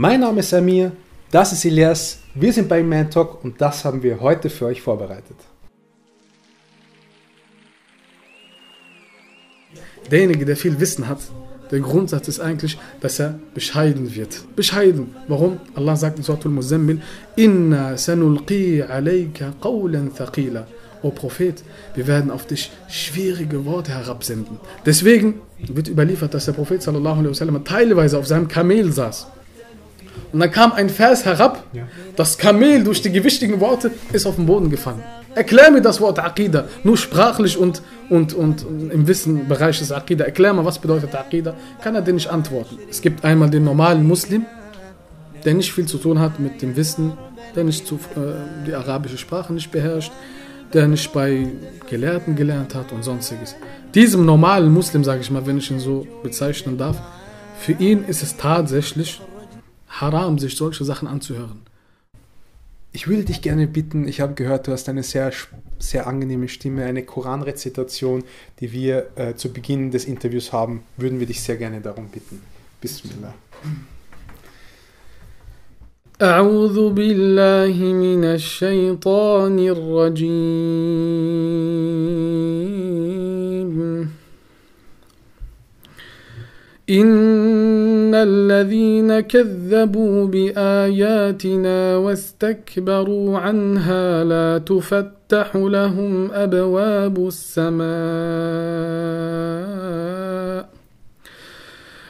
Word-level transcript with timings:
Mein 0.00 0.20
Name 0.20 0.38
ist 0.38 0.54
Amir, 0.54 0.92
das 1.28 1.52
ist 1.52 1.64
Elias, 1.64 2.20
wir 2.32 2.52
sind 2.52 2.68
bei 2.68 2.84
Man 2.84 3.10
Talk 3.10 3.42
und 3.42 3.60
das 3.60 3.84
haben 3.84 4.00
wir 4.00 4.20
heute 4.20 4.48
für 4.48 4.66
euch 4.66 4.80
vorbereitet. 4.80 5.36
Derjenige, 10.08 10.44
der 10.44 10.56
viel 10.56 10.78
Wissen 10.78 11.08
hat, 11.08 11.18
der 11.72 11.80
Grundsatz 11.80 12.28
ist 12.28 12.38
eigentlich, 12.38 12.78
dass 13.00 13.18
er 13.18 13.40
bescheiden 13.54 14.14
wird. 14.14 14.44
Bescheiden. 14.54 15.16
Warum? 15.26 15.58
Allah 15.74 15.96
sagt 15.96 16.18
in 16.18 16.22
Surah 16.22 16.44
Al-Muzammil, 16.44 17.00
Inna 17.34 17.96
sanulqi 17.96 18.84
alayka 18.84 19.52
qawlan 19.60 20.14
thaqila. 20.14 20.68
O 21.02 21.10
Prophet, 21.10 21.64
wir 21.96 22.06
werden 22.06 22.30
auf 22.30 22.46
dich 22.46 22.70
schwierige 22.88 23.64
Worte 23.64 23.90
herabsenden. 23.90 24.60
Deswegen 24.86 25.40
wird 25.58 25.88
überliefert, 25.88 26.34
dass 26.34 26.44
der 26.44 26.52
Prophet 26.52 26.84
sallallahu 26.84 27.18
alaihi 27.18 27.30
wasallam 27.30 27.64
teilweise 27.64 28.16
auf 28.16 28.28
seinem 28.28 28.46
Kamel 28.46 28.92
saß. 28.92 29.26
Und 30.32 30.40
dann 30.40 30.50
kam 30.50 30.72
ein 30.72 30.90
Vers 30.90 31.24
herab, 31.24 31.64
das 32.16 32.36
Kamel 32.36 32.84
durch 32.84 33.00
die 33.00 33.10
gewichtigen 33.10 33.60
Worte 33.60 33.90
ist 34.12 34.26
auf 34.26 34.36
den 34.36 34.46
Boden 34.46 34.70
gefallen. 34.70 35.02
Erklär 35.34 35.70
mir 35.70 35.80
das 35.80 36.00
Wort 36.00 36.18
Aqidah, 36.18 36.64
nur 36.82 36.96
sprachlich 36.96 37.56
und, 37.56 37.82
und, 38.10 38.34
und 38.34 38.66
im 38.90 39.06
Wissenbereich 39.06 39.78
des 39.78 39.92
Aqidah. 39.92 40.24
Erklär 40.24 40.52
mal, 40.52 40.64
was 40.64 40.78
bedeutet 40.78 41.14
Aqidah? 41.14 41.54
Kann 41.82 41.94
er 41.94 42.02
dir 42.02 42.12
nicht 42.12 42.28
antworten. 42.28 42.78
Es 42.90 43.00
gibt 43.00 43.24
einmal 43.24 43.48
den 43.48 43.64
normalen 43.64 44.06
Muslim, 44.06 44.46
der 45.44 45.54
nicht 45.54 45.72
viel 45.72 45.86
zu 45.86 45.98
tun 45.98 46.18
hat 46.18 46.40
mit 46.40 46.60
dem 46.60 46.76
Wissen, 46.76 47.12
der 47.54 47.64
nicht 47.64 47.86
zu, 47.86 47.96
äh, 48.16 48.66
die 48.66 48.74
arabische 48.74 49.18
Sprache 49.18 49.52
nicht 49.52 49.70
beherrscht, 49.70 50.12
der 50.72 50.88
nicht 50.88 51.12
bei 51.12 51.46
Gelehrten 51.88 52.36
gelernt 52.36 52.74
hat 52.74 52.92
und 52.92 53.04
sonstiges. 53.04 53.54
Diesem 53.94 54.26
normalen 54.26 54.72
Muslim, 54.72 55.04
sage 55.04 55.20
ich 55.20 55.30
mal, 55.30 55.46
wenn 55.46 55.58
ich 55.58 55.70
ihn 55.70 55.78
so 55.78 56.06
bezeichnen 56.22 56.76
darf, 56.76 57.00
für 57.58 57.72
ihn 57.72 58.04
ist 58.04 58.22
es 58.22 58.36
tatsächlich 58.36 59.20
haram, 59.87 60.39
sich 60.39 60.55
solche 60.55 60.83
Sachen 60.85 61.07
anzuhören. 61.07 61.61
Ich 62.91 63.07
würde 63.07 63.23
dich 63.23 63.41
gerne 63.41 63.65
bitten, 63.67 64.07
ich 64.07 64.21
habe 64.21 64.35
gehört, 64.35 64.67
du 64.67 64.71
hast 64.71 64.87
eine 64.87 65.01
sehr, 65.01 65.31
sehr 65.79 66.05
angenehme 66.05 66.47
Stimme, 66.47 66.85
eine 66.85 67.03
Koranrezitation, 67.03 68.23
die 68.59 68.71
wir 68.71 69.07
äh, 69.15 69.33
zu 69.35 69.51
Beginn 69.51 69.89
des 69.89 70.05
Interviews 70.05 70.53
haben, 70.53 70.83
würden 70.97 71.19
wir 71.19 71.25
dich 71.25 71.41
sehr 71.41 71.57
gerne 71.57 71.81
darum 71.81 72.09
bitten. 72.09 72.41
Bismillah. 72.81 73.33
أعوذ 76.21 76.93
بالله 76.93 77.73
من 77.93 78.23
الشيطان 78.23 79.59
الرجيم 79.59 80.23
إن 86.90 88.14
الذين 88.14 89.20
كذبوا 89.20 90.26
بآياتنا 90.26 91.96
واستكبروا 91.96 93.38
عنها 93.38 94.24
لا 94.24 94.58
تفتح 94.58 95.56
لهم 95.56 96.30
أبواب 96.32 97.28
السماء 97.28 97.88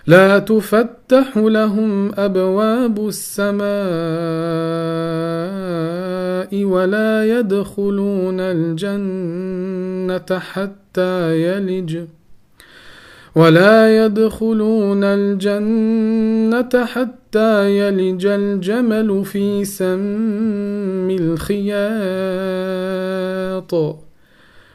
لا 0.06 0.38
تفتح 0.38 1.36
لهم 1.36 2.12
أبواب 2.14 3.08
السماء 3.08 3.68
ولا 6.64 7.38
يدخلون 7.38 8.40
الجنة 8.40 10.38
حتى 10.38 11.42
يلج 11.42 11.98
ولا 13.38 14.04
يدخلون 14.04 15.04
الجنة 15.04 16.84
حتى 16.84 17.78
يلج 17.78 18.26
الجمل 18.26 19.24
في 19.24 19.64
سم 19.64 21.10
الخياط. 21.10 21.64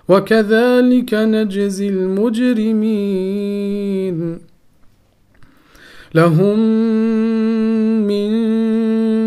وكذلك 0.10 1.14
نجزي 1.14 1.90
المجرمين. 1.90 2.94
لهم 6.16 6.60
من 8.08 8.32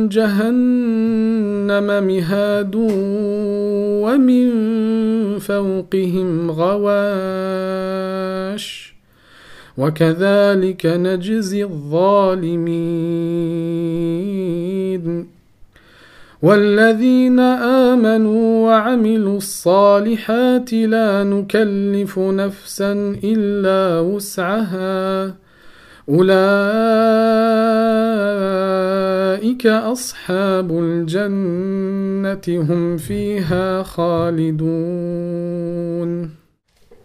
جهنم 0.08 2.06
مهاد 2.06 2.74
ومن 4.04 4.48
فوقهم 5.38 6.50
غواش. 6.50 8.06
وكذلك 9.78 10.86
نجزي 10.86 11.64
الظالمين. 11.64 12.96
والذين 16.42 17.40
آمنوا 17.40 18.66
وعملوا 18.66 19.36
الصالحات 19.36 20.72
لا 20.72 21.24
نكلف 21.24 22.18
نفسا 22.18 23.16
إلا 23.24 24.00
وسعها. 24.00 25.34
أولئك 26.08 26.36
أصحاب 29.66 30.70
الجنة 30.70 32.42
هم 32.48 32.96
فيها 32.96 33.82
خالدون. 33.82 34.76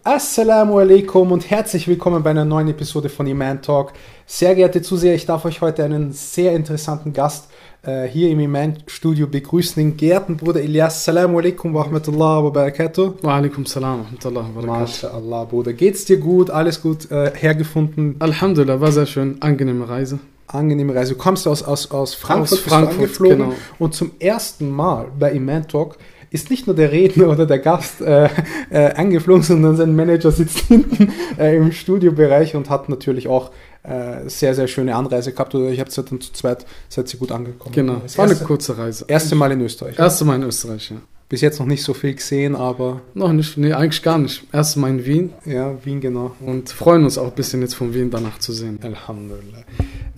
Assalamu 0.04 0.78
alaikum 0.78 1.30
und 1.30 1.48
herzlich 1.48 1.86
willkommen 1.86 2.24
bei 2.24 2.30
einer 2.30 2.44
neuen 2.44 2.66
Episode 2.66 3.08
von 3.08 3.24
Iman 3.28 3.62
Talk. 3.62 3.92
Sehr 4.26 4.56
geehrte 4.56 4.82
Zuseher, 4.82 5.14
ich 5.14 5.26
darf 5.26 5.44
euch 5.44 5.60
heute 5.60 5.84
einen 5.84 6.10
sehr 6.12 6.56
interessanten 6.56 7.12
Gast 7.12 7.48
äh, 7.82 8.08
hier 8.08 8.30
im 8.30 8.40
Iman 8.40 8.78
Studio 8.88 9.28
begrüßen, 9.28 9.80
den 9.80 9.96
Gärtenbruder 9.96 10.60
Elias. 10.60 10.96
Assalamu 10.96 11.38
alaikum 11.38 11.72
wa 11.72 11.82
rahmatullah 11.82 12.42
wa 12.42 12.50
barakatuh. 12.50 13.14
Wa 13.22 13.36
alaikum 13.36 13.64
salam 13.64 14.00
wa 14.00 14.04
rahmatullah 14.06 14.44
wa 14.56 14.60
barakatuh. 14.62 14.80
MashaAllah, 14.80 15.44
Bruder. 15.44 15.72
Geht's 15.72 16.04
dir 16.04 16.16
gut? 16.16 16.50
Alles 16.50 16.82
gut 16.82 17.08
äh, 17.12 17.30
hergefunden? 17.36 18.16
Alhamdulillah, 18.18 18.80
war 18.80 18.90
sehr 18.90 19.06
schön. 19.06 19.36
Angenehme 19.38 19.88
Reise. 19.88 20.18
Angenehme 20.48 20.96
Reise. 20.96 21.12
Du 21.12 21.18
kommst 21.18 21.46
aus, 21.46 21.62
aus, 21.62 21.92
aus 21.92 22.14
Frankfurt, 22.14 22.58
Aus 22.58 22.64
Frankfurt, 22.64 22.94
angeflogen 22.96 23.38
genau. 23.38 23.54
und 23.78 23.94
zum 23.94 24.10
ersten 24.18 24.68
Mal 24.68 25.12
bei 25.16 25.30
Iman 25.30 25.68
Talk 25.68 25.96
ist 26.32 26.50
nicht 26.50 26.66
nur 26.66 26.74
der 26.74 26.90
Redner 26.90 27.28
oder 27.28 27.46
der 27.46 27.58
Gast 27.58 28.00
äh, 28.00 28.28
äh, 28.70 28.94
angeflogen, 28.94 29.42
sondern 29.42 29.76
sein 29.76 29.94
Manager 29.94 30.32
sitzt 30.32 30.58
hinten 30.68 31.12
äh, 31.38 31.56
im 31.56 31.72
Studiobereich 31.72 32.56
und 32.56 32.70
hat 32.70 32.88
natürlich 32.88 33.28
auch 33.28 33.50
äh, 33.82 34.28
sehr, 34.28 34.54
sehr 34.54 34.68
schöne 34.68 34.94
Anreise 34.94 35.32
gehabt. 35.32 35.54
Oder 35.54 35.70
ich 35.70 35.80
habe 35.80 35.90
dann 35.94 36.20
zu 36.20 36.32
zweit, 36.32 36.64
seid 36.88 37.12
ihr 37.12 37.20
gut 37.20 37.32
angekommen. 37.32 37.74
Genau, 37.74 37.96
Das 38.02 38.16
war 38.16 38.24
eine 38.24 38.36
kurze 38.36 38.76
Reise. 38.78 39.04
erste 39.08 39.34
Mal 39.34 39.52
in 39.52 39.60
Österreich. 39.60 39.98
Erste 39.98 40.24
Mal 40.24 40.36
in 40.36 40.44
Österreich, 40.44 40.90
ja. 40.90 40.96
Bis 41.28 41.40
jetzt 41.40 41.58
noch 41.60 41.66
nicht 41.66 41.82
so 41.82 41.94
viel 41.94 42.14
gesehen, 42.14 42.54
aber 42.54 43.00
Noch 43.14 43.32
nicht, 43.32 43.56
nee, 43.56 43.72
eigentlich 43.72 44.02
gar 44.02 44.18
nicht. 44.18 44.44
Erste 44.52 44.78
Mal 44.80 44.90
in 44.90 45.06
Wien 45.06 45.32
ja, 45.46 45.74
Wien 45.82 45.98
genau. 45.98 46.32
und 46.40 46.68
freuen 46.68 47.04
uns 47.04 47.16
auch 47.16 47.28
ein 47.28 47.34
bisschen 47.34 47.62
jetzt 47.62 47.74
von 47.74 47.94
Wien 47.94 48.10
danach 48.10 48.38
zu 48.38 48.52
sehen. 48.52 48.78
Alhamdulillah. 48.82 49.64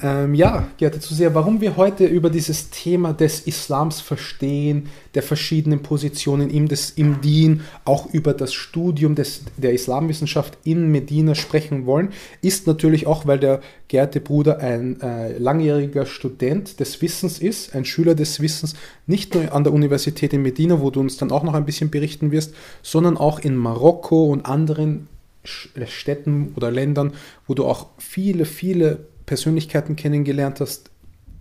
Ähm, 0.03 0.35
ja, 0.35 0.67
geehrte 0.77 0.99
Zuseher, 0.99 1.33
warum 1.33 1.61
wir 1.61 1.77
heute 1.77 2.05
über 2.05 2.31
dieses 2.31 2.71
Thema 2.71 3.13
des 3.13 3.47
Islams 3.47 4.01
verstehen, 4.01 4.89
der 5.15 5.23
verschiedenen 5.23 5.83
Positionen 5.83 6.51
im, 6.51 6.69
des, 6.69 6.91
im 6.91 7.21
Dien, 7.21 7.61
auch 7.85 8.13
über 8.13 8.35
das 8.35 8.53
Studium 8.53 9.15
des, 9.15 9.43
der 9.57 9.73
Islamwissenschaft 9.73 10.59
in 10.65 10.91
Medina 10.91 11.35
sprechen 11.35 11.87
wollen, 11.87 12.11
ist 12.43 12.67
natürlich 12.67 13.07
auch, 13.07 13.27
weil 13.27 13.39
der 13.39 13.61
geehrte 13.89 14.21
Bruder 14.21 14.59
ein 14.59 15.01
äh, 15.01 15.39
langjähriger 15.39 16.07
Student 16.07 16.81
des 16.81 17.01
Wissens 17.03 17.39
ist, 17.39 17.75
ein 17.75 17.85
Schüler 17.85 18.15
des 18.15 18.41
Wissens, 18.41 18.75
nicht 19.07 19.35
nur 19.35 19.53
an 19.53 19.65
der 19.65 19.73
Universität 19.73 20.33
in 20.33 20.43
Medina, 20.43 20.81
wo 20.81 20.91
du 20.91 21.01
uns 21.01 21.17
dann 21.17 21.31
auch 21.31 21.43
noch 21.45 21.55
ein 21.55 21.67
bisschen 21.67 21.91
berichten 21.91 22.33
wirst, 22.33 22.55
sondern 22.83 23.17
auch 23.17 23.39
in 23.39 23.55
Marokko 23.57 24.25
und 24.27 24.47
anderen 24.47 25.09
Sch- 25.45 25.87
Städten 25.87 26.53
oder 26.57 26.71
Ländern, 26.71 27.13
wo 27.47 27.55
du 27.55 27.67
auch 27.67 27.87
viele, 27.99 28.47
viele 28.47 29.07
Persönlichkeiten 29.27 29.95
kennengelernt 29.95 30.61
hast, 30.61 30.91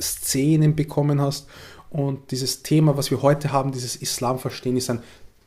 Szenen 0.01 0.75
bekommen 0.75 1.21
hast. 1.21 1.47
Und 1.93 2.31
dieses 2.31 2.63
Thema, 2.63 2.97
was 2.97 3.11
wir 3.11 3.21
heute 3.21 3.51
haben, 3.53 3.71
dieses 3.71 3.95
Islamverstehen, 3.95 4.75
ist 4.75 4.89
ein 4.89 5.03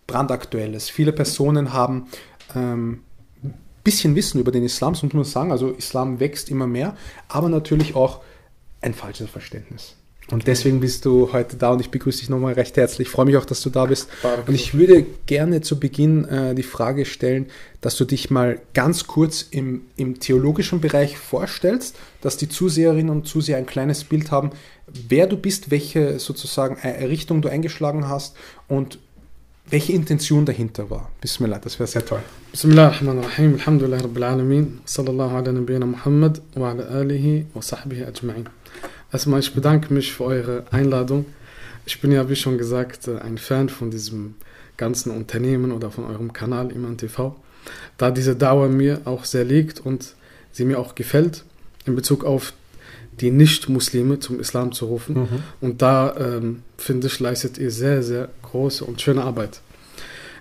brandaktuelles. 0.06 0.88
Viele 0.88 1.12
Personen 1.12 1.72
haben 1.72 2.06
ähm, 2.54 3.02
ein 3.42 3.54
bisschen 3.82 4.14
Wissen 4.14 4.40
über 4.40 4.52
den 4.52 4.62
Islam, 4.62 4.94
so 4.94 5.06
muss 5.06 5.14
man 5.14 5.24
sagen. 5.24 5.50
Also 5.50 5.72
Islam 5.72 6.20
wächst 6.20 6.48
immer 6.48 6.68
mehr, 6.68 6.96
aber 7.28 7.48
natürlich 7.48 7.96
auch 7.96 8.20
ein 8.80 8.94
falsches 8.94 9.28
Verständnis. 9.28 9.95
Und 10.30 10.48
deswegen 10.48 10.80
bist 10.80 11.04
du 11.04 11.32
heute 11.32 11.56
da 11.56 11.70
und 11.70 11.80
ich 11.80 11.90
begrüße 11.90 12.18
dich 12.18 12.28
nochmal 12.28 12.54
recht 12.54 12.76
herzlich. 12.76 13.06
Ich 13.06 13.12
freue 13.12 13.26
mich 13.26 13.36
auch, 13.36 13.44
dass 13.44 13.60
du 13.62 13.70
da 13.70 13.86
bist. 13.86 14.08
Und 14.46 14.54
ich 14.54 14.74
würde 14.74 15.06
gerne 15.26 15.60
zu 15.60 15.78
Beginn 15.78 16.24
äh, 16.24 16.54
die 16.54 16.64
Frage 16.64 17.04
stellen, 17.04 17.46
dass 17.80 17.96
du 17.96 18.04
dich 18.04 18.28
mal 18.28 18.60
ganz 18.74 19.06
kurz 19.06 19.46
im, 19.48 19.82
im 19.96 20.18
theologischen 20.18 20.80
Bereich 20.80 21.16
vorstellst, 21.16 21.96
dass 22.22 22.36
die 22.36 22.48
Zuseherinnen 22.48 23.10
und 23.10 23.28
Zuseher 23.28 23.56
ein 23.56 23.66
kleines 23.66 24.02
Bild 24.02 24.32
haben, 24.32 24.50
wer 25.08 25.28
du 25.28 25.36
bist, 25.36 25.70
welche 25.70 26.18
sozusagen 26.18 26.76
äh, 26.82 27.04
Richtung 27.04 27.40
du 27.40 27.48
eingeschlagen 27.48 28.08
hast 28.08 28.34
und 28.66 28.98
welche 29.68 29.92
Intention 29.92 30.44
dahinter 30.44 30.90
war. 30.90 31.10
Bismillah, 31.20 31.58
das 31.58 31.78
wäre 31.78 31.86
sehr 31.86 32.04
toll. 32.04 32.22
Bismillah 32.52 32.88
Rahman, 32.88 33.18
Rahim, 33.18 33.54
alhamdulillah 33.54 34.00
rabbil 34.00 34.22
Alameen, 34.24 34.80
sallallahu 34.84 35.36
ala 35.36 35.52
nabiyyina 35.52 35.86
Muhammad 35.86 36.40
wa 36.54 36.70
ala 36.70 36.84
alihi 36.84 37.46
wa 37.52 37.62
sahbihi 37.62 38.04
ajma'in. 38.04 38.46
Erstmal, 39.16 39.40
ich 39.40 39.54
bedanke 39.54 39.94
mich 39.94 40.12
für 40.12 40.24
eure 40.24 40.64
Einladung. 40.70 41.24
Ich 41.86 42.02
bin 42.02 42.12
ja, 42.12 42.28
wie 42.28 42.36
schon 42.36 42.58
gesagt, 42.58 43.08
äh, 43.08 43.16
ein 43.16 43.38
Fan 43.38 43.70
von 43.70 43.90
diesem 43.90 44.34
ganzen 44.76 45.10
Unternehmen 45.10 45.72
oder 45.72 45.90
von 45.90 46.04
eurem 46.04 46.34
Kanal 46.34 46.70
Iman 46.70 46.98
TV, 46.98 47.34
da 47.96 48.10
diese 48.10 48.36
Dauer 48.36 48.68
mir 48.68 49.00
auch 49.06 49.24
sehr 49.24 49.44
liegt 49.44 49.80
und 49.80 50.14
sie 50.52 50.66
mir 50.66 50.78
auch 50.78 50.94
gefällt 50.94 51.44
in 51.86 51.96
Bezug 51.96 52.24
auf 52.24 52.52
die 53.18 53.30
Nicht-Muslime 53.30 54.18
zum 54.18 54.38
Islam 54.38 54.72
zu 54.72 54.84
rufen. 54.84 55.14
Mhm. 55.14 55.28
Und 55.62 55.80
da, 55.80 56.14
ähm, 56.18 56.62
finde 56.76 57.06
ich, 57.06 57.18
leistet 57.18 57.56
ihr 57.56 57.70
sehr, 57.70 58.02
sehr 58.02 58.28
große 58.42 58.84
und 58.84 59.00
schöne 59.00 59.24
Arbeit. 59.24 59.62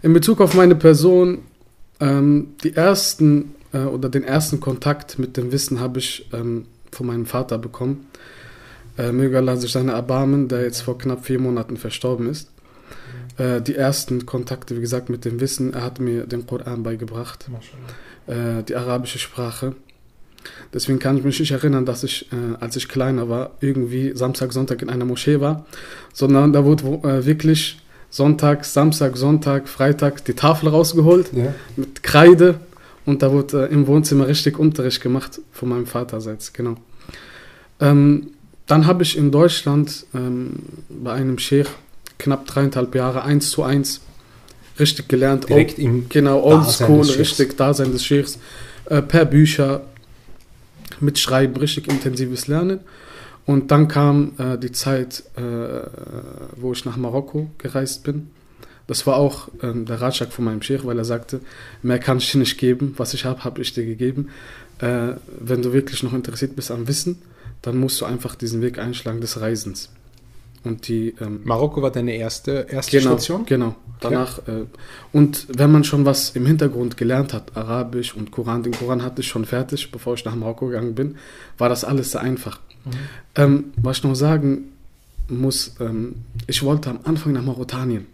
In 0.01 0.12
Bezug 0.12 0.42
auf 0.42 0.54
meine 0.54 0.75
Person, 0.75 1.44
ähm, 2.01 2.56
die 2.62 2.75
ersten 2.75 3.56
äh, 3.72 3.86
oder 3.86 4.10
den 4.10 4.25
ersten 4.25 4.60
Kontakt 4.60 5.18
mit 5.18 5.38
dem 5.38 5.54
Wissen 5.54 5.80
habe 5.80 6.00
ich 6.00 6.27
ähm, 6.33 6.66
von 6.92 7.07
meinem 7.07 7.25
Vater 7.25 7.57
bekommen. 7.57 8.07
Äh, 8.97 9.12
möge 9.12 9.38
Allah 9.38 9.57
sich 9.57 9.71
seine 9.71 9.92
erbarmen, 9.92 10.47
der 10.47 10.62
jetzt 10.63 10.81
vor 10.81 10.97
knapp 10.97 11.25
vier 11.25 11.39
Monaten 11.39 11.77
verstorben 11.77 12.30
ist. 12.30 12.50
Äh, 13.38 13.62
die 13.62 13.75
ersten 13.75 14.25
Kontakte, 14.25 14.75
wie 14.77 14.81
gesagt, 14.81 15.09
mit 15.09 15.25
dem 15.25 15.39
Wissen, 15.42 15.74
er 15.74 15.83
hat 15.83 16.00
mir 16.00 16.25
den 16.25 16.45
Koran 16.45 16.83
beigebracht, 16.83 17.45
äh, 18.27 18.63
die 18.63 18.75
arabische 18.75 19.19
Sprache. 19.19 19.75
Deswegen 20.74 21.00
kann 21.00 21.18
ich 21.18 21.24
mich 21.24 21.39
nicht 21.39 21.51
erinnern, 21.51 21.86
dass 21.86 22.03
ich, 22.03 22.31
äh, 22.31 22.56
als 22.59 22.75
ich 22.75 22.88
kleiner 22.88 23.27
war, 23.30 23.51
irgendwie 23.62 24.15
Samstag, 24.15 24.53
Sonntag 24.53 24.81
in 24.81 24.89
einer 24.89 25.06
Moschee 25.06 25.39
war, 25.39 25.65
sondern 26.13 26.53
da 26.53 26.63
wurde 26.63 26.83
äh, 27.07 27.25
wirklich 27.25 27.81
Sonntag, 28.09 28.63
Samstag, 28.63 29.18
Sonntag, 29.18 29.68
Freitag 29.68 30.24
die 30.25 30.33
Tafel 30.36 30.69
rausgeholt 30.69 31.33
Ja. 31.33 31.53
mit 31.75 32.03
Kreide 32.03 32.59
und 33.06 33.21
da 33.24 33.31
wurde 33.31 33.68
äh, 33.68 33.74
im 33.74 33.88
Wohnzimmer 33.88 34.27
richtig 34.27 34.57
Unterricht 34.59 35.01
gemacht 35.01 35.41
von 35.51 35.69
meinem 35.69 35.88
Vaterseits, 35.88 36.53
genau. 36.53 36.75
Ähm, 37.81 38.27
dann 38.67 38.88
habe 38.88 39.03
ich 39.03 39.17
in 39.17 39.31
Deutschland 39.31 40.06
ähm, 40.13 40.53
bei 40.89 41.13
einem 41.13 41.38
Sheikh 41.38 41.69
knapp 42.17 42.47
dreieinhalb 42.47 42.95
Jahre 42.95 43.23
eins 43.23 43.51
zu 43.51 43.63
eins 43.63 44.01
richtig 44.79 45.07
gelernt. 45.07 45.50
Direkt 45.50 45.79
im 45.79 46.09
Genau, 46.09 46.41
oldschool, 46.41 47.06
richtig 47.06 47.57
Dasein 47.57 47.91
des 47.91 48.06
Scheichs. 48.06 48.39
Äh, 48.85 49.01
per 49.01 49.25
Bücher, 49.25 49.81
mit 51.00 51.19
Schreiben, 51.19 51.56
richtig 51.57 51.88
intensives 51.88 52.47
Lernen. 52.47 52.79
Und 53.45 53.71
dann 53.71 53.88
kam 53.88 54.33
äh, 54.38 54.57
die 54.57 54.71
Zeit, 54.71 55.23
äh, 55.35 55.41
wo 56.56 56.73
ich 56.73 56.85
nach 56.85 56.97
Marokko 56.97 57.50
gereist 57.57 58.03
bin. 58.03 58.29
Das 58.88 59.07
war 59.07 59.17
auch 59.17 59.50
ähm, 59.62 59.85
der 59.85 60.01
Ratschlag 60.01 60.31
von 60.31 60.45
meinem 60.45 60.62
Sheikh, 60.62 60.85
weil 60.85 60.97
er 60.97 61.06
sagte, 61.06 61.41
mehr 61.81 62.00
kann 62.00 62.17
ich 62.17 62.31
dir 62.31 62.39
nicht 62.39 62.57
geben, 62.57 62.94
was 62.97 63.13
ich 63.13 63.25
habe, 63.25 63.44
habe 63.44 63.62
ich 63.62 63.73
dir 63.73 63.85
gegeben. 63.85 64.29
Äh, 64.79 65.13
wenn 65.39 65.62
du 65.62 65.73
wirklich 65.73 66.03
noch 66.03 66.13
interessiert 66.13 66.56
bist 66.56 66.71
am 66.71 66.88
Wissen, 66.88 67.21
dann 67.65 67.77
musst 67.77 68.00
du 68.01 68.06
einfach 68.06 68.35
diesen 68.35 68.62
Weg 68.62 68.77
einschlagen 68.79 69.21
des 69.21 69.39
Reisens. 69.41 69.89
Und 70.63 70.88
die 70.88 71.13
ähm, 71.21 71.41
Marokko 71.44 71.81
war 71.81 71.91
deine 71.91 72.15
erste, 72.15 72.65
erste 72.69 72.97
Genau, 72.97 73.12
Station? 73.12 73.45
genau. 73.45 73.75
Danach, 74.00 74.39
äh, 74.47 74.65
und 75.13 75.47
wenn 75.57 75.71
man 75.71 75.83
schon 75.83 76.06
was 76.06 76.31
im 76.31 76.45
Hintergrund 76.45 76.97
gelernt 76.97 77.33
hat, 77.33 77.56
Arabisch 77.56 78.15
und 78.15 78.31
Koran, 78.31 78.63
den 78.63 78.73
Koran 78.73 79.03
hatte 79.03 79.21
ich 79.21 79.27
schon 79.27 79.45
fertig, 79.45 79.91
bevor 79.91 80.15
ich 80.15 80.25
nach 80.25 80.35
Marokko 80.35 80.67
gegangen 80.67 80.95
bin, 80.95 81.15
war 81.57 81.69
das 81.69 81.83
alles 81.83 82.12
sehr 82.12 82.21
einfach. 82.21 82.59
Ähm, 83.35 83.65
was 83.77 83.97
ich 83.97 84.03
noch 84.03 84.15
sagen 84.15 84.65
muss, 85.29 85.75
ähm, 85.79 86.15
ich 86.47 86.62
wollte 86.63 86.89
am 86.89 87.00
Anfang 87.03 87.33
nach 87.33 87.44
Mauretanien. 87.44 88.06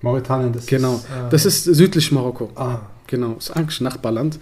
Mauretanien, 0.00 0.52
das 0.52 0.66
Genau. 0.66 0.94
ist. 0.96 1.04
äh, 1.04 1.30
Das 1.30 1.44
ist 1.46 1.64
südlich 1.64 2.10
Marokko. 2.12 2.50
Ah, 2.56 2.80
Genau, 3.08 3.34
ist 3.34 3.50
eigentlich 3.50 3.80
Nachbarland. 3.80 4.38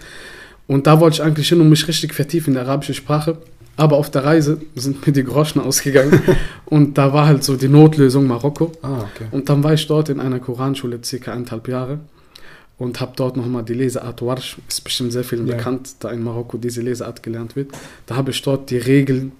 Und 0.67 0.87
da 0.87 0.99
wollte 0.99 1.15
ich 1.15 1.21
eigentlich 1.23 1.49
hin 1.49 1.59
und 1.61 1.69
mich 1.69 1.87
richtig 1.87 2.13
vertiefen 2.13 2.51
in 2.51 2.53
der 2.55 2.63
arabischen 2.63 2.95
Sprache. 2.95 3.37
Aber 3.77 3.97
auf 3.97 4.11
der 4.11 4.23
Reise 4.23 4.61
sind 4.75 5.05
mir 5.07 5.13
die 5.13 5.23
Groschen 5.23 5.59
ausgegangen. 5.61 6.21
und 6.65 6.97
da 6.97 7.13
war 7.13 7.25
halt 7.25 7.43
so 7.43 7.55
die 7.55 7.69
Notlösung 7.69 8.27
Marokko. 8.27 8.71
ah, 8.81 8.99
okay. 9.13 9.25
Und 9.31 9.49
dann 9.49 9.63
war 9.63 9.73
ich 9.73 9.87
dort 9.87 10.09
in 10.09 10.19
einer 10.19 10.39
Koranschule 10.39 10.99
circa 11.03 11.31
eineinhalb 11.33 11.67
Jahre 11.67 11.99
und 12.77 12.99
habe 12.99 13.13
dort 13.15 13.37
nochmal 13.37 13.63
die 13.63 13.73
Leseart 13.73 14.21
Warsch, 14.21 14.57
ist 14.67 14.83
bestimmt 14.83 15.13
sehr 15.13 15.23
vielen 15.23 15.47
Ja. 15.47 15.55
bekannt, 15.55 15.95
da 15.99 16.09
in 16.11 16.23
Marokko 16.23 16.57
diese 16.57 16.81
Leseart 16.81 17.23
gelernt 17.23 17.55
wird. 17.55 17.69
Da 18.05 18.15
habe 18.15 18.31
ich 18.31 18.41
dort 18.41 18.69
die 18.69 18.77
Regeln 18.77 19.31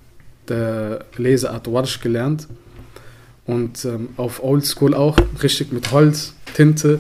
der 0.47 1.05
Leseart 1.17 1.71
Warsch 1.71 1.99
gelernt 2.01 2.47
und 3.45 3.83
ähm, 3.85 4.09
auf 4.17 4.43
Oldschool 4.43 4.93
auch, 4.93 5.17
richtig 5.43 5.71
mit 5.71 5.91
Holz, 5.91 6.33
Tinte, 6.55 6.99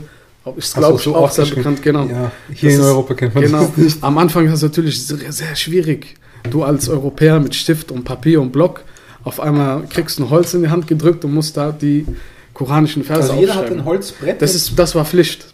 ist 0.57 0.71
so, 0.73 0.79
glaube 0.79 0.97
ich 0.97 1.03
so 1.03 1.15
auch 1.15 1.29
sehr 1.29 1.45
bekannt, 1.45 1.81
genau. 1.83 2.05
Ja, 2.07 2.31
hier 2.53 2.69
Das 2.71 2.79
in 2.79 2.85
Europa 2.85 3.13
kennt 3.13 3.35
man 3.35 3.43
Genau. 3.43 3.59
das 3.65 3.77
nicht. 3.77 4.03
Am 4.03 4.17
Anfang 4.17 4.47
ist 4.47 4.53
es 4.53 4.61
natürlich 4.63 5.05
sehr, 5.05 5.31
sehr 5.31 5.55
schwierig. 5.55 6.15
Du 6.49 6.63
als 6.63 6.89
Europäer 6.89 7.39
mit 7.39 7.55
Stift 7.55 7.91
und 7.91 8.03
Papier 8.03 8.41
und 8.41 8.51
Block, 8.51 8.83
auf 9.23 9.39
einmal 9.39 9.83
kriegst 9.87 10.19
du 10.19 10.23
ein 10.23 10.29
Holz 10.29 10.53
in 10.53 10.63
die 10.63 10.69
Hand 10.69 10.87
gedrückt 10.87 11.23
und 11.23 11.33
musst 11.33 11.55
da 11.55 11.71
die 11.71 12.05
koranischen 12.53 13.03
Verse 13.03 13.29
Also 13.29 13.39
jeder 13.39 13.55
hat 13.55 13.71
ein 13.71 13.85
Holzbrett. 13.85 14.41
Das, 14.41 14.55
ist, 14.55 14.77
das 14.77 14.95
war 14.95 15.05
Pflicht. 15.05 15.45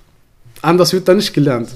Anders 0.62 0.94
wird 0.94 1.08
da 1.08 1.14
nicht 1.14 1.34
gelernt. 1.34 1.70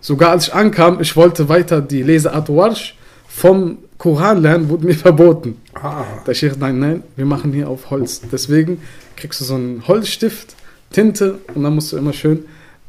Sogar 0.00 0.30
als 0.32 0.48
ich 0.48 0.54
ankam, 0.54 1.00
ich 1.00 1.16
wollte 1.16 1.48
weiter 1.48 1.80
die 1.80 2.02
Leseart 2.02 2.48
Warsch 2.48 2.96
vom 3.28 3.78
Koran 3.98 4.42
lernen, 4.42 4.68
wurde 4.68 4.86
mir 4.86 4.94
verboten. 4.94 5.56
ah, 5.74 6.04
Der 6.26 6.34
Sheikh, 6.34 6.56
nein, 6.58 6.78
nein, 6.78 7.02
wir 7.16 7.24
machen 7.24 7.52
hier 7.52 7.68
auf 7.68 7.90
Holz. 7.90 8.20
Deswegen 8.30 8.82
kriegst 9.16 9.40
du 9.40 9.44
so 9.44 9.54
einen 9.54 9.84
Holzstift, 9.88 10.54
Tinte 10.90 11.38
und 11.54 11.62
dann 11.62 11.74
musst 11.74 11.92
du 11.92 11.96
immer 11.96 12.12
schön 12.12 12.44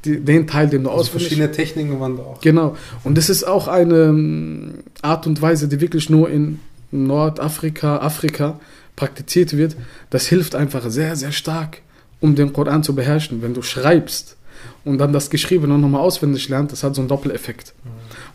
die, 0.08 0.20
den 0.20 0.48
Teil, 0.48 0.68
den 0.68 0.84
du 0.84 0.90
also 0.90 1.02
auswendig 1.02 1.28
verschiedene 1.28 1.52
Techniken 1.52 2.00
waren 2.00 2.18
da 2.18 2.24
auch. 2.24 2.42
Genau. 2.42 2.76
Und 3.04 3.18
das 3.18 3.30
ist 3.30 3.44
auch 3.44 3.68
eine 3.68 4.06
ähm, 4.06 4.74
Art 5.02 5.28
und 5.28 5.42
Weise, 5.42 5.68
die 5.68 5.82
wirklich 5.82 6.10
nur 6.10 6.30
in 6.30 6.60
Nordafrika, 6.92 7.98
Afrika 7.98 8.60
praktiziert 8.96 9.56
wird. 9.56 9.76
Das 10.10 10.28
hilft 10.28 10.56
einfach 10.56 10.90
sehr, 10.90 11.16
sehr 11.16 11.32
stark, 11.32 11.82
um 12.20 12.36
den 12.36 12.54
Koran 12.54 12.84
zu 12.84 12.96
beherrschen. 12.96 13.42
Wenn 13.42 13.54
du 13.54 13.62
schreibst 13.62 14.38
und 14.86 14.98
dann 14.98 15.14
das 15.14 15.30
Geschriebene 15.30 15.78
nochmal 15.78 16.02
auswendig 16.02 16.50
lernt, 16.50 16.72
das 16.72 16.84
hat 16.84 16.96
so 16.96 17.02
einen 17.02 17.10
Doppeleffekt. 17.10 17.74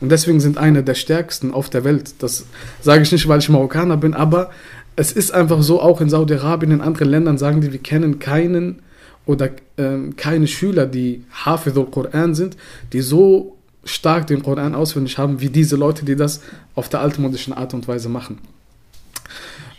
Und 0.00 0.10
deswegen 0.10 0.40
sind 0.40 0.58
eine 0.58 0.82
der 0.82 0.94
stärksten 0.94 1.52
auf 1.52 1.70
der 1.70 1.84
Welt. 1.84 2.14
Das 2.19 2.44
sage 2.80 3.02
ich 3.02 3.12
nicht, 3.12 3.26
weil 3.28 3.38
ich 3.38 3.48
Marokkaner 3.48 3.96
bin, 3.96 4.14
aber 4.14 4.50
es 4.94 5.12
ist 5.12 5.32
einfach 5.32 5.62
so, 5.62 5.80
auch 5.80 6.00
in 6.00 6.10
Saudi-Arabien, 6.10 6.72
in 6.72 6.80
anderen 6.80 7.08
Ländern 7.08 7.38
sagen 7.38 7.60
die, 7.60 7.72
wir 7.72 7.78
kennen 7.78 8.19
keinen 8.19 8.82
oder 9.26 9.50
ähm, 9.78 10.16
keine 10.16 10.46
Schüler, 10.46 10.86
die 10.86 11.24
Hafidul 11.44 11.86
Koran 11.86 12.34
sind, 12.34 12.56
die 12.92 13.00
so 13.00 13.56
stark 13.84 14.26
den 14.26 14.42
Koran 14.42 14.74
auswendig 14.74 15.19
haben, 15.19 15.40
wie 15.40 15.50
diese 15.50 15.76
Leute, 15.76 16.04
die 16.04 16.16
das 16.16 16.40
auf 16.74 16.88
der 16.88 17.00
altmodischen 17.00 17.52
Art 17.52 17.74
und 17.74 17.88
Weise 17.88 18.08
machen. 18.08 18.38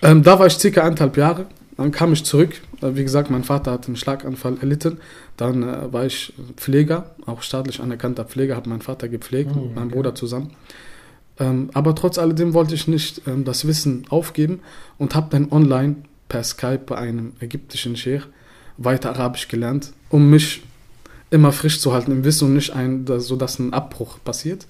Ähm, 0.01 0.24
da 0.24 0.40
war 0.40 0.48
ich 0.48 0.54
circa 0.54 0.81
eineinhalb 0.81 1.18
Jahre. 1.18 1.45
Dann 1.78 1.92
kam 1.92 2.13
ich 2.13 2.24
zurück. 2.24 2.54
Äh, 2.81 2.95
Wie 2.95 3.04
gesagt, 3.04 3.30
mein 3.30 3.44
Vater 3.44 3.71
hat 3.71 3.88
einen 3.88 3.95
Schlaganfall 3.95 4.57
erlitten. 4.59 5.00
Dann 5.38 5.64
äh, 5.64 5.92
war 5.92 6.06
ich 6.06 6.33
Pfleger, 6.57 7.16
auch 7.26 7.42
staatlich 7.42 7.80
anerkannter 7.81 8.26
Pfleger, 8.26 8.56
hat 8.56 8.68
mein 8.68 8.81
Vater 8.81 9.07
gepflegt, 9.07 9.52
Oh, 9.56 9.59
mit 9.62 9.76
meinem 9.76 9.88
okay. 9.88 9.95
Bruder 9.95 10.16
zusammen. 10.16 10.52
Ähm, 11.40 11.69
aber 11.73 11.95
trotz 11.95 12.18
alledem 12.19 12.54
wollte 12.54 12.76
ich 12.76 12.88
nicht 12.88 13.23
ähm, 13.28 13.44
das 13.44 13.66
Wissen 13.66 14.06
aufgeben 14.09 14.59
und 14.97 15.16
habe 15.16 15.28
dann 15.31 15.52
online 15.52 15.95
per 16.30 16.44
Skype 16.44 16.83
bei 16.85 16.97
einem 16.97 17.33
ägyptischen 17.40 17.95
Sheikh 17.95 18.26
weiter 18.77 19.09
Arabisch 19.11 19.47
gelernt, 19.47 19.94
um 20.09 20.30
mich 20.30 20.63
immer 21.30 21.51
frisch 21.51 21.80
zu 21.80 21.94
halten 21.94 22.11
im 22.11 22.23
Wissen 22.23 22.45
und 22.49 22.53
nicht 22.56 22.71
ein, 22.75 23.06
so 23.19 23.35
dass 23.35 23.59
ein 23.59 23.73
Abbruch 23.73 24.19
passiert. 24.23 24.68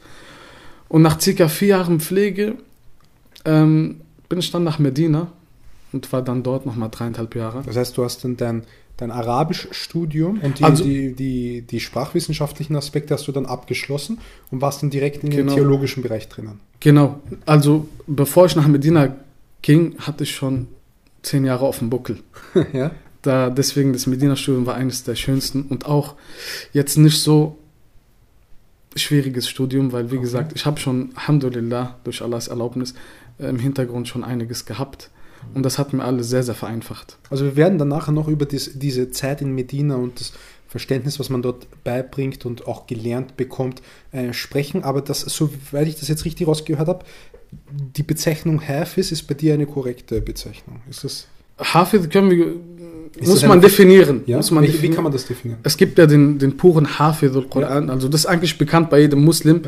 Und 0.90 1.02
nach 1.02 1.20
circa 1.20 1.48
vier 1.48 1.70
Jahren 1.70 2.00
Pflege 2.00 2.56
ähm, 3.46 4.02
bin 4.30 4.40
ich 4.40 4.52
dann 4.52 4.64
nach 4.64 4.80
Medina 4.80 5.32
und 5.92 6.12
war 6.14 6.22
dann 6.22 6.44
dort 6.44 6.66
nochmal 6.66 6.90
dreieinhalb 6.90 7.36
Jahre. 7.36 7.64
Das 7.66 7.76
heißt, 7.76 7.98
du 7.98 8.04
hast 8.04 8.24
dann 8.24 8.38
dein, 8.38 8.64
dein 8.98 9.12
Arabisch-Studium 9.12 10.40
und 10.40 10.60
die, 10.60 10.64
Also- 10.64 10.84
die, 10.84 11.14
die, 11.14 11.62
die 11.62 11.80
sprachwissenschaftlichen 11.80 12.76
Aspekte 12.76 13.14
hast 13.14 13.28
du 13.28 13.32
dann 13.32 13.46
abgeschlossen 13.46 14.20
und 14.52 14.62
warst 14.62 14.82
dann 14.84 14.90
direkt 14.90 15.24
in 15.24 15.30
den 15.30 15.40
Genau. 15.48 15.56
theologischen 15.56 16.04
Bereich 16.04 16.30
drinnen. 16.30 16.60
Genau, 16.80 17.20
also 17.46 17.88
bevor 18.08 18.46
ich 18.46 18.56
nach 18.56 18.68
Medina 18.68 19.16
ging, 19.62 19.96
hatte 20.00 20.24
ich 20.24 20.36
schon 20.36 20.68
zehn 21.22 21.46
Jahre 21.46 21.66
auf 21.66 21.80
dem 21.80 21.90
Buckel. 21.90 22.20
ja? 22.74 22.92
Da, 23.24 23.50
deswegen 23.50 23.94
das 23.94 24.06
Medina-Studium 24.06 24.66
war 24.66 24.76
eines 24.76 25.04
der 25.04 25.16
schönsten 25.16 25.64
und 25.64 25.86
auch 25.86 26.16
jetzt 26.74 26.98
nicht 26.98 27.22
so 27.22 27.58
schwieriges 28.96 29.50
Studium, 29.50 29.92
weil 29.92 30.12
wie 30.12 30.16
Okay. 30.16 30.24
gesagt, 30.24 30.52
ich 30.56 30.66
habe 30.66 30.80
schon, 30.80 31.10
Alhamdulillah, 31.16 31.96
durch 32.04 32.22
Allahs 32.22 32.48
Erlaubnis, 32.48 32.94
äh, 33.40 33.48
im 33.48 33.58
Hintergrund 33.60 34.08
schon 34.08 34.24
einiges 34.24 34.66
gehabt. 34.66 35.10
Und 35.54 35.64
das 35.64 35.78
hat 35.78 35.92
mir 35.94 36.04
alles 36.06 36.30
sehr, 36.30 36.44
sehr 36.44 36.56
vereinfacht. 36.56 37.18
Also 37.30 37.44
wir 37.46 37.56
werden 37.58 37.78
dann 37.78 37.90
nachher 37.90 38.12
noch 38.14 38.28
über 38.30 38.46
dies, 38.46 38.72
diese 38.80 39.12
Zeit 39.12 39.42
in 39.42 39.54
Medina 39.54 39.96
und 39.96 40.20
das 40.20 40.32
Verständnis, 40.70 41.20
was 41.20 41.30
man 41.30 41.42
dort 41.42 41.68
beibringt 41.84 42.46
und 42.46 42.66
auch 42.68 42.88
gelernt 42.88 43.36
bekommt, 43.36 43.82
äh, 44.12 44.32
sprechen. 44.34 44.84
Aber 44.84 45.02
das, 45.02 45.22
soweit 45.22 45.88
ich 45.88 46.00
das 46.00 46.08
jetzt 46.08 46.24
richtig 46.26 46.48
rausgehört 46.48 46.88
habe, 46.88 47.06
die 47.52 48.04
Bezeichnung 48.04 48.62
Hafiz 48.66 49.12
ist 49.12 49.24
bei 49.24 49.34
dir 49.34 49.54
eine 49.54 49.66
korrekte 49.66 50.22
Bezeichnung. 50.22 50.82
Ist 50.90 51.04
das? 51.04 51.28
Hafid 51.60 52.10
können 52.10 52.32
wir, 52.32 52.56
Ist 53.18 53.28
muss 53.28 53.46
man 53.46 53.62
definieren. 53.62 54.22
Ja? 54.26 54.38
Muss 54.38 54.52
man 54.52 54.64
wie, 54.64 54.68
wie 54.68 54.72
definieren. 54.72 54.96
kann 54.96 55.04
man 55.04 55.14
das 55.14 55.28
definieren? 55.28 55.60
Es 55.64 55.78
gibt 55.78 55.98
ja 55.98 56.06
den, 56.08 56.40
den 56.40 56.58
puren 56.58 57.00
Hafid 57.00 57.36
al-Quran, 57.36 57.90
also 57.90 58.08
das 58.08 58.22
ist 58.22 58.26
eigentlich 58.26 58.58
bekannt 58.58 58.90
bei 58.90 59.02
jedem 59.02 59.24
Muslim, 59.24 59.62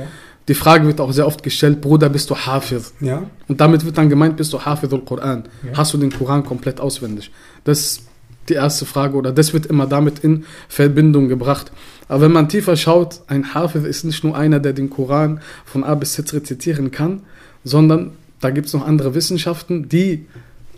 die 0.47 0.53
Frage 0.53 0.85
wird 0.85 1.01
auch 1.01 1.11
sehr 1.11 1.25
oft 1.25 1.41
gestellt, 1.41 1.81
Bruder, 1.81 2.09
bist 2.09 2.29
du 2.29 2.35
Hafiz? 2.35 2.93
Ja. 2.99 3.23
Und 3.47 3.61
damit 3.61 3.83
wird 3.83 3.97
dann 3.97 4.09
gemeint, 4.09 4.37
bist 4.37 4.53
du 4.53 4.61
Hafiz 4.61 4.91
al-Quran? 4.93 5.45
Ja. 5.63 5.77
Hast 5.77 5.93
du 5.93 5.97
den 5.97 6.11
Koran 6.11 6.43
komplett 6.43 6.79
auswendig? 6.79 7.31
Das 7.63 7.79
ist 7.79 8.03
die 8.49 8.53
erste 8.53 8.85
Frage 8.85 9.17
oder 9.17 9.31
das 9.31 9.53
wird 9.53 9.65
immer 9.65 9.87
damit 9.87 10.19
in 10.19 10.45
Verbindung 10.69 11.29
gebracht. 11.29 11.71
Aber 12.07 12.21
wenn 12.21 12.31
man 12.31 12.47
tiefer 12.47 12.75
schaut, 12.77 13.21
ein 13.27 13.55
Hafiz 13.55 13.83
ist 13.83 14.03
nicht 14.03 14.23
nur 14.23 14.37
einer, 14.37 14.59
der 14.59 14.73
den 14.73 14.91
Koran 14.91 15.39
von 15.65 15.83
A 15.83 15.95
bis 15.95 16.13
Z 16.13 16.31
rezitieren 16.33 16.91
kann, 16.91 17.21
sondern 17.63 18.11
da 18.39 18.51
gibt 18.51 18.67
es 18.67 18.73
noch 18.73 18.85
andere 18.85 19.15
Wissenschaften, 19.15 19.89
die 19.89 20.27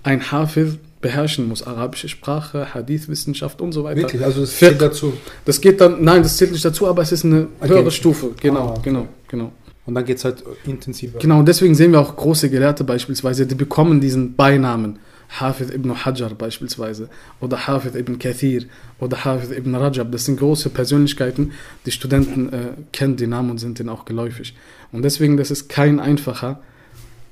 ein 0.03 0.31
Hafiz 0.31 0.77
beherrschen 1.01 1.47
muss. 1.47 1.63
Arabische 1.65 2.09
Sprache, 2.09 2.73
Hadith-Wissenschaft 2.73 3.61
und 3.61 3.71
so 3.71 3.83
weiter. 3.83 4.01
Wirklich, 4.01 4.23
also 4.23 4.41
das 4.41 4.57
zählt 4.57 4.81
dazu. 4.81 5.13
Das 5.45 5.61
geht 5.61 5.79
dann, 5.81 6.03
nein, 6.03 6.23
das 6.23 6.37
zählt 6.37 6.51
nicht 6.51 6.65
dazu, 6.65 6.87
aber 6.87 7.01
es 7.01 7.11
ist 7.11 7.25
eine 7.25 7.47
Okay. 7.59 7.69
höhere 7.69 7.91
Stufe. 7.91 8.31
Genau, 8.41 8.59
Ah, 8.69 8.71
okay. 8.71 8.81
genau, 8.83 9.07
genau. 9.27 9.51
Und 9.85 9.95
dann 9.95 10.03
geht 10.03 10.17
es 10.17 10.25
halt 10.25 10.43
intensiver. 10.65 11.19
Genau, 11.19 11.39
und 11.39 11.47
deswegen 11.47 11.73
sehen 11.75 11.91
wir 11.93 12.01
auch 12.01 12.15
große 12.15 12.49
Gelehrte 12.49 12.83
beispielsweise, 12.83 13.45
die 13.45 13.55
bekommen 13.55 14.01
diesen 14.01 14.35
Beinamen. 14.35 14.99
Hafiz 15.29 15.69
ibn 15.71 15.93
Hajar 16.05 16.29
beispielsweise 16.35 17.09
oder 17.41 17.67
Hafiz 17.67 17.95
ibn 17.95 18.17
Kathir 18.17 18.63
oder 18.99 19.25
Hafiz 19.25 19.51
ibn 19.51 19.75
Rajab. 19.75 20.09
Das 20.13 20.23
sind 20.23 20.39
große 20.39 20.69
Persönlichkeiten, 20.69 21.51
die 21.85 21.91
Studenten 21.91 22.47
äh, 22.53 22.59
kennen 22.93 23.17
die 23.17 23.27
Namen 23.27 23.51
und 23.51 23.57
sind 23.57 23.77
denen 23.77 23.89
auch 23.89 24.05
geläufig. 24.05 24.55
Und 24.93 25.01
deswegen, 25.03 25.35
das 25.35 25.51
ist 25.51 25.67
kein 25.67 25.99
einfacher 25.99 26.61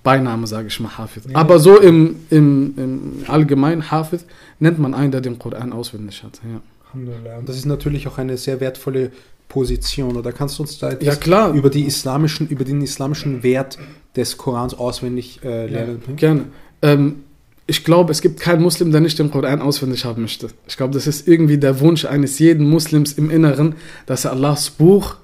Beiname, 0.05 0.45
sage 0.45 0.67
ich 0.67 0.79
mal, 0.79 0.97
Hafiz. 0.97 1.23
Ja. 1.27 1.35
Aber 1.35 1.59
so 1.59 1.81
im, 1.81 2.17
im, 2.29 2.73
im 2.77 3.13
Allgemeinen 3.27 3.89
Hafiz 3.91 4.23
nennt 4.59 4.79
man 4.79 4.93
einen, 4.93 5.11
der 5.11 5.19
den 5.19 5.37
Koran 5.39 5.73
auswendig 5.73 6.23
hat. 6.23 6.39
Ja. 6.43 6.61
Und 6.93 7.49
das 7.49 7.57
ist 7.57 7.65
natürlich 7.65 8.07
auch 8.07 8.17
eine 8.17 8.37
sehr 8.37 8.61
wertvolle 8.61 9.11
Position. 9.49 10.15
Oder 10.15 10.31
kannst 10.31 10.59
du 10.59 10.63
uns 10.63 10.77
da 10.77 10.91
etwas 10.91 11.05
ja 11.05 11.15
klar, 11.15 11.53
über, 11.53 11.69
die 11.69 11.83
islamischen, 11.85 12.47
über 12.47 12.63
den 12.63 12.81
islamischen 12.81 13.43
Wert 13.43 13.77
des 14.15 14.37
Korans 14.37 14.75
auswendig 14.75 15.41
äh, 15.43 15.65
lernen? 15.67 16.01
Gerne. 16.15 16.45
Ähm, 16.83 17.23
ich 17.67 17.83
glaube, 17.83 18.11
es 18.11 18.21
gibt 18.21 18.39
keinen 18.39 18.61
Muslim, 18.61 18.91
der 18.91 19.01
nicht 19.01 19.17
den 19.17 19.31
Koran 19.31 19.59
auswendig 19.59 20.05
haben 20.05 20.21
möchte. 20.21 20.49
Ich 20.67 20.77
glaube, 20.77 20.93
das 20.93 21.07
ist 21.07 21.27
irgendwie 21.27 21.57
der 21.57 21.79
Wunsch 21.79 22.05
eines 22.05 22.37
jeden 22.37 22.69
Muslims 22.69 23.13
im 23.13 23.31
Inneren, 23.31 23.75
dass 24.05 24.25
er 24.25 24.33
Allahs 24.33 24.69
Buch 24.69 25.15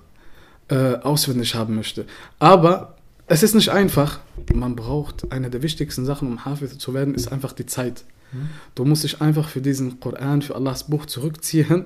äh, 0.69 0.95
auswendig 0.95 1.53
haben 1.53 1.75
möchte. 1.75 2.05
Aber 2.39 2.95
es 3.31 3.43
ist 3.43 3.55
nicht 3.55 3.69
einfach. 3.69 4.19
Man 4.53 4.75
braucht 4.75 5.31
eine 5.31 5.49
der 5.49 5.61
wichtigsten 5.61 6.03
Sachen, 6.03 6.27
um 6.27 6.43
Hafiz 6.43 6.77
zu 6.77 6.93
werden, 6.93 7.15
ist 7.15 7.31
einfach 7.31 7.53
die 7.53 7.65
Zeit. 7.65 8.03
Mhm. 8.33 8.49
Du 8.75 8.83
musst 8.83 9.05
dich 9.05 9.21
einfach 9.21 9.47
für 9.47 9.61
diesen 9.61 10.01
Koran, 10.01 10.41
für 10.41 10.53
Allahs 10.53 10.89
Buch 10.89 11.05
zurückziehen, 11.05 11.85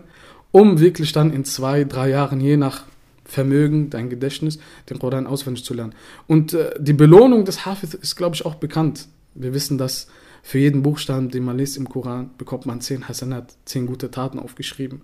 um 0.52 0.80
wirklich 0.80 1.12
dann 1.12 1.32
in 1.32 1.46
zwei, 1.46 1.84
drei 1.84 2.10
Jahren, 2.10 2.42
je 2.42 2.58
nach 2.58 2.86
Vermögen, 3.26 3.92
dein 3.92 4.10
Gedächtnis, 4.10 4.58
den 4.90 4.98
Koran 4.98 5.28
auswendig 5.28 5.64
zu 5.64 5.76
lernen. 5.76 5.94
Und 6.26 6.54
äh, 6.54 6.72
die 6.80 6.94
Belohnung 6.94 7.46
des 7.46 7.64
Hafiz 7.64 7.94
ist, 7.94 8.16
glaube 8.16 8.36
ich, 8.36 8.44
auch 8.44 8.56
bekannt. 8.56 9.08
Wir 9.36 9.54
wissen, 9.54 9.78
dass 9.78 10.08
für 10.42 10.58
jeden 10.58 10.82
Buchstaben, 10.82 11.30
den 11.30 11.44
man 11.44 11.60
liest 11.60 11.78
im 11.78 11.88
Koran, 11.88 12.32
bekommt 12.40 12.66
man 12.66 12.82
zehn 12.82 13.08
Hasanat, 13.08 13.56
zehn 13.66 13.86
gute 13.86 14.10
Taten 14.10 14.40
aufgeschrieben. 14.40 15.02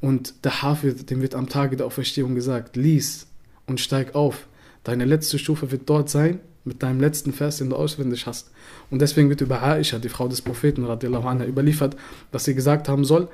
Und 0.00 0.44
der 0.44 0.62
Hafiz, 0.62 1.04
dem 1.06 1.20
wird 1.20 1.34
am 1.34 1.48
Tage 1.48 1.76
der 1.76 1.86
Auferstehung 1.86 2.36
gesagt, 2.36 2.76
lies 2.76 3.26
und 3.66 3.80
steig 3.80 4.14
auf. 4.14 4.46
Deine 4.84 5.04
letzte 5.04 5.38
Stufe 5.38 5.70
wird 5.70 5.88
dort 5.88 6.08
sein, 6.08 6.40
mit 6.64 6.82
deinem 6.82 7.00
letzten 7.00 7.32
Vers, 7.32 7.58
den 7.58 7.70
du 7.70 7.76
auswendig 7.76 8.26
hast. 8.26 8.50
Und 8.90 9.00
deswegen 9.00 9.28
wird 9.28 9.40
über 9.40 9.62
Aisha, 9.62 9.98
die 9.98 10.08
Frau 10.08 10.28
des 10.28 10.42
Propheten, 10.42 10.84
radiallahu 10.84 11.26
anha, 11.26 11.46
überliefert, 11.46 11.96
dass 12.32 12.44
sie 12.44 12.54
gesagt 12.54 12.88
haben 12.88 13.04
soll, 13.04 13.28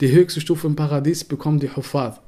die 0.00 0.10
höchste 0.10 0.40
Stufe 0.40 0.66
im 0.66 0.76
Paradies 0.76 1.24
bekommen 1.24 1.60
die 1.60 1.74
Hufad. 1.74 2.20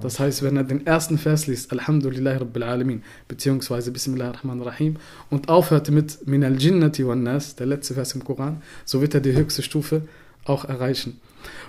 Das 0.00 0.18
heißt, 0.18 0.42
wenn 0.42 0.56
er 0.56 0.64
den 0.64 0.86
ersten 0.86 1.18
Vers 1.18 1.46
liest, 1.46 1.70
Alhamdulillah 1.70 2.38
Rabbil 2.38 2.62
Alamin, 2.62 3.02
beziehungsweise 3.28 3.92
Bismillah 3.92 4.30
Rahman 4.30 4.60
Rahim, 4.62 4.96
und 5.30 5.48
aufhört 5.48 5.90
mit 5.90 6.26
Min 6.26 6.42
al 6.42 6.60
Jinnati 6.60 7.06
wan 7.06 7.22
Nas, 7.22 7.54
der 7.54 7.66
letzte 7.66 7.94
Vers 7.94 8.14
im 8.14 8.24
Koran, 8.24 8.62
so 8.84 9.00
wird 9.00 9.14
er 9.14 9.20
die 9.20 9.34
höchste 9.34 9.62
Stufe 9.62 10.02
auch 10.44 10.64
erreichen. 10.64 11.20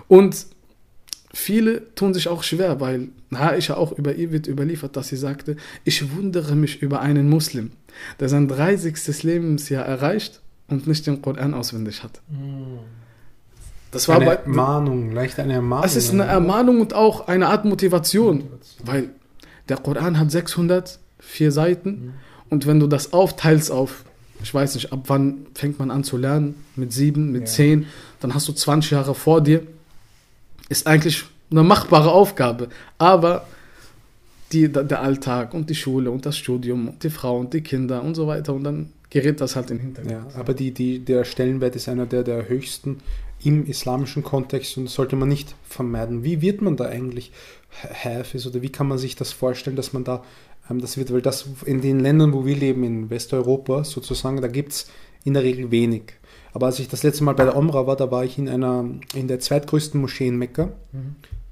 Und 0.07 0.47
viele 1.37 1.93
tun 1.95 2.13
sich 2.13 2.27
auch 2.29 2.43
schwer, 2.43 2.79
weil 2.79 3.09
Aisha 3.31 3.75
auch 3.75 3.91
über 3.91 4.15
ihr 4.15 4.31
wird 4.31 4.47
überliefert, 4.47 4.95
dass 4.95 5.09
sie 5.09 5.17
sagte, 5.17 5.57
ich 5.83 6.15
wundere 6.15 6.55
mich 6.55 6.81
über 6.81 7.01
einen 7.01 7.29
Muslim, 7.29 7.71
der 8.19 8.29
sein 8.29 8.47
30. 8.47 9.23
Lebensjahr 9.23 9.85
erreicht 9.85 10.41
und 10.69 10.87
nicht 10.87 11.05
den 11.05 11.21
Koran 11.21 11.53
auswendig 11.53 12.03
hat. 12.03 12.21
Das 13.91 14.07
war 14.07 14.15
Eine 14.17 14.25
bei, 14.25 14.33
Ermahnung, 14.35 15.11
leicht 15.11 15.39
eine 15.39 15.53
Ermahnung. 15.53 15.85
es 15.85 15.95
ist 15.95 16.11
eine 16.11 16.23
Ermahnung 16.23 16.81
und 16.81 16.93
auch 16.93 17.27
eine 17.27 17.47
Art 17.47 17.65
Motivation, 17.65 18.43
weil 18.83 19.09
der 19.69 19.77
Koran 19.77 20.17
hat 20.19 20.31
604 20.31 21.51
Seiten 21.51 22.13
und 22.49 22.65
wenn 22.67 22.79
du 22.79 22.87
das 22.87 23.13
aufteilst 23.13 23.71
auf, 23.71 24.03
ich 24.43 24.53
weiß 24.53 24.75
nicht, 24.75 24.91
ab 24.93 25.03
wann 25.07 25.45
fängt 25.53 25.79
man 25.79 25.91
an 25.91 26.03
zu 26.03 26.17
lernen, 26.17 26.55
mit 26.75 26.93
sieben, 26.93 27.31
mit 27.31 27.41
Ja. 27.43 27.47
zehn, 27.47 27.85
dann 28.19 28.33
hast 28.33 28.47
du 28.47 28.53
20 28.53 28.91
Jahre 28.91 29.15
vor 29.15 29.41
dir, 29.41 29.63
ist 30.69 30.87
eigentlich 30.87 31.23
eine 31.51 31.63
machbare 31.63 32.11
Aufgabe, 32.11 32.69
aber 32.97 33.47
die, 34.51 34.71
der 34.71 35.01
Alltag 35.01 35.53
und 35.53 35.69
die 35.69 35.75
Schule 35.75 36.11
und 36.11 36.25
das 36.25 36.37
Studium 36.37 36.89
und 36.89 37.03
die 37.03 37.09
Frau 37.09 37.37
und 37.39 37.53
die 37.53 37.61
Kinder 37.61 38.03
und 38.03 38.15
so 38.15 38.27
weiter 38.27 38.53
und 38.53 38.63
dann 38.63 38.91
gerät 39.09 39.41
das 39.41 39.55
halt 39.55 39.71
in 39.71 39.77
den 39.77 39.85
Hintergrund. 39.85 40.11
Ja, 40.33 40.39
aber 40.39 40.53
die, 40.53 40.71
die, 40.71 40.99
der 40.99 41.23
Stellenwert 41.23 41.75
ist 41.75 41.89
einer 41.89 42.05
der, 42.05 42.23
der 42.23 42.47
höchsten 42.47 42.99
im 43.43 43.65
islamischen 43.65 44.23
Kontext 44.23 44.77
und 44.77 44.85
das 44.85 44.93
sollte 44.93 45.15
man 45.15 45.29
nicht 45.29 45.55
vermeiden. 45.67 46.23
Wie 46.23 46.41
wird 46.41 46.61
man 46.61 46.77
da 46.77 46.85
eigentlich 46.85 47.31
Hafiz 47.71 48.45
oder 48.45 48.61
wie 48.61 48.69
kann 48.69 48.87
man 48.87 48.97
sich 48.97 49.15
das 49.15 49.31
vorstellen, 49.31 49.75
dass 49.75 49.93
man 49.93 50.03
da 50.03 50.23
ähm, 50.69 50.79
das 50.79 50.97
wird, 50.97 51.13
weil 51.13 51.21
das 51.21 51.47
in 51.65 51.81
den 51.81 51.99
Ländern, 51.99 52.33
wo 52.33 52.45
wir 52.45 52.55
leben, 52.55 52.83
in 52.83 53.09
Westeuropa 53.09 53.83
sozusagen, 53.83 54.41
da 54.41 54.47
gibt 54.47 54.71
es 54.71 54.87
in 55.23 55.33
der 55.33 55.43
Regel 55.43 55.71
wenig. 55.71 56.13
Aber 56.55 56.67
als 56.67 56.79
ich 56.79 56.87
das 56.87 57.03
letzte 57.03 57.25
Mal 57.25 57.35
bei 57.35 57.43
der 57.43 57.57
Omra 57.57 57.85
war, 57.85 57.97
da 57.97 58.09
war 58.11 58.23
ich 58.23 58.37
in 58.37 58.47
einer, 58.47 58.85
in 59.13 59.27
der 59.27 59.41
zweitgrößten 59.41 59.99
Moschee 59.99 60.27
in 60.27 60.37
Mekka, 60.37 60.69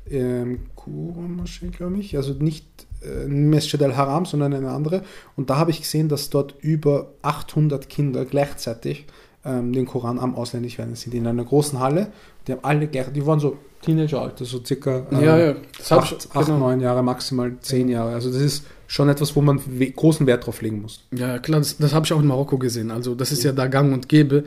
ähm, 0.10 0.62
Qura-Moschee, 0.78 1.68
glaube 1.68 1.98
ich, 1.98 2.16
also 2.16 2.32
nicht 2.34 2.66
äh, 3.02 3.28
Masjid 3.28 3.84
al-Haram, 3.84 4.26
sondern 4.26 4.54
eine 4.54 4.70
andere. 4.70 5.02
Und 5.36 5.50
da 5.50 5.58
habe 5.58 5.72
ich 5.72 5.82
gesehen, 5.82 6.08
dass 6.08 6.30
dort 6.30 6.56
über 6.62 7.10
800 7.22 7.90
Kinder 7.90 8.24
gleichzeitig 8.24 9.06
ähm, 9.44 9.74
den 9.74 9.86
Koran 9.86 10.20
am 10.20 10.36
ausländisch 10.36 10.78
werden 10.78 10.96
sind. 10.96 11.14
In 11.14 11.28
einer 11.28 11.44
großen 11.44 11.80
Halle. 11.80 12.08
Die 12.48 12.54
haben 12.54 12.64
alle 12.64 12.88
gleich, 12.88 13.12
die 13.12 13.26
waren 13.26 13.42
so 13.42 13.58
Teenager-Alter, 13.82 14.46
so 14.46 14.64
circa 14.64 15.06
ähm, 15.12 15.22
Ja, 15.22 15.38
ja, 15.38 15.56
das 15.78 15.92
acht, 15.92 16.30
acht, 16.34 16.46
genau. 16.46 16.60
neun 16.60 16.80
Jahre, 16.80 17.04
maximal 17.04 17.54
zehn 17.60 17.90
Jahre. 17.90 18.14
Also 18.14 18.32
das 18.32 18.42
ist 18.42 18.66
schon 18.88 19.10
etwas, 19.10 19.36
wo 19.36 19.42
man 19.42 19.60
großen 19.96 20.26
Wert 20.28 20.46
drauf 20.46 20.62
legen 20.62 20.82
muss. 20.82 21.02
Ja, 21.12 21.40
klar, 21.40 21.60
das, 21.60 21.78
das 21.78 21.94
habe 21.94 22.06
ich 22.06 22.14
auch 22.14 22.22
in 22.22 22.28
Marokko 22.28 22.58
gesehen. 22.58 22.90
Also 22.90 23.16
das 23.16 23.34
ist 23.34 23.44
ja 23.44 23.52
da 23.52 23.68
gang 23.68 23.94
und 23.94 24.08
gäbe. 24.08 24.46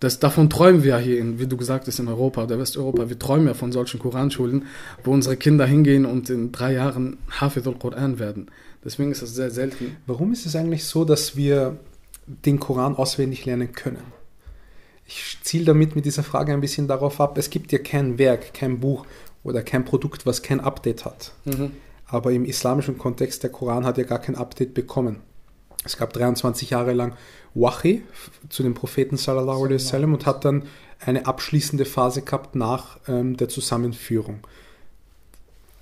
Das, 0.00 0.20
davon 0.20 0.48
träumen 0.48 0.84
wir 0.84 0.90
ja 0.90 0.98
hier, 0.98 1.18
in, 1.18 1.40
wie 1.40 1.46
du 1.46 1.56
gesagt 1.56 1.86
hast, 1.88 1.98
in 1.98 2.08
Europa 2.08 2.44
oder 2.44 2.58
Westeuropa. 2.58 3.08
Wir 3.08 3.18
träumen 3.18 3.48
ja 3.48 3.54
von 3.54 3.72
solchen 3.72 3.98
Koranschulen, 3.98 4.66
wo 5.02 5.12
unsere 5.12 5.36
Kinder 5.36 5.66
hingehen 5.66 6.06
und 6.06 6.30
in 6.30 6.52
drei 6.52 6.74
Jahren 6.74 7.18
Hafid 7.30 7.66
al-Quran 7.66 8.18
werden. 8.18 8.50
Deswegen 8.84 9.10
ist 9.10 9.22
das 9.22 9.34
sehr 9.34 9.50
selten. 9.50 9.96
Warum 10.06 10.32
ist 10.32 10.46
es 10.46 10.54
eigentlich 10.54 10.84
so, 10.84 11.04
dass 11.04 11.36
wir 11.36 11.78
den 12.26 12.60
Koran 12.60 12.94
auswendig 12.94 13.44
lernen 13.44 13.72
können? 13.72 14.02
Ich 15.04 15.38
ziele 15.42 15.64
damit 15.64 15.96
mit 15.96 16.04
dieser 16.04 16.22
Frage 16.22 16.52
ein 16.52 16.60
bisschen 16.60 16.86
darauf 16.86 17.20
ab, 17.20 17.38
es 17.38 17.50
gibt 17.50 17.72
ja 17.72 17.78
kein 17.78 18.18
Werk, 18.18 18.54
kein 18.54 18.78
Buch 18.78 19.06
oder 19.42 19.62
kein 19.62 19.84
Produkt, 19.84 20.26
was 20.26 20.42
kein 20.42 20.60
Update 20.60 21.06
hat. 21.06 21.32
Aber 22.06 22.30
im 22.30 22.44
islamischen 22.44 22.98
Kontext, 22.98 23.42
der 23.42 23.50
Koran 23.50 23.84
hat 23.84 23.98
ja 23.98 24.04
gar 24.04 24.20
kein 24.20 24.36
Update 24.36 24.74
bekommen. 24.74 25.16
Es 25.88 25.96
gab 25.96 26.12
23 26.12 26.68
Jahre 26.68 26.92
lang 26.92 27.14
Wahi 27.54 28.02
zu 28.50 28.62
dem 28.62 28.74
Propheten 28.74 29.16
sallallahu 29.16 29.64
alaihi 29.64 29.76
wasallam 29.76 30.12
und 30.12 30.26
hat 30.26 30.44
dann 30.44 30.64
eine 31.00 31.24
abschließende 31.24 31.86
Phase 31.86 32.20
gehabt 32.20 32.54
nach 32.54 32.98
ähm, 33.08 33.38
der 33.38 33.48
Zusammenführung. 33.48 34.40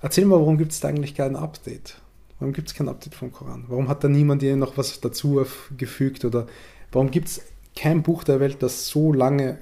Erzähl 0.03 0.25
mal, 0.27 0.39
warum 0.39 0.59
gibt 0.59 0.71
es 0.71 0.79
da 0.79 0.89
eigentlich 0.89 1.17
kein 1.17 1.35
Update? 1.35 1.97
Warum 2.39 2.53
gibt 2.53 2.69
es 2.69 2.75
kein 2.75 2.89
Update 2.89 3.17
vom 3.17 3.33
Koran? 3.33 3.65
Warum 3.67 3.89
hat 3.89 4.05
da 4.05 4.09
niemand 4.09 4.43
dir 4.43 4.57
noch 4.57 4.77
was 4.77 5.01
dazu 5.01 5.45
gefügt? 5.77 6.25
Oder 6.25 6.47
warum 6.93 7.11
gibt 7.11 7.27
es 7.27 7.41
kein 7.75 8.05
Buch 8.05 8.23
der 8.23 8.39
Welt, 8.39 8.59
das 8.63 8.87
so 8.87 9.13
lange 9.13 9.59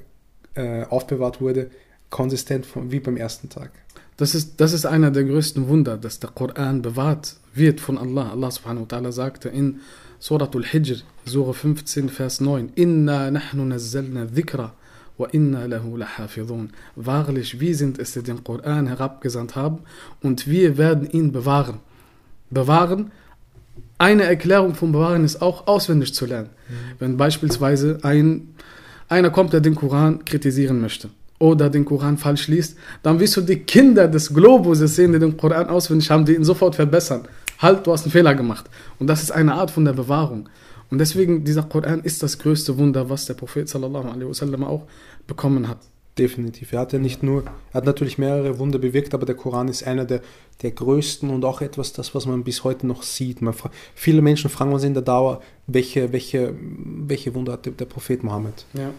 äh, 0.54 0.84
aufbewahrt 0.84 1.40
wurde, 1.40 1.70
konsistent 2.10 2.66
von, 2.66 2.92
wie 2.92 3.00
beim 3.00 3.16
ersten 3.16 3.48
Tag? 3.48 3.70
Das 4.18 4.34
ist, 4.34 4.60
das 4.60 4.74
ist 4.74 4.84
einer 4.84 5.10
der 5.10 5.24
größten 5.24 5.68
Wunder, 5.68 5.96
dass 5.96 6.20
der 6.20 6.30
Koran 6.30 6.82
bewahrt 6.82 7.36
wird 7.54 7.80
von 7.80 7.96
Allah. 7.96 8.30
Allah 8.30 8.50
subhanahu 8.50 8.82
wa 8.82 8.96
ta'ala 8.96 9.12
sagte 9.12 9.48
in 9.48 9.80
Suratul 10.26 10.64
Hijr, 10.64 11.02
Sura 11.26 11.52
15, 11.52 12.08
Vers 12.08 12.40
9, 12.40 12.72
Inna 12.76 13.30
nahnu 13.30 13.66
nazzalna 13.66 14.24
dhikra 14.24 14.72
wa 15.18 15.28
inna 15.32 15.66
lahu 15.66 15.98
lahafidhun. 15.98 16.70
Wahrlich, 16.96 17.60
wir 17.60 17.76
sind 17.76 17.98
es, 17.98 18.14
die 18.14 18.22
den 18.22 18.42
Koran 18.42 18.86
herabgesandt 18.86 19.54
haben 19.54 19.80
und 20.22 20.46
wir 20.46 20.78
werden 20.78 21.10
ihn 21.10 21.30
bewahren. 21.30 21.80
Bewahren, 22.48 23.12
eine 23.98 24.22
Erklärung 24.22 24.74
vom 24.74 24.92
Bewahren 24.92 25.26
ist 25.26 25.42
auch 25.42 25.66
auswendig 25.66 26.14
zu 26.14 26.24
lernen. 26.24 26.48
Wenn 26.98 27.18
beispielsweise 27.18 27.98
ein, 28.00 28.54
einer 29.10 29.28
kommt, 29.28 29.52
der 29.52 29.60
den 29.60 29.74
Koran 29.74 30.24
kritisieren 30.24 30.80
möchte 30.80 31.10
oder 31.44 31.68
den 31.68 31.84
Koran 31.84 32.16
falsch 32.16 32.48
liest, 32.48 32.78
dann 33.02 33.20
wirst 33.20 33.36
du 33.36 33.42
die 33.42 33.58
Kinder 33.58 34.08
des 34.08 34.32
Globus 34.32 34.78
sehen, 34.78 35.12
die 35.12 35.18
den 35.18 35.36
Koran 35.36 35.68
auswendig 35.68 36.10
haben, 36.10 36.24
die 36.24 36.34
ihn 36.34 36.44
sofort 36.44 36.74
verbessern. 36.74 37.22
Halt, 37.58 37.86
du 37.86 37.92
hast 37.92 38.04
einen 38.04 38.12
Fehler 38.12 38.34
gemacht. 38.34 38.64
Und 38.98 39.08
das 39.08 39.22
ist 39.22 39.30
eine 39.30 39.52
Art 39.52 39.70
von 39.70 39.84
der 39.84 39.92
Bewahrung. 39.92 40.48
Und 40.90 40.98
deswegen, 40.98 41.44
dieser 41.44 41.64
Koran 41.64 42.00
ist 42.00 42.22
das 42.22 42.38
größte 42.38 42.78
Wunder, 42.78 43.10
was 43.10 43.26
der 43.26 43.34
Prophet 43.34 43.68
sallallahu 43.68 44.08
alaihi 44.08 44.28
wasallam 44.28 44.64
auch 44.64 44.84
bekommen 45.26 45.68
hat. 45.68 45.78
Definitiv. 46.16 46.72
Er 46.72 46.80
hat 46.80 46.92
ja 46.94 46.98
nicht 46.98 47.22
nur, 47.22 47.42
er 47.72 47.74
hat 47.74 47.84
natürlich 47.84 48.16
mehrere 48.16 48.58
Wunder 48.58 48.78
bewirkt, 48.78 49.12
aber 49.12 49.26
der 49.26 49.34
Koran 49.34 49.68
ist 49.68 49.86
einer 49.86 50.06
der, 50.06 50.22
der 50.62 50.70
größten 50.70 51.28
und 51.28 51.44
auch 51.44 51.60
etwas, 51.60 51.92
das, 51.92 52.14
was 52.14 52.24
man 52.24 52.42
bis 52.42 52.64
heute 52.64 52.86
noch 52.86 53.02
sieht. 53.02 53.38
Viele 53.94 54.22
Menschen 54.22 54.48
fragen 54.48 54.72
uns 54.72 54.84
in 54.84 54.94
der 54.94 55.02
Dauer, 55.02 55.42
welche, 55.66 56.10
welche, 56.12 56.54
welche 57.10 57.34
Wunder 57.34 57.52
hat 57.54 57.66
der, 57.66 57.72
der 57.72 57.86
Prophet 57.86 58.22
Mohammed? 58.22 58.64
Ja. 58.72 58.90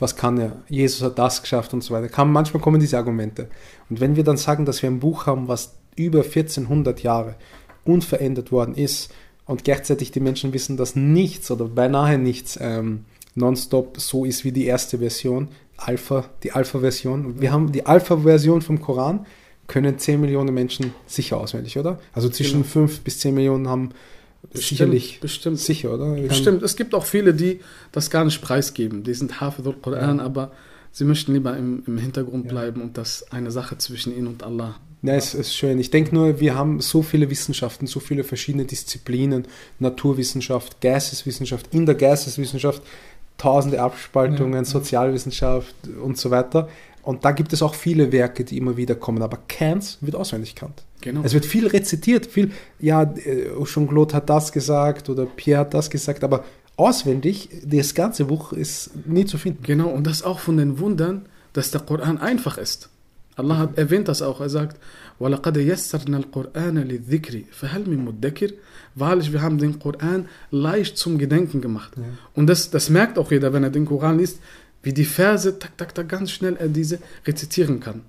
Was 0.00 0.16
kann 0.16 0.38
er? 0.38 0.56
Jesus 0.68 1.02
hat 1.02 1.18
das 1.18 1.42
geschafft 1.42 1.72
und 1.72 1.84
so 1.84 1.94
weiter. 1.94 2.08
Kann, 2.08 2.32
manchmal 2.32 2.62
kommen 2.62 2.80
diese 2.80 2.96
Argumente. 2.98 3.48
Und 3.88 4.00
wenn 4.00 4.16
wir 4.16 4.24
dann 4.24 4.36
sagen, 4.36 4.64
dass 4.64 4.82
wir 4.82 4.90
ein 4.90 4.98
Buch 4.98 5.26
haben, 5.26 5.46
was 5.46 5.76
über 5.94 6.22
1400 6.24 7.02
Jahre 7.02 7.36
unverändert 7.84 8.50
worden 8.50 8.74
ist 8.74 9.12
und 9.46 9.64
gleichzeitig 9.64 10.10
die 10.10 10.20
Menschen 10.20 10.52
wissen, 10.52 10.76
dass 10.76 10.96
nichts 10.96 11.50
oder 11.50 11.66
beinahe 11.66 12.18
nichts 12.18 12.58
ähm, 12.60 13.04
nonstop 13.34 14.00
so 14.00 14.24
ist 14.24 14.44
wie 14.44 14.52
die 14.52 14.66
erste 14.66 14.98
Version, 14.98 15.48
Alpha, 15.76 16.24
die 16.42 16.52
Alpha-Version. 16.52 17.40
Wir 17.40 17.52
haben 17.52 17.72
die 17.72 17.86
Alpha-Version 17.86 18.62
vom 18.62 18.80
Koran, 18.80 19.26
können 19.66 19.98
10 19.98 20.20
Millionen 20.20 20.52
Menschen 20.52 20.92
sicher 21.06 21.38
auswendig, 21.38 21.78
oder? 21.78 21.98
Also 22.12 22.28
zwischen 22.28 22.62
Genau. 22.62 22.72
5 22.72 23.00
bis 23.00 23.20
10 23.20 23.34
Millionen 23.34 23.68
haben 23.68 23.90
sicherlich 24.52 25.20
bestimmt. 25.20 25.58
sicher, 25.58 25.92
oder? 25.94 26.16
Wir 26.16 26.28
Bestimmt. 26.28 26.62
Es 26.62 26.76
gibt 26.76 26.94
auch 26.94 27.04
viele, 27.04 27.34
die 27.34 27.60
das 27.92 28.10
gar 28.10 28.24
nicht 28.24 28.40
preisgeben. 28.42 29.02
Die 29.04 29.14
sind 29.14 29.40
Hafidul 29.40 29.74
Quran, 29.80 30.18
Ja. 30.18 30.24
aber 30.24 30.52
sie 30.92 31.04
möchten 31.04 31.32
lieber 31.34 31.56
im, 31.56 31.82
im 31.86 31.98
Hintergrund 31.98 32.46
Ja. 32.46 32.50
bleiben 32.52 32.80
und 32.82 32.96
das 32.98 33.30
eine 33.30 33.50
Sache 33.50 33.78
zwischen 33.78 34.16
ihnen 34.16 34.26
und 34.26 34.42
Allah. 34.42 34.76
Ja, 35.02 35.14
es 35.14 35.34
ist 35.34 35.54
schön. 35.54 35.78
Ich 35.78 35.90
denke 35.90 36.14
nur, 36.14 36.40
wir 36.40 36.54
haben 36.54 36.80
so 36.80 37.02
viele 37.02 37.30
Wissenschaften, 37.30 37.86
so 37.86 38.00
viele 38.00 38.22
verschiedene 38.22 38.66
Disziplinen, 38.66 39.46
Naturwissenschaft, 39.78 40.80
Geisteswissenschaft, 40.80 41.68
in 41.72 41.86
der 41.86 41.94
Geisteswissenschaft 41.94 42.82
tausende 43.38 43.80
Abspaltungen, 43.80 44.52
Ja. 44.52 44.64
Sozialwissenschaft 44.64 45.74
und 46.02 46.18
so 46.18 46.30
weiter. 46.30 46.68
Und 47.02 47.24
da 47.24 47.32
gibt 47.32 47.52
es 47.54 47.62
auch 47.62 47.74
viele 47.74 48.12
Werke, 48.12 48.44
die 48.44 48.58
immer 48.58 48.76
wieder 48.76 48.94
kommen, 48.94 49.22
aber 49.22 49.38
keins 49.48 49.96
wird 50.02 50.14
auswendig 50.16 50.54
gekannt. 50.54 50.82
Genau. 51.01 51.21
Es 51.23 51.33
wird 51.33 51.45
viel 51.45 51.67
rezitiert, 51.67 52.25
viel, 52.25 52.51
ja, 52.79 53.03
äh, 53.03 53.63
Jean-Claude 53.63 54.15
hat 54.15 54.29
das 54.29 54.51
gesagt 54.51 55.09
oder 55.09 55.25
Pierre 55.25 55.61
hat 55.61 55.73
das 55.73 55.89
gesagt, 55.89 56.23
aber 56.23 56.43
auswendig, 56.77 57.49
das 57.63 57.93
ganze 57.93 58.25
Buch 58.25 58.53
ist 58.53 58.91
nie 59.05 59.25
zu 59.25 59.37
finden. 59.37 59.63
Genau, 59.63 59.89
und 59.89 60.05
das 60.07 60.23
auch 60.23 60.39
von 60.39 60.57
den 60.57 60.79
Wundern, 60.79 61.25
dass 61.53 61.71
der 61.71 61.81
Koran 61.81 62.17
einfach 62.17 62.57
ist. 62.57 62.89
Allah 63.35 63.57
hat 63.57 63.77
erwähnt 63.77 64.07
das 64.07 64.21
auch. 64.21 64.39
Er 64.39 64.49
sagt, 64.49 64.79
وَلَقَدْ 65.19 65.57
يَسَّرْنَا 65.57 66.17
الْقُرْآنَ 66.17 66.77
لِلذِّكْرِ 66.79 67.45
فَهَلْ 67.51 67.85
مِن 67.87 68.05
مُدَّكِرٍ 68.05 68.53
Wahrlich, 68.95 69.33
wir 69.33 69.41
haben 69.41 69.57
den 69.57 69.77
Koran 69.77 70.29
leicht 70.51 70.97
zum 70.97 71.17
Gedenken 71.17 71.59
gemacht. 71.59 71.91
Ja. 71.97 72.03
Und 72.33 72.47
das, 72.47 72.69
das 72.71 72.89
merkt 72.89 73.17
auch 73.17 73.31
jeder, 73.31 73.51
wenn 73.51 73.63
er 73.63 73.69
den 73.69 73.85
Koran 73.85 74.19
liest, 74.19 74.39
wie 74.83 74.93
die 74.93 75.03
Verse, 75.03 75.59
tak, 75.59 75.77
tak, 75.77 75.93
tak, 75.95 76.07
ganz 76.07 76.31
schnell 76.31 76.55
er 76.55 76.69
diese 76.69 76.99
rezitieren 77.25 77.79
kann. 77.81 78.01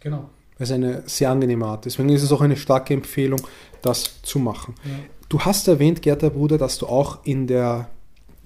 Genau. 0.00 0.30
Das 0.57 0.69
ist 0.69 0.75
eine 0.75 1.03
sehr 1.05 1.29
angenehme 1.31 1.65
Art. 1.65 1.85
Deswegen 1.85 2.09
ist 2.09 2.23
es 2.23 2.31
auch 2.31 2.41
eine 2.41 2.55
starke 2.55 2.93
Empfehlung, 2.93 3.41
das 3.81 4.21
zu 4.23 4.39
machen. 4.39 4.75
Du 5.27 5.39
hast 5.41 5.67
erwähnt, 5.67 6.01
Gerda 6.01 6.29
Bruder, 6.29 6.57
dass 6.57 6.77
du 6.77 6.87
auch 6.87 7.19
in 7.25 7.47
der 7.47 7.89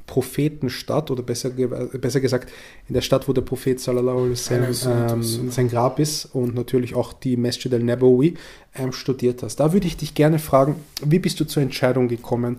Prophetenstadt 0.08 1.12
oder 1.12 1.22
besser, 1.22 1.52
besser 1.52 2.20
gesagt 2.20 2.50
in 2.88 2.96
der 2.96 3.02
Stadt, 3.02 3.28
wo 3.28 3.34
der 3.34 3.44
Prophet 3.44 3.80
sallallahu 3.80 4.34
alaihi 4.50 4.76
ähm, 4.88 5.52
sein 5.52 5.70
Grab 5.70 6.00
ist 6.00 6.26
und 6.34 6.56
natürlich 6.56 6.96
auch 6.96 7.14
die 7.14 7.38
Masjid 7.38 7.72
al-Nabawi 7.72 8.34
ähm, 8.76 8.92
studiert 8.92 9.44
hast. 9.44 9.58
Da 9.60 9.72
würde 9.72 9.86
ich 9.86 9.98
dich 9.98 10.16
gerne 10.16 10.40
fragen, 10.40 10.78
wie 11.06 11.20
bist 11.20 11.40
du 11.40 11.46
zur 11.46 11.62
Entscheidung 11.62 12.08
gekommen, 12.08 12.58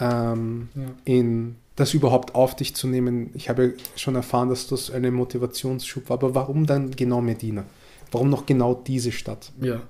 ähm, 0.00 0.68
Ja. 0.74 0.82
in 1.04 1.56
das 1.76 1.92
überhaupt 1.92 2.34
auf 2.34 2.56
dich 2.56 2.74
zu 2.74 2.88
nehmen? 2.88 3.28
Ich 3.34 3.50
habe 3.50 3.64
ja 3.66 3.70
schon 3.96 4.14
erfahren, 4.14 4.48
dass 4.48 4.66
das 4.66 4.90
eine 4.90 5.10
Motivationsschub 5.10 6.08
war, 6.08 6.14
aber 6.14 6.34
warum 6.34 6.64
dann 6.64 6.92
genau 6.92 7.20
Medina? 7.20 7.64
Warum 8.12 8.30
noch 8.30 8.46
genau 8.46 8.74
diese 8.86 9.12
Stadt? 9.12 9.52
Ja, 9.60 9.82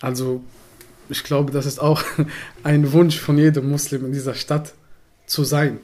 also 0.00 0.42
ich 1.08 1.24
glaube, 1.24 1.52
das 1.52 1.66
ist 1.66 1.80
auch 1.80 2.02
ein 2.62 2.92
Wunsch 2.92 3.18
von 3.18 3.38
jedem 3.38 3.70
Muslim 3.70 4.04
in 4.06 4.12
dieser 4.12 4.34
Stadt 4.34 4.74
zu 5.26 5.44
sein. 5.44 5.78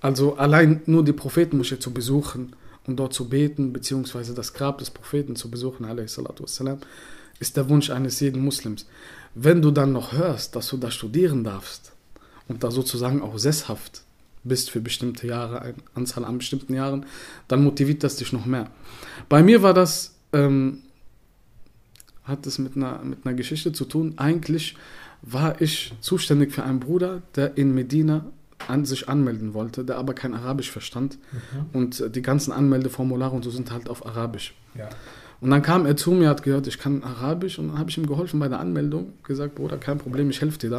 Also 0.00 0.36
allein 0.36 0.82
nur 0.86 1.04
die 1.04 1.12
Prophetenmoschee 1.12 1.78
zu 1.78 1.92
besuchen 1.92 2.54
und 2.86 2.96
dort 2.96 3.14
zu 3.14 3.28
beten, 3.28 3.72
beziehungsweise 3.72 4.34
das 4.34 4.52
Grab 4.52 4.78
des 4.78 4.90
Propheten 4.90 5.36
zu 5.36 5.50
besuchen, 5.50 5.86
ist 7.38 7.56
der 7.56 7.68
Wunsch 7.68 7.90
eines 7.90 8.20
jeden 8.20 8.44
Muslims. 8.44 8.86
Wenn 9.34 9.62
du 9.62 9.70
dann 9.70 9.92
noch 9.92 10.12
hörst, 10.12 10.56
dass 10.56 10.68
du 10.68 10.76
da 10.76 10.90
studieren 10.90 11.44
darfst 11.44 11.92
und 12.48 12.64
da 12.64 12.70
sozusagen 12.70 13.22
auch 13.22 13.38
sesshaft 13.38 14.02
bist 14.44 14.70
für 14.70 14.80
bestimmte 14.80 15.26
Jahre, 15.26 15.62
eine 15.62 15.74
Anzahl 15.94 16.24
an 16.24 16.38
bestimmten 16.38 16.74
Jahren, 16.74 17.06
dann 17.46 17.62
motiviert 17.62 18.02
das 18.02 18.16
dich 18.16 18.32
noch 18.32 18.44
mehr. 18.44 18.70
Bei 19.28 19.42
mir 19.42 19.62
war 19.62 19.72
das 19.72 20.11
ähm, 20.32 20.82
hat 22.24 22.46
es 22.46 22.58
mit 22.58 22.76
einer, 22.76 23.00
mit 23.02 23.24
einer 23.24 23.34
Geschichte 23.34 23.72
zu 23.72 23.84
tun. 23.84 24.14
Eigentlich 24.16 24.76
war 25.22 25.60
ich 25.60 25.92
zuständig 26.00 26.52
für 26.52 26.62
einen 26.64 26.80
Bruder, 26.80 27.22
der 27.36 27.56
in 27.56 27.74
Medina 27.74 28.26
an 28.68 28.84
sich 28.84 29.08
anmelden 29.08 29.54
wollte, 29.54 29.84
der 29.84 29.98
aber 29.98 30.14
kein 30.14 30.34
Arabisch 30.34 30.70
verstand. 30.70 31.18
Und 31.72 32.00
äh, 32.00 32.10
die 32.10 32.22
ganzen 32.22 32.52
Anmeldeformulare 32.52 33.34
und 33.34 33.42
so 33.44 33.50
sind 33.50 33.72
halt 33.72 33.88
auf 33.88 34.06
Arabisch. 34.06 34.54
Ja. 34.76 34.88
Und 35.40 35.50
dann 35.50 35.62
kam 35.62 35.86
er 35.86 35.96
zu 35.96 36.12
mir, 36.12 36.28
hat 36.28 36.44
gehört, 36.44 36.68
ich 36.68 36.78
kann 36.78 37.02
Arabisch 37.02 37.58
und 37.58 37.68
dann 37.68 37.78
habe 37.78 37.90
ich 37.90 37.98
ihm 37.98 38.06
geholfen 38.06 38.38
bei 38.38 38.48
der 38.48 38.60
Anmeldung, 38.60 39.14
gesagt, 39.24 39.56
Bruder, 39.56 39.76
kein 39.76 39.98
Problem, 39.98 40.30
ich 40.30 40.40
helfe 40.40 40.58
dir 40.58 40.70
da. 40.70 40.78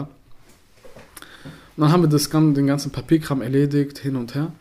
Und 1.75 1.81
dann 1.81 1.91
haben 1.91 2.03
wir 2.03 2.09
das, 2.09 2.29
den 2.29 2.67
ganzen 2.67 2.91
Papierkram 2.91 3.41
erledigt, 3.41 3.97
hin 3.97 4.15
und 4.15 4.35
her. 4.35 4.53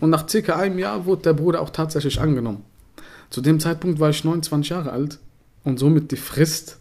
Und 0.00 0.10
nach 0.10 0.28
circa 0.28 0.56
einem 0.56 0.78
Jahr 0.78 1.06
wurde 1.06 1.22
der 1.22 1.34
Bruder 1.34 1.60
auch 1.60 1.70
tatsächlich 1.70 2.20
angenommen. 2.20 2.64
Zu 3.34 3.40
dem 3.40 3.58
Zeitpunkt 3.58 3.98
war 3.98 4.10
ich 4.10 4.22
29 4.22 4.70
Jahre 4.70 4.92
alt 4.92 5.18
und 5.64 5.80
somit 5.80 6.12
die 6.12 6.16
Frist 6.16 6.78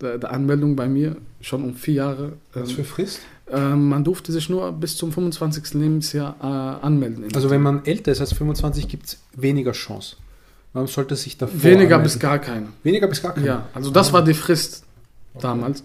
der, 0.00 0.16
der 0.16 0.30
Anmeldung 0.32 0.74
bei 0.74 0.88
mir 0.88 1.16
schon 1.42 1.62
um 1.62 1.74
vier 1.74 1.92
Jahre. 1.94 2.32
Was 2.54 2.70
Ähm, 2.70 2.76
für 2.76 2.84
Frist? 2.84 3.20
ähm, 3.52 3.90
man 3.90 4.02
durfte 4.02 4.32
sich 4.32 4.48
nur 4.48 4.72
bis 4.72 4.96
zum 4.96 5.12
25. 5.12 5.74
Lebensjahr 5.74 6.36
äh, 6.40 6.86
anmelden. 6.86 7.26
Also 7.34 7.50
wenn 7.50 7.60
man 7.60 7.84
älter 7.84 8.12
ist 8.12 8.22
als 8.22 8.32
25, 8.32 8.88
gibt 8.88 9.04
es 9.08 9.18
weniger 9.36 9.72
Chance. 9.72 10.16
Man 10.72 10.86
sollte 10.86 11.16
sich 11.16 11.36
davor 11.36 11.62
Weniger 11.62 11.96
anmelden. 11.96 12.02
bis 12.04 12.18
gar 12.18 12.38
keine. 12.38 12.68
Weniger 12.82 13.06
bis 13.06 13.20
gar 13.20 13.34
keine. 13.34 13.46
Ja, 13.46 13.68
also 13.74 13.90
das 13.90 14.10
war 14.14 14.24
die 14.24 14.32
Frist 14.32 14.84
damals. 15.38 15.82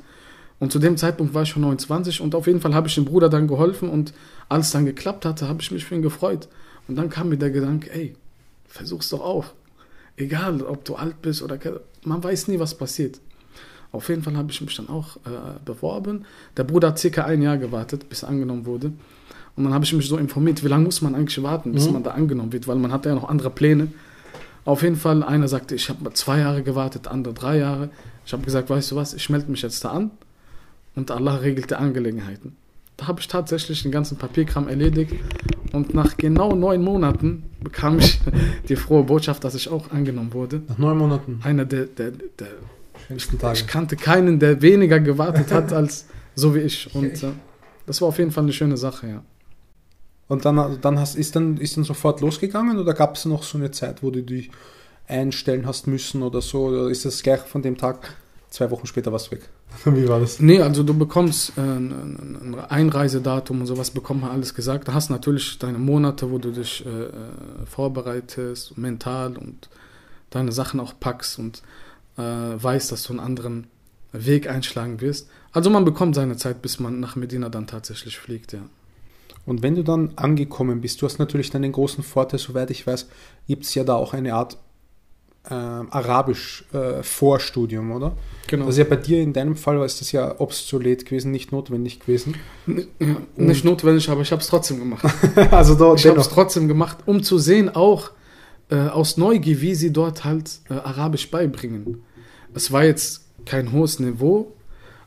Und 0.60 0.72
zu 0.72 0.80
dem 0.80 0.96
Zeitpunkt 0.96 1.34
war 1.34 1.42
ich 1.44 1.50
schon 1.50 1.64
29 1.64 2.22
und 2.22 2.36
auf 2.36 2.48
jeden 2.48 2.62
Fall 2.62 2.74
habe 2.74 2.88
ich 2.88 2.96
dem 2.96 3.04
Bruder 3.04 3.28
dann 3.28 3.50
geholfen 3.50 3.90
und 3.90 4.14
als 4.48 4.68
es 4.68 4.72
dann 4.72 4.86
geklappt 4.86 5.26
hatte, 5.26 5.50
habe 5.50 5.62
ich 5.62 5.72
mich 5.72 5.84
für 5.84 5.94
ihn 5.96 6.02
gefreut. 6.02 6.48
Und 6.88 6.96
dann 6.96 7.10
kam 7.10 7.28
mir 7.28 7.38
der 7.38 7.50
Gedanke, 7.52 7.92
ey, 7.94 8.16
versuch's 8.66 9.10
doch 9.10 9.20
auch. 9.20 9.48
Egal, 10.18 10.62
ob 10.62 10.86
du 10.86 10.96
alt 10.96 11.22
bist 11.22 11.42
oder 11.42 11.58
man 12.04 12.24
weiß 12.24 12.48
nie, 12.48 12.60
was 12.60 12.76
passiert. 12.76 13.20
Auf 13.92 14.10
jeden 14.10 14.24
Fall 14.24 14.36
habe 14.38 14.52
ich 14.52 14.62
mich 14.62 14.76
dann 14.76 14.90
auch 14.90 15.18
äh, 15.18 15.30
beworben. 15.64 16.26
Der 16.58 16.64
Bruder 16.64 16.90
hat 16.90 17.00
circa 17.00 17.26
ein 17.26 17.42
Jahr 17.42 17.58
gewartet, 17.58 18.10
bis 18.10 18.24
er 18.24 18.30
angenommen 18.30 18.66
wurde. 18.66 18.92
Und 19.56 19.64
dann 19.64 19.74
habe 19.74 19.86
ich 19.86 19.94
mich 19.94 20.08
so 20.08 20.18
informiert, 20.18 20.64
wie 20.64 20.68
lange 20.68 20.84
muss 20.86 21.02
man 21.02 21.16
eigentlich 21.16 21.42
warten, 21.42 21.72
bis 21.72 21.88
Mhm. 21.88 21.94
man 21.94 22.04
da 22.04 22.12
angenommen 22.12 22.52
wird, 22.52 22.68
weil 22.68 22.76
man 22.76 22.92
hat 22.92 23.06
ja 23.06 23.16
noch 23.16 23.30
andere 23.30 23.50
Pläne. 23.50 23.88
Auf 24.66 24.82
jeden 24.82 24.96
Fall, 24.98 25.24
einer 25.24 25.48
sagte, 25.48 25.76
ich 25.76 25.88
habe 25.90 26.12
zwei 26.14 26.40
Jahre 26.40 26.64
gewartet, 26.64 27.06
der 27.06 27.14
andere 27.14 27.34
drei 27.34 27.58
Jahre. 27.60 27.90
Ich 28.26 28.34
habe 28.34 28.44
gesagt, 28.44 28.70
weißt 28.70 28.92
du 28.92 28.96
was, 28.98 29.14
ich 29.14 29.30
melde 29.30 29.50
mich 29.52 29.62
jetzt 29.62 29.84
da 29.86 29.92
an 29.92 30.12
und 30.96 31.12
Allah 31.12 31.36
regelt 31.36 31.70
die 31.72 31.76
Angelegenheiten. 31.76 32.58
Da 32.98 33.08
habe 33.08 33.20
ich 33.20 33.28
tatsächlich 33.28 33.84
den 33.84 33.92
ganzen 33.92 34.18
Papierkram 34.18 34.68
erledigt 34.68 35.14
und 35.74 35.94
nach 35.94 36.16
genau 36.16 36.56
neun 36.56 36.82
Monaten 36.82 37.44
bekam 37.62 38.00
ich 38.00 38.20
die 38.70 38.76
frohe 38.76 39.04
Botschaft, 39.04 39.44
dass 39.44 39.56
ich 39.56 39.70
auch 39.70 39.92
angenommen 39.92 40.34
wurde. 40.34 40.62
Nach 40.68 40.78
neun 40.78 40.98
Monaten. 40.98 41.40
Einer 41.44 41.66
der, 41.66 41.86
der, 41.86 42.12
der 42.12 42.48
Schönsten 43.08 43.38
Tage. 43.38 43.60
ich 43.60 43.68
kannte 43.68 43.96
keinen, 43.96 44.40
der 44.40 44.62
weniger 44.62 45.00
gewartet 45.00 45.52
hat 45.52 45.74
als 45.74 46.06
so 46.36 46.56
wie 46.56 46.60
ich. 46.60 46.94
Und 46.96 47.22
äh, 47.24 47.32
das 47.86 48.02
war 48.02 48.08
auf 48.08 48.18
jeden 48.18 48.32
Fall 48.32 48.44
eine 48.44 48.54
schöne 48.54 48.78
Sache, 48.78 49.08
ja. 49.08 49.24
Und 50.28 50.46
dann, 50.46 50.80
dann 50.82 51.00
hast, 51.00 51.16
ist, 51.16 51.36
dann, 51.36 51.58
ist 51.58 51.78
dann 51.78 51.84
sofort 51.84 52.22
losgegangen 52.22 52.80
oder 52.80 52.94
gab 52.94 53.16
es 53.16 53.26
noch 53.26 53.44
so 53.44 53.60
eine 53.60 53.70
Zeit, 53.72 54.02
wo 54.02 54.10
du 54.10 54.24
dich 54.24 54.50
einstellen 55.08 55.68
hast 55.68 55.86
müssen 55.86 56.24
oder 56.24 56.42
so? 56.42 56.66
Oder 56.66 56.90
ist 56.90 57.06
das 57.06 57.22
gleich 57.22 57.42
von 57.42 57.62
dem 57.62 57.78
Tag, 57.78 58.16
zwei 58.56 58.72
Wochen 58.72 58.88
später 58.88 59.12
warst 59.12 59.28
du 59.28 59.32
weg? 59.32 59.50
Wie 59.86 60.08
war 60.08 60.20
das? 60.20 60.40
Nee, 60.40 60.62
also 60.62 60.84
du 60.84 60.94
bekommst 60.98 61.58
äh, 61.58 61.62
ein, 61.62 62.56
ein 62.56 62.60
Einreisedatum 62.60 63.62
und 63.62 63.68
sowas, 63.68 63.92
bekommt 63.92 64.22
man 64.22 64.32
alles 64.32 64.56
gesagt. 64.56 64.88
Da 64.88 64.94
hast 64.94 65.10
natürlich 65.10 65.60
deine 65.60 65.78
Monate, 65.78 66.32
wo 66.32 66.38
du 66.38 66.52
dich 66.52 66.86
äh, 66.86 66.90
äh, 66.90 67.12
vorbereitest, 67.66 68.78
mental 68.78 69.38
und 69.38 69.70
deine 70.30 70.52
Sachen 70.52 70.80
auch 70.80 70.94
packst 71.00 71.38
und 71.38 71.62
äh, 72.18 72.22
weißt, 72.22 72.92
dass 72.92 73.04
du 73.04 73.14
einen 73.14 73.20
anderen 73.20 73.68
Weg 74.14 74.50
einschlagen 74.50 75.02
wirst. 75.02 75.30
Also 75.52 75.70
man 75.70 75.84
bekommt 75.84 76.16
seine 76.16 76.38
Zeit, 76.38 76.62
bis 76.62 76.80
man 76.80 77.00
nach 77.00 77.16
Medina 77.16 77.50
dann 77.50 77.68
tatsächlich 77.68 78.18
fliegt, 78.18 78.54
ja. 78.54 78.62
Und 79.46 79.62
wenn 79.62 79.76
du 79.76 79.84
dann 79.84 80.14
angekommen 80.16 80.82
bist, 80.82 81.02
du 81.02 81.06
hast 81.06 81.20
natürlich 81.20 81.52
dann 81.52 81.62
den 81.62 81.72
großen 81.72 82.04
Vorteil, 82.04 82.40
soweit 82.40 82.72
ich 82.72 82.88
weiß, 82.88 83.08
gibt 83.48 83.66
es 83.66 83.76
ja 83.76 83.84
da 83.84 83.94
auch 83.94 84.14
eine 84.14 84.34
Art 84.34 84.58
ähm, 85.50 85.88
Arabisch-Vorstudium, 85.92 87.92
oder? 87.92 88.16
Genau. 88.48 88.68
Ist 88.68 88.78
ja 88.78 88.84
bei 88.84 88.96
dir 88.96 89.22
in 89.22 89.34
deinem 89.34 89.56
Fall 89.56 89.78
war 89.80 89.86
es 89.86 90.00
das 90.00 90.12
ja 90.12 90.40
obsolet 90.40 91.06
gewesen, 91.06 91.32
nicht 91.32 91.52
notwendig 91.52 92.00
gewesen. 92.00 92.36
N- 92.68 92.88
nicht 93.36 93.66
notwendig, 93.66 94.10
aber 94.10 94.22
ich 94.22 94.32
habe 94.32 94.42
es 94.42 94.48
trotzdem 94.48 94.80
gemacht. 94.80 95.06
also 95.52 95.76
da 95.76 95.94
Ich 95.96 96.06
habe 96.08 96.20
es 96.20 96.30
trotzdem 96.30 96.68
gemacht, 96.68 96.98
um 97.06 97.24
zu 97.24 97.38
sehen, 97.40 97.70
auch 97.76 98.12
äh, 98.70 98.76
aus 98.76 99.18
Neugier, 99.18 99.62
wie 99.62 99.76
sie 99.76 99.92
dort 99.92 100.24
halt 100.24 100.60
äh, 100.70 100.74
Arabisch 100.74 101.30
beibringen. 101.32 102.04
Es 102.54 102.72
war 102.72 102.84
jetzt 102.84 103.22
kein 103.46 103.72
hohes 103.72 104.00
Niveau, 104.00 104.54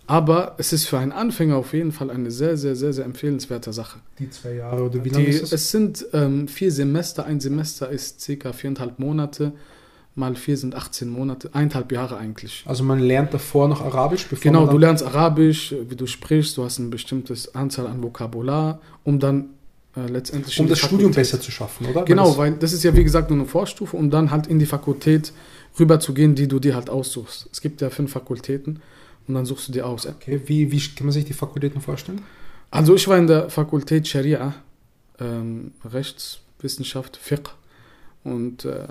aber 0.07 0.55
es 0.59 0.73
ist 0.73 0.87
für 0.87 0.99
einen 0.99 1.13
Anfänger 1.13 1.57
auf 1.57 1.73
jeden 1.75 1.93
Fall 1.93 2.11
eine 2.11 2.31
sehr, 2.31 2.57
sehr, 2.57 2.75
sehr, 2.77 2.93
sehr 2.93 3.05
empfehlenswerte 3.05 3.73
Sache. 3.73 4.01
Die 4.19 4.31
zwei 4.31 4.55
Jahre 4.55 4.83
oder 4.83 5.05
wie 5.05 5.09
lange 5.11 5.25
Die, 5.25 5.31
ist 5.31 5.43
es? 5.45 5.53
es 5.53 5.71
sind 5.71 6.07
ähm, 6.13 6.49
vier 6.49 6.73
Semester, 6.73 7.25
ein 7.25 7.41
Semester 7.41 7.89
ist 7.89 8.21
circa 8.21 8.53
viereinhalb 8.53 8.99
Monate, 8.99 9.53
mal 10.19 10.35
vier 10.35 10.57
sind 10.57 10.75
18 10.75 11.09
Monate, 11.09 11.51
eineinhalb 11.55 11.93
Jahre 11.93 12.19
eigentlich. 12.19 12.65
Also 12.67 12.85
man 12.85 12.99
lernt 12.99 13.33
davor 13.33 13.69
noch 13.69 13.81
Arabisch, 13.81 14.27
bevor 14.29 14.43
Genau, 14.43 14.67
du 14.67 14.77
lernst 14.77 15.05
Arabisch, 15.05 15.75
wie 15.89 15.97
du 15.97 16.07
sprichst, 16.07 16.57
du 16.57 16.65
hast 16.65 16.79
eine 16.79 16.89
bestimmte 16.89 17.35
Anzahl 17.55 17.87
an 17.87 18.03
Vokabular, 18.03 18.81
um 19.05 19.19
dann 19.19 19.51
äh, 19.97 20.07
letztendlich 20.07 20.59
um 20.61 20.69
das 20.69 20.79
Studium 20.79 21.13
Fakultät- 21.13 21.33
besser 21.33 21.41
zu 21.41 21.51
schaffen, 21.51 21.87
oder? 21.87 22.05
Genau, 22.05 22.37
weil 22.37 22.53
das 22.53 22.73
ist 22.73 22.83
ja 22.85 22.95
wie 22.95 23.05
gesagt 23.05 23.31
nur 23.31 23.39
eine 23.39 23.49
Vorstufe, 23.49 23.97
um 23.97 24.11
dann 24.11 24.31
halt 24.31 24.47
in 24.47 24.59
die 24.59 24.67
Fakultät 24.67 25.33
rüber 25.79 26.01
zu 26.01 26.13
gehen, 26.13 26.35
die 26.35 26.49
du 26.49 26.59
dir 26.59 26.75
halt 26.75 26.91
aussuchst. 26.91 27.49
Es 27.53 27.61
gibt 27.61 27.81
ja 27.81 27.89
fünf 27.91 28.13
Fakultäten 28.13 28.81
und 29.27 29.35
dann 29.35 29.47
suchst 29.47 29.69
du 29.69 29.73
dir 29.73 29.87
aus. 29.87 30.07
okay, 30.07 30.41
wie, 30.47 30.73
wie 30.73 30.81
kann 30.97 31.07
man 31.07 31.13
sich 31.13 31.25
die 31.25 31.33
Fakultäten 31.33 31.81
vorstellen? 31.81 32.23
Also 32.71 32.95
ich 32.95 33.09
war 33.09 33.17
in 33.17 33.27
der 33.27 33.49
Fakultät 33.51 34.07
Scharia, 34.09 34.55
ähm, 35.21 35.73
Rechtswissenschaft, 35.85 37.17
Fiqh 37.17 37.51
und 38.33 38.65
äh, 38.65 38.87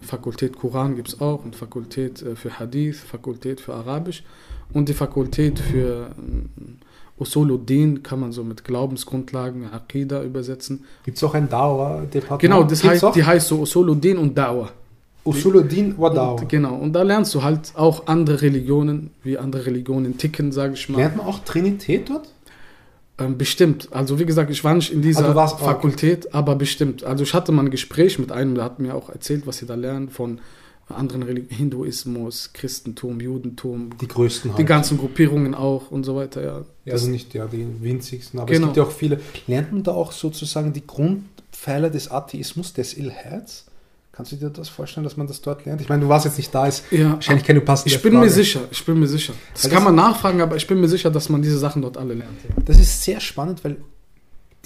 Fakultät 0.00 0.56
Koran 0.56 0.96
gibt 0.96 1.08
es 1.08 1.20
auch 1.20 1.44
und 1.44 1.56
Fakultät 1.56 2.22
äh, 2.22 2.36
für 2.36 2.58
Hadith, 2.58 2.98
Fakultät 3.00 3.60
für 3.60 3.74
Arabisch 3.74 4.24
und 4.72 4.88
die 4.88 4.94
Fakultät 4.94 5.58
für 5.58 6.10
ähm, 6.18 6.78
Usuluddin 7.18 8.02
kann 8.02 8.20
man 8.20 8.32
so 8.32 8.42
mit 8.42 8.64
Glaubensgrundlagen, 8.64 9.70
Aqidah 9.70 10.22
übersetzen. 10.22 10.84
Gibt 11.04 11.18
es 11.18 11.24
auch 11.24 11.34
ein 11.34 11.48
Dauer-Departement? 11.48 12.40
Genau, 12.40 12.62
das 12.64 12.80
Gibt's 12.80 12.94
heißt, 12.94 13.04
auch? 13.04 13.12
die 13.12 13.24
heißt 13.24 13.48
so 13.48 13.60
Usuluddin 13.60 14.18
und 14.18 14.36
Da'wah. 14.36 14.68
Usuluddin 15.24 15.96
wa 15.98 16.10
Dauer. 16.10 16.40
Und, 16.40 16.48
genau, 16.48 16.74
und 16.74 16.92
da 16.92 17.02
lernst 17.02 17.34
du 17.34 17.42
halt 17.42 17.72
auch 17.76 18.06
andere 18.06 18.42
Religionen, 18.42 19.10
wie 19.22 19.38
andere 19.38 19.66
Religionen 19.66 20.18
ticken, 20.18 20.50
sage 20.50 20.74
ich 20.74 20.88
mal. 20.88 20.98
Lernt 20.98 21.16
man 21.16 21.26
auch 21.26 21.38
Trinität 21.40 22.10
dort? 22.10 22.28
Ähm, 23.18 23.36
bestimmt. 23.38 23.88
Also 23.92 24.18
wie 24.18 24.24
gesagt, 24.26 24.50
ich 24.50 24.64
war 24.64 24.74
nicht 24.74 24.92
in 24.92 25.02
dieser 25.02 25.34
warst- 25.34 25.60
Fakultät, 25.60 26.34
aber 26.34 26.56
bestimmt. 26.56 27.04
Also 27.04 27.24
ich 27.24 27.34
hatte 27.34 27.52
mal 27.52 27.64
ein 27.64 27.70
Gespräch 27.70 28.18
mit 28.18 28.32
einem, 28.32 28.54
der 28.54 28.64
hat 28.64 28.78
mir 28.78 28.94
auch 28.94 29.10
erzählt, 29.10 29.46
was 29.46 29.58
sie 29.58 29.66
da 29.66 29.74
lernen 29.74 30.08
von 30.08 30.40
anderen 30.88 31.22
Religionen, 31.22 31.56
Hinduismus, 31.56 32.50
Christentum, 32.52 33.20
Judentum, 33.20 33.90
Die 34.00 34.08
größten 34.08 34.50
halt. 34.50 34.58
die 34.58 34.64
ganzen 34.64 34.98
Gruppierungen 34.98 35.54
auch 35.54 35.90
und 35.90 36.04
so 36.04 36.16
weiter, 36.16 36.42
ja. 36.42 36.64
Ja, 36.84 36.92
also 36.94 37.08
nicht 37.08 37.32
ja, 37.34 37.46
die 37.46 37.66
winzigsten, 37.80 38.38
aber 38.40 38.52
Genau. 38.52 38.66
es 38.68 38.74
gibt 38.74 38.76
ja 38.78 38.82
auch 38.84 38.90
viele. 38.90 39.20
Lernt 39.46 39.72
man 39.72 39.82
da 39.84 39.92
auch 39.92 40.12
sozusagen 40.12 40.72
die 40.72 40.86
Grundpfeiler 40.86 41.88
des 41.88 42.10
Atheismus, 42.10 42.72
des 42.74 42.96
Ilhads? 42.96 43.66
Kannst 44.12 44.30
du 44.32 44.36
dir 44.36 44.50
das 44.50 44.68
vorstellen, 44.68 45.04
dass 45.04 45.16
man 45.16 45.26
das 45.26 45.40
dort 45.40 45.64
lernt? 45.64 45.80
Ich 45.80 45.88
meine, 45.88 46.02
du 46.02 46.08
warst 46.08 46.26
jetzt 46.26 46.36
nicht 46.36 46.54
da, 46.54 46.66
ist 46.66 46.84
Ja, 46.90 47.12
wahrscheinlich 47.14 47.46
keine 47.46 47.62
passende 47.62 47.94
ich 47.94 48.02
bin 48.02 48.12
Frage. 48.12 48.26
mir 48.26 48.30
sicher, 48.30 48.60
ich 48.70 48.84
bin 48.84 49.00
mir 49.00 49.08
sicher. 49.08 49.32
Das 49.54 49.64
Weil 49.64 49.70
kann 49.70 49.78
das- 49.78 49.84
man 49.86 49.94
nachfragen, 49.94 50.40
aber 50.42 50.56
ich 50.56 50.66
bin 50.66 50.80
mir 50.80 50.88
sicher, 50.88 51.10
dass 51.10 51.30
man 51.30 51.40
diese 51.40 51.58
Sachen 51.58 51.80
dort 51.80 51.96
alle 51.96 52.12
lernt. 52.14 52.38
Das 52.66 52.78
ist 52.78 53.02
sehr 53.02 53.20
spannend, 53.20 53.64
weil 53.64 53.78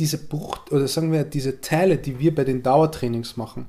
diese 0.00 0.18
Bruch, 0.18 0.58
oder 0.72 0.88
sagen 0.88 1.12
wir, 1.12 1.22
diese 1.24 1.60
Teile, 1.60 1.96
die 1.96 2.18
wir 2.18 2.34
bei 2.34 2.42
den 2.44 2.62
Dauertrainings 2.64 3.36
machen, 3.36 3.66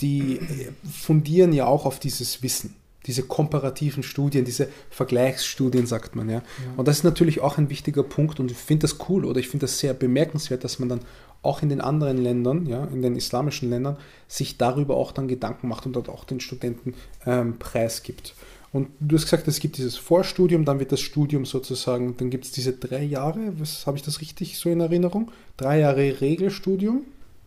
die 0.00 0.36
äh, 0.36 0.68
fundieren 0.88 1.52
ja 1.52 1.66
auch 1.66 1.84
auf 1.84 1.98
dieses 1.98 2.42
Wissen. 2.44 2.76
Diese 3.06 3.22
komparativen 3.24 4.02
Studien, 4.02 4.44
diese 4.44 4.68
Vergleichsstudien, 4.90 5.86
sagt 5.86 6.14
man 6.14 6.28
ja. 6.28 6.42
Und 6.76 6.86
das 6.88 6.98
ist 6.98 7.04
natürlich 7.04 7.40
auch 7.40 7.58
ein 7.58 7.70
wichtiger 7.70 8.02
Punkt 8.02 8.38
und 8.38 8.50
ich 8.50 8.56
finde 8.56 8.82
das 8.82 8.96
cool 9.08 9.24
oder 9.24 9.40
ich 9.40 9.48
finde 9.48 9.64
das 9.64 9.78
sehr 9.78 9.94
bemerkenswert, 9.94 10.62
dass 10.62 10.78
man 10.78 10.88
dann 10.88 11.00
auch 11.48 11.62
in 11.62 11.70
den 11.70 11.80
anderen 11.80 12.18
Ländern, 12.18 12.66
ja, 12.66 12.84
in 12.84 13.02
den 13.02 13.16
islamischen 13.16 13.70
Ländern, 13.70 13.96
sich 14.28 14.58
darüber 14.58 14.96
auch 14.96 15.12
dann 15.12 15.26
Gedanken 15.26 15.68
macht 15.68 15.86
und 15.86 15.94
dort 15.94 16.08
auch 16.08 16.24
den 16.24 16.40
Studenten 16.40 16.94
ähm, 17.26 17.58
preisgibt. 17.58 18.34
Und 18.70 18.88
du 19.00 19.16
hast 19.16 19.24
gesagt, 19.24 19.48
es 19.48 19.60
gibt 19.60 19.78
dieses 19.78 19.96
Vorstudium, 19.96 20.66
dann 20.66 20.78
wird 20.78 20.92
das 20.92 21.00
Studium 21.00 21.46
sozusagen, 21.46 22.16
dann 22.18 22.28
gibt 22.28 22.44
es 22.44 22.52
diese 22.52 22.72
drei 22.72 23.02
Jahre, 23.02 23.52
was 23.58 23.86
habe 23.86 23.96
ich 23.96 24.02
das 24.02 24.20
richtig 24.20 24.58
so 24.58 24.68
in 24.68 24.80
Erinnerung? 24.80 25.30
Drei 25.56 25.80
Jahre 25.80 26.20
Regelstudium? 26.20 27.02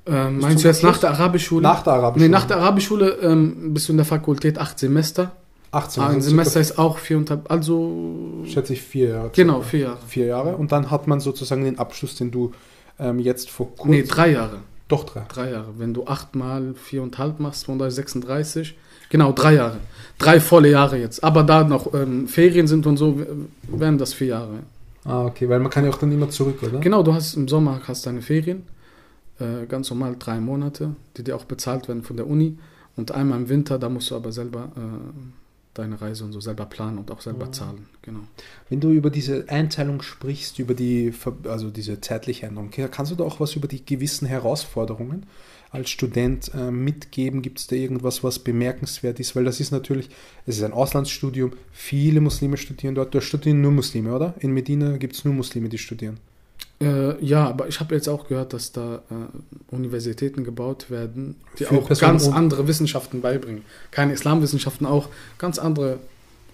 Ähm, 0.07 0.39
meinst 0.39 0.63
du 0.63 0.67
jetzt 0.67 0.81
nach 0.81 0.97
der 0.97 1.11
Arabischschule? 1.11 1.61
Nach 1.61 1.83
der 1.83 1.93
Arabischschule. 1.93 2.27
Nee, 2.27 2.35
nach 2.35 2.47
der 2.47 2.57
Arabischschule 2.57 3.19
ähm, 3.21 3.73
bist 3.75 3.87
du 3.87 3.93
in 3.93 3.97
der 3.97 4.05
Fakultät 4.05 4.57
acht 4.57 4.79
Semester. 4.79 5.33
18. 5.71 6.03
Ah, 6.03 6.07
ein 6.09 6.21
Semester 6.21 6.59
ist 6.59 6.77
auch 6.77 6.97
viereinhalb, 6.97 7.49
also 7.49 8.43
schätze 8.45 8.73
ich, 8.73 8.81
vier 8.81 9.09
Jahre. 9.09 9.31
genau, 9.33 9.61
vier 9.61 9.79
Jahre. 9.79 9.99
Vier 10.05 10.25
Jahre. 10.25 10.57
Und 10.57 10.73
dann 10.73 10.91
hat 10.91 11.07
man 11.07 11.21
sozusagen 11.21 11.63
den 11.63 11.79
Abschluss, 11.79 12.15
den 12.15 12.29
du 12.29 12.51
ähm, 12.99 13.19
jetzt 13.19 13.49
vor 13.49 13.75
kurzem... 13.75 13.91
Nee, 13.91 14.03
drei 14.03 14.31
Jahre. 14.31 14.57
Doch 14.87 15.05
drei. 15.05 15.23
Drei 15.29 15.51
Jahre. 15.51 15.69
Wenn 15.77 15.93
du 15.93 16.05
acht 16.05 16.35
mal 16.35 16.73
viereinhalb 16.75 17.39
machst, 17.39 17.65
36, 17.65 18.75
genau, 19.09 19.31
drei 19.31 19.55
Jahre. 19.55 19.77
Drei 20.17 20.39
volle 20.39 20.69
Jahre 20.69 20.97
jetzt. 20.97 21.23
Aber 21.23 21.43
da 21.43 21.63
noch 21.63 21.93
ähm, 21.93 22.27
Ferien 22.27 22.67
sind 22.67 22.85
und 22.85 22.97
so, 22.97 23.19
w- 23.19 23.25
wären 23.69 23.97
das 23.97 24.13
vier 24.13 24.27
Jahre. 24.27 24.59
Ah, 25.05 25.25
okay, 25.25 25.47
weil 25.49 25.59
man 25.59 25.71
kann 25.71 25.83
ja 25.85 25.89
auch 25.91 25.97
dann 25.97 26.11
immer 26.11 26.29
zurück, 26.29 26.61
oder? 26.61 26.79
Genau, 26.79 27.01
du 27.03 27.13
hast 27.13 27.35
im 27.35 27.47
Sommer 27.47 27.81
hast 27.87 28.05
deine 28.05 28.21
Ferien, 28.21 28.63
äh, 29.39 29.65
ganz 29.67 29.89
normal 29.89 30.15
drei 30.19 30.39
Monate, 30.39 30.95
die 31.17 31.23
dir 31.23 31.35
auch 31.35 31.45
bezahlt 31.45 31.87
werden 31.87 32.03
von 32.03 32.17
der 32.17 32.27
Uni. 32.27 32.57
Und 32.97 33.11
einmal 33.11 33.39
im 33.39 33.49
Winter, 33.49 33.79
da 33.79 33.89
musst 33.89 34.11
du 34.11 34.15
aber 34.15 34.31
selber 34.31 34.69
äh, 34.75 35.40
deine 35.73 36.01
Reise 36.01 36.25
und 36.25 36.33
so 36.33 36.39
selber 36.41 36.65
planen 36.65 36.97
und 36.97 37.11
auch 37.11 37.21
selber 37.21 37.45
Ah. 37.47 37.51
zahlen. 37.51 37.85
Genau. 38.01 38.19
Wenn 38.69 38.79
du 38.81 38.91
über 38.91 39.09
diese 39.09 39.47
Einteilung 39.49 40.01
sprichst, 40.01 40.59
über 40.59 40.73
die, 40.73 41.13
also 41.45 41.69
diese 41.69 42.01
zeitliche 42.01 42.45
Änderung, 42.47 42.71
kannst 42.71 43.11
du 43.11 43.15
da 43.15 43.23
auch 43.23 43.39
was 43.39 43.55
über 43.55 43.67
die 43.67 43.85
gewissen 43.85 44.27
Herausforderungen 44.27 45.25
als 45.69 45.89
Student 45.89 46.51
äh, 46.53 46.71
mitgeben? 46.71 47.41
Gibt 47.41 47.59
es 47.59 47.67
da 47.67 47.75
irgendwas, 47.77 48.23
was 48.23 48.39
bemerkenswert 48.39 49.19
ist? 49.21 49.35
Weil 49.35 49.45
das 49.45 49.59
ist 49.61 49.71
natürlich, 49.71 50.09
es 50.45 50.57
ist 50.57 50.63
ein 50.63 50.73
Auslandsstudium, 50.73 51.53
viele 51.71 52.19
Muslime 52.19 52.57
studieren 52.57 52.95
dort. 52.95 53.15
Dort 53.15 53.23
studieren 53.23 53.61
nur 53.61 53.71
Muslime, 53.71 54.13
oder? 54.13 54.33
In 54.39 54.51
Medina 54.53 54.97
gibt 54.97 55.15
es 55.15 55.23
nur 55.23 55.33
Muslime, 55.33 55.69
die 55.69 55.77
studieren. 55.77 56.17
Äh, 56.81 57.23
ja, 57.23 57.47
aber 57.47 57.67
ich 57.67 57.79
habe 57.79 57.95
jetzt 57.95 58.07
auch 58.07 58.27
gehört, 58.27 58.53
dass 58.53 58.71
da 58.71 59.01
äh, 59.09 59.75
Universitäten 59.75 60.43
gebaut 60.43 60.89
werden, 60.89 61.35
die 61.59 61.65
Für 61.65 61.77
auch 61.77 61.87
Personen 61.87 62.11
ganz 62.11 62.27
andere 62.27 62.67
Wissenschaften 62.67 63.21
beibringen. 63.21 63.63
Keine 63.91 64.13
Islamwissenschaften, 64.13 64.87
auch 64.87 65.09
ganz 65.37 65.59
andere 65.59 65.99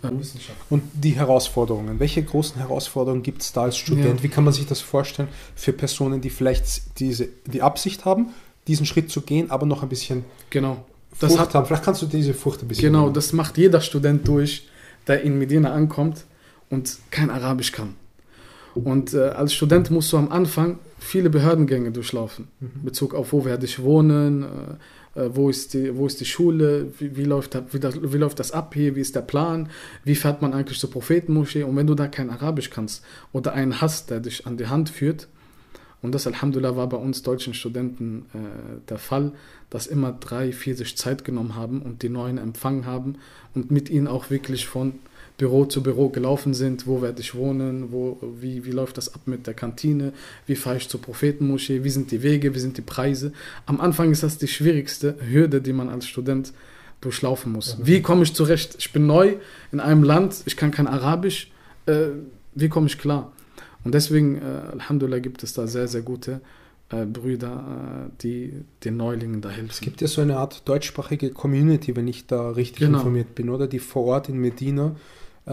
äh, 0.03 0.09
Wissenschaften. 0.11 0.61
Und 0.69 0.83
die 0.93 1.11
Herausforderungen, 1.11 1.99
welche 1.99 2.23
großen 2.23 2.57
Herausforderungen 2.57 3.23
gibt 3.23 3.41
es 3.41 3.53
da 3.53 3.63
als 3.63 3.77
Student? 3.77 4.19
Ja. 4.19 4.23
Wie 4.23 4.29
kann 4.29 4.43
man 4.43 4.53
sich 4.53 4.67
das 4.67 4.81
vorstellen 4.81 5.29
für 5.55 5.73
Personen, 5.73 6.21
die 6.21 6.29
vielleicht 6.29 6.99
diese, 6.99 7.29
die 7.45 7.61
Absicht 7.61 8.05
haben, 8.05 8.33
diesen 8.67 8.85
Schritt 8.85 9.09
zu 9.09 9.21
gehen, 9.21 9.49
aber 9.49 9.65
noch 9.65 9.83
ein 9.83 9.89
bisschen 9.89 10.25
Genau. 10.49 10.85
Das 11.19 11.31
Furcht 11.31 11.47
hat, 11.47 11.55
haben? 11.55 11.65
Vielleicht 11.65 11.83
kannst 11.83 12.01
du 12.01 12.05
diese 12.05 12.33
Furcht 12.33 12.61
ein 12.61 12.67
bisschen 12.67 12.83
genau, 12.83 13.03
nehmen. 13.03 13.13
das 13.13 13.33
macht 13.33 13.57
jeder 13.57 13.81
Student 13.81 14.27
durch, 14.27 14.67
der 15.07 15.21
in 15.21 15.39
Medina 15.39 15.71
ankommt 15.73 16.25
und 16.69 16.97
kein 17.11 17.29
Arabisch 17.29 17.71
kann. 17.71 17.95
Und 18.77 19.13
äh, 19.13 19.29
als 19.29 19.53
Student 19.53 19.91
musst 19.91 20.11
du 20.13 20.17
am 20.17 20.31
Anfang 20.31 20.79
viele 20.99 21.29
Behördengänge 21.29 21.91
durchlaufen. 21.91 22.47
Mhm. 22.59 22.71
in 22.75 22.85
Bezug 22.85 23.13
auf, 23.13 23.33
wo 23.33 23.45
werde 23.45 23.65
ich 23.65 23.81
wohnen, 23.81 24.43
äh, 24.43 25.19
äh, 25.19 25.35
wo, 25.35 25.49
ist 25.49 25.73
die, 25.73 25.95
wo 25.95 26.05
ist 26.05 26.19
die 26.19 26.25
Schule, 26.25 26.91
wie, 26.99 27.15
wie, 27.17 27.23
läuft 27.23 27.55
das, 27.55 27.63
wie, 27.71 27.79
das, 27.79 27.99
wie 28.01 28.17
läuft 28.17 28.39
das 28.39 28.51
ab 28.51 28.73
hier, 28.73 28.95
wie 28.95 29.01
ist 29.01 29.15
der 29.15 29.21
Plan, 29.21 29.69
wie 30.03 30.15
fährt 30.15 30.41
man 30.41 30.53
eigentlich 30.53 30.79
zur 30.79 30.91
Prophetenmoschee. 30.91 31.63
Und 31.63 31.75
wenn 31.75 31.87
du 31.87 31.95
da 31.95 32.07
kein 32.07 32.29
Arabisch 32.29 32.69
kannst 32.69 33.03
oder 33.33 33.53
einen 33.53 33.81
hast, 33.81 34.09
der 34.09 34.19
dich 34.19 34.45
an 34.45 34.57
die 34.57 34.67
Hand 34.67 34.89
führt, 34.89 35.27
und 36.03 36.13
das, 36.13 36.27
Alhamdulillah, 36.27 36.75
war 36.75 36.87
bei 36.87 36.97
uns 36.97 37.23
deutschen 37.23 37.55
Studenten 37.55 38.27
äh, 38.33 38.87
der 38.87 38.99
Fall, 38.99 39.31
dass 39.71 39.87
immer 39.87 40.11
drei, 40.11 40.51
vier 40.51 40.75
sich 40.75 40.95
Zeit 40.95 41.25
genommen 41.25 41.55
haben 41.55 41.81
und 41.81 42.03
die 42.03 42.09
Neuen 42.09 42.37
empfangen 42.37 42.85
haben 42.85 43.15
und 43.55 43.71
mit 43.71 43.89
ihnen 43.89 44.07
auch 44.07 44.29
wirklich 44.29 44.67
von 44.67 44.93
Büro 45.37 45.65
zu 45.65 45.83
Büro 45.83 46.09
gelaufen 46.09 46.53
sind. 46.53 46.87
Wo 46.87 47.01
werde 47.01 47.21
ich 47.21 47.35
wohnen? 47.35 47.91
Wo, 47.91 48.17
wie, 48.41 48.65
wie 48.65 48.71
läuft 48.71 48.97
das 48.97 49.13
ab 49.13 49.21
mit 49.25 49.45
der 49.45 49.53
Kantine? 49.53 50.13
Wie 50.47 50.55
fahre 50.55 50.77
ich 50.77 50.89
zur 50.89 51.01
Prophetenmoschee? 51.01 51.83
Wie 51.83 51.89
sind 51.91 52.11
die 52.11 52.23
Wege? 52.23 52.55
Wie 52.55 52.59
sind 52.59 52.77
die 52.77 52.81
Preise? 52.81 53.31
Am 53.67 53.79
Anfang 53.79 54.11
ist 54.11 54.23
das 54.23 54.37
die 54.39 54.47
schwierigste 54.47 55.15
Hürde, 55.29 55.61
die 55.61 55.73
man 55.73 55.89
als 55.89 56.07
Student 56.07 56.53
durchlaufen 57.01 57.51
muss. 57.51 57.77
Wie 57.81 58.01
komme 58.01 58.23
ich 58.23 58.33
zurecht? 58.33 58.75
Ich 58.79 58.91
bin 58.91 59.05
neu 59.05 59.35
in 59.71 59.79
einem 59.79 60.03
Land, 60.03 60.41
ich 60.45 60.57
kann 60.57 60.71
kein 60.71 60.87
Arabisch. 60.87 61.51
Äh, 61.85 62.07
wie 62.55 62.69
komme 62.69 62.87
ich 62.87 62.97
klar? 62.97 63.31
Und 63.83 63.93
deswegen, 63.93 64.37
äh, 64.37 64.41
Alhamdulillah, 64.73 65.19
gibt 65.19 65.43
es 65.43 65.53
da 65.53 65.67
sehr, 65.67 65.87
sehr 65.87 66.01
gute 66.01 66.41
äh, 66.89 67.05
Brüder, 67.05 68.07
äh, 68.07 68.11
die 68.23 68.53
den 68.83 68.97
Neulingen 68.97 69.41
da 69.41 69.49
helfen. 69.49 69.69
Es 69.69 69.81
gibt 69.81 70.01
ja 70.01 70.07
so 70.07 70.21
eine 70.21 70.37
Art 70.37 70.67
deutschsprachige 70.67 71.29
Community, 71.29 71.95
wenn 71.95 72.07
ich 72.07 72.25
da 72.25 72.49
richtig 72.49 72.79
Genau. 72.79 72.97
informiert 72.97 73.35
bin, 73.35 73.49
oder? 73.49 73.67
Die 73.67 73.79
vor 73.79 74.05
Ort 74.05 74.29
in 74.29 74.39
Medina 74.39 74.95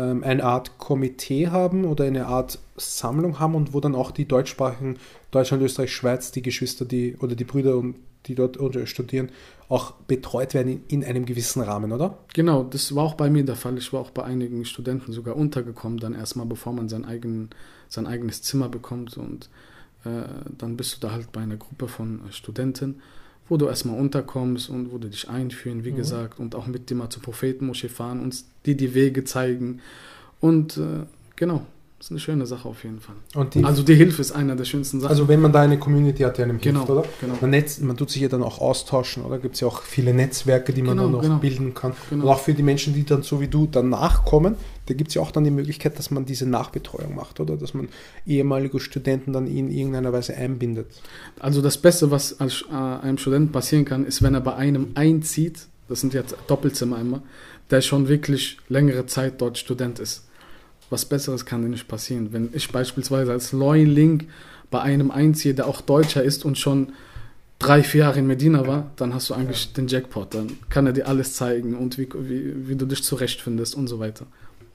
eine 0.00 0.44
Art 0.44 0.78
Komitee 0.78 1.48
haben 1.48 1.84
oder 1.84 2.04
eine 2.04 2.26
Art 2.26 2.58
Sammlung 2.76 3.38
haben 3.38 3.54
und 3.54 3.72
wo 3.72 3.80
dann 3.80 3.94
auch 3.94 4.10
die 4.10 4.26
deutschsprachigen 4.26 4.98
Deutschland, 5.30 5.62
Österreich, 5.62 5.92
Schweiz, 5.92 6.32
die 6.32 6.42
Geschwister, 6.42 6.84
die 6.84 7.16
oder 7.16 7.34
die 7.34 7.44
Brüder 7.44 7.82
die 8.26 8.34
dort 8.34 8.58
studieren, 8.88 9.30
auch 9.68 9.92
betreut 9.92 10.54
werden 10.54 10.84
in, 10.88 11.02
in 11.02 11.04
einem 11.04 11.26
gewissen 11.26 11.62
Rahmen, 11.62 11.92
oder? 11.92 12.18
Genau, 12.32 12.62
das 12.62 12.94
war 12.94 13.04
auch 13.04 13.14
bei 13.14 13.30
mir 13.30 13.44
der 13.44 13.56
Fall. 13.56 13.76
Ich 13.78 13.92
war 13.92 14.00
auch 14.00 14.10
bei 14.10 14.24
einigen 14.24 14.64
Studenten 14.64 15.12
sogar 15.12 15.36
untergekommen, 15.36 15.98
dann 15.98 16.14
erstmal, 16.14 16.46
bevor 16.46 16.72
man 16.72 16.88
sein, 16.88 17.04
eigen, 17.04 17.50
sein 17.88 18.06
eigenes 18.06 18.42
Zimmer 18.42 18.68
bekommt. 18.68 19.16
Und 19.16 19.50
äh, 20.04 20.22
dann 20.56 20.76
bist 20.76 20.96
du 20.96 21.00
da 21.06 21.12
halt 21.12 21.32
bei 21.32 21.40
einer 21.40 21.56
Gruppe 21.56 21.88
von 21.88 22.20
Studenten, 22.30 23.00
wo 23.48 23.56
du 23.56 23.66
erstmal 23.66 23.98
unterkommst 23.98 24.70
und 24.70 24.92
wo 24.92 24.98
du 24.98 25.08
dich 25.08 25.28
einführen, 25.28 25.84
wie 25.84 25.92
mhm. 25.92 25.96
gesagt, 25.96 26.38
und 26.38 26.54
auch 26.54 26.66
mit 26.66 26.90
dir 26.90 26.94
mal 26.94 27.10
zur 27.10 27.22
Prophetenmoschee 27.22 27.88
fahren, 27.88 28.20
uns 28.20 28.46
die 28.66 28.76
die 28.76 28.94
Wege 28.94 29.24
zeigen. 29.24 29.80
Und 30.40 30.76
äh, 30.76 31.06
genau, 31.36 31.66
das 32.04 32.10
ist 32.10 32.12
eine 32.12 32.20
schöne 32.20 32.44
Sache 32.44 32.68
auf 32.68 32.84
jeden 32.84 33.00
Fall. 33.00 33.46
Die 33.54 33.64
also 33.64 33.82
die 33.82 33.94
Hilfe 33.94 34.20
ist 34.20 34.32
einer 34.32 34.56
der 34.56 34.66
schönsten 34.66 35.00
Sachen. 35.00 35.10
Also 35.10 35.26
wenn 35.26 35.40
man 35.40 35.52
da 35.52 35.62
eine 35.62 35.78
Community 35.78 36.22
hat, 36.22 36.36
die 36.36 36.42
einem 36.42 36.60
genau, 36.60 36.80
hilft, 36.80 36.90
oder? 36.90 37.04
Genau. 37.18 37.38
Man, 37.40 37.48
netz, 37.48 37.80
man 37.80 37.96
tut 37.96 38.10
sich 38.10 38.20
ja 38.20 38.28
dann 38.28 38.42
auch 38.42 38.58
austauschen, 38.58 39.24
oder? 39.24 39.38
Gibt 39.38 39.54
es 39.54 39.62
ja 39.62 39.68
auch 39.68 39.80
viele 39.80 40.12
Netzwerke, 40.12 40.74
die 40.74 40.82
man 40.82 40.98
Genau, 40.98 41.04
dann 41.04 41.12
noch 41.12 41.22
genau. 41.22 41.38
bilden 41.38 41.72
kann. 41.72 41.94
Genau. 42.10 42.24
Und 42.24 42.30
auch 42.30 42.40
für 42.40 42.52
die 42.52 42.62
Menschen, 42.62 42.92
die 42.92 43.04
dann 43.04 43.22
so 43.22 43.40
wie 43.40 43.48
du 43.48 43.66
danach 43.66 44.26
kommen, 44.26 44.56
da 44.84 44.92
gibt 44.92 45.08
es 45.08 45.14
ja 45.14 45.22
auch 45.22 45.30
dann 45.30 45.44
die 45.44 45.50
Möglichkeit, 45.50 45.98
dass 45.98 46.10
man 46.10 46.26
diese 46.26 46.46
Nachbetreuung 46.46 47.14
macht, 47.14 47.40
oder? 47.40 47.56
Dass 47.56 47.72
man 47.72 47.88
ehemalige 48.26 48.80
Studenten 48.80 49.32
dann 49.32 49.46
in 49.46 49.70
irgendeiner 49.70 50.12
Weise 50.12 50.36
einbindet. 50.36 50.88
Also 51.40 51.62
das 51.62 51.78
Beste, 51.78 52.10
was 52.10 52.38
als, 52.38 52.66
äh, 52.70 52.74
einem 52.74 53.16
Studenten 53.16 53.50
passieren 53.50 53.86
kann, 53.86 54.04
ist, 54.04 54.22
wenn 54.22 54.34
er 54.34 54.42
bei 54.42 54.54
einem 54.56 54.88
einzieht, 54.94 55.68
das 55.88 56.02
sind 56.02 56.12
jetzt 56.12 56.36
Doppelzimmer 56.48 57.00
immer, 57.00 57.22
der 57.70 57.80
schon 57.80 58.08
wirklich 58.08 58.58
längere 58.68 59.06
Zeit 59.06 59.40
dort 59.40 59.56
Student 59.56 60.00
ist. 60.00 60.24
Was 60.94 61.06
Besseres 61.06 61.44
kann 61.44 61.60
dir 61.60 61.68
nicht 61.68 61.88
passieren. 61.88 62.32
Wenn 62.32 62.50
ich 62.52 62.70
beispielsweise 62.70 63.32
als 63.32 63.52
Neuling 63.52 64.28
bei 64.70 64.80
einem 64.80 65.10
einziehe, 65.10 65.52
der 65.52 65.66
auch 65.66 65.80
Deutscher 65.80 66.22
ist 66.22 66.44
und 66.44 66.56
schon 66.56 66.92
drei, 67.58 67.82
vier 67.82 68.02
Jahre 68.02 68.20
in 68.20 68.28
Medina 68.28 68.68
war, 68.68 68.92
dann 68.94 69.12
hast 69.12 69.28
du 69.28 69.34
eigentlich 69.34 69.72
den 69.72 69.88
Jackpot. 69.88 70.32
Dann 70.34 70.52
kann 70.68 70.86
er 70.86 70.92
dir 70.92 71.08
alles 71.08 71.34
zeigen 71.34 71.74
und 71.74 71.98
wie, 71.98 72.08
wie, 72.14 72.68
wie 72.68 72.76
du 72.76 72.86
dich 72.86 73.02
zurechtfindest 73.02 73.74
und 73.74 73.88
so 73.88 73.98
weiter. 73.98 74.26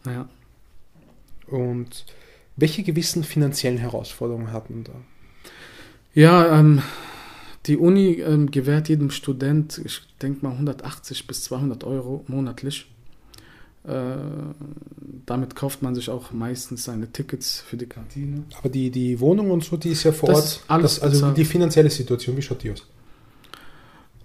Naja. 0.03 0.27
Und 1.47 2.05
welche 2.57 2.83
gewissen 2.83 3.23
finanziellen 3.23 3.77
Herausforderungen 3.77 4.51
hat 4.51 4.69
man 4.69 4.83
da? 4.83 4.95
Ja, 6.13 6.59
ähm, 6.59 6.81
die 7.65 7.77
Uni 7.77 8.15
ähm, 8.15 8.51
gewährt 8.51 8.89
jedem 8.89 9.09
Student, 9.09 9.81
ich 9.85 10.01
denke 10.21 10.45
mal 10.45 10.51
180 10.51 11.27
bis 11.27 11.43
200 11.43 11.85
Euro 11.85 12.25
monatlich. 12.27 12.87
Äh, 13.87 13.93
damit 15.25 15.55
kauft 15.55 15.81
man 15.81 15.95
sich 15.95 16.09
auch 16.09 16.31
meistens 16.31 16.83
seine 16.83 17.11
Tickets 17.11 17.61
für 17.61 17.77
die 17.77 17.85
Kantine. 17.85 18.43
Aber 18.57 18.69
die, 18.69 18.89
die 18.91 19.19
Wohnung 19.19 19.51
und 19.51 19.63
so, 19.63 19.77
die 19.77 19.89
ist 19.89 20.03
ja 20.03 20.11
vor 20.11 20.29
Das 20.29 20.37
Ort. 20.57 20.63
alles 20.67 20.95
das, 20.95 21.03
also 21.03 21.15
bezahlt. 21.17 21.37
die 21.37 21.45
finanzielle 21.45 21.89
Situation, 21.89 22.35
wie 22.37 22.41
schaut 22.41 22.61
die 22.63 22.71
aus? 22.71 22.85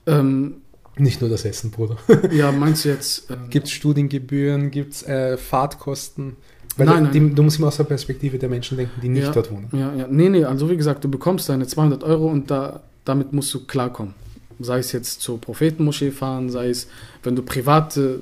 Ähm, 0.06 0.56
Nicht 0.96 1.20
nur 1.20 1.30
das 1.30 1.44
Essen, 1.44 1.70
Bruder. 1.70 1.96
ja, 2.32 2.52
meinst 2.52 2.84
du 2.84 2.88
jetzt? 2.90 3.30
ähm, 3.30 3.48
Gibt 3.50 3.66
es 3.66 3.72
Studiengebühren, 3.72 4.70
gibt 4.70 4.94
es 4.94 5.02
äh, 5.04 5.36
Fahrtkosten? 5.36 6.36
Weil 6.76 6.86
Nein, 6.86 7.10
die, 7.12 7.20
nein. 7.20 7.34
du 7.36 7.42
musst 7.44 7.58
immer 7.58 7.68
aus 7.68 7.76
der 7.76 7.84
Perspektive 7.84 8.36
der 8.38 8.48
Menschen 8.48 8.76
denken, 8.76 9.00
die 9.00 9.08
nicht 9.08 9.24
Ja. 9.24 9.30
dort 9.32 9.50
wohnen. 9.52 9.68
Ja, 9.72 9.94
ja. 9.94 10.06
Nee, 10.10 10.28
nee, 10.28 10.44
also 10.44 10.68
wie 10.68 10.76
gesagt, 10.76 11.04
du 11.04 11.08
bekommst 11.08 11.48
deine 11.48 11.66
200 11.66 12.02
Euro 12.02 12.26
und 12.26 12.50
da, 12.50 12.82
damit 13.04 13.32
musst 13.32 13.54
du 13.54 13.64
klarkommen. 13.64 14.14
Sei 14.58 14.78
es 14.78 14.90
jetzt 14.92 15.20
zur 15.20 15.40
Prophetenmoschee 15.40 16.10
fahren, 16.10 16.50
sei 16.50 16.70
es, 16.70 16.88
wenn 17.22 17.36
du 17.36 17.42
privat 17.42 17.96
äh, 17.96 18.16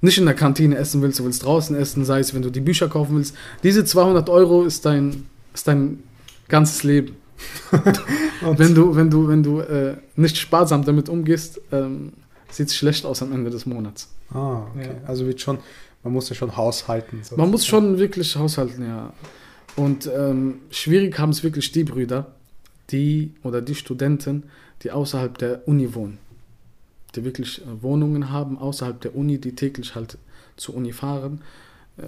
nicht 0.00 0.18
in 0.18 0.26
der 0.26 0.34
Kantine 0.34 0.76
essen 0.76 1.02
willst, 1.02 1.18
du 1.18 1.24
willst 1.24 1.44
draußen 1.44 1.74
essen, 1.76 2.04
sei 2.04 2.20
es, 2.20 2.34
wenn 2.34 2.42
du 2.42 2.50
die 2.50 2.60
Bücher 2.60 2.88
kaufen 2.88 3.16
willst. 3.16 3.34
Diese 3.62 3.84
200 3.84 4.28
Euro 4.28 4.64
ist 4.64 4.84
dein, 4.84 5.26
ist 5.54 5.66
dein 5.66 6.02
ganzes 6.48 6.82
Leben. 6.82 7.16
Wenn 8.40 8.74
du, 8.74 8.96
wenn 8.96 9.10
du, 9.10 9.28
wenn 9.28 9.42
du 9.44 9.60
äh, 9.60 9.96
nicht 10.16 10.36
sparsam 10.38 10.84
damit 10.84 11.08
umgehst, 11.08 11.60
ähm, 11.70 12.12
sieht 12.50 12.68
es 12.68 12.76
schlecht 12.76 13.04
aus 13.04 13.22
am 13.22 13.32
Ende 13.32 13.50
des 13.50 13.64
Monats. 13.66 14.08
ah, 14.30 14.62
okay. 14.74 14.88
Ja. 14.88 15.08
Also 15.08 15.24
wird 15.26 15.40
schon, 15.40 15.58
man 16.02 16.12
muss 16.12 16.28
ja 16.28 16.34
schon 16.34 16.56
haushalten. 16.56 17.20
so. 17.22 17.36
Man 17.36 17.50
muss 17.50 17.64
schon 17.66 17.98
wirklich 17.98 18.34
haushalten, 18.34 18.84
ja. 18.84 19.12
Und 19.76 20.10
ähm, 20.12 20.60
schwierig 20.70 21.16
haben 21.18 21.30
es 21.30 21.44
wirklich 21.44 21.70
die 21.70 21.84
Brüder, 21.84 22.32
die 22.90 23.34
oder 23.44 23.60
die 23.62 23.76
Studenten, 23.76 24.44
die 24.82 24.90
außerhalb 24.90 25.38
der 25.38 25.68
Uni 25.68 25.94
wohnen. 25.94 26.18
Die 27.14 27.24
wirklich 27.24 27.62
äh, 27.62 27.82
Wohnungen 27.82 28.30
haben 28.30 28.58
außerhalb 28.58 29.00
der 29.00 29.14
Uni, 29.14 29.38
die 29.38 29.54
täglich 29.54 29.94
halt 29.94 30.18
zur 30.56 30.74
Uni 30.74 30.92
fahren. 30.92 31.40
Äh, 31.98 32.02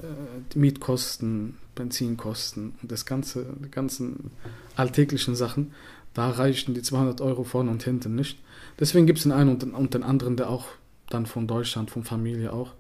die 0.54 0.58
Mietkosten, 0.58 1.56
Benzinkosten 1.74 2.74
und 2.82 2.92
das 2.92 3.06
ganze, 3.06 3.46
die 3.64 3.70
ganzen 3.70 4.30
alltäglichen 4.76 5.34
Sachen, 5.34 5.72
da 6.14 6.30
reichen 6.30 6.74
die 6.74 6.82
200 6.82 7.20
Euro 7.20 7.44
vorne 7.44 7.70
und 7.70 7.82
hinten 7.82 8.14
nicht. 8.14 8.38
Deswegen 8.78 9.06
gibt 9.06 9.18
es 9.18 9.22
den 9.24 9.32
einen 9.32 9.50
und 9.50 9.62
den, 9.62 9.72
und 9.72 9.94
den 9.94 10.02
anderen, 10.02 10.36
der 10.36 10.50
auch 10.50 10.66
dann 11.08 11.26
von 11.26 11.46
Deutschland, 11.46 11.90
von 11.90 12.04
Familie 12.04 12.52
auch 12.52 12.72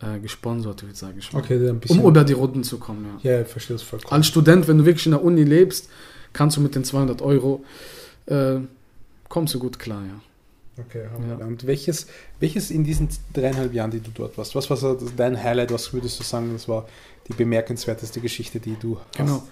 äh, 0.00 0.18
gesponsert 0.18 0.82
wird, 0.84 0.96
sage 0.96 1.18
ich 1.18 1.32
mal. 1.32 1.40
Okay, 1.40 1.58
dann 1.58 1.76
ein 1.76 1.80
bisschen. 1.80 2.00
Um 2.00 2.08
über 2.08 2.24
die 2.24 2.32
Runden 2.32 2.64
zu 2.64 2.78
kommen, 2.78 3.06
ja. 3.22 3.32
ja, 3.32 3.42
ich 3.42 3.48
verstehe 3.48 3.76
das 3.76 3.82
vollkommen. 3.82 4.12
Als 4.12 4.26
Student, 4.26 4.68
wenn 4.68 4.78
du 4.78 4.84
wirklich 4.84 5.06
in 5.06 5.12
der 5.12 5.22
Uni 5.22 5.44
lebst, 5.44 5.88
kannst 6.32 6.56
du 6.56 6.60
mit 6.60 6.74
den 6.74 6.84
200 6.84 7.22
Euro, 7.22 7.64
äh, 8.26 8.56
kommst 9.28 9.54
du 9.54 9.58
gut 9.58 9.78
klar, 9.78 10.02
ja. 10.04 10.20
Okay, 10.78 11.04
Ja. 11.28 11.46
und 11.46 11.66
welches, 11.66 12.06
welches 12.38 12.70
in 12.70 12.84
diesen 12.84 13.08
dreieinhalb 13.32 13.72
Jahren, 13.72 13.90
die 13.90 14.00
du 14.00 14.10
dort 14.12 14.36
warst, 14.36 14.54
was 14.54 14.70
war 14.70 14.96
dein 15.16 15.42
Highlight, 15.42 15.72
was 15.72 15.92
würdest 15.92 16.18
du 16.20 16.24
sagen, 16.24 16.50
das 16.52 16.68
war 16.68 16.86
die 17.28 17.32
bemerkenswerteste 17.32 18.20
Geschichte, 18.20 18.60
die 18.60 18.76
du 18.78 18.98
hast? 18.98 19.16
Genau. 19.16 19.42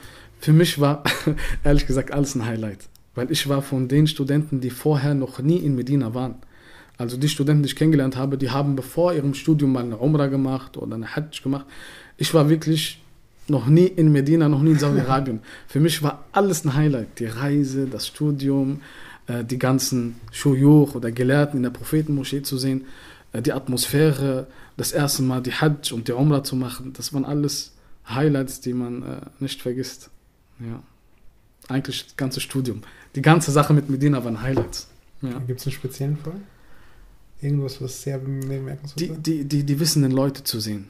Für 0.40 0.52
mich 0.52 0.78
war, 0.80 1.02
ehrlich 1.64 1.87
gesagt, 1.87 2.12
alles 2.12 2.34
ein 2.34 2.44
Highlight. 2.44 2.80
Weil 3.14 3.30
ich 3.30 3.48
war 3.48 3.62
von 3.62 3.88
den 3.88 4.06
Studenten, 4.06 4.60
die 4.60 4.70
vorher 4.70 5.14
noch 5.14 5.38
nie 5.38 5.56
in 5.58 5.74
Medina 5.76 6.14
waren. 6.14 6.34
Also 6.98 7.16
die 7.16 7.28
Studenten, 7.28 7.62
die 7.62 7.68
ich 7.68 7.76
kennengelernt 7.76 8.16
habe, 8.16 8.37
die 8.37 8.50
haben 8.50 8.76
bevor 8.76 9.14
ihrem 9.14 9.34
Studium 9.34 9.72
mal 9.72 9.84
eine 9.84 9.96
Umrah 9.96 10.26
gemacht 10.26 10.76
oder 10.76 10.94
eine 10.96 11.14
Hajj 11.16 11.42
gemacht. 11.42 11.66
Ich 12.18 12.34
war 12.34 12.48
wirklich 12.50 13.00
noch 13.48 13.66
nie 13.66 13.87
in 13.87 14.12
Medina, 14.12 14.48
noch 14.48 14.62
nie 14.62 14.72
in 14.72 14.78
Saudi-Arabien. 14.78 15.40
Für 15.68 15.80
mich 15.80 16.02
war 16.02 16.24
alles 16.32 16.64
ein 16.64 16.74
Highlight. 16.74 17.18
Die 17.18 17.26
Reise, 17.26 17.87
das 17.87 18.06
Studium, 18.08 18.80
äh, 19.26 19.44
die 19.44 19.58
ganzen 19.58 20.16
Shuyuch 20.32 20.94
oder 20.94 21.10
Gelehrten 21.12 21.58
in 21.58 21.62
der 21.62 21.70
Prophetenmoschee 21.70 22.42
zu 22.42 22.58
sehen, 22.58 22.87
äh, 23.32 23.42
die 23.42 23.52
Atmosphäre, 23.52 24.46
das 24.76 24.92
erste 24.92 25.22
Mal 25.22 25.42
die 25.42 25.52
Hajj 25.52 25.92
und 25.92 26.08
die 26.08 26.12
Umrah 26.12 26.42
zu 26.44 26.56
machen. 26.56 26.92
Das 26.94 27.12
waren 27.12 27.24
alles 27.24 27.72
Highlights, 28.08 28.60
die 28.60 28.74
man 28.74 29.02
äh, 29.02 29.20
nicht 29.38 29.62
vergisst. 29.62 30.10
Ja. 30.60 30.82
Eigentlich 31.68 32.04
das 32.04 32.16
ganze 32.16 32.40
Studium. 32.40 32.82
Die 33.14 33.22
ganze 33.22 33.50
Sache 33.52 33.72
mit 33.72 33.88
Medina 33.88 34.24
waren 34.24 34.42
Highlights. 34.42 34.88
Ja. 35.22 35.38
Gibt 35.46 35.60
es 35.60 35.66
einen 35.66 35.72
speziellen 35.72 36.16
Fall? 36.18 36.34
Irgendwas, 37.40 37.80
was 37.80 38.02
sehr 38.02 38.18
bemerkenswert 38.18 39.00
Die, 39.00 39.10
war? 39.10 39.16
die, 39.16 39.44
die, 39.44 39.64
die 39.64 39.80
wissenden 39.80 40.12
Leute 40.12 40.44
zu 40.44 40.60
sehen, 40.60 40.88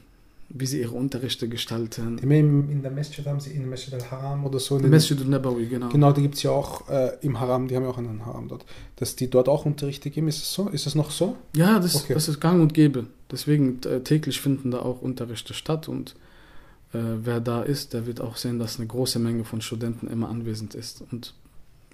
wie 0.49 0.65
sie 0.67 0.79
ihre 0.81 0.91
Unterrichte 0.93 1.49
gestalten. 1.49 2.17
Die 2.17 2.23
im- 2.23 2.69
In 2.69 2.81
der 2.81 2.91
Masjid 2.91 3.25
haben 3.25 3.39
sie 3.39 3.51
in 3.51 3.67
Masjid 3.69 3.93
al-Haram 3.95 4.45
oder 4.45 4.59
so. 4.59 4.77
in 4.77 4.89
Masjid 4.89 5.19
al-Nabawi, 5.19 5.65
genau. 5.67 5.89
Genau, 5.89 6.11
die 6.11 6.21
gibt 6.21 6.35
es 6.35 6.43
ja 6.43 6.51
auch 6.51 6.87
äh, 6.89 7.17
im 7.21 7.39
Haram, 7.39 7.67
die 7.67 7.75
haben 7.75 7.83
ja 7.83 7.89
auch 7.89 7.97
einen 7.97 8.25
Haram 8.25 8.47
dort. 8.47 8.63
Dass 8.95 9.15
die 9.15 9.29
dort 9.29 9.49
auch 9.49 9.65
Unterrichte 9.65 10.09
geben, 10.09 10.27
ist 10.27 10.37
es 10.43 10.53
so? 10.53 10.69
Ist 10.69 10.85
es 10.85 10.95
noch 10.95 11.11
so? 11.11 11.35
Ja, 11.55 11.79
das, 11.79 11.95
Okay. 11.95 12.13
das 12.13 12.27
ist 12.27 12.39
gang 12.39 12.61
und 12.61 12.73
gäbe. 12.73 13.07
Deswegen 13.31 13.81
äh, 13.83 14.01
täglich 14.01 14.39
finden 14.39 14.69
da 14.71 14.79
auch 14.79 15.01
Unterrichte 15.01 15.53
statt 15.55 15.87
und 15.89 16.15
äh, 16.93 16.99
wer 17.23 17.39
da 17.41 17.63
ist, 17.63 17.93
der 17.93 18.05
wird 18.05 18.21
auch 18.21 18.37
sehen, 18.37 18.59
dass 18.59 18.77
eine 18.77 18.87
große 18.87 19.17
Menge 19.19 19.43
von 19.45 19.61
Studenten 19.61 20.07
immer 20.07 20.29
anwesend 20.29 20.75
ist 20.75 21.03
und 21.11 21.33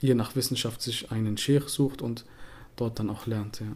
je 0.02 0.14
nach 0.14 0.36
Wissenschaft 0.36 0.82
sich 0.82 1.10
einen 1.12 1.38
Sheikh 1.38 1.70
sucht 1.70 2.02
und 2.02 2.26
dort 2.76 3.00
dann 3.00 3.10
auch 3.10 3.28
lernt. 3.28 3.62
Ja. 3.62 3.68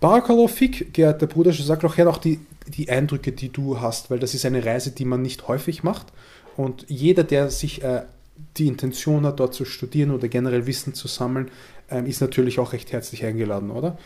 Barakallahu 0.00 0.48
fik, 0.48 0.92
geehrter 0.92 1.26
Bruder, 1.26 1.50
doch 1.52 1.96
her 1.96 2.08
auch 2.10 2.18
die, 2.18 2.38
die 2.66 2.88
Eindrücke, 2.88 3.32
die 3.32 3.50
du 3.50 3.80
hast, 3.80 4.10
weil 4.10 4.18
das 4.18 4.34
ist 4.34 4.44
eine 4.46 4.64
Reise, 4.64 4.90
die 4.92 5.04
man 5.04 5.22
nicht 5.22 5.48
häufig 5.48 5.82
macht. 5.82 6.12
Und 6.56 6.86
jeder, 6.88 7.24
der 7.24 7.50
sich 7.50 7.82
äh, 7.82 8.02
die 8.56 8.68
Intention 8.68 9.26
hat, 9.26 9.40
dort 9.40 9.54
zu 9.54 9.64
studieren 9.64 10.10
oder 10.10 10.28
generell 10.28 10.66
Wissen 10.66 10.94
zu 10.94 11.08
sammeln, 11.08 11.50
ähm, 11.90 12.06
ist 12.06 12.20
natürlich 12.20 12.58
auch 12.58 12.72
recht 12.72 12.92
herzlich 12.92 13.24
eingeladen, 13.24 13.70
oder? 13.70 13.98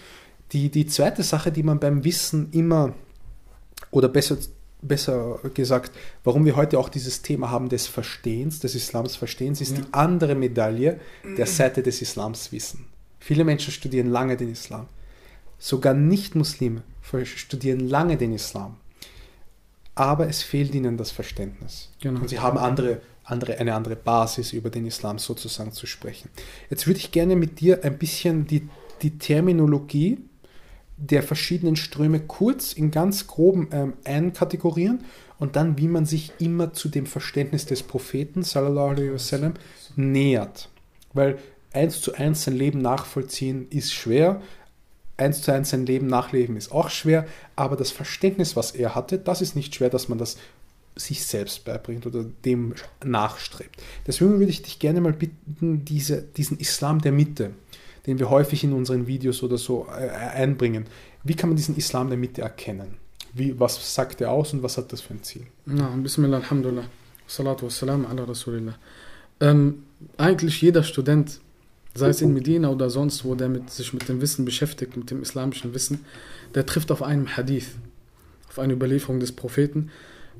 Die, 0.52 0.70
die 0.70 0.86
zweite 0.86 1.22
Sache, 1.22 1.52
die 1.52 1.62
man 1.62 1.78
beim 1.78 2.04
Wissen 2.04 2.48
immer, 2.52 2.94
oder 3.90 4.08
besser, 4.08 4.38
besser 4.80 5.40
gesagt, 5.54 5.92
warum 6.24 6.44
wir 6.44 6.56
heute 6.56 6.78
auch 6.78 6.88
dieses 6.88 7.22
Thema 7.22 7.50
haben 7.50 7.68
des 7.68 7.86
Verstehens, 7.86 8.60
des 8.60 8.74
Islams 8.74 9.16
Verstehens, 9.16 9.60
ist 9.60 9.76
Ja. 9.76 9.82
die 9.82 9.92
andere 9.92 10.34
Medaille 10.34 11.00
der 11.36 11.46
Seite 11.46 11.82
des 11.82 12.00
Islams 12.02 12.50
Wissen. 12.52 12.86
Viele 13.20 13.44
Menschen 13.44 13.72
studieren 13.72 14.08
lange 14.08 14.36
den 14.36 14.50
Islam. 14.52 14.86
Sogar 15.58 15.94
Nicht-Muslime 15.94 16.82
studieren 17.24 17.80
lange 17.80 18.16
den 18.16 18.32
Islam. 18.32 18.76
Aber 19.94 20.28
es 20.28 20.42
fehlt 20.42 20.74
ihnen 20.74 20.96
das 20.96 21.10
Verständnis. 21.10 21.90
Genau. 22.00 22.20
Und 22.20 22.28
sie 22.28 22.38
haben 22.38 22.58
andere, 22.58 23.00
andere, 23.24 23.58
eine 23.58 23.74
andere 23.74 23.96
Basis, 23.96 24.52
über 24.52 24.70
den 24.70 24.86
Islam 24.86 25.18
sozusagen 25.18 25.72
zu 25.72 25.86
sprechen. 25.86 26.30
Jetzt 26.70 26.86
würde 26.86 27.00
ich 27.00 27.10
gerne 27.10 27.34
mit 27.34 27.60
dir 27.60 27.82
ein 27.84 27.98
bisschen 27.98 28.46
die, 28.46 28.68
die 29.02 29.18
Terminologie 29.18 30.18
der 30.96 31.22
verschiedenen 31.22 31.76
Ströme 31.76 32.20
kurz 32.20 32.72
in 32.72 32.90
ganz 32.90 33.26
groben 33.26 33.68
ähm, 33.72 33.92
einkategorieren 34.04 35.04
und 35.38 35.54
dann, 35.56 35.78
wie 35.78 35.88
man 35.88 36.06
sich 36.06 36.32
immer 36.38 36.72
zu 36.72 36.88
dem 36.88 37.06
Verständnis 37.06 37.66
des 37.66 37.84
Propheten, 37.84 38.42
sallallahu 38.42 38.90
alaihi 38.90 39.12
wasallam, 39.12 39.54
nähert. 39.94 40.68
Weil 41.12 41.38
eins 41.72 42.00
zu 42.00 42.14
eins 42.14 42.44
sein 42.44 42.56
Leben 42.56 42.80
nachvollziehen 42.80 43.68
ist 43.70 43.92
schwer, 43.92 44.42
eins 45.18 45.42
zu 45.42 45.52
eins 45.52 45.70
sein 45.70 45.84
Leben 45.84 46.06
nachleben 46.06 46.56
ist 46.56 46.72
auch 46.72 46.88
schwer, 46.88 47.26
aber 47.56 47.76
das 47.76 47.90
Verständnis, 47.90 48.56
was 48.56 48.70
er 48.70 48.94
hatte, 48.94 49.18
das 49.18 49.42
ist 49.42 49.56
nicht 49.56 49.74
schwer, 49.74 49.90
dass 49.90 50.08
man 50.08 50.18
das 50.18 50.38
sich 50.96 51.24
selbst 51.24 51.64
beibringt 51.64 52.06
oder 52.06 52.24
dem 52.44 52.74
nachstrebt. 53.04 53.80
Deswegen 54.06 54.38
würde 54.38 54.50
ich 54.50 54.62
dich 54.62 54.78
gerne 54.78 55.00
mal 55.00 55.12
bitten, 55.12 55.84
diese, 55.84 56.22
diesen 56.22 56.58
Islam 56.58 57.00
der 57.00 57.12
Mitte, 57.12 57.50
den 58.06 58.18
wir 58.18 58.30
häufig 58.30 58.64
in 58.64 58.72
unseren 58.72 59.06
Videos 59.06 59.42
oder 59.42 59.58
so 59.58 59.86
äh, 59.90 60.08
einbringen, 60.08 60.86
wie 61.24 61.34
kann 61.34 61.50
man 61.50 61.56
diesen 61.56 61.76
Islam 61.76 62.08
der 62.08 62.18
Mitte 62.18 62.42
erkennen? 62.42 62.96
Wie, 63.32 63.58
was 63.60 63.94
sagt 63.94 64.20
er 64.20 64.30
aus 64.32 64.52
und 64.52 64.62
was 64.62 64.78
hat 64.78 64.92
das 64.92 65.00
für 65.00 65.14
ein 65.14 65.22
Ziel? 65.22 65.46
Na, 65.66 65.88
Bismillah, 65.88 66.38
Alhamdulillah, 66.38 66.84
Salatu 67.26 67.66
wassalam 67.66 68.06
ala 68.06 68.24
Rasulillah. 68.24 68.74
Ähm, 69.40 69.84
eigentlich 70.16 70.60
jeder 70.62 70.82
Student, 70.82 71.40
sei 71.94 72.08
es 72.08 72.20
in 72.20 72.32
Medina 72.32 72.70
oder 72.70 72.90
sonst 72.90 73.24
wo, 73.24 73.34
der 73.34 73.48
mit, 73.48 73.70
sich 73.70 73.92
mit 73.92 74.08
dem 74.08 74.20
Wissen 74.20 74.44
beschäftigt, 74.44 74.96
mit 74.96 75.10
dem 75.10 75.22
islamischen 75.22 75.74
Wissen, 75.74 76.04
der 76.54 76.66
trifft 76.66 76.90
auf 76.90 77.02
einen 77.02 77.36
Hadith, 77.36 77.68
auf 78.48 78.58
eine 78.58 78.72
Überlieferung 78.74 79.20
des 79.20 79.32
Propheten. 79.32 79.90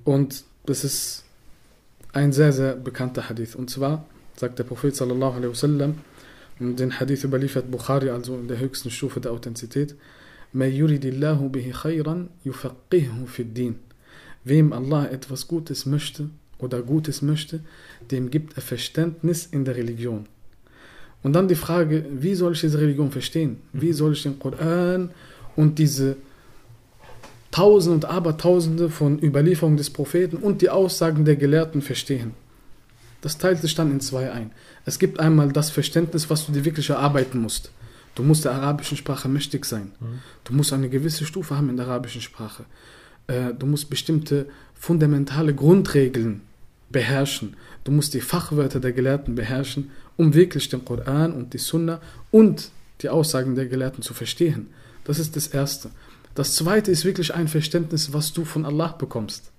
Und 0.04 0.44
das 0.66 0.84
ist 0.84 1.24
ein 2.12 2.32
sehr, 2.32 2.52
sehr 2.52 2.76
bekannter 2.76 3.28
Hadith. 3.28 3.54
Und 3.54 3.70
zwar 3.70 4.06
sagt 4.36 4.58
der 4.58 4.64
Prophet 4.64 4.94
sallallahu 4.94 5.36
alaihi 5.36 5.50
wasallam, 5.50 5.94
und 6.60 6.80
den 6.80 6.98
Hadith 6.98 7.22
überliefert 7.24 7.70
Bukhari, 7.70 8.10
also 8.10 8.36
in 8.36 8.48
der 8.48 8.58
höchsten 8.58 8.90
Stufe 8.90 9.20
der 9.20 9.30
Authentizität, 9.32 9.94
Wem 14.44 14.72
Allah 14.72 15.08
etwas 15.10 15.46
Gutes 15.46 15.86
möchte 15.86 16.30
oder 16.58 16.82
Gutes 16.82 17.22
möchte, 17.22 17.60
dem 18.10 18.30
gibt 18.30 18.56
er 18.56 18.62
Verständnis 18.62 19.46
in 19.46 19.64
der 19.64 19.76
Religion. 19.76 20.26
Und 21.22 21.32
dann 21.32 21.48
die 21.48 21.54
Frage, 21.54 22.04
wie 22.10 22.34
soll 22.34 22.52
ich 22.52 22.60
diese 22.60 22.80
Religion 22.80 23.10
verstehen? 23.10 23.58
Wie 23.72 23.92
soll 23.92 24.12
ich 24.12 24.22
den 24.22 24.38
Koran 24.38 25.10
und 25.56 25.78
diese 25.78 26.16
Tausende 27.50 27.94
und 27.94 28.04
Abertausende 28.04 28.88
von 28.88 29.18
Überlieferungen 29.22 29.76
des 29.76 29.90
Propheten 29.90 30.36
und 30.36 30.62
die 30.62 30.70
Aussagen 30.70 31.24
der 31.24 31.36
Gelehrten 31.36 31.82
verstehen? 31.82 32.34
Das 33.20 33.36
teilt 33.36 33.60
sich 33.60 33.74
dann 33.74 33.90
in 33.90 34.00
zwei 34.00 34.30
ein. 34.30 34.52
Es 34.84 34.98
gibt 34.98 35.18
einmal 35.18 35.50
das 35.50 35.70
Verständnis, 35.70 36.30
was 36.30 36.46
du 36.46 36.52
dir 36.52 36.64
wirklich 36.64 36.88
erarbeiten 36.88 37.40
musst. 37.40 37.72
Du 38.14 38.22
musst 38.22 38.44
der 38.44 38.52
arabischen 38.52 38.96
Sprache 38.96 39.28
mächtig 39.28 39.64
sein. 39.64 39.92
Mhm. 40.00 40.20
Du 40.44 40.52
musst 40.52 40.72
eine 40.72 40.88
gewisse 40.88 41.24
Stufe 41.24 41.56
haben 41.56 41.68
in 41.68 41.76
der 41.76 41.86
arabischen 41.86 42.20
Sprache. 42.20 42.64
Äh, 43.26 43.54
du 43.58 43.66
musst 43.66 43.90
bestimmte 43.90 44.46
fundamentale 44.74 45.54
Grundregeln 45.54 46.42
beherrschen. 46.89 47.55
Du 47.83 47.91
musst 47.91 48.13
die 48.13 48.21
Fachwörter 48.21 48.79
der 48.79 48.93
Gelehrten 48.93 49.35
beherrschen, 49.35 49.91
um 50.17 50.33
wirklich 50.33 50.69
den 50.69 50.85
Koran 50.85 51.33
und 51.33 51.53
die 51.53 51.57
Sunna 51.57 51.99
und 52.31 52.69
die 53.01 53.09
Aussagen 53.09 53.55
der 53.55 53.65
Gelehrten 53.65 54.03
zu 54.03 54.13
verstehen. 54.13 54.67
Das 55.03 55.19
ist 55.19 55.35
das 55.35 55.47
Erste. 55.47 55.89
Das 56.35 56.55
Zweite 56.55 56.91
ist 56.91 57.05
wirklich 57.05 57.33
ein 57.33 57.47
Verständnis, 57.47 58.13
was 58.13 58.33
du 58.33 58.45
von 58.45 58.65
Allah 58.65 58.87
bekommst. 58.87 59.51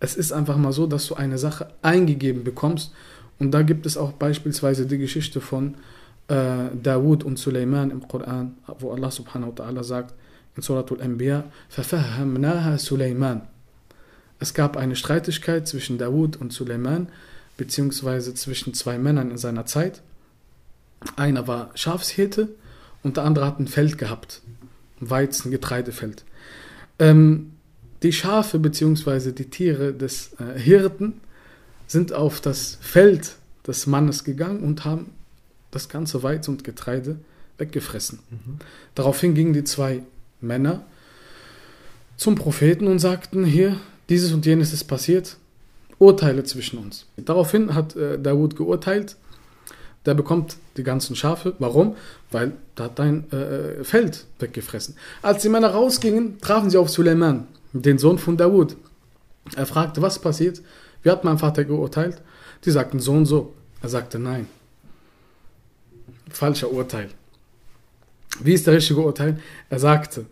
Es 0.00 0.16
ist 0.16 0.32
einfach 0.32 0.56
mal 0.56 0.72
so, 0.72 0.86
dass 0.86 1.06
du 1.06 1.14
eine 1.14 1.38
Sache 1.38 1.68
eingegeben 1.82 2.44
bekommst 2.44 2.92
und 3.38 3.50
da 3.50 3.62
gibt 3.62 3.86
es 3.86 3.96
auch 3.96 4.12
beispielsweise 4.12 4.86
die 4.86 4.98
Geschichte 4.98 5.40
von 5.40 5.74
äh, 6.28 6.68
Dawud 6.82 7.24
und 7.24 7.38
Suleiman 7.38 7.90
im 7.90 8.06
Koran, 8.06 8.56
wo 8.78 8.92
Allah 8.92 9.10
subhanahu 9.10 9.52
wa 9.56 9.64
ta'ala 9.64 9.82
sagt 9.82 10.14
in 10.56 10.62
Suratul 10.62 11.02
Anbiya, 11.02 11.44
فَفَهَّمْنَاهَا 11.70 12.78
Suleiman. 12.78 13.42
es 14.39 14.53
gab 14.53 14.77
eine 14.77 14.95
Streitigkeit 14.95 15.67
zwischen 15.67 15.97
Dawud 15.97 16.37
und 16.37 16.53
Suleiman, 16.53 17.09
beziehungsweise 17.57 18.33
zwischen 18.33 18.73
zwei 18.73 18.97
Männern 18.97 19.31
in 19.31 19.37
seiner 19.37 19.65
Zeit. 19.65 20.01
Einer 21.15 21.47
war 21.47 21.71
Schafshirte 21.75 22.49
und 23.03 23.17
der 23.17 23.25
andere 23.25 23.45
hat 23.45 23.59
ein 23.59 23.67
Feld 23.67 23.97
gehabt, 23.97 24.41
ein 25.01 25.09
Weizen, 25.09 25.51
Getreidefeld. 25.51 26.23
Ähm, 26.99 27.51
die 28.01 28.13
Schafe 28.13 28.59
beziehungsweise 28.59 29.33
die 29.33 29.49
Tiere 29.49 29.93
des 29.93 30.31
äh, 30.39 30.57
Hirten 30.57 31.19
sind 31.87 32.13
auf 32.13 32.39
das 32.39 32.77
Feld 32.81 33.35
des 33.67 33.87
Mannes 33.87 34.23
gegangen 34.23 34.61
und 34.61 34.85
haben 34.85 35.11
das 35.71 35.89
ganze 35.89 36.23
Weizen 36.23 36.51
und 36.51 36.63
Getreide 36.63 37.17
weggefressen. 37.57 38.19
Mhm. 38.29 38.59
Daraufhin 38.95 39.35
gingen 39.35 39.53
die 39.53 39.63
zwei 39.63 40.03
Männer 40.39 40.85
zum 42.15 42.35
Propheten 42.35 42.87
und 42.87 42.99
sagten, 42.99 43.45
hier, 43.45 43.77
dieses 44.09 44.33
und 44.33 44.45
jenes 44.45 44.73
ist 44.73 44.85
passiert, 44.85 45.37
urteile 45.99 46.43
zwischen 46.43 46.79
uns. 46.79 47.05
Daraufhin 47.17 47.75
hat 47.75 47.95
äh, 47.95 48.19
Dawud 48.19 48.55
geurteilt, 48.55 49.15
der 50.05 50.15
bekommt 50.15 50.57
die 50.77 50.83
ganzen 50.83 51.15
Schafe. 51.15 51.53
Warum? 51.59 51.95
Weil 52.31 52.53
da 52.75 52.85
hat 52.85 52.99
dein 52.99 53.31
äh, 53.31 53.83
Feld 53.83 54.25
weggefressen. 54.39 54.95
Als 55.21 55.41
die 55.41 55.49
Männer 55.49 55.69
rausgingen, 55.69 56.39
trafen 56.39 56.69
sie 56.69 56.77
auf 56.77 56.89
Suleiman, 56.89 57.47
den 57.73 57.97
Sohn 57.97 58.17
von 58.17 58.37
Dawud. 58.37 58.75
Er 59.55 59.65
fragte, 59.65 60.01
was 60.01 60.19
passiert? 60.19 60.61
Wie 61.03 61.09
hat 61.09 61.23
mein 61.23 61.37
Vater 61.37 61.65
geurteilt? 61.65 62.21
Die 62.65 62.71
sagten 62.71 62.99
so 62.99 63.13
und 63.13 63.25
so. 63.25 63.53
Er 63.81 63.89
sagte 63.89 64.19
nein. 64.19 64.47
Falscher 66.29 66.71
Urteil. 66.71 67.09
Wie 68.41 68.53
ist 68.53 68.67
der 68.67 68.75
richtige 68.75 69.01
Urteil? 69.01 69.39
Er 69.69 69.79
sagte, 69.79 70.25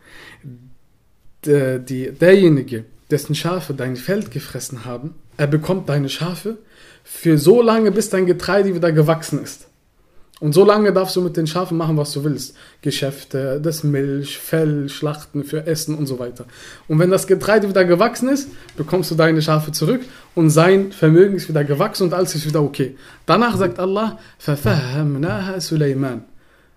die, 1.44 2.12
derjenige, 2.12 2.86
dessen 3.12 3.36
Schafe 3.36 3.74
dein 3.74 3.96
Feld 3.96 4.32
gefressen 4.32 4.86
haben, 4.86 5.16
er 5.38 5.48
bekommt 5.48 5.90
deine 5.90 6.10
Schafe 6.10 6.58
für 7.04 7.38
so 7.38 7.62
lange, 7.62 7.92
bis 7.92 8.10
dein 8.10 8.26
Getreide 8.26 8.76
wieder 8.76 8.92
gewachsen 8.92 9.42
ist. 9.42 9.68
Und 10.40 10.54
so 10.54 10.64
lange 10.64 10.94
darfst 10.94 11.16
du 11.16 11.22
mit 11.22 11.36
den 11.36 11.48
Schafen 11.48 11.78
machen, 11.78 11.98
was 11.98 12.12
du 12.14 12.24
willst. 12.24 12.56
Geschäfte, 12.82 13.60
das 13.60 13.84
Milch, 13.84 14.38
Fell, 14.38 14.88
Schlachten 14.88 15.44
für 15.44 15.66
Essen 15.66 15.96
und 15.96 16.06
so 16.06 16.20
weiter. 16.20 16.46
Und 16.88 17.00
wenn 17.00 17.10
das 17.10 17.26
Getreide 17.26 17.68
wieder 17.70 17.86
gewachsen 17.86 18.30
ist, 18.30 18.50
bekommst 18.76 19.10
du 19.10 19.16
deine 19.16 19.42
Schafe 19.42 19.72
zurück 19.72 20.02
und 20.36 20.52
sein 20.52 20.92
Vermögen 20.92 21.36
ist 21.36 21.50
wieder 21.50 21.64
gewachsen 21.64 22.04
und 22.04 22.14
alles 22.14 22.36
ist 22.36 22.46
wieder 22.46 22.62
okay. 22.62 22.96
Danach 23.26 23.58
sagt 23.58 23.80
Allah. 23.80 24.20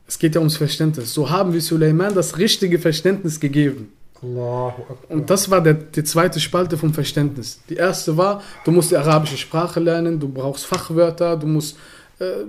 Es 0.06 0.18
geht 0.18 0.34
ja 0.34 0.40
ums 0.40 0.56
Verständnis. 0.56 1.12
So 1.12 1.28
haben 1.28 1.52
wir 1.52 1.60
Suleiman 1.60 2.14
das 2.14 2.38
richtige 2.38 2.78
Verständnis 2.78 3.40
gegeben. 3.40 3.92
Und 4.22 5.30
das 5.30 5.50
war 5.50 5.62
der, 5.62 5.74
die 5.74 6.04
zweite 6.04 6.40
Spalte 6.40 6.76
vom 6.76 6.92
Verständnis. 6.92 7.60
Die 7.68 7.76
erste 7.76 8.16
war, 8.16 8.42
du 8.64 8.70
musst 8.70 8.90
die 8.90 8.96
arabische 8.96 9.36
Sprache 9.36 9.80
lernen, 9.80 10.20
du 10.20 10.28
brauchst 10.28 10.66
Fachwörter, 10.66 11.36
du 11.36 11.46
musst 11.46 11.78
äh, 12.18 12.44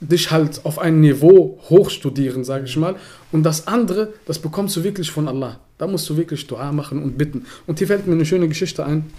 dich 0.00 0.30
halt 0.30 0.64
auf 0.64 0.78
ein 0.78 1.00
Niveau 1.00 1.60
hochstudieren, 1.70 2.44
sage 2.44 2.64
ich 2.64 2.76
mal. 2.76 2.96
Und 3.30 3.44
das 3.44 3.68
andere, 3.68 4.12
das 4.26 4.38
bekommst 4.38 4.76
du 4.76 4.82
wirklich 4.82 5.10
von 5.10 5.28
Allah. 5.28 5.60
Da 5.78 5.86
musst 5.86 6.08
du 6.10 6.16
wirklich 6.16 6.46
Dua 6.46 6.72
machen 6.72 7.02
und 7.02 7.16
bitten. 7.16 7.46
Und 7.66 7.78
hier 7.78 7.86
fällt 7.86 8.06
mir 8.06 8.14
eine 8.14 8.26
schöne 8.26 8.48
Geschichte 8.48 8.84
ein 8.84 9.10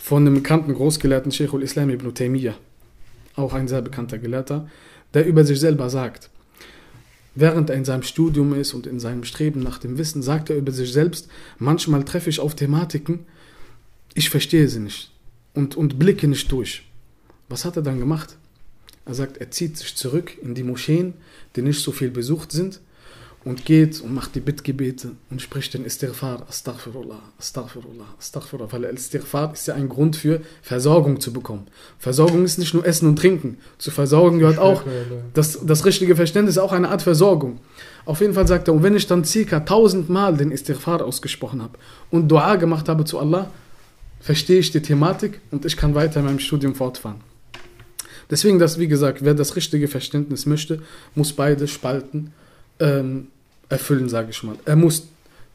von 0.00 0.26
einem 0.26 0.34
bekannten 0.34 0.74
Großgelehrten 0.74 1.30
Sheikh 1.30 1.54
al-Islam 1.54 1.90
ibn 1.90 2.12
Taymiyyah, 2.12 2.54
auch 3.36 3.52
ein 3.52 3.68
sehr 3.68 3.82
bekannter 3.82 4.18
Gelehrter, 4.18 4.66
der 5.12 5.26
über 5.26 5.44
sich 5.44 5.60
selber 5.60 5.90
sagt, 5.90 6.30
während 7.34 7.70
er 7.70 7.76
in 7.76 7.84
seinem 7.84 8.02
Studium 8.02 8.54
ist 8.54 8.74
und 8.74 8.86
in 8.86 9.00
seinem 9.00 9.24
Streben 9.24 9.60
nach 9.60 9.78
dem 9.78 9.98
Wissen, 9.98 10.22
sagt 10.22 10.50
er 10.50 10.56
über 10.56 10.72
sich 10.72 10.92
selbst, 10.92 11.28
manchmal 11.58 12.04
treffe 12.04 12.30
ich 12.30 12.40
auf 12.40 12.54
Thematiken, 12.54 13.20
ich 14.14 14.30
verstehe 14.30 14.68
sie 14.68 14.80
nicht 14.80 15.12
und, 15.54 15.76
und 15.76 15.98
blicke 15.98 16.26
nicht 16.26 16.50
durch. 16.50 16.84
Was 17.48 17.64
hat 17.64 17.76
er 17.76 17.82
dann 17.82 17.98
gemacht? 17.98 18.36
Er 19.04 19.14
sagt, 19.14 19.38
er 19.38 19.50
zieht 19.50 19.76
sich 19.76 19.96
zurück 19.96 20.36
in 20.42 20.54
die 20.54 20.62
Moscheen, 20.62 21.14
die 21.56 21.62
nicht 21.62 21.82
so 21.82 21.92
viel 21.92 22.10
besucht 22.10 22.52
sind, 22.52 22.80
und 23.44 23.64
geht 23.64 24.00
und 24.02 24.14
macht 24.14 24.34
die 24.34 24.40
Bittgebete 24.40 25.12
und 25.30 25.40
spricht 25.40 25.72
den 25.72 25.86
Istighfar, 25.86 26.46
Astaghfirullah, 26.46 27.20
Astaghfirullah, 27.38 28.04
Astaghfirullah, 28.18 28.70
weil 28.70 28.84
Istighfar 28.84 29.54
ist 29.54 29.66
ja 29.66 29.74
ein 29.74 29.88
Grund 29.88 30.16
für 30.16 30.42
Versorgung 30.60 31.20
zu 31.20 31.32
bekommen. 31.32 31.66
Versorgung 31.98 32.44
ist 32.44 32.58
nicht 32.58 32.74
nur 32.74 32.86
Essen 32.86 33.08
und 33.08 33.16
Trinken. 33.16 33.56
Zu 33.78 33.90
Versorgung 33.90 34.38
gehört 34.38 34.58
auch 34.58 34.84
das, 35.32 35.58
das 35.64 35.86
richtige 35.86 36.16
Verständnis, 36.16 36.58
auch 36.58 36.72
eine 36.72 36.90
Art 36.90 37.00
Versorgung. 37.00 37.60
Auf 38.04 38.20
jeden 38.20 38.34
Fall 38.34 38.46
sagt 38.46 38.68
er, 38.68 38.74
und 38.74 38.82
wenn 38.82 38.94
ich 38.94 39.06
dann 39.06 39.24
circa 39.24 39.60
tausendmal 39.60 40.36
den 40.36 40.52
Istighfar 40.52 41.02
ausgesprochen 41.02 41.62
habe 41.62 41.78
und 42.10 42.28
Dua 42.28 42.56
gemacht 42.56 42.90
habe 42.90 43.04
zu 43.04 43.18
Allah, 43.18 43.50
verstehe 44.20 44.58
ich 44.58 44.70
die 44.70 44.82
Thematik 44.82 45.40
und 45.50 45.64
ich 45.64 45.78
kann 45.78 45.94
weiter 45.94 46.20
in 46.20 46.26
meinem 46.26 46.40
Studium 46.40 46.74
fortfahren. 46.74 47.22
Deswegen, 48.30 48.58
das, 48.58 48.78
wie 48.78 48.86
gesagt, 48.86 49.24
wer 49.24 49.34
das 49.34 49.56
richtige 49.56 49.88
Verständnis 49.88 50.46
möchte, 50.46 50.82
muss 51.14 51.32
beide 51.32 51.66
Spalten 51.66 52.32
ähm, 52.80 53.28
erfüllen, 53.68 54.08
sage 54.08 54.30
ich 54.30 54.42
mal. 54.42 54.56
Er 54.64 54.76
muss 54.76 55.08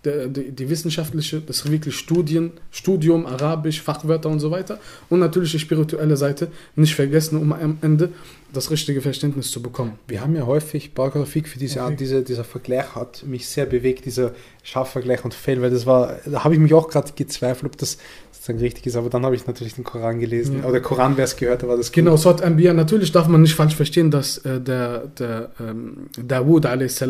die, 0.05 0.29
die, 0.29 0.51
die, 0.51 0.69
wissenschaftliche, 0.69 1.41
das 1.41 1.69
wirklich 1.69 1.95
Studien, 1.95 2.51
Studium, 2.71 3.25
Arabisch, 3.25 3.81
Fachwörter 3.81 4.29
und 4.29 4.39
so 4.39 4.51
weiter 4.51 4.79
und 5.09 5.19
natürlich 5.19 5.51
die 5.51 5.59
spirituelle 5.59 6.15
Seite 6.15 6.49
nicht 6.75 6.95
vergessen, 6.95 7.39
um 7.39 7.51
am 7.53 7.77
Ende 7.81 8.09
das 8.53 8.71
richtige 8.71 9.01
Verständnis 9.01 9.51
zu 9.51 9.61
bekommen. 9.61 9.93
Wir 10.07 10.21
haben 10.21 10.35
ja 10.35 10.45
häufig, 10.45 10.93
Bargrafik 10.93 11.47
für 11.47 11.59
diese 11.59 11.81
okay. 11.81 11.91
Art, 11.91 11.99
diese, 11.99 12.23
dieser 12.23 12.43
Vergleich 12.43 12.95
hat 12.95 13.23
mich 13.25 13.47
sehr 13.47 13.65
bewegt, 13.65 14.05
dieser 14.05 14.33
Schafvergleich 14.63 15.25
und 15.25 15.33
Fell, 15.33 15.61
weil 15.61 15.71
das 15.71 15.85
war, 15.85 16.19
da 16.25 16.43
habe 16.43 16.53
ich 16.53 16.59
mich 16.59 16.73
auch 16.73 16.89
gerade 16.89 17.11
gezweifelt, 17.13 17.73
ob 17.73 17.77
das 17.77 17.97
sozusagen 18.44 18.58
richtig 18.60 18.86
ist. 18.86 18.96
Aber 18.96 19.10
dann 19.10 19.24
habe 19.24 19.34
ich 19.34 19.46
natürlich 19.46 19.74
den 19.74 19.84
Koran 19.84 20.18
gelesen. 20.18 20.58
Ja. 20.58 20.64
Oder 20.64 20.72
der 20.72 20.82
Koranvers 20.82 21.36
gehört, 21.36 21.62
aber 21.62 21.76
das 21.76 21.92
Genau, 21.92 22.16
Surat 22.16 22.42
Anbiya, 22.42 22.72
natürlich 22.72 23.12
darf 23.12 23.28
man 23.28 23.42
nicht 23.42 23.54
falsch 23.54 23.76
verstehen, 23.76 24.10
dass 24.10 24.38
äh, 24.38 24.60
der, 24.60 25.08
der 25.18 25.50
ähm, 25.60 26.08
Dawud 26.22 26.66
a.s. 26.66 27.04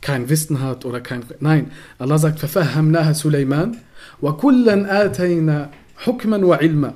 kein 0.00 0.28
Wissen 0.28 0.60
hat 0.60 0.84
oder 0.84 1.00
kein... 1.00 1.22
Nein, 1.40 1.70
Allah 1.98 2.18
sagt, 2.18 2.40
فَفَهَّمْنَاهَ 2.40 3.14
سُلَيْمَانَ 3.14 3.76
وَكُلًّا 4.22 5.06
آتَيْنَا 5.06 5.68
حُكْمًا 6.04 6.44
وَعِلْمًا 6.44 6.92